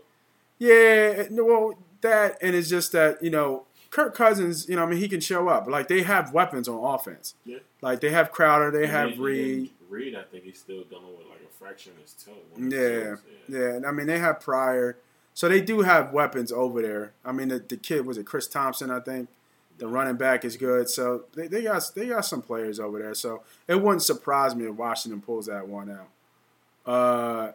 yeah. 0.57 1.27
Well, 1.31 1.77
that 2.01 2.37
and 2.41 2.55
it's 2.55 2.69
just 2.69 2.91
that 2.91 3.23
you 3.23 3.29
know 3.29 3.65
Kirk 3.91 4.15
Cousins. 4.15 4.67
You 4.67 4.75
know, 4.75 4.83
I 4.83 4.85
mean, 4.87 4.99
he 4.99 5.07
can 5.07 5.19
show 5.19 5.47
up. 5.47 5.67
Like 5.67 5.87
they 5.87 6.01
have 6.03 6.33
weapons 6.33 6.67
on 6.67 6.83
offense. 6.95 7.35
Yeah. 7.45 7.59
Like 7.81 8.01
they 8.01 8.09
have 8.09 8.31
Crowder. 8.31 8.71
They 8.71 8.83
And 8.83 8.91
have 8.91 9.19
Reed. 9.19 9.71
Reed, 9.89 10.15
I 10.15 10.23
think 10.23 10.43
he's 10.45 10.57
still 10.59 10.83
dealing 10.85 11.15
with 11.15 11.27
like 11.29 11.41
a 11.47 11.53
fracture 11.59 11.91
in 11.91 12.01
his 12.01 12.13
toe. 12.13 12.31
of 12.31 12.63
his 12.63 12.73
Yeah, 12.73 13.15
yeah. 13.47 13.75
And 13.75 13.85
I 13.85 13.91
mean, 13.91 14.07
they 14.07 14.17
have 14.17 14.39
Pryor, 14.39 14.97
so 15.33 15.49
they 15.49 15.61
do 15.61 15.81
have 15.81 16.13
weapons 16.13 16.51
over 16.51 16.81
there. 16.81 17.11
I 17.25 17.31
mean, 17.31 17.49
the, 17.49 17.59
the 17.59 17.77
kid 17.77 18.05
was 18.05 18.17
it 18.17 18.25
Chris 18.25 18.47
Thompson? 18.47 18.91
I 18.91 18.99
think 18.99 19.29
the 19.77 19.87
running 19.87 20.15
back 20.15 20.45
is 20.45 20.55
good. 20.57 20.89
So 20.89 21.23
they, 21.35 21.47
they 21.47 21.63
got 21.63 21.83
they 21.95 22.07
got 22.07 22.25
some 22.25 22.41
players 22.41 22.79
over 22.79 22.99
there. 22.99 23.13
So 23.13 23.43
it 23.67 23.81
wouldn't 23.81 24.03
surprise 24.03 24.55
me 24.55 24.65
if 24.65 24.75
Washington 24.75 25.21
pulls 25.21 25.47
that 25.47 25.67
one 25.67 25.89
out. 25.89 26.91
Uh, 26.91 27.51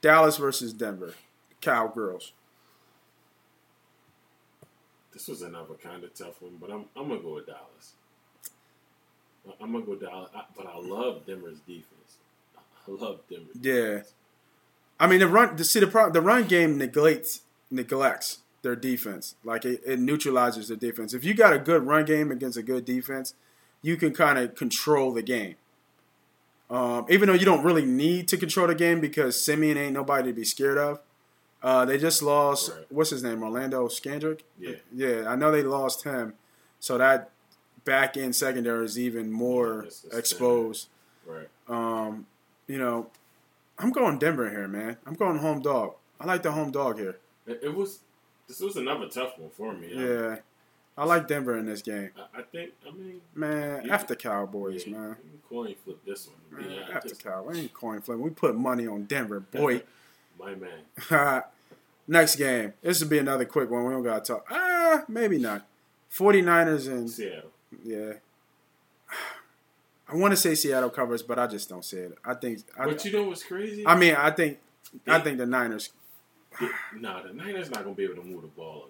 Dallas 0.00 0.36
versus 0.38 0.72
Denver, 0.72 1.14
Cowgirls. 1.60 2.32
This 5.12 5.28
was 5.28 5.42
another 5.42 5.74
kind 5.74 6.02
of 6.04 6.14
tough 6.14 6.40
one, 6.40 6.56
but 6.60 6.70
I'm 6.70 6.84
I'm 6.96 7.08
gonna 7.08 7.20
go 7.20 7.34
with 7.34 7.46
Dallas. 7.46 7.92
I'm 9.60 9.72
gonna 9.72 9.84
go 9.84 9.94
Dallas, 9.96 10.30
but 10.56 10.66
I 10.66 10.78
love 10.78 11.26
Denver's 11.26 11.58
defense. 11.60 12.16
I 12.56 12.90
love 12.90 13.20
Denver's 13.28 13.56
Yeah. 13.60 13.72
defense. 13.98 14.12
I 15.00 15.06
mean, 15.06 15.18
the 15.18 15.26
run. 15.26 15.56
The, 15.56 15.64
see, 15.64 15.80
the 15.80 15.86
pro, 15.86 16.10
the 16.10 16.20
run 16.20 16.46
game 16.46 16.78
neglects 16.78 17.40
neglects 17.70 18.38
their 18.62 18.76
defense. 18.76 19.34
Like 19.42 19.64
it, 19.64 19.80
it 19.84 19.98
neutralizes 19.98 20.68
their 20.68 20.76
defense. 20.76 21.14
If 21.14 21.24
you 21.24 21.34
got 21.34 21.52
a 21.52 21.58
good 21.58 21.84
run 21.86 22.04
game 22.04 22.30
against 22.30 22.58
a 22.58 22.62
good 22.62 22.84
defense, 22.84 23.34
you 23.82 23.96
can 23.96 24.12
kind 24.12 24.38
of 24.38 24.54
control 24.54 25.12
the 25.12 25.22
game. 25.22 25.56
Um, 26.68 27.06
even 27.08 27.28
though 27.28 27.34
you 27.34 27.46
don't 27.46 27.64
really 27.64 27.84
need 27.84 28.28
to 28.28 28.36
control 28.36 28.68
the 28.68 28.74
game 28.76 29.00
because 29.00 29.42
Siemian 29.42 29.76
ain't 29.76 29.94
nobody 29.94 30.28
to 30.28 30.32
be 30.32 30.44
scared 30.44 30.78
of. 30.78 31.00
Uh, 31.62 31.84
they 31.84 31.98
just 31.98 32.22
lost. 32.22 32.70
Right. 32.70 32.86
What's 32.90 33.10
his 33.10 33.22
name? 33.22 33.42
Orlando 33.42 33.88
Scandrick. 33.88 34.40
Yeah. 34.58 34.76
yeah. 34.94 35.24
I 35.26 35.34
know 35.34 35.50
they 35.50 35.62
lost 35.62 36.04
him, 36.04 36.34
so 36.78 36.96
that 36.98 37.30
back 37.84 38.16
end 38.16 38.36
secondary 38.36 38.84
is 38.84 38.98
even 38.98 39.32
more 39.32 39.86
Yeah, 40.10 40.18
exposed. 40.18 40.88
Right. 41.26 41.48
Um, 41.68 42.26
you 42.66 42.78
know, 42.78 43.08
I'm 43.80 43.90
going 43.90 44.18
Denver 44.18 44.48
here, 44.50 44.68
man. 44.68 44.96
I'm 45.06 45.14
going 45.14 45.38
home 45.38 45.60
dog. 45.62 45.94
I 46.20 46.26
like 46.26 46.42
the 46.42 46.52
home 46.52 46.70
dog 46.70 46.98
here. 46.98 47.18
It, 47.46 47.74
was. 47.74 48.00
This 48.46 48.60
was 48.60 48.76
another 48.76 49.08
tough 49.08 49.38
one 49.38 49.50
for 49.50 49.72
me. 49.72 49.90
Yeah, 49.94 50.36
I 50.98 51.04
like 51.04 51.26
Denver 51.26 51.56
in 51.56 51.66
this 51.66 51.82
game, 51.82 52.10
I, 52.16 52.40
I 52.40 52.42
think. 52.42 52.72
I 52.86 52.90
mean, 52.90 53.20
man. 53.34 53.84
You- 53.86 53.90
after 53.90 54.14
Cowboys, 54.14 54.86
yeah, 54.86 54.96
man. 54.98 55.16
coin 55.48 55.74
flip 55.84 55.98
this 56.04 56.28
one. 56.28 56.62
Man, 56.62 56.70
Yeah, 56.70 56.94
after 56.96 57.08
just- 57.08 57.24
Cowboys, 57.24 57.54
we 57.56 57.60
ain't 57.62 57.72
coin 57.74 58.00
flip. 58.02 58.18
We 58.18 58.30
put 58.30 58.54
money 58.56 58.86
on 58.86 59.04
Denver, 59.04 59.40
boy. 59.52 59.82
my 60.38 60.54
man. 60.54 61.42
Next 62.08 62.36
game. 62.36 62.72
This 62.82 63.00
will 63.00 63.08
be 63.08 63.18
another 63.18 63.44
quick 63.44 63.70
one. 63.70 63.84
We 63.84 63.92
don't 63.92 64.02
got 64.02 64.24
to 64.24 64.32
talk. 64.34 64.46
Ah, 64.50 65.04
maybe 65.08 65.38
not. 65.38 65.64
49ers 66.12 66.88
and 66.88 67.08
Seattle. 67.08 67.50
yeah. 67.84 68.14
I 70.12 70.16
want 70.16 70.32
to 70.32 70.36
say 70.36 70.54
Seattle 70.54 70.90
covers, 70.90 71.22
but 71.22 71.38
I 71.38 71.46
just 71.46 71.68
don't 71.68 71.84
see 71.84 71.98
it. 71.98 72.18
I 72.24 72.34
think. 72.34 72.60
I, 72.78 72.86
But 72.86 73.04
you 73.04 73.12
know 73.12 73.24
what's 73.24 73.42
crazy? 73.44 73.86
I 73.86 73.96
mean, 73.96 74.14
I 74.14 74.30
think. 74.30 74.58
I 75.06 75.20
think 75.20 75.38
the 75.38 75.46
Niners. 75.46 75.90
nah, 76.98 77.22
the 77.22 77.32
Niners 77.32 77.70
not 77.70 77.84
gonna 77.84 77.94
be 77.94 78.04
able 78.04 78.16
to 78.16 78.22
move 78.24 78.42
the 78.42 78.48
ball 78.48 78.88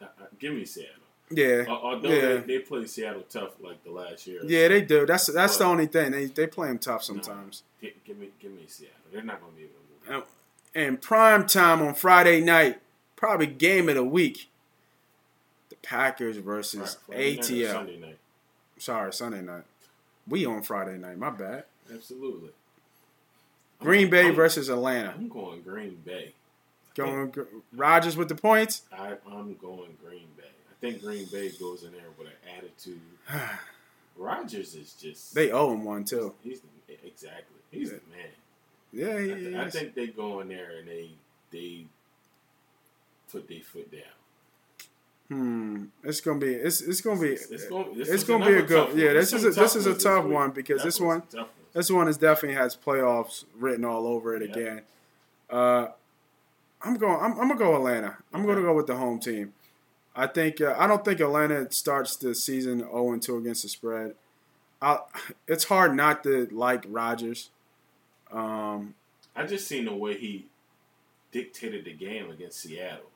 enough. 0.00 0.10
Give 0.38 0.52
me 0.52 0.64
Seattle. 0.64 0.94
Yeah. 1.30 1.64
Although 1.68 2.08
Yeah. 2.08 2.20
they, 2.20 2.40
they 2.40 2.58
play 2.60 2.86
Seattle 2.86 3.22
tough 3.28 3.52
like 3.60 3.84
the 3.84 3.90
last 3.90 4.26
year. 4.26 4.40
Yeah, 4.44 4.68
they 4.68 4.80
do. 4.82 5.06
That's 5.06 5.26
that's 5.26 5.56
the 5.58 5.64
only 5.64 5.86
thing. 5.86 6.10
They 6.12 6.26
they 6.26 6.46
play 6.46 6.68
them 6.68 6.78
tough 6.78 7.02
sometimes. 7.04 7.62
Gi- 7.80 7.94
give 8.04 8.18
me, 8.18 8.30
give 8.40 8.50
me 8.52 8.64
Seattle. 8.66 8.96
They're 9.12 9.22
not 9.22 9.40
gonna 9.40 9.52
be 9.52 9.62
able 9.62 9.72
to 10.06 10.12
move. 10.12 10.24
And, 10.74 10.86
and 10.86 11.00
prime 11.02 11.46
time 11.46 11.82
on 11.82 11.94
Friday 11.94 12.40
night, 12.40 12.80
probably 13.16 13.46
game 13.46 13.88
of 13.88 13.94
the 13.96 14.04
week. 14.04 14.48
The 15.68 15.76
Packers 15.76 16.38
versus 16.38 16.96
Right, 17.08 17.16
Friday 17.16 17.36
night 17.36 17.38
or 17.38 17.52
ATL. 17.52 17.72
Sunday 17.72 17.96
night. 17.98 18.18
Sorry, 18.78 19.12
Sunday 19.12 19.42
night. 19.42 19.64
We 20.26 20.44
on 20.46 20.62
Friday 20.62 20.98
night. 20.98 21.18
My 21.18 21.30
bad. 21.30 21.64
Absolutely. 21.92 22.50
Green 23.80 24.10
Bay 24.10 24.26
I'm- 24.26 24.34
versus 24.34 24.68
Atlanta. 24.68 25.14
I'm 25.16 25.28
going 25.28 25.62
Green 25.62 26.00
Bay. 26.04 26.32
Going 26.94 27.32
Rodgers 27.74 28.16
with 28.16 28.28
the 28.28 28.34
points. 28.34 28.82
I, 28.92 29.14
I'm 29.30 29.54
going 29.54 29.96
Green 30.04 30.26
Bay. 30.36 30.42
I 30.48 30.74
think 30.80 31.00
Green 31.00 31.26
Bay 31.26 31.50
goes 31.50 31.84
in 31.84 31.92
there 31.92 32.00
with 32.18 32.26
an 32.26 32.34
attitude. 32.56 33.00
Rodgers 34.16 34.74
is 34.74 34.94
just 34.94 35.32
They 35.34 35.52
owe 35.52 35.72
him 35.72 35.84
one 35.84 36.04
too. 36.04 36.34
He's 36.42 36.60
exactly. 37.04 37.56
He's 37.70 37.90
the 37.90 38.00
man. 38.10 38.26
Yeah, 38.92 39.14
I, 39.14 39.20
he 39.38 39.44
th- 39.44 39.54
I 39.56 39.70
think 39.70 39.94
they 39.94 40.08
go 40.08 40.40
in 40.40 40.48
there 40.48 40.78
and 40.78 40.88
they 40.88 41.10
they 41.52 41.84
put 43.30 43.48
their 43.48 43.60
foot 43.60 43.92
down. 43.92 44.00
Hmm. 45.28 45.84
It's 46.02 46.20
gonna 46.22 46.38
be. 46.40 46.54
It's 46.54 46.80
it's 46.80 47.00
gonna 47.02 47.20
be. 47.20 47.28
It's, 47.32 47.50
it's 47.50 47.66
going. 47.66 47.96
This 47.98 48.08
it's 48.08 48.24
gonna 48.24 48.46
be 48.46 48.54
a 48.54 48.62
good- 48.62 48.96
yeah, 48.96 49.12
this 49.12 49.32
is 49.34 49.44
a- 49.44 49.50
this 49.50 49.76
is 49.76 49.86
a 49.86 49.94
tough 49.94 50.24
week. 50.24 50.32
one 50.34 50.50
because 50.52 50.82
this 50.82 50.98
one- 51.00 51.22
one. 51.32 51.46
This 51.74 51.90
one 51.90 52.08
is 52.08 52.16
definitely 52.16 52.56
has 52.56 52.74
playoffs 52.76 53.44
written 53.56 53.84
all 53.84 54.06
over 54.06 54.34
it 54.34 54.42
Yeah. 54.42 54.48
again. 54.56 54.82
Uh, 55.50 55.88
I'm 56.80 56.94
going. 56.96 57.20
I'm, 57.20 57.32
I'm 57.32 57.48
gonna 57.48 57.56
go 57.56 57.76
Atlanta. 57.76 58.16
I'm 58.32 58.40
Okay. 58.40 58.48
gonna 58.54 58.62
go 58.62 58.74
with 58.74 58.86
the 58.86 58.96
home 58.96 59.18
team. 59.20 59.52
I 60.16 60.26
think. 60.28 60.62
Uh, 60.62 60.74
I 60.78 60.86
don't 60.86 61.04
think 61.04 61.20
Atlanta 61.20 61.70
starts 61.72 62.16
the 62.16 62.34
season 62.34 62.78
0 62.80 63.18
2 63.18 63.36
against 63.36 63.62
the 63.64 63.68
spread. 63.68 64.14
I, 64.80 65.00
it's 65.46 65.64
hard 65.64 65.94
not 65.94 66.22
to 66.22 66.46
like 66.50 66.84
Rodgers. 66.88 67.50
Um, 68.32 68.94
I 69.36 69.44
just 69.46 69.68
seen 69.68 69.84
the 69.84 69.94
way 69.94 70.16
he 70.16 70.46
dictated 71.32 71.84
the 71.84 71.92
game 71.92 72.30
against 72.30 72.60
Seattle. 72.60 73.10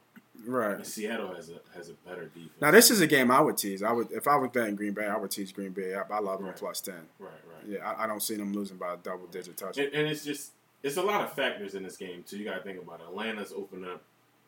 Right. 0.46 0.76
And 0.76 0.86
Seattle 0.86 1.34
has 1.34 1.50
a 1.50 1.60
has 1.76 1.88
a 1.90 1.94
better 2.08 2.26
defense. 2.26 2.50
Now 2.60 2.70
this 2.70 2.90
is 2.90 3.00
a 3.00 3.06
game 3.06 3.30
I 3.30 3.40
would 3.40 3.56
tease. 3.56 3.82
I 3.82 3.92
would 3.92 4.10
if 4.12 4.26
I 4.28 4.36
was 4.36 4.50
betting 4.52 4.76
Green 4.76 4.92
Bay, 4.92 5.06
I 5.06 5.16
would 5.16 5.30
tease 5.30 5.52
Green 5.52 5.70
Bay. 5.72 5.94
I, 5.94 6.02
I 6.10 6.20
love 6.20 6.38
them 6.38 6.48
Right. 6.48 6.56
plus 6.56 6.80
ten. 6.80 6.94
right, 7.18 7.30
right. 7.30 7.66
Yeah, 7.66 7.88
I, 7.90 8.04
I 8.04 8.06
don't 8.06 8.22
see 8.22 8.36
them 8.36 8.52
losing 8.52 8.76
by 8.76 8.94
a 8.94 8.96
double 8.96 9.26
digit 9.26 9.56
touch. 9.56 9.78
And, 9.78 9.92
and 9.94 10.06
it's 10.08 10.24
just 10.24 10.52
it's 10.82 10.96
a 10.96 11.02
lot 11.02 11.20
of 11.22 11.32
factors 11.34 11.74
in 11.74 11.82
this 11.82 11.96
game 11.96 12.24
too. 12.26 12.36
You 12.38 12.44
got 12.44 12.54
to 12.56 12.62
think 12.62 12.80
about 12.82 13.00
it. 13.00 13.04
Atlanta's 13.08 13.52
opening 13.56 13.88
up 13.90 14.02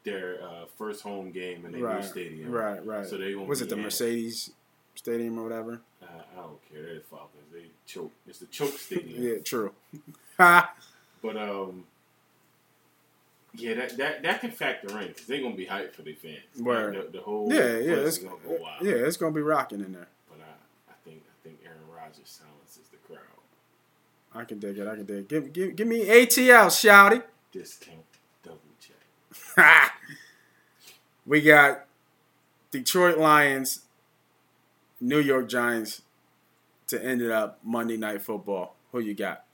their 0.05 0.43
uh, 0.43 0.65
first 0.77 1.03
home 1.03 1.31
game 1.31 1.65
in 1.65 1.73
their 1.73 1.95
new 1.97 2.03
stadium. 2.03 2.51
Right, 2.51 2.85
right. 2.85 3.07
So 3.07 3.17
they 3.17 3.35
was 3.35 3.63
it 3.63 3.69
the. 3.69 3.77
Mercedes 3.77 4.51
Stadium 4.97 5.39
or 5.39 5.43
whatever? 5.45 5.81
Uh, 6.03 6.07
I 6.37 6.41
don't 6.43 6.59
care. 6.73 6.83
They're 6.83 6.95
the 6.95 7.01
Falcons. 7.01 7.43
They 7.53 7.65
choke. 7.87 8.13
It's 8.29 8.39
the 8.39 8.47
choke 8.47 8.79
stadium. 8.79 9.23
Yeah, 9.25 9.39
true. 9.43 9.73
But 10.39 11.37
um, 11.37 11.85
yeah, 13.57 13.75
that 13.75 13.97
that, 13.97 14.23
that 14.23 14.41
can 14.41 14.51
factor 14.51 15.01
in 15.01 15.09
because 15.09 15.27
they're 15.27 15.43
gonna 15.43 15.55
be 15.55 15.67
hyped 15.67 15.93
for 15.95 16.03
their 16.03 16.15
fans. 16.15 16.39
Word. 16.61 16.97
The, 16.97 17.19
the 17.19 17.25
whole 17.25 17.53
yeah, 17.53 17.79
yeah, 17.79 17.95
it's, 17.95 18.19
gonna 18.19 18.37
go 18.45 18.59
wild. 18.61 18.83
yeah, 18.83 18.93
it's 18.93 19.17
gonna 19.17 19.33
be 19.33 19.43
rocking 19.43 19.81
in 19.81 19.93
there. 19.93 20.09
But 20.29 20.39
I, 20.41 20.93
I 20.93 20.95
think 21.05 21.23
I 21.29 21.35
think 21.43 21.61
Aaron 21.65 21.79
Rodgers 21.89 22.41
silences 22.41 22.89
the 22.91 22.97
crowd. 22.99 23.21
I 24.35 24.45
can 24.45 24.59
dig 24.59 24.79
it. 24.79 24.87
I 24.87 24.97
can 24.97 25.05
dig 25.05 25.17
it. 25.19 25.29
Give, 25.29 25.53
give, 25.53 25.77
give 25.77 25.87
me 25.89 26.07
ATL, 26.07 26.67
shouty. 26.67 27.23
Discount 27.53 27.99
double 28.43 28.61
check. 28.81 29.93
we 31.27 31.41
got 31.41 31.87
Detroit 32.71 33.19
Lions, 33.19 33.81
New 35.01 35.21
York 35.21 35.49
Giants 35.49 36.03
to 36.89 37.03
end 37.03 37.23
it 37.23 37.31
up 37.31 37.61
Monday 37.63 37.97
Night 37.97 38.23
Football. 38.23 38.75
Who 38.93 39.01
you 39.01 39.15
got? 39.15 39.45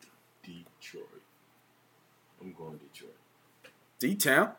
Detroit. 0.42 1.04
I'm 2.40 2.52
going 2.52 2.78
Detroit. 2.78 2.89
D 4.00 4.16
Town. 4.16 4.52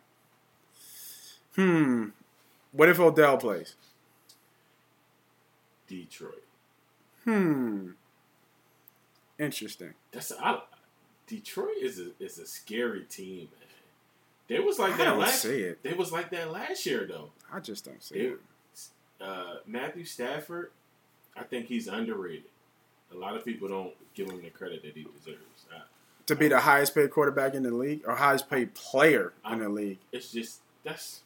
Hmm. 1.56 2.10
What 2.72 2.88
if 2.88 3.00
Odell 3.00 3.38
plays? 3.38 3.76
Detroit. 5.88 6.44
Hmm. 7.26 7.90
Interesting. 9.38 9.94
That's 10.12 10.32
I, 10.40 10.62
Detroit 11.28 11.76
is 11.82 12.00
a 12.00 12.12
is 12.24 12.38
a 12.40 12.46
scary 12.46 13.02
team, 13.10 13.50
man. 13.60 13.68
They 14.48 14.60
was 14.60 14.80
like 14.80 14.94
I 14.94 14.98
that 15.06 15.18
last. 15.18 15.42
see 15.42 15.62
it. 15.62 15.84
They 15.84 15.94
was 15.94 16.12
like 16.12 16.30
that 16.32 16.52
last 16.52 16.86
year 16.86 17.06
though. 17.08 17.32
I 17.52 17.60
just 17.60 17.84
don't 17.86 18.02
see 18.02 18.16
They, 18.16 18.26
it. 18.28 18.40
uh, 19.20 19.56
Matthew 19.66 20.06
Stafford, 20.06 20.72
I 21.36 21.44
think 21.44 21.66
he's 21.68 21.88
underrated. 21.88 22.44
A 23.14 23.18
lot 23.18 23.36
of 23.36 23.44
people 23.44 23.68
don't 23.68 23.94
give 24.14 24.30
him 24.30 24.42
the 24.42 24.50
credit 24.50 24.82
that 24.84 24.94
he 24.96 25.04
deserves. 25.04 25.66
I, 25.76 25.82
To 26.32 26.36
be 26.38 26.48
the 26.48 26.62
highest 26.62 26.96
paid 26.96 27.12
quarterback 27.12 27.56
in 27.56 27.64
the 27.64 27.72
league 27.72 28.04
or 28.08 28.16
highest 28.16 28.50
paid 28.50 28.74
player 28.74 29.34
in 29.52 29.60
the 29.60 29.68
league. 29.68 29.98
it's 30.14 30.32
just 30.32 30.62
that's 30.82 31.24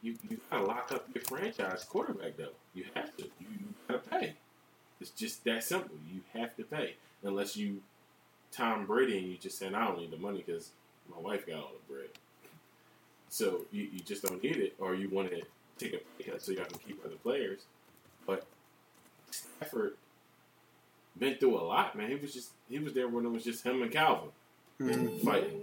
you 0.00 0.14
you 0.26 0.40
gotta 0.50 0.64
lock 0.64 0.90
up 0.90 1.06
your 1.14 1.22
franchise 1.24 1.84
quarterback 1.84 2.38
though. 2.38 2.54
You 2.72 2.84
have 2.94 3.14
to. 3.18 3.24
You, 3.24 3.48
gotta 3.88 4.00
pay. 4.08 4.34
It's 5.02 5.10
just 5.10 5.44
that 5.44 5.64
simple. 5.64 5.96
You 6.10 6.22
have 6.32 6.56
to 6.56 6.64
pay 6.64 6.94
unless 7.22 7.58
you 7.58 7.82
Tom 8.52 8.86
Brady 8.86 9.18
and 9.18 9.26
you 9.26 9.36
just 9.36 9.58
saying 9.58 9.74
I 9.74 9.86
don't 9.86 9.98
need 9.98 10.10
the 10.10 10.16
money 10.16 10.42
because 10.46 10.70
my 11.14 11.20
wife 11.20 11.46
got 11.46 11.56
all 11.56 11.72
the 11.86 11.92
bread. 11.92 12.08
So 13.28 13.66
you, 13.70 13.82
you 13.92 14.00
just 14.00 14.22
don't 14.22 14.42
need 14.42 14.56
it, 14.56 14.74
or 14.78 14.94
you 14.94 15.10
want 15.10 15.28
to 15.28 15.42
take 15.76 15.92
a 15.92 15.98
pay 16.16 16.30
cut 16.30 16.40
so 16.40 16.52
you 16.52 16.56
can 16.56 16.78
keep 16.86 17.04
other 17.04 17.16
players. 17.16 17.66
But 18.26 18.46
Stafford 19.30 19.92
been 21.18 21.36
through 21.36 21.58
a 21.58 21.62
lot, 21.62 21.96
man. 21.96 22.08
He 22.08 22.16
was 22.16 22.32
just 22.32 22.50
he 22.68 22.78
was 22.78 22.92
there 22.94 23.08
when 23.08 23.24
it 23.26 23.30
was 23.30 23.44
just 23.44 23.64
him 23.64 23.82
and 23.82 23.90
Calvin 23.90 24.30
Mhm. 24.80 25.24
fighting. 25.24 25.62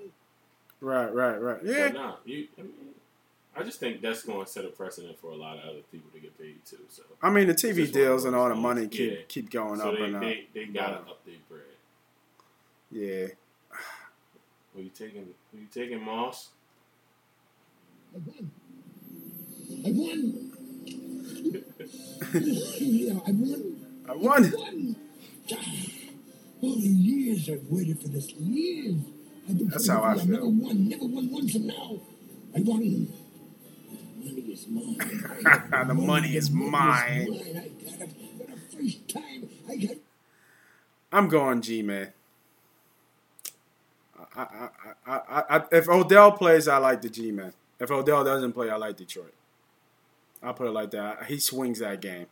Right, 0.82 1.14
right, 1.14 1.42
right. 1.42 1.60
But 1.64 1.72
Yeah. 1.72 1.88
nah, 1.90 2.16
you. 2.26 2.48
I, 2.58 2.62
mean, 2.62 2.72
I 3.58 3.64
just 3.64 3.80
think 3.80 4.02
that's 4.02 4.24
going 4.24 4.44
to 4.46 4.52
set 4.52 4.66
a 4.66 4.68
precedent 4.68 5.18
for 5.20 5.32
a 5.32 5.36
lot 5.36 5.58
of 5.58 5.64
other 5.64 5.80
people 5.92 6.10
to 6.12 6.20
get 6.20 6.38
paid 6.38 6.64
too. 6.66 6.80
So, 6.90 7.04
I 7.22 7.30
mean, 7.30 7.48
the 7.48 7.54
TV 7.54 7.76
just 7.76 7.78
one 7.78 7.88
of 7.88 7.94
deals 7.94 8.26
and 8.26 8.36
all 8.36 8.50
the 8.50 8.56
money 8.56 8.82
things. 8.82 8.96
keep 8.98 9.12
Yeah. 9.12 9.18
keep 9.30 9.50
going 9.50 9.80
so 9.80 9.92
up 9.92 9.98
they, 9.98 10.04
and 10.04 10.16
up. 10.18 10.22
they 10.22 10.48
they 10.54 10.66
gotta 10.66 11.02
Yeah. 11.06 11.12
up 11.12 11.26
their 11.26 11.36
bread. 11.50 11.62
Yeah. 12.92 13.28
Who 14.76 14.82
you 14.82 14.90
taking? 14.90 15.34
Who 15.54 15.58
you 15.60 15.68
taking, 15.74 16.02
Moss? 16.04 16.50
I 18.14 18.18
won. 18.26 18.52
I 19.86 19.92
won. 19.92 20.52
yeah, 22.34 23.20
I 23.28 23.32
won. 23.32 24.04
I 24.10 24.16
won. 24.16 24.52
won. 24.52 24.96
All 25.52 26.76
the 26.76 26.88
years 26.88 27.50
I've 27.50 27.64
waited 27.70 28.00
for 28.00 28.08
this. 28.08 28.32
Years. 28.32 28.96
I've 29.48 29.58
been 29.58 29.68
That's 29.70 29.88
how 29.88 30.04
I 30.04 30.16
feel. 30.16 30.26
never 30.28 30.48
won. 30.48 30.90
Never 30.90 31.06
won 31.06 31.30
once, 31.32 31.56
and 31.56 31.68
now 31.68 32.00
I 32.56 32.62
won. 32.62 33.08
The 34.24 34.32
money 34.32 34.42
is 34.52 34.68
mine. 34.68 34.98
The 35.88 35.94
money 35.94 36.36
is 36.36 36.50
mine. 36.52 36.72
I 36.82 37.26
got 37.26 37.66
it 37.66 38.12
for 38.40 38.46
the 38.52 38.58
first 38.78 39.08
time. 39.10 39.50
I 39.70 39.76
got. 39.76 39.98
I'm 41.12 41.28
going 41.28 41.62
G 41.62 41.82
man. 41.84 42.12
I, 44.36 44.42
I, 44.42 44.70
I, 45.06 45.16
I, 45.16 45.44
I, 45.58 45.64
if 45.72 45.88
Odell 45.88 46.32
plays, 46.32 46.68
I 46.68 46.78
like 46.78 47.02
the 47.02 47.10
G 47.10 47.32
man. 47.32 47.54
If 47.80 47.92
Odell 47.92 48.24
doesn't 48.24 48.54
play, 48.54 48.70
I 48.70 48.76
like 48.78 48.98
Detroit. 48.98 49.34
I'll 50.42 50.54
put 50.54 50.68
it 50.68 50.72
like 50.72 50.92
that. 50.92 51.26
He 51.26 51.40
swings 51.40 51.80
that 51.80 52.02
game 52.02 52.26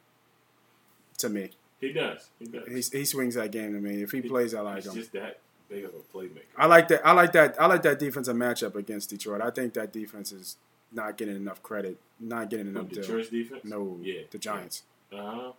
to 1.20 1.30
me. 1.30 1.51
He 1.88 1.93
does. 1.93 2.29
He 2.39 2.45
does. 2.45 2.89
He, 2.91 2.99
he 2.99 3.05
swings 3.05 3.36
that 3.36 3.51
game 3.51 3.73
to 3.73 3.79
me. 3.79 4.01
If 4.03 4.11
he 4.11 4.21
plays, 4.21 4.53
I 4.53 4.61
like 4.61 4.84
He's 4.84 4.88
him. 4.88 4.95
just 4.95 5.11
that 5.13 5.39
big 5.69 5.84
of 5.86 5.91
a 5.93 6.17
playmaker. 6.17 6.41
I 6.57 6.65
like 6.67 6.88
that. 6.89 7.05
I 7.05 7.11
like 7.13 7.31
that. 7.34 7.59
I 7.61 7.65
like 7.67 7.81
that 7.84 7.99
defensive 7.99 8.36
matchup 8.36 8.75
against 8.75 9.09
Detroit. 9.09 9.41
I 9.41 9.49
think 9.49 9.73
that 9.73 9.91
defense 9.91 10.31
is 10.31 10.57
not 10.91 11.17
getting 11.17 11.36
enough 11.36 11.61
credit. 11.63 11.97
Not 12.19 12.49
getting 12.49 12.67
enough. 12.67 12.89
Detroit's 12.89 13.29
defense. 13.29 13.65
No, 13.65 13.97
Yeah. 14.01 14.21
the 14.31 14.38
Giants. 14.38 14.84
Uh-huh. 15.11 15.51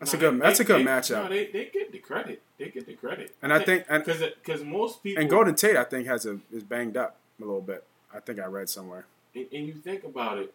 That's 0.00 0.12
No, 0.12 0.18
a 0.18 0.20
good. 0.20 0.34
they- 0.34 0.38
That's 0.40 0.60
a 0.60 0.64
good 0.64 0.80
they- 0.80 0.84
matchup. 0.90 1.22
No, 1.22 1.28
they, 1.28 1.46
they 1.46 1.66
get 1.66 1.92
the 1.92 1.98
credit. 1.98 2.42
They 2.58 2.68
get 2.70 2.86
the 2.86 2.94
credit. 2.94 3.34
And 3.42 3.52
I 3.52 3.60
think- 3.64 3.86
because 3.88 4.20
because 4.42 4.64
most 4.64 5.02
people 5.02 5.20
and 5.20 5.30
Golden 5.30 5.54
Tate, 5.54 5.76
I 5.76 5.84
think, 5.84 6.06
has 6.08 6.26
a 6.26 6.40
is 6.52 6.64
banged 6.64 6.96
up 6.96 7.16
a 7.40 7.44
little 7.44 7.60
bit. 7.60 7.84
I 8.12 8.20
think 8.20 8.38
I 8.40 8.46
read 8.46 8.68
somewhere. 8.68 9.06
and, 9.34 9.46
and 9.52 9.66
you 9.66 9.74
think 9.74 10.04
about 10.04 10.38
it, 10.38 10.52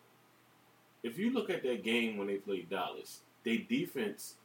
if 1.03 1.18
you 1.18 1.32
look 1.32 1.49
at 1.49 1.64
that 1.64 1.84
game 1.84 2.18
when 2.18 2.28
they 2.28 2.36
played 2.36 2.70
Dallas, 2.70 3.20
their 3.43 3.57
defense 3.57 4.36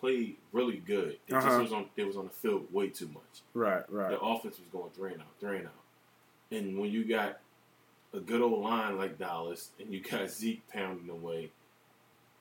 played 0.00 0.36
really 0.52 0.76
good. 0.78 1.18
They 1.26 1.36
Uh-huh. 1.36 1.48
just 1.48 1.60
was 1.62 1.72
on 1.72 1.86
they 1.96 2.04
was 2.04 2.16
on 2.16 2.24
the 2.24 2.30
field 2.30 2.72
way 2.72 2.88
too 2.88 3.08
much. 3.08 3.42
Right, 3.54 3.82
right. 3.90 4.10
The 4.10 4.20
offense 4.20 4.58
was 4.58 4.68
going 4.72 4.90
three 4.90 5.12
and 5.12 5.20
out, 5.22 5.28
three 5.40 5.58
and 5.58 5.66
out. 5.66 5.72
And 6.50 6.78
when 6.78 6.90
you 6.90 7.04
got 7.04 7.40
a 8.12 8.20
good 8.20 8.40
old 8.40 8.62
line 8.62 8.96
like 8.96 9.18
Dallas 9.18 9.70
and 9.80 9.92
you 9.92 10.00
got 10.00 10.28
Zeke 10.30 10.62
pounding 10.68 11.08
away, 11.10 11.50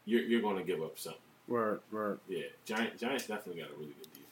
you're 0.06 0.22
you're 0.24 0.42
going 0.42 0.58
to 0.58 0.64
give 0.64 0.82
up 0.84 0.98
something. 1.00 1.20
Right, 1.48 1.78
right. 1.92 2.18
Yeah, 2.30 2.44
Giant, 2.66 2.98
Giants 2.98 3.28
definitely 3.28 3.62
got 3.62 3.72
a 3.72 3.74
really 3.74 3.88
good 3.94 4.12
defense. 4.14 4.28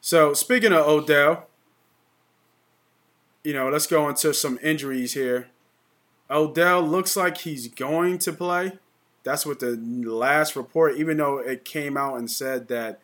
So 0.00 0.32
speaking 0.34 0.72
of 0.72 0.86
Odell, 0.86 1.46
you 3.42 3.52
know, 3.52 3.68
let's 3.68 3.86
go 3.86 4.08
into 4.08 4.32
some 4.32 4.58
injuries 4.62 5.12
here. 5.14 5.48
Odell 6.30 6.82
looks 6.82 7.16
like 7.16 7.38
he's 7.38 7.68
going 7.68 8.18
to 8.18 8.32
play. 8.32 8.78
That's 9.24 9.46
what 9.46 9.58
the 9.58 9.76
last 9.76 10.54
report, 10.54 10.96
even 10.96 11.16
though 11.16 11.38
it 11.38 11.64
came 11.64 11.96
out 11.96 12.18
and 12.18 12.30
said 12.30 12.68
that 12.68 13.00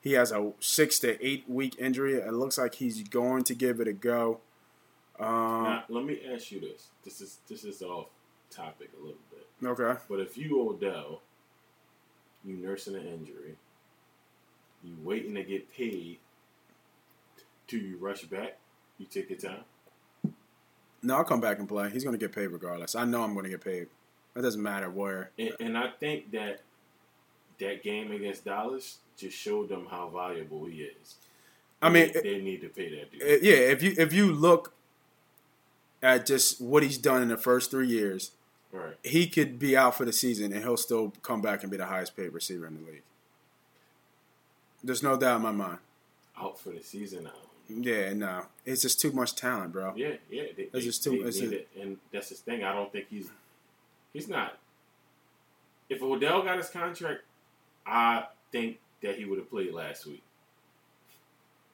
he 0.00 0.12
has 0.12 0.32
a 0.32 0.52
six 0.58 0.98
to 1.00 1.24
eight 1.24 1.44
week 1.48 1.76
injury, 1.78 2.14
it 2.14 2.32
looks 2.32 2.58
like 2.58 2.74
he's 2.74 3.02
going 3.04 3.44
to 3.44 3.54
give 3.54 3.80
it 3.80 3.86
a 3.88 3.92
go. 3.92 4.40
Um, 5.18 5.64
now, 5.64 5.84
let 5.88 6.04
me 6.04 6.20
ask 6.32 6.50
you 6.50 6.60
this. 6.60 6.88
This 7.04 7.20
is 7.20 7.38
this 7.48 7.64
is 7.64 7.82
off 7.82 8.06
topic 8.50 8.90
a 8.98 9.00
little 9.00 9.20
bit. 9.30 9.46
okay. 9.64 10.00
But 10.08 10.20
if 10.20 10.36
you 10.36 10.60
Odell, 10.60 11.20
you 12.44 12.56
nursing 12.56 12.96
an 12.96 13.06
injury, 13.06 13.56
you 14.82 14.96
waiting 15.04 15.34
to 15.34 15.44
get 15.44 15.72
paid, 15.72 16.18
do 17.68 17.78
you 17.78 17.96
rush 17.98 18.24
back? 18.24 18.56
You 18.98 19.06
take 19.06 19.30
your 19.30 19.38
time. 19.38 19.64
No, 21.02 21.16
I'll 21.16 21.24
come 21.24 21.40
back 21.40 21.58
and 21.58 21.68
play. 21.68 21.90
He's 21.90 22.04
going 22.04 22.18
to 22.18 22.18
get 22.18 22.34
paid 22.34 22.48
regardless. 22.48 22.94
I 22.94 23.04
know 23.04 23.22
I'm 23.22 23.32
going 23.34 23.44
to 23.44 23.50
get 23.50 23.64
paid. 23.64 23.86
It 24.36 24.42
doesn't 24.42 24.62
matter 24.62 24.90
where. 24.90 25.30
And, 25.38 25.52
and 25.60 25.78
I 25.78 25.88
think 25.88 26.30
that 26.32 26.60
that 27.58 27.82
game 27.82 28.12
against 28.12 28.44
Dallas 28.44 28.98
just 29.16 29.36
showed 29.36 29.68
them 29.68 29.86
how 29.90 30.08
valuable 30.08 30.64
he 30.66 30.82
is. 30.82 31.16
I 31.82 31.88
mean, 31.88 32.10
they, 32.12 32.20
they 32.20 32.38
need 32.40 32.60
to 32.60 32.68
pay 32.68 32.90
that 32.98 33.12
dude. 33.12 33.22
Uh, 33.22 33.38
yeah, 33.42 33.56
if 33.56 33.82
you 33.82 33.94
if 33.96 34.12
you 34.12 34.32
look 34.32 34.72
at 36.02 36.26
just 36.26 36.60
what 36.60 36.82
he's 36.82 36.98
done 36.98 37.22
in 37.22 37.28
the 37.28 37.36
first 37.36 37.70
three 37.70 37.88
years, 37.88 38.32
right. 38.72 38.94
he 39.02 39.26
could 39.26 39.58
be 39.58 39.76
out 39.76 39.96
for 39.96 40.04
the 40.04 40.12
season 40.12 40.52
and 40.52 40.62
he'll 40.62 40.76
still 40.76 41.12
come 41.22 41.40
back 41.40 41.62
and 41.62 41.70
be 41.70 41.76
the 41.76 41.86
highest 41.86 42.16
paid 42.16 42.32
receiver 42.32 42.66
in 42.66 42.74
the 42.74 42.90
league. 42.90 43.02
There's 44.82 45.02
no 45.02 45.16
doubt 45.16 45.36
in 45.36 45.42
my 45.42 45.52
mind. 45.52 45.78
Out 46.38 46.58
for 46.58 46.70
the 46.70 46.82
season 46.82 47.24
now. 47.24 47.30
Yeah, 47.68 48.12
no, 48.14 48.46
it's 48.64 48.82
just 48.82 49.00
too 49.00 49.12
much 49.12 49.34
talent, 49.36 49.72
bro. 49.72 49.92
Yeah, 49.94 50.14
yeah. 50.30 50.44
They, 50.56 50.62
It's 50.64 50.72
they, 50.72 50.80
just 50.80 51.04
too- 51.04 51.22
it's 51.26 51.38
it, 51.38 51.68
and 51.80 51.98
that's 52.12 52.30
the 52.30 52.34
thing. 52.34 52.64
I 52.64 52.72
don't 52.74 52.90
think 52.90 53.06
he's 53.08 53.30
he's 54.12 54.28
not. 54.28 54.58
If 55.88 56.02
Odell 56.02 56.42
got 56.42 56.58
his 56.58 56.68
contract, 56.68 57.20
I 57.86 58.24
think 58.52 58.78
that 59.02 59.16
he 59.16 59.24
would 59.24 59.38
have 59.38 59.50
played 59.50 59.72
last 59.72 60.06
week. 60.06 60.22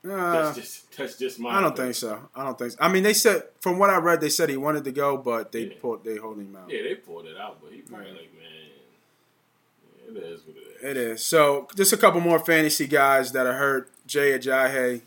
Uh, 0.05 0.45
That's 0.45 0.57
just 0.57 0.97
that's 0.97 1.19
just 1.19 1.41
my. 1.41 1.51
I 1.51 1.55
don't 1.61 1.73
opinion. 1.73 1.87
think 1.87 1.95
so. 1.97 2.29
I 2.35 2.45
don't 2.45 2.57
think 2.57 2.71
so. 2.73 2.79
I 2.81 2.89
mean, 2.89 3.03
they 3.03 3.13
said 3.13 3.43
from 3.61 3.77
what 3.79 3.91
I 3.91 3.99
read, 3.99 4.21
they 4.21 4.29
said 4.29 4.49
he 4.49 4.57
wanted 4.57 4.85
to 4.85 4.93
go, 4.93 5.17
but 5.17 5.51
they 5.51 5.65
Yeah. 5.65 5.75
pulled 5.81 6.05
they 6.05 6.17
hold 6.17 6.39
him 6.39 6.55
out. 6.57 6.71
Yeah, 6.71 6.83
they 6.85 6.95
pulled 6.95 7.27
it 7.27 7.37
out, 7.37 7.59
but 7.61 7.73
he 7.73 7.81
probably 7.81 8.07
Right. 8.13 8.21
like, 8.21 8.31
man, 8.35 10.17
it 10.17 10.23
is 10.23 10.43
what 10.47 10.57
it 10.57 10.77
is. 10.77 10.83
It 10.85 10.97
is. 10.97 11.25
So 11.25 11.67
just 11.75 11.93
a 11.93 11.97
couple 11.97 12.21
more 12.21 12.39
fantasy 12.39 12.87
guys 12.87 13.33
that 13.33 13.47
are 13.47 13.55
hurt. 13.55 13.91
Jay 14.07 14.39
Ajayi 14.39 15.01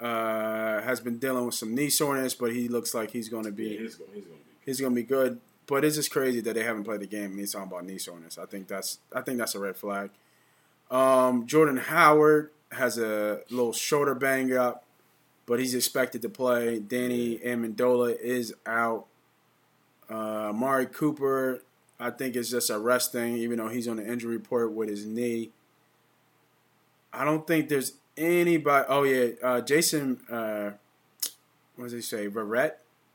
uh, 0.00 0.80
has 0.80 1.00
been 1.00 1.18
dealing 1.18 1.44
with 1.44 1.54
some 1.56 1.74
knee 1.74 1.90
soreness, 1.90 2.34
but 2.34 2.52
he 2.52 2.66
looks 2.68 2.94
like 2.94 3.10
he's 3.10 3.28
going 3.28 3.44
to 3.44 3.50
be 3.52 3.64
Yeah, 3.74 3.80
he's 3.80 3.96
going. 3.96 4.10
He's 4.14 4.24
going 4.24 4.38
to 4.38 4.44
be. 4.44 4.64
he's 4.64 4.80
going 4.80 4.92
to 4.92 4.96
be 4.96 5.02
good. 5.06 5.40
But 5.68 5.84
it's 5.84 5.96
just 5.96 6.10
crazy 6.10 6.40
that 6.40 6.54
they 6.54 6.64
haven't 6.64 6.84
played 6.84 7.00
the 7.00 7.06
game 7.06 7.30
and 7.30 7.38
he's 7.38 7.52
talking 7.52 7.68
about 7.68 7.84
knee 7.84 7.98
soreness. 7.98 8.38
I 8.38 8.46
think 8.46 8.66
that's 8.66 8.98
I 9.14 9.20
think 9.20 9.38
that's 9.38 9.54
a 9.54 9.60
red 9.60 9.76
flag. 9.76 10.10
Um, 10.90 11.46
Jordan 11.46 11.76
Howard 11.76 12.50
has 12.72 12.98
a 12.98 13.42
little 13.50 13.74
shoulder 13.74 14.14
bang 14.14 14.56
up, 14.56 14.84
but 15.46 15.60
he's 15.60 15.74
expected 15.74 16.22
to 16.22 16.30
play. 16.30 16.78
Danny 16.80 17.38
Amendola 17.38 18.18
is 18.18 18.54
out. 18.66 19.06
Uh, 20.08 20.52
Mari 20.54 20.86
Cooper, 20.86 21.62
I 22.00 22.10
think 22.10 22.34
is 22.34 22.50
just 22.50 22.70
a 22.70 22.78
rest 22.78 23.12
thing, 23.12 23.36
even 23.36 23.58
though 23.58 23.68
he's 23.68 23.86
on 23.86 23.98
the 23.98 24.10
injury 24.10 24.36
report 24.36 24.72
with 24.72 24.88
his 24.88 25.04
knee. 25.04 25.50
I 27.12 27.24
don't 27.24 27.46
think 27.46 27.68
there's 27.68 27.92
anybody. 28.16 28.86
Oh 28.88 29.02
yeah, 29.02 29.28
uh, 29.42 29.60
Jason. 29.60 30.20
Uh, 30.30 30.70
what 31.76 31.84
does 31.84 31.92
he 31.92 32.00
say? 32.00 32.26
Verrett 32.28 32.72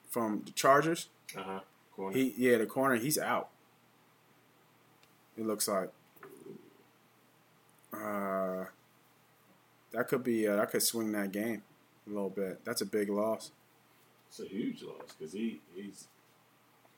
from 0.09 0.43
the 0.45 0.51
Chargers. 0.51 1.09
Uh 1.35 1.43
huh. 1.43 1.59
Corner. 1.95 2.17
He 2.17 2.33
yeah, 2.37 2.57
the 2.57 2.65
corner. 2.65 2.95
He's 2.95 3.17
out. 3.17 3.49
It 5.37 5.45
looks 5.45 5.67
like. 5.67 5.89
Uh, 7.93 8.65
that 9.91 10.07
could 10.07 10.23
be. 10.23 10.47
Uh, 10.47 10.55
that 10.55 10.71
could 10.71 10.81
swing 10.81 11.11
that 11.11 11.31
game 11.31 11.61
a 12.07 12.09
little 12.09 12.29
bit. 12.29 12.63
That's 12.65 12.81
a 12.81 12.85
big 12.85 13.09
loss. 13.09 13.51
it's 14.29 14.39
a 14.39 14.45
huge 14.45 14.81
loss 14.81 15.13
because 15.17 15.33
he 15.33 15.59
he's 15.75 16.05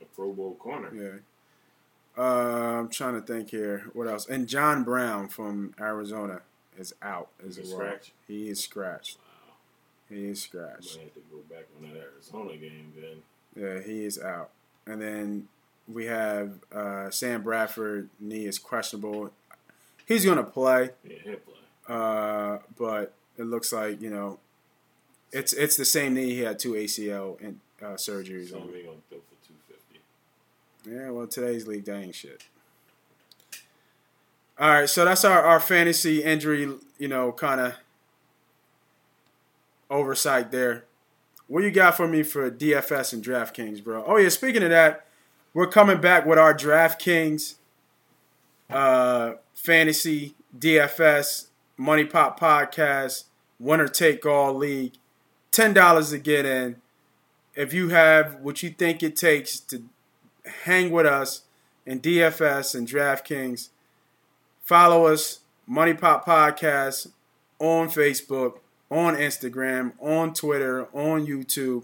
a 0.01 0.05
Pro 0.05 0.31
Bowl 0.31 0.55
corner. 0.55 0.93
Yeah. 0.93 1.19
Uh, 2.17 2.79
I'm 2.79 2.89
trying 2.89 3.19
to 3.19 3.21
think 3.21 3.49
here. 3.49 3.89
What 3.93 4.07
else? 4.07 4.27
And 4.27 4.47
John 4.47 4.83
Brown 4.83 5.27
from 5.27 5.73
Arizona 5.79 6.41
is 6.77 6.93
out 7.01 7.27
as 7.45 7.57
well. 7.57 7.67
scratched? 7.67 8.11
He 8.27 8.49
is 8.49 8.61
scratched. 8.61 9.17
Wow. 9.17 10.15
He 10.17 10.25
is 10.27 10.41
scratched. 10.41 10.93
gonna 10.93 11.03
have 11.05 11.13
to 11.13 11.19
go 11.31 11.37
back 11.53 11.65
on 11.77 11.89
that 11.89 11.99
Arizona 11.99 12.55
game 12.55 12.93
then. 12.95 13.21
Yeah, 13.55 13.81
he 13.81 14.05
is 14.05 14.21
out. 14.21 14.51
And 14.87 15.01
then 15.01 15.47
we 15.87 16.05
have 16.05 16.51
uh, 16.73 17.09
Sam 17.09 17.41
Bradford. 17.43 18.09
Knee 18.19 18.45
is 18.45 18.59
questionable. 18.59 19.31
He's 20.07 20.23
going 20.25 20.37
to 20.37 20.43
play, 20.43 20.91
Yeah, 21.03 21.15
he'll 21.23 21.35
play. 21.37 21.53
uh, 21.87 22.57
but 22.77 23.13
it 23.37 23.43
looks 23.43 23.73
like 23.73 24.01
you 24.01 24.09
know, 24.11 24.39
it's 25.31 25.51
it's 25.53 25.75
the 25.77 25.85
same 25.85 26.13
knee 26.13 26.29
he 26.35 26.39
had 26.41 26.59
two 26.59 26.73
ACL 26.73 27.39
and 27.43 27.59
uh, 27.81 27.95
surgeries 27.95 28.49
So 28.51 28.57
on. 28.57 28.67
gonna 28.67 28.77
throw 29.09 29.17
for 29.19 29.47
two 29.47 29.53
fifty. 29.67 29.99
Yeah, 30.89 31.09
well, 31.09 31.25
today's 31.27 31.65
league, 31.67 31.85
that 31.85 31.95
ain't 31.95 32.13
shit. 32.15 32.43
All 34.59 34.69
right, 34.69 34.89
so 34.89 35.03
that's 35.03 35.25
our, 35.25 35.41
our 35.43 35.59
fantasy 35.59 36.23
injury, 36.23 36.71
you 36.99 37.07
know, 37.07 37.31
kind 37.33 37.59
of 37.59 37.73
oversight 39.89 40.51
there. 40.51 40.85
What 41.47 41.63
you 41.63 41.71
got 41.71 41.95
for 41.95 42.07
me 42.07 42.23
for 42.23 42.49
DFS 42.49 43.13
and 43.13 43.23
DraftKings, 43.23 43.83
bro? 43.83 44.03
Oh 44.05 44.17
yeah, 44.17 44.29
speaking 44.29 44.63
of 44.63 44.69
that, 44.69 45.05
we're 45.53 45.67
coming 45.67 46.01
back 46.01 46.25
with 46.25 46.39
our 46.39 46.53
DraftKings 46.53 47.55
uh, 48.69 49.33
fantasy 49.53 50.35
DFS 50.57 51.47
money 51.77 52.05
pop 52.05 52.39
podcast 52.39 53.25
winner 53.59 53.87
take 53.87 54.25
all 54.25 54.53
league. 54.53 54.93
Ten 55.51 55.73
dollars 55.73 56.09
to 56.09 56.17
get 56.17 56.45
in. 56.45 56.77
If 57.55 57.73
you 57.73 57.89
have 57.89 58.35
what 58.41 58.61
you 58.63 58.69
think 58.71 59.01
it 59.01 59.15
takes 59.15 59.59
to 59.61 59.83
hang 60.63 60.91
with 60.91 61.05
us 61.05 61.41
in 61.85 61.99
DFS 61.99 62.75
and 62.75 62.87
DraftKings. 62.87 63.69
Follow 64.63 65.07
us, 65.07 65.39
Money 65.67 65.93
Pop 65.93 66.25
Podcast, 66.25 67.11
on 67.59 67.87
Facebook, 67.87 68.59
on 68.95 69.15
Instagram, 69.15 69.91
on 69.99 70.33
Twitter, 70.33 70.85
on 70.93 71.25
YouTube. 71.25 71.83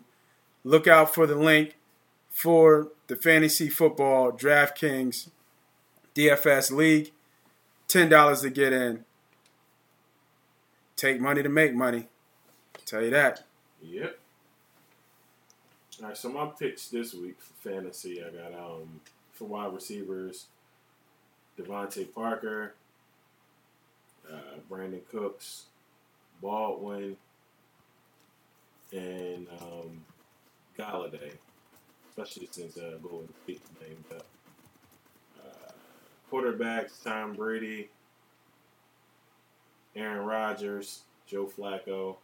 Look 0.63 0.87
out 0.87 1.13
for 1.13 1.27
the 1.27 1.35
link 1.35 1.75
for 2.29 2.89
the 3.07 3.15
Fantasy 3.15 3.67
Football 3.67 4.31
DraftKings 4.31 5.29
DFS 6.15 6.71
League. 6.71 7.11
$10 7.89 8.41
to 8.41 8.49
get 8.49 8.71
in. 8.71 9.03
Take 10.95 11.19
money 11.19 11.43
to 11.43 11.49
make 11.49 11.73
money. 11.73 12.07
Tell 12.85 13.03
you 13.03 13.09
that. 13.09 13.43
Yep. 13.81 14.17
All 16.01 16.07
right, 16.07 16.17
so 16.17 16.29
my 16.29 16.45
picks 16.47 16.87
this 16.87 17.13
week 17.13 17.35
for 17.39 17.69
fantasy, 17.69 18.23
I 18.23 18.29
got 18.29 18.53
um 18.57 19.01
for 19.33 19.45
wide 19.45 19.73
receivers, 19.73 20.45
DeVante 21.59 22.11
Parker, 22.13 22.73
uh, 24.31 24.59
Brandin 24.69 25.01
Cooks, 25.11 25.65
Baldwin, 26.41 27.15
and 28.91 29.47
um, 29.61 30.03
Golladay, 30.77 31.33
especially 32.09 32.47
since 32.51 32.77
uh, 32.77 32.97
Golden 33.01 33.29
Tate 33.45 33.61
named 33.81 34.03
up. 34.15 34.25
Uh, 35.39 35.71
quarterbacks: 36.31 37.03
Tom 37.03 37.33
Brady, 37.33 37.89
Aaron 39.95 40.25
Rodgers, 40.25 41.01
Joe 41.27 41.45
Flacco. 41.45 42.15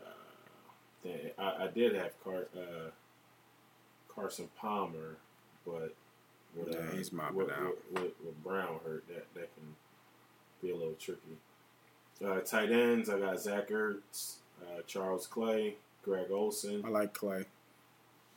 Uh, 0.00 1.08
I, 1.38 1.64
I 1.64 1.68
did 1.68 1.94
have 1.94 2.12
Car, 2.24 2.46
uh, 2.56 2.90
Carson 4.08 4.48
Palmer, 4.58 5.16
but 5.64 5.94
with, 6.56 6.74
uh, 6.74 6.78
Yeah, 6.80 6.96
he's 6.96 7.12
mopping 7.12 7.36
with, 7.36 7.50
out. 7.50 7.76
With, 7.92 8.02
with, 8.02 8.12
with 8.24 8.42
Brown 8.42 8.80
hurt, 8.84 9.06
that 9.08 9.26
that 9.34 9.54
can 9.54 9.74
be 10.62 10.70
a 10.70 10.76
little 10.76 10.94
tricky. 10.94 11.38
Uh, 12.24 12.40
tight 12.40 12.70
ends, 12.72 13.08
I 13.08 13.18
got 13.20 13.40
Zach 13.40 13.68
Ertz, 13.68 14.36
uh, 14.62 14.82
Charles 14.86 15.26
Clay, 15.26 15.76
Greg 16.04 16.30
Olsen. 16.30 16.82
I 16.84 16.88
like 16.88 17.14
Clay. 17.14 17.44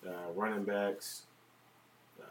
Uh, 0.07 0.31
running 0.35 0.63
backs, 0.63 1.23
uh, 2.21 2.25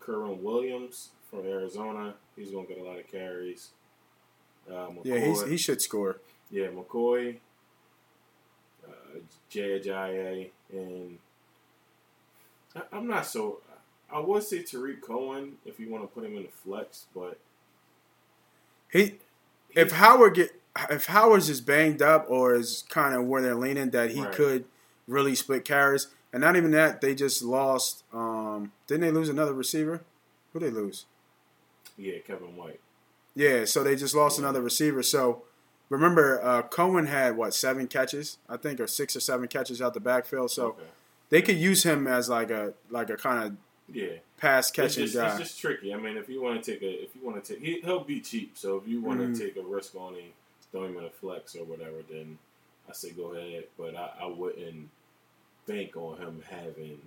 Kerwynn 0.00 0.40
Williams 0.42 1.10
from 1.30 1.46
Arizona. 1.46 2.14
He's 2.36 2.50
going 2.50 2.66
to 2.66 2.74
get 2.74 2.82
a 2.82 2.86
lot 2.86 2.98
of 2.98 3.06
carries. 3.10 3.70
Uh, 4.68 4.88
McCoy, 4.88 5.04
Yeah, 5.04 5.18
he's, 5.18 5.44
he 5.46 5.56
should 5.56 5.80
score. 5.80 6.18
yeah, 6.50 6.66
McCoy, 6.66 7.36
uh, 8.86 9.18
Ajayi, 9.52 10.50
and 10.72 11.18
I, 12.76 12.82
I'm 12.92 13.06
not 13.06 13.26
so. 13.26 13.60
I 14.12 14.20
would 14.20 14.42
say 14.42 14.62
Tarik 14.62 15.02
Cohen 15.02 15.56
if 15.66 15.78
you 15.78 15.90
want 15.90 16.02
to 16.04 16.08
put 16.08 16.24
him 16.24 16.36
in 16.36 16.44
the 16.44 16.48
flex, 16.48 17.06
but 17.14 17.38
He 18.90 19.18
if 19.78 19.92
Howard 19.92 20.34
get 20.34 20.50
if 20.90 21.06
Howard's 21.06 21.48
is 21.48 21.60
banged 21.60 22.02
up 22.02 22.26
or 22.28 22.54
is 22.54 22.84
kind 22.88 23.14
of 23.14 23.24
where 23.26 23.42
they're 23.42 23.54
leaning 23.54 23.90
that 23.90 24.10
he 24.10 24.22
Right. 24.22 24.32
could 24.32 24.64
really 25.06 25.34
split 25.34 25.64
carries, 25.64 26.08
and 26.32 26.40
not 26.40 26.56
even 26.56 26.70
that 26.72 27.00
they 27.00 27.14
just 27.14 27.42
lost. 27.42 28.04
Um, 28.12 28.72
didn't 28.86 29.00
they 29.02 29.10
lose 29.10 29.28
another 29.28 29.52
receiver? 29.54 30.02
Who 30.52 30.60
did 30.60 30.74
they 30.74 30.80
lose? 30.80 31.06
yeah, 31.96 32.18
Kevin 32.24 32.54
White. 32.56 32.80
Yeah, 33.34 33.64
so 33.64 33.82
they 33.82 33.96
just 33.96 34.14
lost 34.14 34.38
another 34.38 34.62
receiver. 34.62 35.02
So 35.02 35.42
remember, 35.88 36.40
uh, 36.44 36.62
Cohen 36.62 37.06
had 37.06 37.36
what 37.36 37.54
seven 37.54 37.88
catches, 37.88 38.38
I 38.48 38.56
think, 38.56 38.78
or 38.78 38.86
six 38.86 39.16
or 39.16 39.20
seven 39.20 39.48
catches 39.48 39.82
out 39.82 39.94
the 39.94 40.00
backfield. 40.00 40.50
So 40.52 40.66
Okay. 40.68 40.82
they 41.30 41.42
could 41.42 41.56
use 41.56 41.82
him 41.82 42.06
as 42.06 42.28
like 42.28 42.50
a 42.50 42.74
like 42.90 43.10
a 43.10 43.16
kind 43.16 43.56
Yeah, 43.92 44.08
pass 44.36 44.68
it's 44.68 44.76
catching 44.76 45.04
just, 45.04 45.16
guy. 45.16 45.28
it's 45.30 45.38
just 45.38 45.60
tricky. 45.60 45.94
I 45.94 45.96
mean, 45.96 46.16
if 46.18 46.28
you 46.28 46.42
want 46.42 46.62
to 46.62 46.72
take 46.72 46.82
a, 46.82 47.04
if 47.04 47.14
you 47.16 47.22
want 47.24 47.42
to 47.42 47.54
take, 47.54 47.62
he, 47.64 47.80
he'll 47.80 48.04
be 48.04 48.20
cheap. 48.20 48.52
So 48.58 48.76
if 48.76 48.86
you 48.86 49.00
want 49.00 49.20
to 49.20 49.26
Mhm. 49.28 49.38
take 49.38 49.56
a 49.56 49.62
risk 49.66 49.94
on 49.94 50.14
him, 50.14 50.30
throw 50.70 50.84
him 50.84 50.98
in 50.98 51.04
a 51.04 51.10
flex 51.10 51.56
or 51.56 51.64
whatever, 51.64 52.02
then 52.10 52.38
I 52.88 52.92
say 52.92 53.10
go 53.12 53.32
ahead. 53.34 53.64
But 53.78 53.96
I, 53.96 54.10
I 54.22 54.26
wouldn't 54.26 54.90
bank 55.66 55.96
on 55.96 56.18
him 56.18 56.42
having 56.50 57.00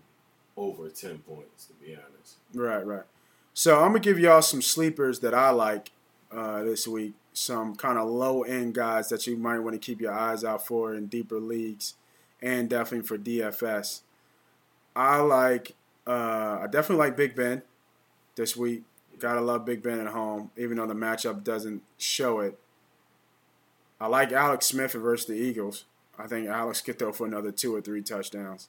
over 0.57 0.89
ten 0.89 1.19
points. 1.19 1.65
To 1.65 1.73
be 1.73 1.93
honest, 1.95 2.35
Right, 2.53 2.85
right. 2.85 3.05
So 3.53 3.79
I'm 3.79 3.89
gonna 3.89 3.99
give 3.99 4.17
y'all 4.19 4.41
some 4.41 4.61
sleepers 4.61 5.19
that 5.19 5.33
I 5.35 5.51
like 5.51 5.91
uh, 6.31 6.63
this 6.63 6.87
week. 6.87 7.13
Some 7.33 7.75
kind 7.75 7.97
of 7.99 8.09
low 8.09 8.41
end 8.43 8.73
guys 8.73 9.09
that 9.09 9.27
you 9.27 9.37
might 9.37 9.59
want 9.59 9.73
to 9.75 9.79
keep 9.79 10.01
your 10.01 10.13
eyes 10.13 10.43
out 10.43 10.65
for 10.65 10.95
in 10.95 11.05
deeper 11.07 11.39
leagues, 11.39 11.93
and 12.41 12.69
definitely 12.69 13.07
for 13.07 13.17
DFS. 13.19 14.01
I 14.95 15.19
like. 15.19 15.75
Uh, 16.06 16.60
I 16.61 16.68
definitely 16.69 16.98
like 16.98 17.15
Big 17.15 17.36
Ben 17.36 17.61
this 18.36 18.56
week. 18.56 18.84
Gotta 19.19 19.41
love 19.41 19.65
Big 19.65 19.84
Ben 19.84 19.99
at 19.99 20.07
home, 20.07 20.49
even 20.57 20.78
though 20.78 20.88
the 20.88 20.95
matchup 20.95 21.44
doesn't 21.44 21.84
show 21.98 22.40
it. 22.40 22.57
I 23.99 24.07
like 24.07 24.32
Alex 24.32 24.65
Smith 24.65 24.94
versus 24.94 25.28
the 25.28 25.36
Eagles. 25.36 25.86
I 26.18 26.26
think 26.26 26.48
Alex 26.48 26.82
could 26.82 26.98
throw 26.98 27.11
for 27.11 27.28
another 27.28 27.52
two 27.52 27.76
or 27.76 27.82
three 27.82 28.02
touchdowns. 28.02 28.68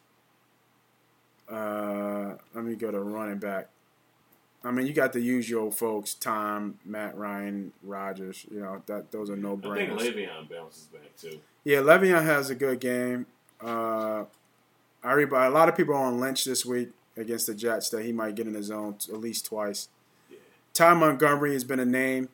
Uh, 1.51 2.35
let 2.55 2.65
me 2.65 2.75
go 2.75 2.91
to 2.91 3.01
running 3.01 3.39
back. 3.39 3.69
I 4.65 4.71
mean, 4.71 4.87
you 4.87 4.93
got 4.93 5.13
the 5.13 5.21
usual 5.21 5.71
folks: 5.71 6.15
Tom, 6.15 6.79
Matt 6.85 7.17
Ryan, 7.17 7.73
Rodgers. 7.83 8.47
You 8.51 8.61
know 8.61 8.83
that 8.87 9.11
those 9.11 9.31
are 9.31 9.37
no 9.37 9.59
I 9.65 9.75
think 9.75 9.91
brainers. 9.91 10.01
Le'Veon 10.01 10.51
bounces 10.51 10.85
back 10.85 11.17
too. 11.17 11.41
Yeah, 11.65 11.79
Le'Veon 11.79 12.23
has 12.25 12.51
a 12.51 12.55
good 12.55 12.79
game. 12.79 13.27
Uh, 13.61 14.25
everybody, 15.03 15.51
a 15.51 15.55
lot 15.55 15.69
of 15.69 15.77
people 15.77 15.95
are 15.95 16.05
on 16.05 16.21
Lynch 16.21 16.45
this 16.45 16.65
week 16.65 16.91
against 17.16 17.47
the 17.47 17.55
Jets 17.55 17.90
that 17.90 18.05
he 18.05 18.12
might 18.12 18.34
get 18.34 18.47
in 18.47 18.52
the 18.52 18.62
zone 18.62 18.97
at 19.09 19.20
least 19.20 19.47
twice. 19.47 19.89
Yeah. 20.30 20.39
Ty 20.74 20.94
Montgomery 20.94 21.52
has 21.52 21.64
been 21.64 21.80
a 21.80 21.84
name. 21.84 22.28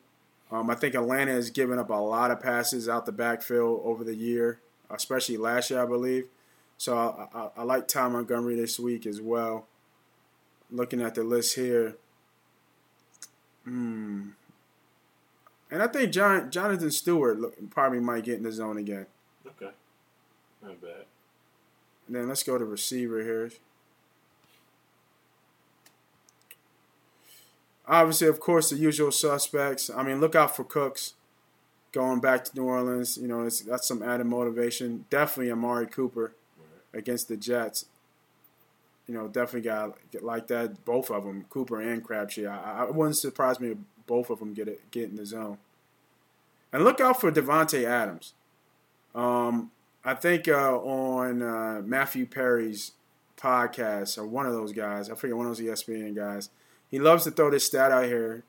Um, 0.51 0.69
I 0.69 0.75
think 0.75 0.95
Atlanta 0.95 1.31
has 1.31 1.49
given 1.49 1.77
up 1.77 1.89
a 1.89 1.93
lot 1.93 2.31
of 2.31 2.39
passes 2.39 2.89
out 2.89 3.05
the 3.05 3.11
backfield 3.11 3.81
over 3.83 4.03
the 4.03 4.15
year, 4.15 4.59
especially 4.89 5.37
last 5.37 5.69
year, 5.69 5.81
I 5.81 5.85
believe. 5.85 6.27
So 6.77 6.97
I, 6.97 7.37
I, 7.37 7.49
I 7.57 7.63
like 7.63 7.87
Ty 7.87 8.07
Montgomery 8.07 8.55
this 8.55 8.79
week 8.79 9.05
as 9.05 9.21
well. 9.21 9.67
Looking 10.71 11.01
at 11.01 11.15
the 11.15 11.23
list 11.23 11.55
here. 11.55 11.95
Hmm. 13.63 14.29
And 15.71 15.83
I 15.83 15.87
think 15.87 16.11
John, 16.11 16.49
Jonathan 16.49 16.89
Stewart 16.89 17.39
look, 17.39 17.69
probably 17.69 17.99
might 17.99 18.23
get 18.23 18.37
in 18.37 18.43
the 18.43 18.51
zone 18.51 18.77
again. 18.77 19.05
Okay, 19.45 19.71
not 20.63 20.81
bad. 20.81 21.05
And 22.07 22.15
then 22.15 22.27
let's 22.27 22.41
go 22.41 22.57
to 22.57 22.65
receiver 22.65 23.23
here. 23.23 23.51
Obviously, 27.89 28.27
of 28.27 28.39
course, 28.39 28.69
the 28.69 28.77
usual 28.77 29.11
suspects. 29.11 29.89
I 29.89 30.03
mean, 30.03 30.21
look 30.21 30.35
out 30.35 30.55
for 30.55 30.63
Cooks 30.63 31.15
going 31.91 32.19
back 32.19 32.45
to 32.45 32.55
New 32.55 32.65
Orleans. 32.65 33.17
You 33.17 33.27
know, 33.27 33.41
it's, 33.41 33.61
that's 33.61 33.87
some 33.87 34.03
added 34.03 34.27
motivation. 34.27 35.05
Definitely 35.09 35.51
Amari 35.51 35.87
Cooper 35.87 36.33
against 36.93 37.27
the 37.27 37.35
Jets. 37.35 37.85
You 39.07 39.15
know, 39.15 39.27
definitely 39.27 39.61
got 39.61 39.97
get 40.11 40.23
like 40.23 40.47
that. 40.47 40.85
Both 40.85 41.09
of 41.09 41.23
them, 41.23 41.45
Cooper 41.49 41.81
and 41.81 42.03
Crabtree. 42.03 42.45
I, 42.45 42.83
I 42.83 42.83
it 42.85 42.93
wouldn't 42.93 43.17
surprise 43.17 43.59
me 43.59 43.69
if 43.69 43.77
both 44.05 44.29
of 44.29 44.37
them 44.37 44.53
get 44.53 44.67
it, 44.67 44.91
get 44.91 45.09
in 45.09 45.15
the 45.15 45.25
zone. 45.25 45.57
And 46.71 46.83
look 46.83 47.01
out 47.01 47.19
for 47.19 47.31
Davante 47.31 47.85
Adams. 47.85 48.33
Um, 49.15 49.71
I 50.05 50.13
think 50.13 50.47
uh, 50.47 50.77
on 50.77 51.41
uh, 51.41 51.81
Matthew 51.83 52.27
Berry's 52.27 52.91
podcast, 53.35 54.19
or 54.19 54.27
one 54.27 54.45
of 54.45 54.53
those 54.53 54.73
guys, 54.73 55.09
I 55.09 55.15
forget 55.15 55.35
one 55.35 55.47
of 55.47 55.57
those 55.57 55.65
ESPN 55.65 56.15
guys, 56.15 56.49
he 56.89 56.99
loves 56.99 57.23
to 57.25 57.31
throw 57.31 57.49
this 57.51 57.65
stat 57.65 57.91
out 57.91 58.05
here 58.05 58.43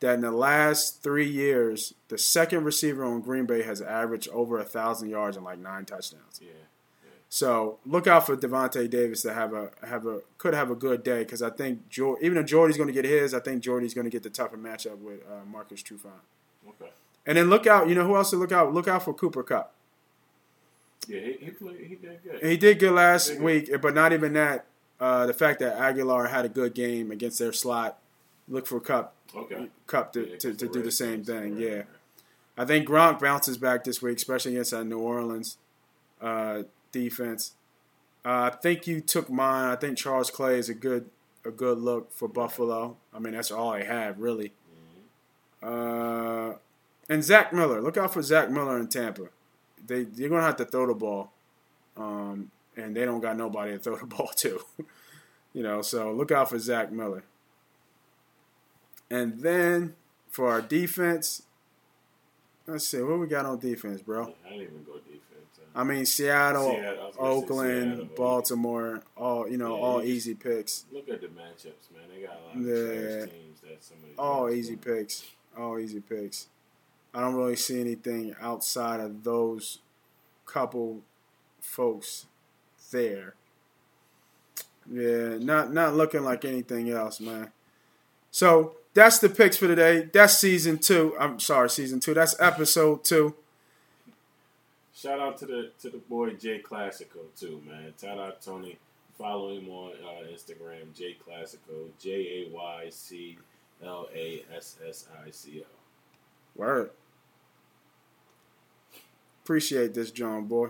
that 0.00 0.14
in 0.14 0.20
the 0.20 0.30
last 0.30 1.02
three 1.02 1.28
years, 1.28 1.94
the 2.08 2.18
second 2.18 2.64
receiver 2.64 3.04
on 3.04 3.20
Green 3.22 3.46
Bay 3.46 3.62
has 3.62 3.80
averaged 3.80 4.28
over 4.28 4.58
a 4.58 4.64
thousand 4.64 5.08
yards 5.08 5.36
and 5.36 5.44
like 5.44 5.58
nine 5.58 5.84
touchdowns. 5.86 6.38
Yeah, 6.40 6.48
So 7.30 7.78
look 7.86 8.06
out 8.06 8.26
for 8.26 8.36
Devontae 8.36 8.90
Davis 8.90 9.22
to 9.22 9.32
have 9.32 9.54
a 9.54 9.70
have 9.86 10.06
a 10.06 10.20
could 10.38 10.52
have 10.54 10.70
a 10.70 10.74
good 10.74 11.02
day 11.02 11.20
because 11.20 11.40
I 11.42 11.50
think 11.50 11.80
even 11.96 12.36
if 12.36 12.46
Jordy's 12.46 12.76
going 12.76 12.88
to 12.88 12.92
get 12.92 13.04
his, 13.06 13.32
I 13.32 13.40
think 13.40 13.62
Jordy's 13.62 13.94
going 13.94 14.04
to 14.04 14.10
get 14.10 14.22
the 14.22 14.30
tougher 14.30 14.58
matchup 14.58 14.98
with 14.98 15.20
uh, 15.26 15.44
Marcus 15.50 15.82
Trufant. 15.82 16.20
okay. 16.68 16.90
And 17.26 17.36
then 17.38 17.48
look 17.50 17.66
out, 17.66 17.88
you 17.88 17.94
know 17.94 18.06
who 18.06 18.16
else 18.16 18.30
to 18.30 18.36
look 18.36 18.52
out? 18.52 18.72
Look 18.74 18.86
out 18.86 19.02
for 19.02 19.12
Cooper 19.14 19.42
Kupp. 19.42 19.72
Yeah, 21.08 21.20
he, 21.20 21.32
he 21.40 21.50
played. 21.52 21.80
He 21.80 21.94
did 21.96 22.22
good. 22.22 22.42
He 22.42 22.56
did 22.56 22.78
good 22.78 22.92
last 22.92 23.28
Did 23.28 23.38
good. 23.38 23.44
week, 23.44 23.80
but 23.82 23.94
not 23.94 24.12
even 24.12 24.32
that. 24.34 24.66
Uh, 24.98 25.26
the 25.26 25.34
fact 25.34 25.60
that 25.60 25.76
Agholor 25.76 26.30
had 26.30 26.44
a 26.44 26.48
good 26.48 26.74
game 26.74 27.10
against 27.10 27.38
their 27.38 27.52
slot, 27.52 27.98
look 28.48 28.66
for 28.66 28.80
Kupp 28.80 29.14
okay. 29.34 29.68
Kupp 29.86 30.12
to, 30.14 30.28
Yeah, 30.30 30.36
to, 30.38 30.54
to 30.54 30.68
do 30.68 30.82
the 30.82 30.90
same 30.90 31.24
thing. 31.24 31.58
Yeah. 31.58 31.68
right. 31.68 31.86
I 32.58 32.64
think 32.64 32.88
Gronk 32.88 33.20
bounces 33.20 33.58
back 33.58 33.84
this 33.84 34.00
week, 34.00 34.16
especially 34.16 34.52
against 34.52 34.70
that 34.70 34.84
New 34.84 34.98
Orleans 34.98 35.58
uh, 36.20 36.62
defense. 36.90 37.52
Uh, 38.24 38.50
I 38.52 38.56
think 38.56 38.86
you 38.86 39.00
took 39.00 39.30
mine. 39.30 39.70
I 39.70 39.76
think 39.76 39.98
Charles 39.98 40.30
Clay 40.30 40.58
is 40.58 40.68
a 40.68 40.74
good 40.74 41.10
a 41.44 41.50
good 41.50 41.78
look 41.78 42.12
for 42.12 42.28
Buffalo. 42.28 42.96
I 43.14 43.18
mean, 43.18 43.34
that's 43.34 43.50
all 43.50 43.72
I 43.72 43.84
have 43.84 44.18
really. 44.18 44.52
Uh, 45.62 46.54
and 47.08 47.22
Zach 47.22 47.52
Miller, 47.52 47.80
look 47.80 47.96
out 47.96 48.12
for 48.12 48.22
Zach 48.22 48.50
Miller 48.50 48.78
in 48.78 48.88
Tampa. 48.88 49.28
They 49.86 50.04
they're 50.04 50.28
gonna 50.28 50.42
have 50.42 50.56
to 50.56 50.64
throw 50.64 50.86
the 50.86 50.94
ball, 50.94 51.30
um, 51.96 52.50
and 52.76 52.94
they 52.96 53.04
don't 53.04 53.20
got 53.20 53.36
nobody 53.36 53.72
to 53.72 53.78
throw 53.78 53.96
the 53.96 54.06
ball 54.16 54.28
to. 54.36 54.60
you 55.52 55.62
know, 55.62 55.82
so 55.82 56.12
look 56.12 56.30
out 56.30 56.50
for 56.50 56.58
Zach 56.58 56.92
Miller. 56.92 57.24
And 59.10 59.40
then 59.40 59.94
for 60.30 60.50
our 60.50 60.60
defense, 60.60 61.42
let's 62.66 62.86
see 62.88 63.00
what 63.00 63.18
we 63.20 63.26
got 63.26 63.46
on 63.46 63.58
defense, 63.58 64.02
bro. 64.02 64.24
I 64.44 64.50
didn't 64.50 64.62
even 64.64 64.84
go 64.84 64.94
defense. 64.94 65.22
uh, 65.58 65.78
I 65.78 65.84
mean, 65.84 66.04
Seattle, 66.06 66.74
Seattle, 66.74 67.00
I 67.00 67.06
was 67.06 67.16
gonna 67.16 67.28
say 67.30 67.36
Oakland, 67.36 67.96
Seattle, 67.96 68.10
Baltimore, 68.16 69.02
all 69.16 69.48
you 69.48 69.56
know, 69.58 69.76
Yeah, 69.76 69.82
all 69.82 70.02
easy 70.02 70.34
picks, 70.34 70.84
Look 70.92 71.08
at 71.08 71.20
the 71.20 71.28
matchups, 71.28 71.92
man. 71.92 72.02
They 72.12 72.22
got 72.26 72.36
a 72.36 72.46
lot 72.46 72.56
of 72.56 72.62
Yeah. 72.66 73.26
teams 73.26 73.60
that 73.60 73.82
some 73.84 73.98
of 73.98 74.08
these 74.08 74.18
all 74.18 74.50
easy 74.50 74.76
picks, 74.76 75.24
all 75.56 75.78
easy 75.78 76.00
picks. 76.00 76.48
I 77.14 77.20
don't 77.20 77.34
really 77.36 77.56
see 77.56 77.80
anything 77.80 78.34
outside 78.40 79.00
of 79.00 79.22
those 79.24 79.78
couple 80.44 81.02
folks 81.60 82.26
there. 82.90 83.34
Yeah, 84.90 85.38
not 85.38 85.72
not 85.72 85.94
looking 85.94 86.22
like 86.22 86.44
anything 86.44 86.90
else, 86.90 87.20
man. 87.20 87.50
So 88.30 88.76
that's 88.94 89.18
the 89.18 89.28
picks 89.28 89.56
for 89.56 89.66
today. 89.66 90.08
That's 90.12 90.38
season 90.38 90.78
two. 90.78 91.14
I'm 91.18 91.40
sorry, 91.40 91.70
season 91.70 92.00
two. 92.00 92.14
That's 92.14 92.38
episode 92.40 93.04
two. 93.04 93.34
Shout 94.94 95.20
out 95.20 95.36
to 95.38 95.46
the 95.46 95.70
to 95.80 95.90
the 95.90 95.98
boy 95.98 96.30
Jay 96.30 96.62
Classico 96.62 97.24
too, 97.38 97.60
man. 97.66 97.92
Shout 98.00 98.18
out 98.18 98.40
Tony. 98.40 98.78
Follow 99.18 99.56
him 99.56 99.68
on 99.70 99.92
uh, 100.04 100.26
Instagram, 100.32 100.94
Jay 100.94 101.16
Classico, 101.26 101.88
J 101.98 102.10
A 102.46 102.54
Y 102.54 102.86
C 102.90 103.38
L 103.84 104.08
A 104.14 104.44
S 104.54 104.76
S 104.86 105.06
I 105.26 105.30
C 105.30 105.62
O. 105.62 105.66
Word. 106.54 106.90
Appreciate 109.44 109.94
this, 109.94 110.10
John 110.10 110.44
boy. 110.44 110.68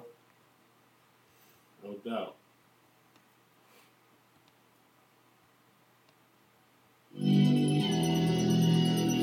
No 1.86 1.94
doubt. 2.04 2.36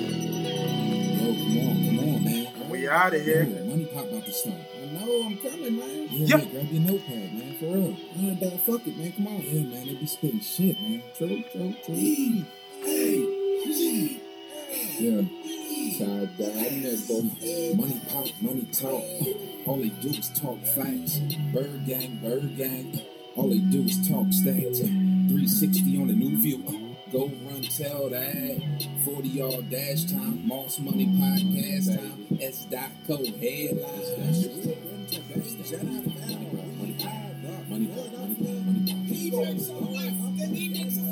Yo, 0.04 1.34
come 1.34 1.60
on, 1.60 1.86
come 1.86 2.00
on, 2.00 2.24
man. 2.24 2.70
We 2.70 2.88
outta 2.88 3.20
here. 3.20 3.44
Yo, 3.44 3.66
Money 3.66 3.86
pop 3.94 4.06
about 4.06 4.26
to 4.26 4.32
start. 4.34 4.56
I 4.56 4.86
know, 4.94 5.24
I'm 5.26 5.38
coming, 5.38 5.78
man. 5.78 6.08
Yeah, 6.10 6.28
Yep. 6.28 6.40
man, 6.40 6.52
grab 6.52 6.72
your 6.72 6.82
notepad, 6.82 7.34
man, 7.34 7.58
for 7.60 7.66
real. 7.66 7.98
Man, 8.16 8.40
dog, 8.40 8.60
fuck 8.62 8.88
it, 8.88 8.98
man. 8.98 9.12
Come 9.14 9.28
on. 9.28 9.42
Yeah, 9.44 9.62
man, 9.62 9.88
they 9.88 9.94
be 9.96 10.06
spitting 10.06 10.40
shit, 10.42 10.82
man. 10.82 11.04
True, 11.18 11.44
true, 11.52 11.76
true. 11.86 11.96
Hey, 11.96 12.46
hey, 12.84 14.20
Yeah. 15.00 15.22
Side 15.92 16.38
there. 16.38 17.76
Money 17.76 18.02
pop, 18.08 18.28
money 18.42 18.68
talk. 18.72 19.04
All 19.68 19.78
they 19.78 19.90
do 19.90 20.10
is 20.10 20.30
talk 20.30 20.60
facts. 20.64 21.20
Bird 21.54 21.86
gang, 21.86 22.20
bird 22.24 22.56
gang. 22.58 23.02
All 23.36 23.50
they 23.50 23.60
do 23.60 23.84
is 23.84 24.08
talk 24.08 24.28
stats. 24.28 24.80
360 24.80 26.02
on 26.02 26.08
the 26.08 26.14
new 26.14 26.38
view. 26.38 26.64
Go 27.12 27.30
run, 27.46 27.62
tell 27.64 28.10
that. 28.10 28.88
40 29.04 29.28
yard 29.28 29.70
dash 29.70 30.06
time. 30.06 30.48
Moss 30.48 30.80
Money 30.80 31.08
podcast 31.08 31.98
time. 31.98 32.40
S. 32.42 32.66
Dot 32.66 32.90
Co. 33.06 33.18
headlines. 33.18 34.64
Money 36.80 36.96
pop, 36.98 37.28
money 37.70 37.88
pop, 37.88 37.88
money 37.88 37.88
pop, 37.88 38.08
money 38.14 38.36
pop. 38.38 38.74
Money, 40.38 41.03